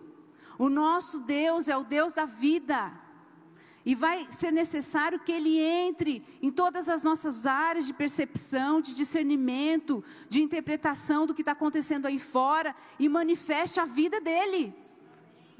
O 0.60 0.70
nosso 0.70 1.22
Deus 1.22 1.70
é 1.70 1.78
o 1.78 1.86
Deus 1.86 2.14
da 2.14 2.26
vida. 2.26 2.92
E 3.84 3.96
vai 3.96 4.28
ser 4.30 4.52
necessário 4.52 5.20
que 5.20 5.32
Ele 5.32 5.58
entre 5.58 6.24
em 6.42 6.52
todas 6.52 6.88
as 6.88 7.02
nossas 7.02 7.46
áreas 7.46 7.88
de 7.88 7.94
percepção, 7.94 8.82
de 8.82 8.94
discernimento, 8.94 10.04
de 10.30 10.44
interpretação 10.44 11.26
do 11.26 11.34
que 11.34 11.42
está 11.42 11.54
acontecendo 11.54 12.06
aí 12.06 12.20
fora 12.20 12.76
e 13.00 13.10
manifeste 13.10 13.80
a 13.80 13.86
vida 13.86 14.22
dEle. 14.22 14.76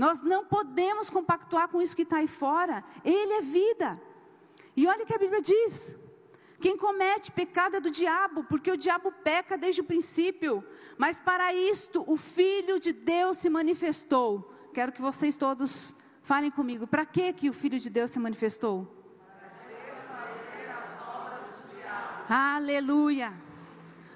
Nós 0.04 0.22
não 0.32 0.42
podemos 0.56 1.10
compactuar 1.10 1.68
com 1.68 1.82
isso 1.82 1.96
que 1.96 2.08
está 2.08 2.18
aí 2.18 2.28
fora. 2.44 2.84
Ele 3.04 3.34
é 3.34 3.42
vida. 3.42 3.90
E 4.76 4.88
olha 4.92 5.04
o 5.04 5.08
que 5.08 5.18
a 5.18 5.24
Bíblia 5.26 5.42
diz. 5.42 5.96
Quem 6.60 6.76
comete 6.86 7.32
pecado 7.32 7.78
é 7.78 7.80
do 7.80 7.92
diabo, 8.02 8.44
porque 8.44 8.72
o 8.72 8.78
diabo 8.86 9.12
peca 9.12 9.58
desde 9.58 9.82
o 9.82 9.90
princípio. 9.92 10.54
Mas 10.98 11.20
para 11.20 11.54
isto 11.54 12.04
o 12.08 12.18
Filho 12.18 12.80
de 12.80 12.92
Deus 12.94 13.38
se 13.38 13.50
manifestou. 13.50 14.30
Quero 14.74 14.92
que 14.92 15.02
vocês 15.02 15.38
todos 15.38 15.72
Falem 16.24 16.52
comigo, 16.52 16.86
para 16.86 17.06
que 17.06 17.34
que 17.34 17.50
o 17.50 17.54
Filho 17.54 17.80
de 17.80 17.90
Deus 17.90 18.12
se 18.12 18.20
manifestou? 18.20 18.88
Aleluia! 22.30 23.34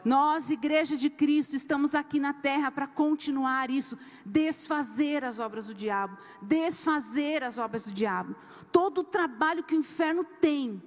Nós, 0.06 0.50
Igreja 0.50 0.96
de 0.96 1.10
Cristo, 1.10 1.56
estamos 1.56 1.96
aqui 1.96 2.20
na 2.20 2.34
terra 2.34 2.72
para 2.72 2.88
continuar 2.88 3.70
isso, 3.70 3.98
desfazer 4.26 5.26
as 5.26 5.40
obras 5.40 5.66
do 5.66 5.74
diabo, 5.74 6.18
desfazer 6.42 7.44
as 7.44 7.58
obras 7.58 7.86
do 7.86 7.92
diabo. 7.92 8.36
Todo 8.72 9.00
o 9.00 9.04
trabalho 9.04 9.64
que 9.64 9.76
o 9.76 9.80
inferno 9.80 10.24
tem 10.24 10.82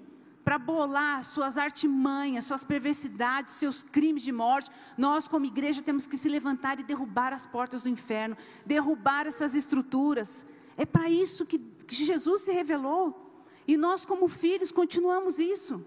para 0.45 0.59
bolar 0.59 1.25
suas 1.25 1.59
artimanhas, 1.59 2.47
suas 2.47 2.65
perversidades, 2.65 3.53
seus 3.53 3.83
crimes 3.83 4.23
de 4.23 4.33
morte, 4.33 4.71
nós, 4.97 5.29
como 5.29 5.45
igreja, 5.45 5.83
temos 5.83 6.07
que 6.07 6.17
se 6.17 6.29
levantar 6.29 6.81
e 6.81 6.85
derrubar 6.85 7.35
as 7.35 7.47
portas 7.47 7.83
do 7.83 7.89
inferno, 7.89 8.37
derrubar 8.65 9.27
essas 9.27 9.55
estruturas 9.55 10.47
é 10.79 10.87
para 10.87 11.11
isso 11.11 11.45
que, 11.45 11.61
Jesus 11.91 12.43
se 12.43 12.53
revelou. 12.53 13.43
E 13.67 13.77
nós, 13.77 14.05
como 14.05 14.29
filhos, 14.29 14.71
continuamos 14.71 15.39
isso. 15.39 15.85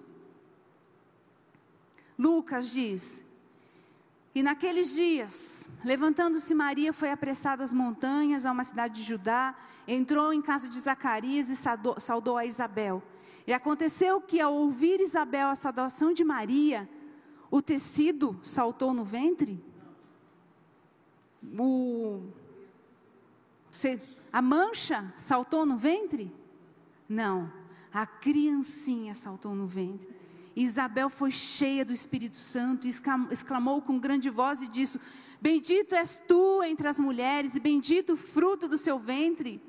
Lucas 2.22 2.70
diz: 2.70 3.24
E 4.36 4.44
naqueles 4.44 4.94
dias, 4.94 5.68
levantando-se 5.84 6.54
Maria, 6.54 6.94
foi 6.94 7.10
apressada 7.10 7.64
às 7.64 7.74
montanhas, 7.74 8.46
a 8.46 8.52
uma 8.52 8.64
cidade 8.64 9.02
de 9.02 9.04
Judá, 9.04 9.56
entrou 9.88 10.32
em 10.32 10.40
casa 10.40 10.70
de 10.70 10.80
Zacarias 10.80 11.50
e 11.50 11.56
saudou, 11.56 12.38
a 12.38 12.46
Isabel. 12.46 13.02
E 13.48 13.52
aconteceu 13.52 14.22
que, 14.22 14.40
ao 14.40 14.54
ouvir 14.54 15.02
Isabel 15.02 15.48
a 15.48 15.56
saudação 15.56 16.14
de 16.14 16.24
Maria, 16.24 16.88
o 17.50 17.60
tecido 17.60 18.40
saltou 18.44 18.94
no 18.94 19.04
ventre? 19.04 19.60
O. 21.58 22.22
A 24.32 24.44
mancha 24.44 25.12
saltou 25.18 25.66
no 25.66 25.76
ventre? 25.76 26.32
Não, 27.10 27.52
a 27.92 28.06
criancinha 28.06 29.16
saltou 29.16 29.56
no 29.56 29.66
ventre. 29.66 30.21
Isabel 30.56 31.10
foi 31.10 31.32
cheia 31.32 31.86
do 31.86 31.94
Espírito 31.94 32.36
Santo 32.36 32.88
e 32.88 32.92
exclamou 33.32 33.82
com 33.82 34.00
grande 34.00 34.30
voz 34.30 34.62
e 34.62 34.68
disse: 34.68 35.00
Bendito 35.42 35.96
és 35.96 36.24
tu 36.28 36.62
entre 36.64 36.88
as 36.88 37.00
mulheres, 37.00 37.56
e 37.56 37.60
bendito 37.60 38.14
o 38.14 38.18
fruto 38.18 38.68
do 38.68 38.78
seu 38.78 39.00
ventre. 39.00 39.62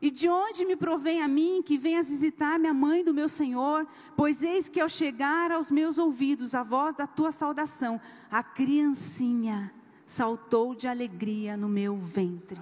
E 0.00 0.10
de 0.10 0.28
onde 0.28 0.64
me 0.64 0.76
provém 0.76 1.22
a 1.22 1.28
mim 1.28 1.62
que 1.64 1.78
venhas 1.78 2.10
visitar 2.10 2.58
minha 2.58 2.74
mãe 2.74 3.02
do 3.02 3.14
meu 3.14 3.28
Senhor? 3.28 3.86
Pois 4.14 4.42
eis 4.42 4.68
que 4.68 4.80
ao 4.80 4.88
chegar 4.88 5.50
aos 5.50 5.70
meus 5.70 5.96
ouvidos 5.96 6.54
a 6.54 6.62
voz 6.62 6.94
da 6.94 7.06
tua 7.06 7.32
saudação, 7.32 8.00
a 8.30 8.42
criancinha 8.42 9.72
saltou 10.04 10.74
de 10.74 10.86
alegria 10.86 11.56
no 11.56 11.68
meu 11.68 11.96
ventre. 11.96 12.60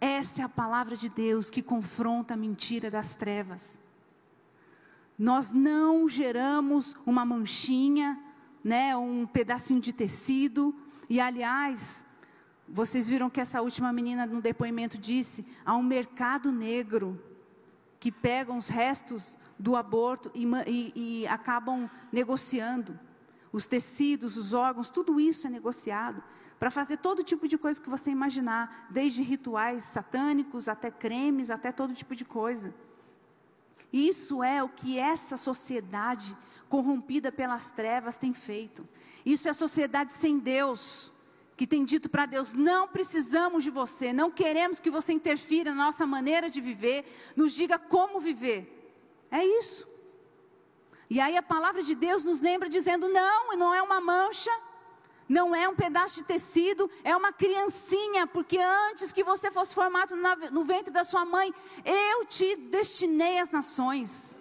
Essa 0.00 0.42
é 0.42 0.44
a 0.44 0.48
palavra 0.48 0.96
de 0.96 1.08
Deus 1.08 1.50
que 1.50 1.62
confronta 1.62 2.34
a 2.34 2.36
mentira 2.36 2.90
das 2.90 3.14
trevas. 3.14 3.80
Nós 5.18 5.52
não 5.52 6.08
geramos 6.08 6.96
uma 7.06 7.24
manchinha, 7.24 8.22
né, 8.62 8.96
um 8.96 9.26
pedacinho 9.26 9.80
de 9.80 9.92
tecido. 9.92 10.74
E 11.08 11.20
aliás, 11.20 12.06
vocês 12.68 13.08
viram 13.08 13.30
que 13.30 13.40
essa 13.40 13.62
última 13.62 13.92
menina 13.92 14.26
no 14.26 14.40
depoimento 14.40 14.98
disse: 14.98 15.46
há 15.64 15.74
um 15.74 15.82
mercado 15.82 16.52
negro 16.52 17.22
que 17.98 18.12
pegam 18.12 18.58
os 18.58 18.68
restos 18.68 19.36
do 19.58 19.74
aborto 19.74 20.30
e, 20.34 20.46
e, 20.66 20.92
e 21.22 21.26
acabam 21.26 21.88
negociando. 22.12 22.98
Os 23.52 23.66
tecidos, 23.66 24.36
os 24.36 24.52
órgãos, 24.52 24.90
tudo 24.90 25.18
isso 25.18 25.46
é 25.46 25.50
negociado 25.50 26.22
para 26.58 26.70
fazer 26.70 26.98
todo 26.98 27.22
tipo 27.22 27.46
de 27.46 27.58
coisa 27.58 27.80
que 27.80 27.88
você 27.88 28.10
imaginar, 28.10 28.86
desde 28.90 29.22
rituais 29.22 29.84
satânicos 29.84 30.68
até 30.68 30.90
cremes, 30.90 31.50
até 31.50 31.70
todo 31.70 31.94
tipo 31.94 32.14
de 32.14 32.24
coisa. 32.24 32.74
Isso 33.92 34.42
é 34.42 34.62
o 34.62 34.68
que 34.68 34.98
essa 34.98 35.36
sociedade 35.36 36.36
corrompida 36.68 37.30
pelas 37.30 37.70
trevas 37.70 38.16
tem 38.16 38.34
feito. 38.34 38.86
Isso 39.24 39.48
é 39.48 39.50
a 39.50 39.54
sociedade 39.54 40.12
sem 40.12 40.38
Deus, 40.38 41.12
que 41.56 41.66
tem 41.66 41.84
dito 41.84 42.08
para 42.08 42.26
Deus: 42.26 42.52
não 42.52 42.86
precisamos 42.88 43.64
de 43.64 43.70
você, 43.70 44.12
não 44.12 44.30
queremos 44.30 44.80
que 44.80 44.90
você 44.90 45.12
interfira 45.12 45.74
na 45.74 45.86
nossa 45.86 46.06
maneira 46.06 46.50
de 46.50 46.60
viver, 46.60 47.04
nos 47.34 47.54
diga 47.54 47.78
como 47.78 48.20
viver. 48.20 48.72
É 49.30 49.44
isso. 49.44 49.88
E 51.08 51.20
aí 51.20 51.36
a 51.36 51.42
palavra 51.42 51.82
de 51.82 51.94
Deus 51.94 52.24
nos 52.24 52.40
lembra 52.40 52.68
dizendo: 52.68 53.08
não, 53.08 53.56
não 53.56 53.74
é 53.74 53.82
uma 53.82 54.00
mancha, 54.00 54.50
não 55.28 55.54
é 55.54 55.68
um 55.68 55.74
pedaço 55.74 56.16
de 56.16 56.24
tecido, 56.24 56.90
é 57.02 57.16
uma 57.16 57.32
criancinha, 57.32 58.26
porque 58.26 58.58
antes 58.58 59.12
que 59.12 59.24
você 59.24 59.50
fosse 59.50 59.74
formado 59.74 60.14
no 60.52 60.64
ventre 60.64 60.92
da 60.92 61.04
sua 61.04 61.24
mãe, 61.24 61.52
eu 61.84 62.24
te 62.24 62.56
destinei 62.56 63.38
às 63.38 63.50
nações. 63.50 64.36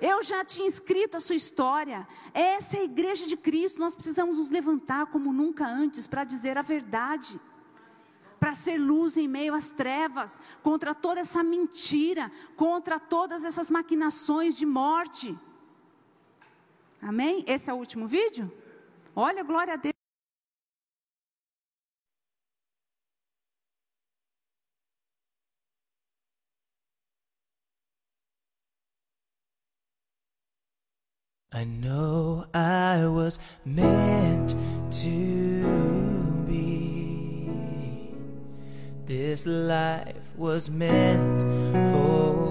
Eu 0.00 0.22
já 0.24 0.44
tinha 0.44 0.66
escrito 0.66 1.16
a 1.16 1.20
sua 1.20 1.36
história. 1.36 2.08
Essa 2.34 2.78
é 2.78 2.80
a 2.80 2.84
igreja 2.84 3.26
de 3.26 3.36
Cristo. 3.36 3.78
Nós 3.78 3.94
precisamos 3.94 4.36
nos 4.38 4.50
levantar 4.50 5.06
como 5.06 5.32
nunca 5.32 5.64
antes 5.64 6.08
para 6.08 6.24
dizer 6.24 6.58
a 6.58 6.62
verdade. 6.62 7.40
Para 8.40 8.52
ser 8.52 8.78
luz 8.78 9.16
em 9.16 9.28
meio 9.28 9.54
às 9.54 9.70
trevas, 9.70 10.40
contra 10.60 10.92
toda 10.92 11.20
essa 11.20 11.44
mentira, 11.44 12.32
contra 12.56 12.98
todas 12.98 13.44
essas 13.44 13.70
maquinações 13.70 14.56
de 14.56 14.66
morte. 14.66 15.38
Amém? 17.00 17.44
Esse 17.46 17.70
é 17.70 17.72
o 17.72 17.76
último 17.76 18.08
vídeo? 18.08 18.50
Olha, 19.14 19.44
glória 19.44 19.74
a 19.74 19.76
Deus. 19.76 19.91
I 31.54 31.64
know 31.64 32.46
I 32.54 33.04
was 33.04 33.38
meant 33.66 34.54
to 35.02 36.44
be. 36.46 37.50
This 39.04 39.44
life 39.44 40.16
was 40.38 40.70
meant 40.70 41.42
for 41.92 42.41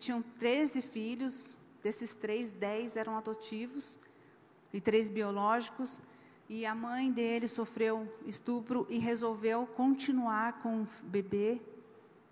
tinham 0.00 0.22
13 0.38 0.82
filhos, 0.82 1.58
desses 1.82 2.14
três, 2.14 2.50
10 2.50 2.96
eram 2.96 3.16
adotivos 3.16 4.00
e 4.72 4.80
três 4.80 5.08
biológicos. 5.08 6.00
E 6.48 6.66
a 6.66 6.74
mãe 6.74 7.12
dele 7.12 7.46
sofreu 7.46 8.12
estupro 8.26 8.86
e 8.90 8.98
resolveu 8.98 9.66
continuar 9.66 10.60
com 10.62 10.82
o 10.82 10.88
bebê. 11.02 11.60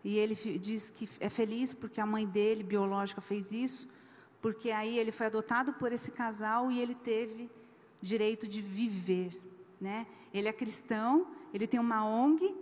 E 0.03 0.19
ele 0.19 0.35
diz 0.35 0.91
que 0.91 1.09
é 1.21 1.29
feliz 1.29 1.75
porque 1.75 2.01
a 2.01 2.07
mãe 2.07 2.27
dele, 2.27 2.63
biológica, 2.63 3.21
fez 3.21 3.53
isso, 3.53 3.89
porque 4.41 4.71
aí 4.71 4.99
ele 4.99 5.13
foi 5.13 5.27
adotado 5.27 5.73
por 5.75 5.93
esse 5.93 6.11
casal 6.11 6.71
e 6.71 6.81
ele 6.81 6.95
teve 6.95 7.51
direito 8.01 8.49
de 8.49 8.63
viver. 8.63 9.41
Né? 9.81 10.07
Ele 10.33 10.49
é 10.49 10.53
cristão, 10.53 11.29
ele 11.53 11.67
tem 11.67 11.79
uma 11.79 12.05
ONG 12.05 12.57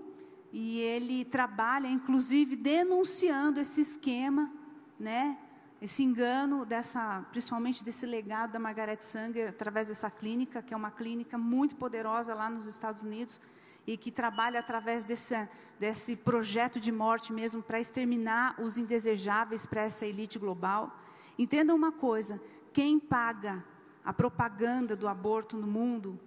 e 0.52 0.80
ele 0.80 1.24
trabalha, 1.24 1.88
inclusive, 1.88 2.56
denunciando 2.56 3.60
esse 3.60 3.80
esquema, 3.80 4.52
né? 4.98 5.38
esse 5.80 6.02
engano 6.02 6.64
dessa, 6.64 7.24
principalmente 7.30 7.84
desse 7.84 8.06
legado 8.06 8.52
da 8.52 8.58
Margaret 8.58 9.00
Sanger 9.00 9.50
através 9.50 9.88
dessa 9.88 10.10
clínica, 10.10 10.62
que 10.62 10.72
é 10.72 10.76
uma 10.76 10.90
clínica 10.90 11.36
muito 11.36 11.76
poderosa 11.76 12.34
lá 12.34 12.48
nos 12.48 12.66
Estados 12.66 13.02
Unidos 13.02 13.40
e 13.86 13.96
que 13.96 14.10
trabalha 14.10 14.58
através 14.58 15.04
desse, 15.04 15.48
desse 15.78 16.16
projeto 16.16 16.80
de 16.80 16.90
morte 16.90 17.32
mesmo 17.32 17.62
para 17.62 17.78
exterminar 17.78 18.58
os 18.60 18.78
indesejáveis 18.78 19.66
para 19.66 19.82
essa 19.82 20.06
elite 20.06 20.38
global. 20.38 20.98
Entendam 21.38 21.76
uma 21.76 21.92
coisa: 21.92 22.40
quem 22.72 22.98
paga 22.98 23.62
a 24.04 24.12
propaganda 24.12 24.96
do 24.96 25.06
aborto 25.06 25.56
no 25.56 25.66
mundo 25.66 26.18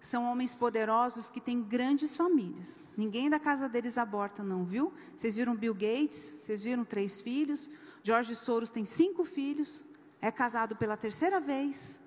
são 0.00 0.24
homens 0.24 0.54
poderosos 0.54 1.28
que 1.28 1.40
têm 1.40 1.60
grandes 1.60 2.14
famílias. 2.16 2.86
Ninguém 2.96 3.28
da 3.28 3.40
casa 3.40 3.68
deles 3.68 3.98
aborta, 3.98 4.44
não, 4.44 4.64
viu? 4.64 4.92
Vocês 5.16 5.34
viram 5.34 5.56
Bill 5.56 5.74
Gates? 5.74 6.18
Vocês 6.18 6.62
viram 6.62 6.84
três 6.84 7.20
filhos? 7.20 7.68
George 8.08 8.34
Soros 8.34 8.70
tem 8.70 8.86
cinco 8.86 9.22
filhos, 9.22 9.84
é 10.18 10.30
casado 10.32 10.74
pela 10.74 10.96
terceira 10.96 11.38
vez, 11.38 12.00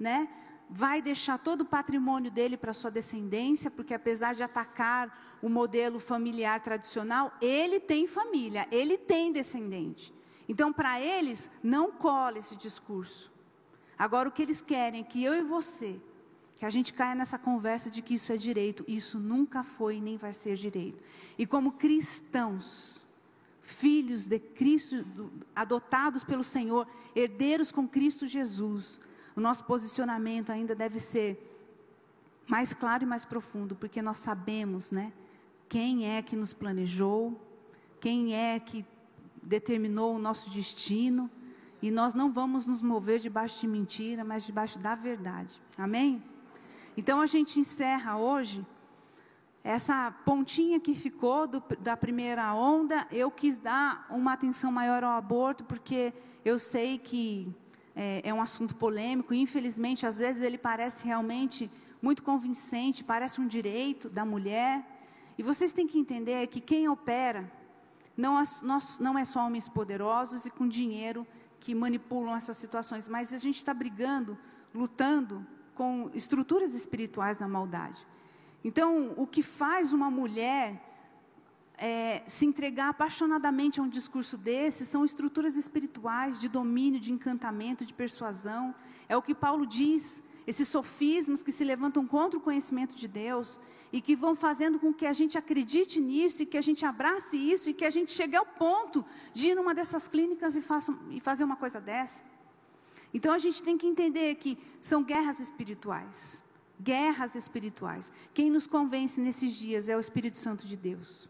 né? 0.00 0.26
Vai 0.70 1.02
deixar 1.02 1.36
todo 1.36 1.60
o 1.60 1.66
patrimônio 1.66 2.30
dele 2.30 2.56
para 2.56 2.72
sua 2.72 2.90
descendência, 2.90 3.70
porque 3.70 3.92
apesar 3.92 4.34
de 4.34 4.42
atacar 4.42 5.36
o 5.42 5.50
modelo 5.50 6.00
familiar 6.00 6.58
tradicional, 6.60 7.30
ele 7.38 7.78
tem 7.78 8.06
família, 8.06 8.66
ele 8.72 8.96
tem 8.96 9.30
descendente. 9.30 10.14
Então, 10.48 10.72
para 10.72 10.98
eles, 10.98 11.50
não 11.62 11.92
cola 11.92 12.38
esse 12.38 12.56
discurso. 12.56 13.30
Agora, 13.98 14.30
o 14.30 14.32
que 14.32 14.40
eles 14.40 14.62
querem 14.62 15.02
é 15.02 15.04
que 15.04 15.22
eu 15.22 15.34
e 15.34 15.42
você, 15.42 16.00
que 16.56 16.64
a 16.64 16.70
gente 16.70 16.94
caia 16.94 17.14
nessa 17.14 17.38
conversa 17.38 17.90
de 17.90 18.00
que 18.00 18.14
isso 18.14 18.32
é 18.32 18.38
direito. 18.38 18.86
Isso 18.88 19.18
nunca 19.18 19.62
foi 19.62 20.00
nem 20.00 20.16
vai 20.16 20.32
ser 20.32 20.54
direito. 20.54 21.04
E 21.36 21.46
como 21.46 21.72
cristãos, 21.72 23.01
filhos 23.62 24.26
de 24.26 24.40
Cristo, 24.40 25.06
adotados 25.54 26.24
pelo 26.24 26.42
Senhor, 26.42 26.86
herdeiros 27.14 27.70
com 27.70 27.88
Cristo 27.88 28.26
Jesus, 28.26 29.00
o 29.34 29.40
nosso 29.40 29.64
posicionamento 29.64 30.50
ainda 30.50 30.74
deve 30.74 30.98
ser 30.98 31.48
mais 32.46 32.74
claro 32.74 33.04
e 33.04 33.06
mais 33.06 33.24
profundo, 33.24 33.76
porque 33.76 34.02
nós 34.02 34.18
sabemos, 34.18 34.90
né, 34.90 35.12
quem 35.68 36.10
é 36.10 36.20
que 36.20 36.36
nos 36.36 36.52
planejou, 36.52 37.40
quem 38.00 38.34
é 38.34 38.58
que 38.58 38.84
determinou 39.42 40.16
o 40.16 40.18
nosso 40.18 40.50
destino, 40.50 41.30
e 41.80 41.90
nós 41.90 42.14
não 42.14 42.32
vamos 42.32 42.66
nos 42.66 42.82
mover 42.82 43.20
debaixo 43.20 43.60
de 43.60 43.68
mentira, 43.68 44.24
mas 44.24 44.44
debaixo 44.44 44.78
da 44.78 44.94
verdade. 44.94 45.60
Amém? 45.76 46.22
Então 46.96 47.20
a 47.20 47.26
gente 47.26 47.58
encerra 47.58 48.16
hoje 48.16 48.64
essa 49.64 50.10
pontinha 50.24 50.80
que 50.80 50.94
ficou 50.94 51.46
do, 51.46 51.62
da 51.78 51.96
primeira 51.96 52.52
onda, 52.54 53.06
eu 53.12 53.30
quis 53.30 53.58
dar 53.58 54.06
uma 54.10 54.32
atenção 54.32 54.72
maior 54.72 55.04
ao 55.04 55.16
aborto, 55.16 55.64
porque 55.64 56.12
eu 56.44 56.58
sei 56.58 56.98
que 56.98 57.54
é, 57.94 58.22
é 58.24 58.34
um 58.34 58.42
assunto 58.42 58.74
polêmico, 58.74 59.32
e 59.32 59.40
infelizmente, 59.40 60.04
às 60.04 60.18
vezes, 60.18 60.42
ele 60.42 60.58
parece 60.58 61.06
realmente 61.06 61.70
muito 62.00 62.22
convincente, 62.22 63.04
parece 63.04 63.40
um 63.40 63.46
direito 63.46 64.08
da 64.10 64.24
mulher. 64.24 64.84
E 65.38 65.42
vocês 65.42 65.72
têm 65.72 65.86
que 65.86 65.98
entender 65.98 66.46
que 66.48 66.60
quem 66.60 66.88
opera 66.88 67.50
não, 68.16 68.42
nós, 68.62 68.98
não 68.98 69.16
é 69.16 69.24
só 69.24 69.46
homens 69.46 69.68
poderosos 69.68 70.44
e 70.44 70.50
com 70.50 70.66
dinheiro 70.66 71.26
que 71.60 71.74
manipulam 71.74 72.34
essas 72.34 72.56
situações, 72.56 73.08
mas 73.08 73.32
a 73.32 73.38
gente 73.38 73.56
está 73.56 73.72
brigando, 73.72 74.36
lutando 74.74 75.46
com 75.74 76.10
estruturas 76.12 76.74
espirituais 76.74 77.38
da 77.38 77.46
maldade. 77.46 78.04
Então, 78.64 79.12
o 79.16 79.26
que 79.26 79.42
faz 79.42 79.92
uma 79.92 80.10
mulher 80.10 80.80
é, 81.76 82.22
se 82.26 82.46
entregar 82.46 82.90
apaixonadamente 82.90 83.80
a 83.80 83.82
um 83.82 83.88
discurso 83.88 84.36
desse 84.36 84.86
são 84.86 85.04
estruturas 85.04 85.56
espirituais 85.56 86.40
de 86.40 86.48
domínio, 86.48 87.00
de 87.00 87.12
encantamento, 87.12 87.84
de 87.84 87.92
persuasão. 87.92 88.74
É 89.08 89.16
o 89.16 89.22
que 89.22 89.34
Paulo 89.34 89.66
diz, 89.66 90.22
esses 90.46 90.68
sofismas 90.68 91.42
que 91.42 91.50
se 91.50 91.64
levantam 91.64 92.06
contra 92.06 92.38
o 92.38 92.42
conhecimento 92.42 92.94
de 92.94 93.08
Deus 93.08 93.58
e 93.92 94.00
que 94.00 94.14
vão 94.14 94.36
fazendo 94.36 94.78
com 94.78 94.94
que 94.94 95.06
a 95.06 95.12
gente 95.12 95.36
acredite 95.36 96.00
nisso 96.00 96.42
e 96.42 96.46
que 96.46 96.56
a 96.56 96.62
gente 96.62 96.86
abrace 96.86 97.36
isso 97.36 97.68
e 97.68 97.74
que 97.74 97.84
a 97.84 97.90
gente 97.90 98.12
chegue 98.12 98.36
ao 98.36 98.46
ponto 98.46 99.04
de 99.32 99.48
ir 99.48 99.54
numa 99.56 99.74
dessas 99.74 100.06
clínicas 100.06 100.54
e, 100.54 100.62
faça, 100.62 100.96
e 101.10 101.18
fazer 101.18 101.42
uma 101.42 101.56
coisa 101.56 101.80
dessa. 101.80 102.22
Então 103.12 103.34
a 103.34 103.38
gente 103.38 103.60
tem 103.60 103.76
que 103.76 103.86
entender 103.86 104.36
que 104.36 104.56
são 104.80 105.02
guerras 105.02 105.40
espirituais 105.40 106.44
guerras 106.82 107.34
espirituais. 107.34 108.12
Quem 108.34 108.50
nos 108.50 108.66
convence 108.66 109.20
nesses 109.20 109.54
dias 109.54 109.88
é 109.88 109.96
o 109.96 110.00
Espírito 110.00 110.38
Santo 110.38 110.66
de 110.66 110.76
Deus. 110.76 111.28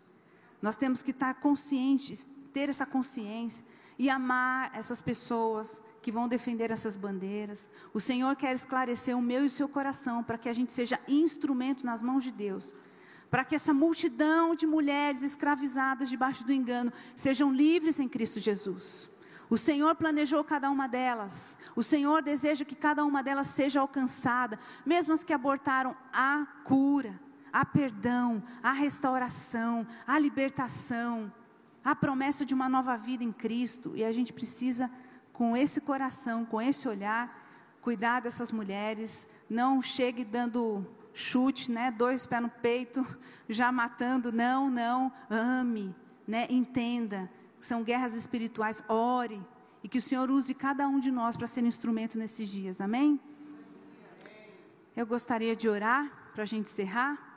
Nós 0.60 0.76
temos 0.76 1.02
que 1.02 1.10
estar 1.10 1.34
conscientes, 1.34 2.26
ter 2.52 2.68
essa 2.68 2.86
consciência 2.86 3.64
e 3.98 4.08
amar 4.08 4.70
essas 4.74 5.02
pessoas 5.02 5.82
que 6.00 6.10
vão 6.10 6.26
defender 6.26 6.70
essas 6.70 6.96
bandeiras. 6.96 7.68
O 7.92 8.00
Senhor 8.00 8.34
quer 8.36 8.54
esclarecer 8.54 9.16
o 9.16 9.22
meu 9.22 9.42
e 9.42 9.46
o 9.46 9.50
seu 9.50 9.68
coração 9.68 10.22
para 10.22 10.38
que 10.38 10.48
a 10.48 10.52
gente 10.52 10.72
seja 10.72 10.98
instrumento 11.06 11.84
nas 11.84 12.00
mãos 12.00 12.24
de 12.24 12.32
Deus. 12.32 12.74
Para 13.30 13.44
que 13.44 13.54
essa 13.54 13.72
multidão 13.72 14.54
de 14.54 14.66
mulheres 14.66 15.22
escravizadas 15.22 16.10
debaixo 16.10 16.44
do 16.44 16.52
engano 16.52 16.92
sejam 17.16 17.52
livres 17.52 17.98
em 18.00 18.08
Cristo 18.08 18.40
Jesus. 18.40 19.08
O 19.52 19.58
Senhor 19.58 19.94
planejou 19.94 20.42
cada 20.42 20.70
uma 20.70 20.88
delas. 20.88 21.58
O 21.76 21.82
Senhor 21.82 22.22
deseja 22.22 22.64
que 22.64 22.74
cada 22.74 23.04
uma 23.04 23.22
delas 23.22 23.48
seja 23.48 23.82
alcançada, 23.82 24.58
mesmo 24.82 25.12
as 25.12 25.22
que 25.22 25.30
abortaram 25.34 25.94
a 26.10 26.46
cura, 26.64 27.20
a 27.52 27.62
perdão, 27.62 28.42
a 28.62 28.72
restauração, 28.72 29.86
a 30.06 30.18
libertação, 30.18 31.30
a 31.84 31.94
promessa 31.94 32.46
de 32.46 32.54
uma 32.54 32.66
nova 32.66 32.96
vida 32.96 33.22
em 33.22 33.30
Cristo. 33.30 33.94
E 33.94 34.02
a 34.02 34.10
gente 34.10 34.32
precisa, 34.32 34.90
com 35.34 35.54
esse 35.54 35.82
coração, 35.82 36.46
com 36.46 36.58
esse 36.58 36.88
olhar, 36.88 37.76
cuidar 37.82 38.22
dessas 38.22 38.50
mulheres. 38.50 39.28
Não 39.50 39.82
chegue 39.82 40.24
dando 40.24 40.86
chute, 41.12 41.70
né? 41.70 41.90
Dois 41.90 42.26
pés 42.26 42.40
no 42.40 42.48
peito, 42.48 43.06
já 43.50 43.70
matando. 43.70 44.32
Não, 44.32 44.70
não. 44.70 45.12
Ame, 45.28 45.94
né? 46.26 46.46
Entenda 46.48 47.28
são 47.66 47.82
guerras 47.82 48.14
espirituais, 48.14 48.84
ore. 48.88 49.40
E 49.82 49.88
que 49.88 49.98
o 49.98 50.02
Senhor 50.02 50.30
use 50.30 50.54
cada 50.54 50.86
um 50.88 51.00
de 51.00 51.10
nós 51.10 51.36
para 51.36 51.46
ser 51.46 51.64
instrumento 51.64 52.18
nesses 52.18 52.48
dias, 52.48 52.80
amém? 52.80 53.20
Eu 54.96 55.06
gostaria 55.06 55.56
de 55.56 55.68
orar 55.68 56.30
para 56.32 56.44
a 56.44 56.46
gente 56.46 56.70
encerrar. 56.70 57.32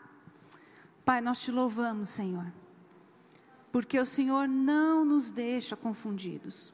Pai, 1.04 1.22
nós 1.22 1.42
te 1.42 1.52
louvamos, 1.52 2.10
Senhor, 2.10 2.52
porque 3.72 4.00
o 4.00 4.06
Senhor 4.06 4.48
não 4.48 5.06
nos 5.06 5.32
deixa 5.32 5.76
confundidos. 5.76 6.74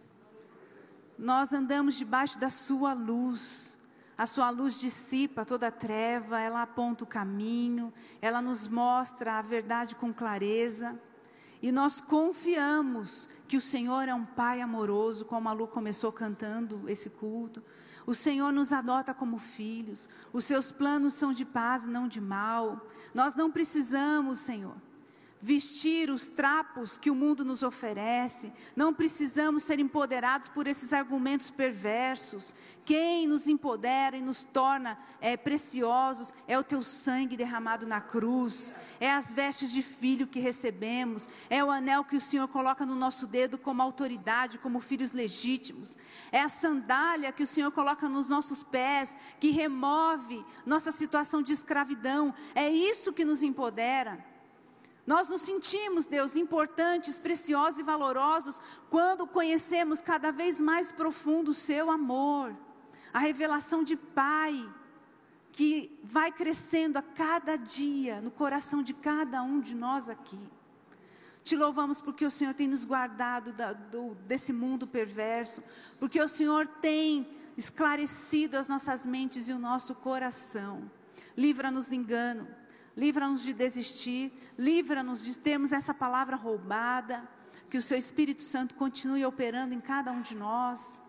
Nós 1.18 1.54
andamos 1.54 1.96
debaixo 1.96 2.40
da 2.40 2.50
Sua 2.50 2.94
luz. 2.94 3.72
A 4.18 4.28
sua 4.28 4.52
luz 4.52 4.80
dissipa 4.80 5.44
toda 5.44 5.70
a 5.70 5.72
treva, 5.72 6.40
ela 6.40 6.62
aponta 6.62 7.04
o 7.04 7.08
caminho, 7.08 7.92
ela 8.22 8.40
nos 8.40 8.68
mostra 8.68 9.40
a 9.40 9.42
verdade 9.42 9.96
com 9.96 10.14
clareza. 10.14 11.00
E 11.62 11.72
nós 11.72 12.02
confiamos 12.02 13.30
que 13.48 13.56
o 13.56 13.62
Senhor 13.62 14.08
é 14.08 14.14
um 14.14 14.26
Pai 14.26 14.62
amoroso, 14.62 15.26
como 15.26 15.48
a 15.48 15.54
Lu 15.54 15.68
começou 15.68 16.12
cantando 16.12 16.90
esse 16.90 17.10
culto. 17.10 17.64
O 18.06 18.16
Senhor 18.16 18.52
nos 18.52 18.72
adota 18.72 19.14
como 19.14 19.38
filhos. 19.38 20.10
Os 20.34 20.46
seus 20.46 20.72
planos 20.72 21.14
são 21.14 21.32
de 21.32 21.46
paz, 21.46 21.86
não 21.86 22.08
de 22.08 22.20
mal. 22.20 22.88
Nós 23.14 23.36
não 23.36 23.52
precisamos, 23.52 24.40
Senhor, 24.40 24.76
vestir 25.42 26.10
os 26.12 26.30
trapos 26.30 26.98
que 26.98 27.10
o 27.10 27.16
mundo 27.16 27.44
nos 27.44 27.64
oferece, 27.64 28.54
não 28.76 28.94
precisamos 28.94 29.64
ser 29.64 29.80
empoderados 29.80 30.50
por 30.50 30.68
esses 30.68 30.94
argumentos 30.94 31.50
perversos. 31.50 32.54
Quem 32.86 33.28
nos 33.28 33.48
empodera 33.48 34.18
e 34.18 34.22
nos 34.22 34.44
torna 34.44 34.98
é, 35.20 35.38
preciosos 35.38 36.34
é 36.48 36.58
o 36.58 36.64
teu 36.64 36.84
sangue 36.84 37.38
derramado 37.38 37.88
na 37.88 38.02
cruz, 38.02 38.74
é 39.00 39.12
as 39.12 39.34
vestes 39.34 39.72
de 39.72 39.82
filho 39.82 40.28
que 40.28 40.40
recebemos, 40.40 41.30
é 41.50 41.64
o 41.64 41.72
anel 41.72 42.04
que 42.04 42.16
o 42.16 42.22
Senhor 42.22 42.48
coloca 42.48 42.86
no 42.86 42.96
nosso 42.96 43.26
dedo 43.26 43.58
como 43.58 43.82
autoridade, 43.82 44.60
como 44.60 44.80
filhos 44.80 45.12
legítimos, 45.12 45.98
é 46.32 46.42
a 46.42 46.50
sandália 46.50 47.32
que 47.32 47.44
o 47.44 47.48
Senhor 47.48 47.72
coloca 47.72 48.10
nos 48.10 48.30
nossos 48.30 48.62
pés, 48.62 49.16
que 49.40 49.52
remove 49.52 50.44
nossa 50.66 50.92
situação 50.92 51.42
de 51.42 51.54
escravidão, 51.54 52.34
é 52.54 52.70
isso 52.70 53.14
que 53.14 53.26
nos 53.26 53.42
empodera. 53.42 54.31
Nós 55.12 55.28
nos 55.28 55.42
sentimos, 55.42 56.06
Deus, 56.06 56.38
importantes, 56.38 57.20
preciosos 57.20 57.82
e 57.82 57.84
valorosos 57.84 58.62
quando 58.90 59.28
conhecemos 59.28 60.02
cada 60.02 60.32
vez 60.32 60.62
mais 60.62 60.90
profundo 60.90 61.52
o 61.52 61.54
seu 61.54 61.92
amor, 61.92 62.56
a 63.12 63.20
revelação 63.20 63.84
de 63.84 63.98
Pai 63.98 64.56
que 65.52 66.00
vai 66.02 66.32
crescendo 66.32 66.96
a 66.96 67.02
cada 67.02 67.58
dia 67.58 68.22
no 68.22 68.32
coração 68.32 68.82
de 68.82 68.94
cada 68.94 69.44
um 69.44 69.60
de 69.60 69.76
nós 69.76 70.10
aqui. 70.10 70.50
Te 71.44 71.58
louvamos 71.58 72.00
porque 72.00 72.26
o 72.26 72.32
Senhor 72.32 72.54
tem 72.54 72.70
nos 72.70 72.86
guardado 72.86 73.52
da, 73.52 73.74
do, 73.74 74.16
desse 74.26 74.54
mundo 74.54 74.88
perverso, 74.88 75.62
porque 76.00 76.22
o 76.22 76.28
Senhor 76.30 76.66
tem 76.66 77.28
esclarecido 77.58 78.58
as 78.58 78.70
nossas 78.70 79.06
mentes 79.06 79.50
e 79.50 79.52
o 79.52 79.60
nosso 79.60 79.94
coração. 79.94 80.90
Livra-nos 81.36 81.90
do 81.90 81.96
engano, 81.96 82.48
livra-nos 82.96 83.44
de 83.44 83.54
desistir, 83.54 84.32
livra-nos 84.58 85.24
de 85.24 85.38
termos 85.38 85.72
essa 85.72 85.94
palavra 85.94 86.36
roubada, 86.36 87.28
que 87.70 87.78
o 87.78 87.82
Seu 87.82 87.98
Espírito 87.98 88.42
Santo 88.42 88.76
continue 88.76 89.26
operando 89.26 89.74
em 89.74 89.80
cada 89.80 90.12
um 90.12 90.22
de 90.22 90.36
nós. 90.36 91.02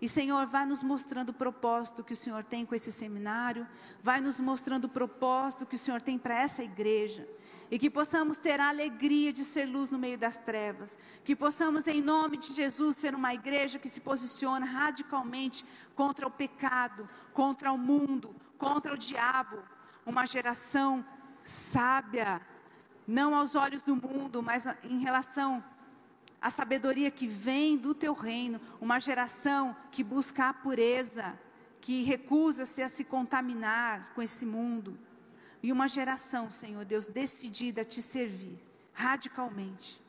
E 0.00 0.08
Senhor, 0.08 0.46
vai 0.46 0.66
nos 0.66 0.82
mostrando 0.82 1.30
o 1.30 1.34
propósito 1.34 2.04
que 2.04 2.12
o 2.12 2.16
Senhor 2.16 2.44
tem 2.44 2.66
com 2.66 2.74
esse 2.74 2.92
seminário, 2.92 3.66
vai 4.02 4.20
nos 4.20 4.40
mostrando 4.40 4.84
o 4.84 4.88
propósito 4.88 5.66
que 5.66 5.76
o 5.76 5.78
Senhor 5.78 6.00
tem 6.00 6.18
para 6.18 6.38
essa 6.38 6.62
igreja. 6.62 7.26
E 7.70 7.78
que 7.78 7.90
possamos 7.90 8.38
ter 8.38 8.60
a 8.60 8.68
alegria 8.68 9.32
de 9.32 9.44
ser 9.44 9.64
luz 9.66 9.90
no 9.90 9.98
meio 9.98 10.16
das 10.16 10.38
trevas. 10.38 10.96
Que 11.24 11.34
possamos, 11.34 11.86
em 11.86 12.00
nome 12.00 12.36
de 12.36 12.52
Jesus, 12.52 12.96
ser 12.96 13.14
uma 13.14 13.34
igreja 13.34 13.78
que 13.78 13.88
se 13.88 14.00
posiciona 14.00 14.64
radicalmente 14.64 15.66
contra 15.94 16.26
o 16.26 16.30
pecado, 16.30 17.08
contra 17.32 17.72
o 17.72 17.78
mundo, 17.78 18.36
contra 18.56 18.94
o 18.94 18.98
diabo. 18.98 19.58
Uma 20.04 20.26
geração 20.26 21.04
sábia, 21.48 22.40
não 23.06 23.34
aos 23.34 23.54
olhos 23.54 23.82
do 23.82 23.96
mundo, 23.96 24.42
mas 24.42 24.66
em 24.82 24.98
relação 24.98 25.64
à 26.40 26.50
sabedoria 26.50 27.10
que 27.10 27.26
vem 27.26 27.76
do 27.76 27.94
teu 27.94 28.12
reino, 28.12 28.60
uma 28.80 29.00
geração 29.00 29.74
que 29.90 30.02
busca 30.02 30.48
a 30.48 30.54
pureza, 30.54 31.38
que 31.80 32.02
recusa-se 32.02 32.82
a 32.82 32.88
se 32.88 33.04
contaminar 33.04 34.12
com 34.14 34.20
esse 34.20 34.44
mundo, 34.44 34.98
e 35.62 35.72
uma 35.72 35.88
geração, 35.88 36.50
Senhor 36.50 36.84
Deus, 36.84 37.08
decidida 37.08 37.82
a 37.82 37.84
te 37.84 38.02
servir 38.02 38.60
radicalmente. 38.92 40.02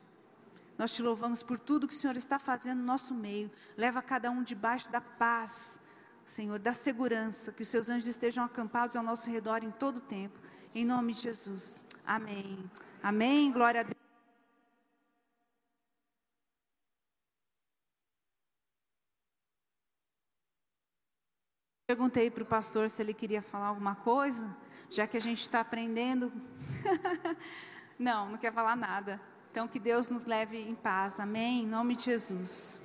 Nós 0.78 0.94
te 0.94 1.02
louvamos 1.02 1.42
por 1.42 1.58
tudo 1.58 1.88
que 1.88 1.94
o 1.94 1.98
Senhor 1.98 2.16
está 2.16 2.38
fazendo 2.38 2.78
no 2.78 2.84
nosso 2.84 3.12
meio. 3.12 3.50
Leva 3.76 4.00
cada 4.00 4.30
um 4.30 4.42
debaixo 4.44 4.88
da 4.90 5.00
paz, 5.00 5.80
Senhor, 6.24 6.58
da 6.60 6.72
segurança, 6.72 7.52
que 7.52 7.64
os 7.64 7.68
seus 7.68 7.88
anjos 7.88 8.06
estejam 8.06 8.44
acampados 8.44 8.94
ao 8.94 9.02
nosso 9.02 9.28
redor 9.28 9.64
em 9.64 9.72
todo 9.72 9.96
o 9.96 10.00
tempo. 10.00 10.38
Em 10.78 10.84
nome 10.84 11.12
de 11.12 11.22
Jesus. 11.22 11.84
Amém. 12.06 12.70
Amém. 13.02 13.50
Glória 13.50 13.80
a 13.80 13.82
Deus. 13.82 13.96
Perguntei 21.84 22.30
para 22.30 22.44
o 22.44 22.46
pastor 22.46 22.88
se 22.88 23.02
ele 23.02 23.12
queria 23.12 23.42
falar 23.42 23.66
alguma 23.66 23.96
coisa, 23.96 24.56
já 24.88 25.04
que 25.04 25.16
a 25.16 25.20
gente 25.20 25.40
está 25.40 25.58
aprendendo. 25.58 26.32
não, 27.98 28.30
não 28.30 28.38
quer 28.38 28.52
falar 28.52 28.76
nada. 28.76 29.20
Então 29.50 29.66
que 29.66 29.80
Deus 29.80 30.08
nos 30.10 30.26
leve 30.26 30.60
em 30.60 30.76
paz. 30.76 31.18
Amém. 31.18 31.64
Em 31.64 31.66
nome 31.66 31.96
de 31.96 32.04
Jesus. 32.04 32.78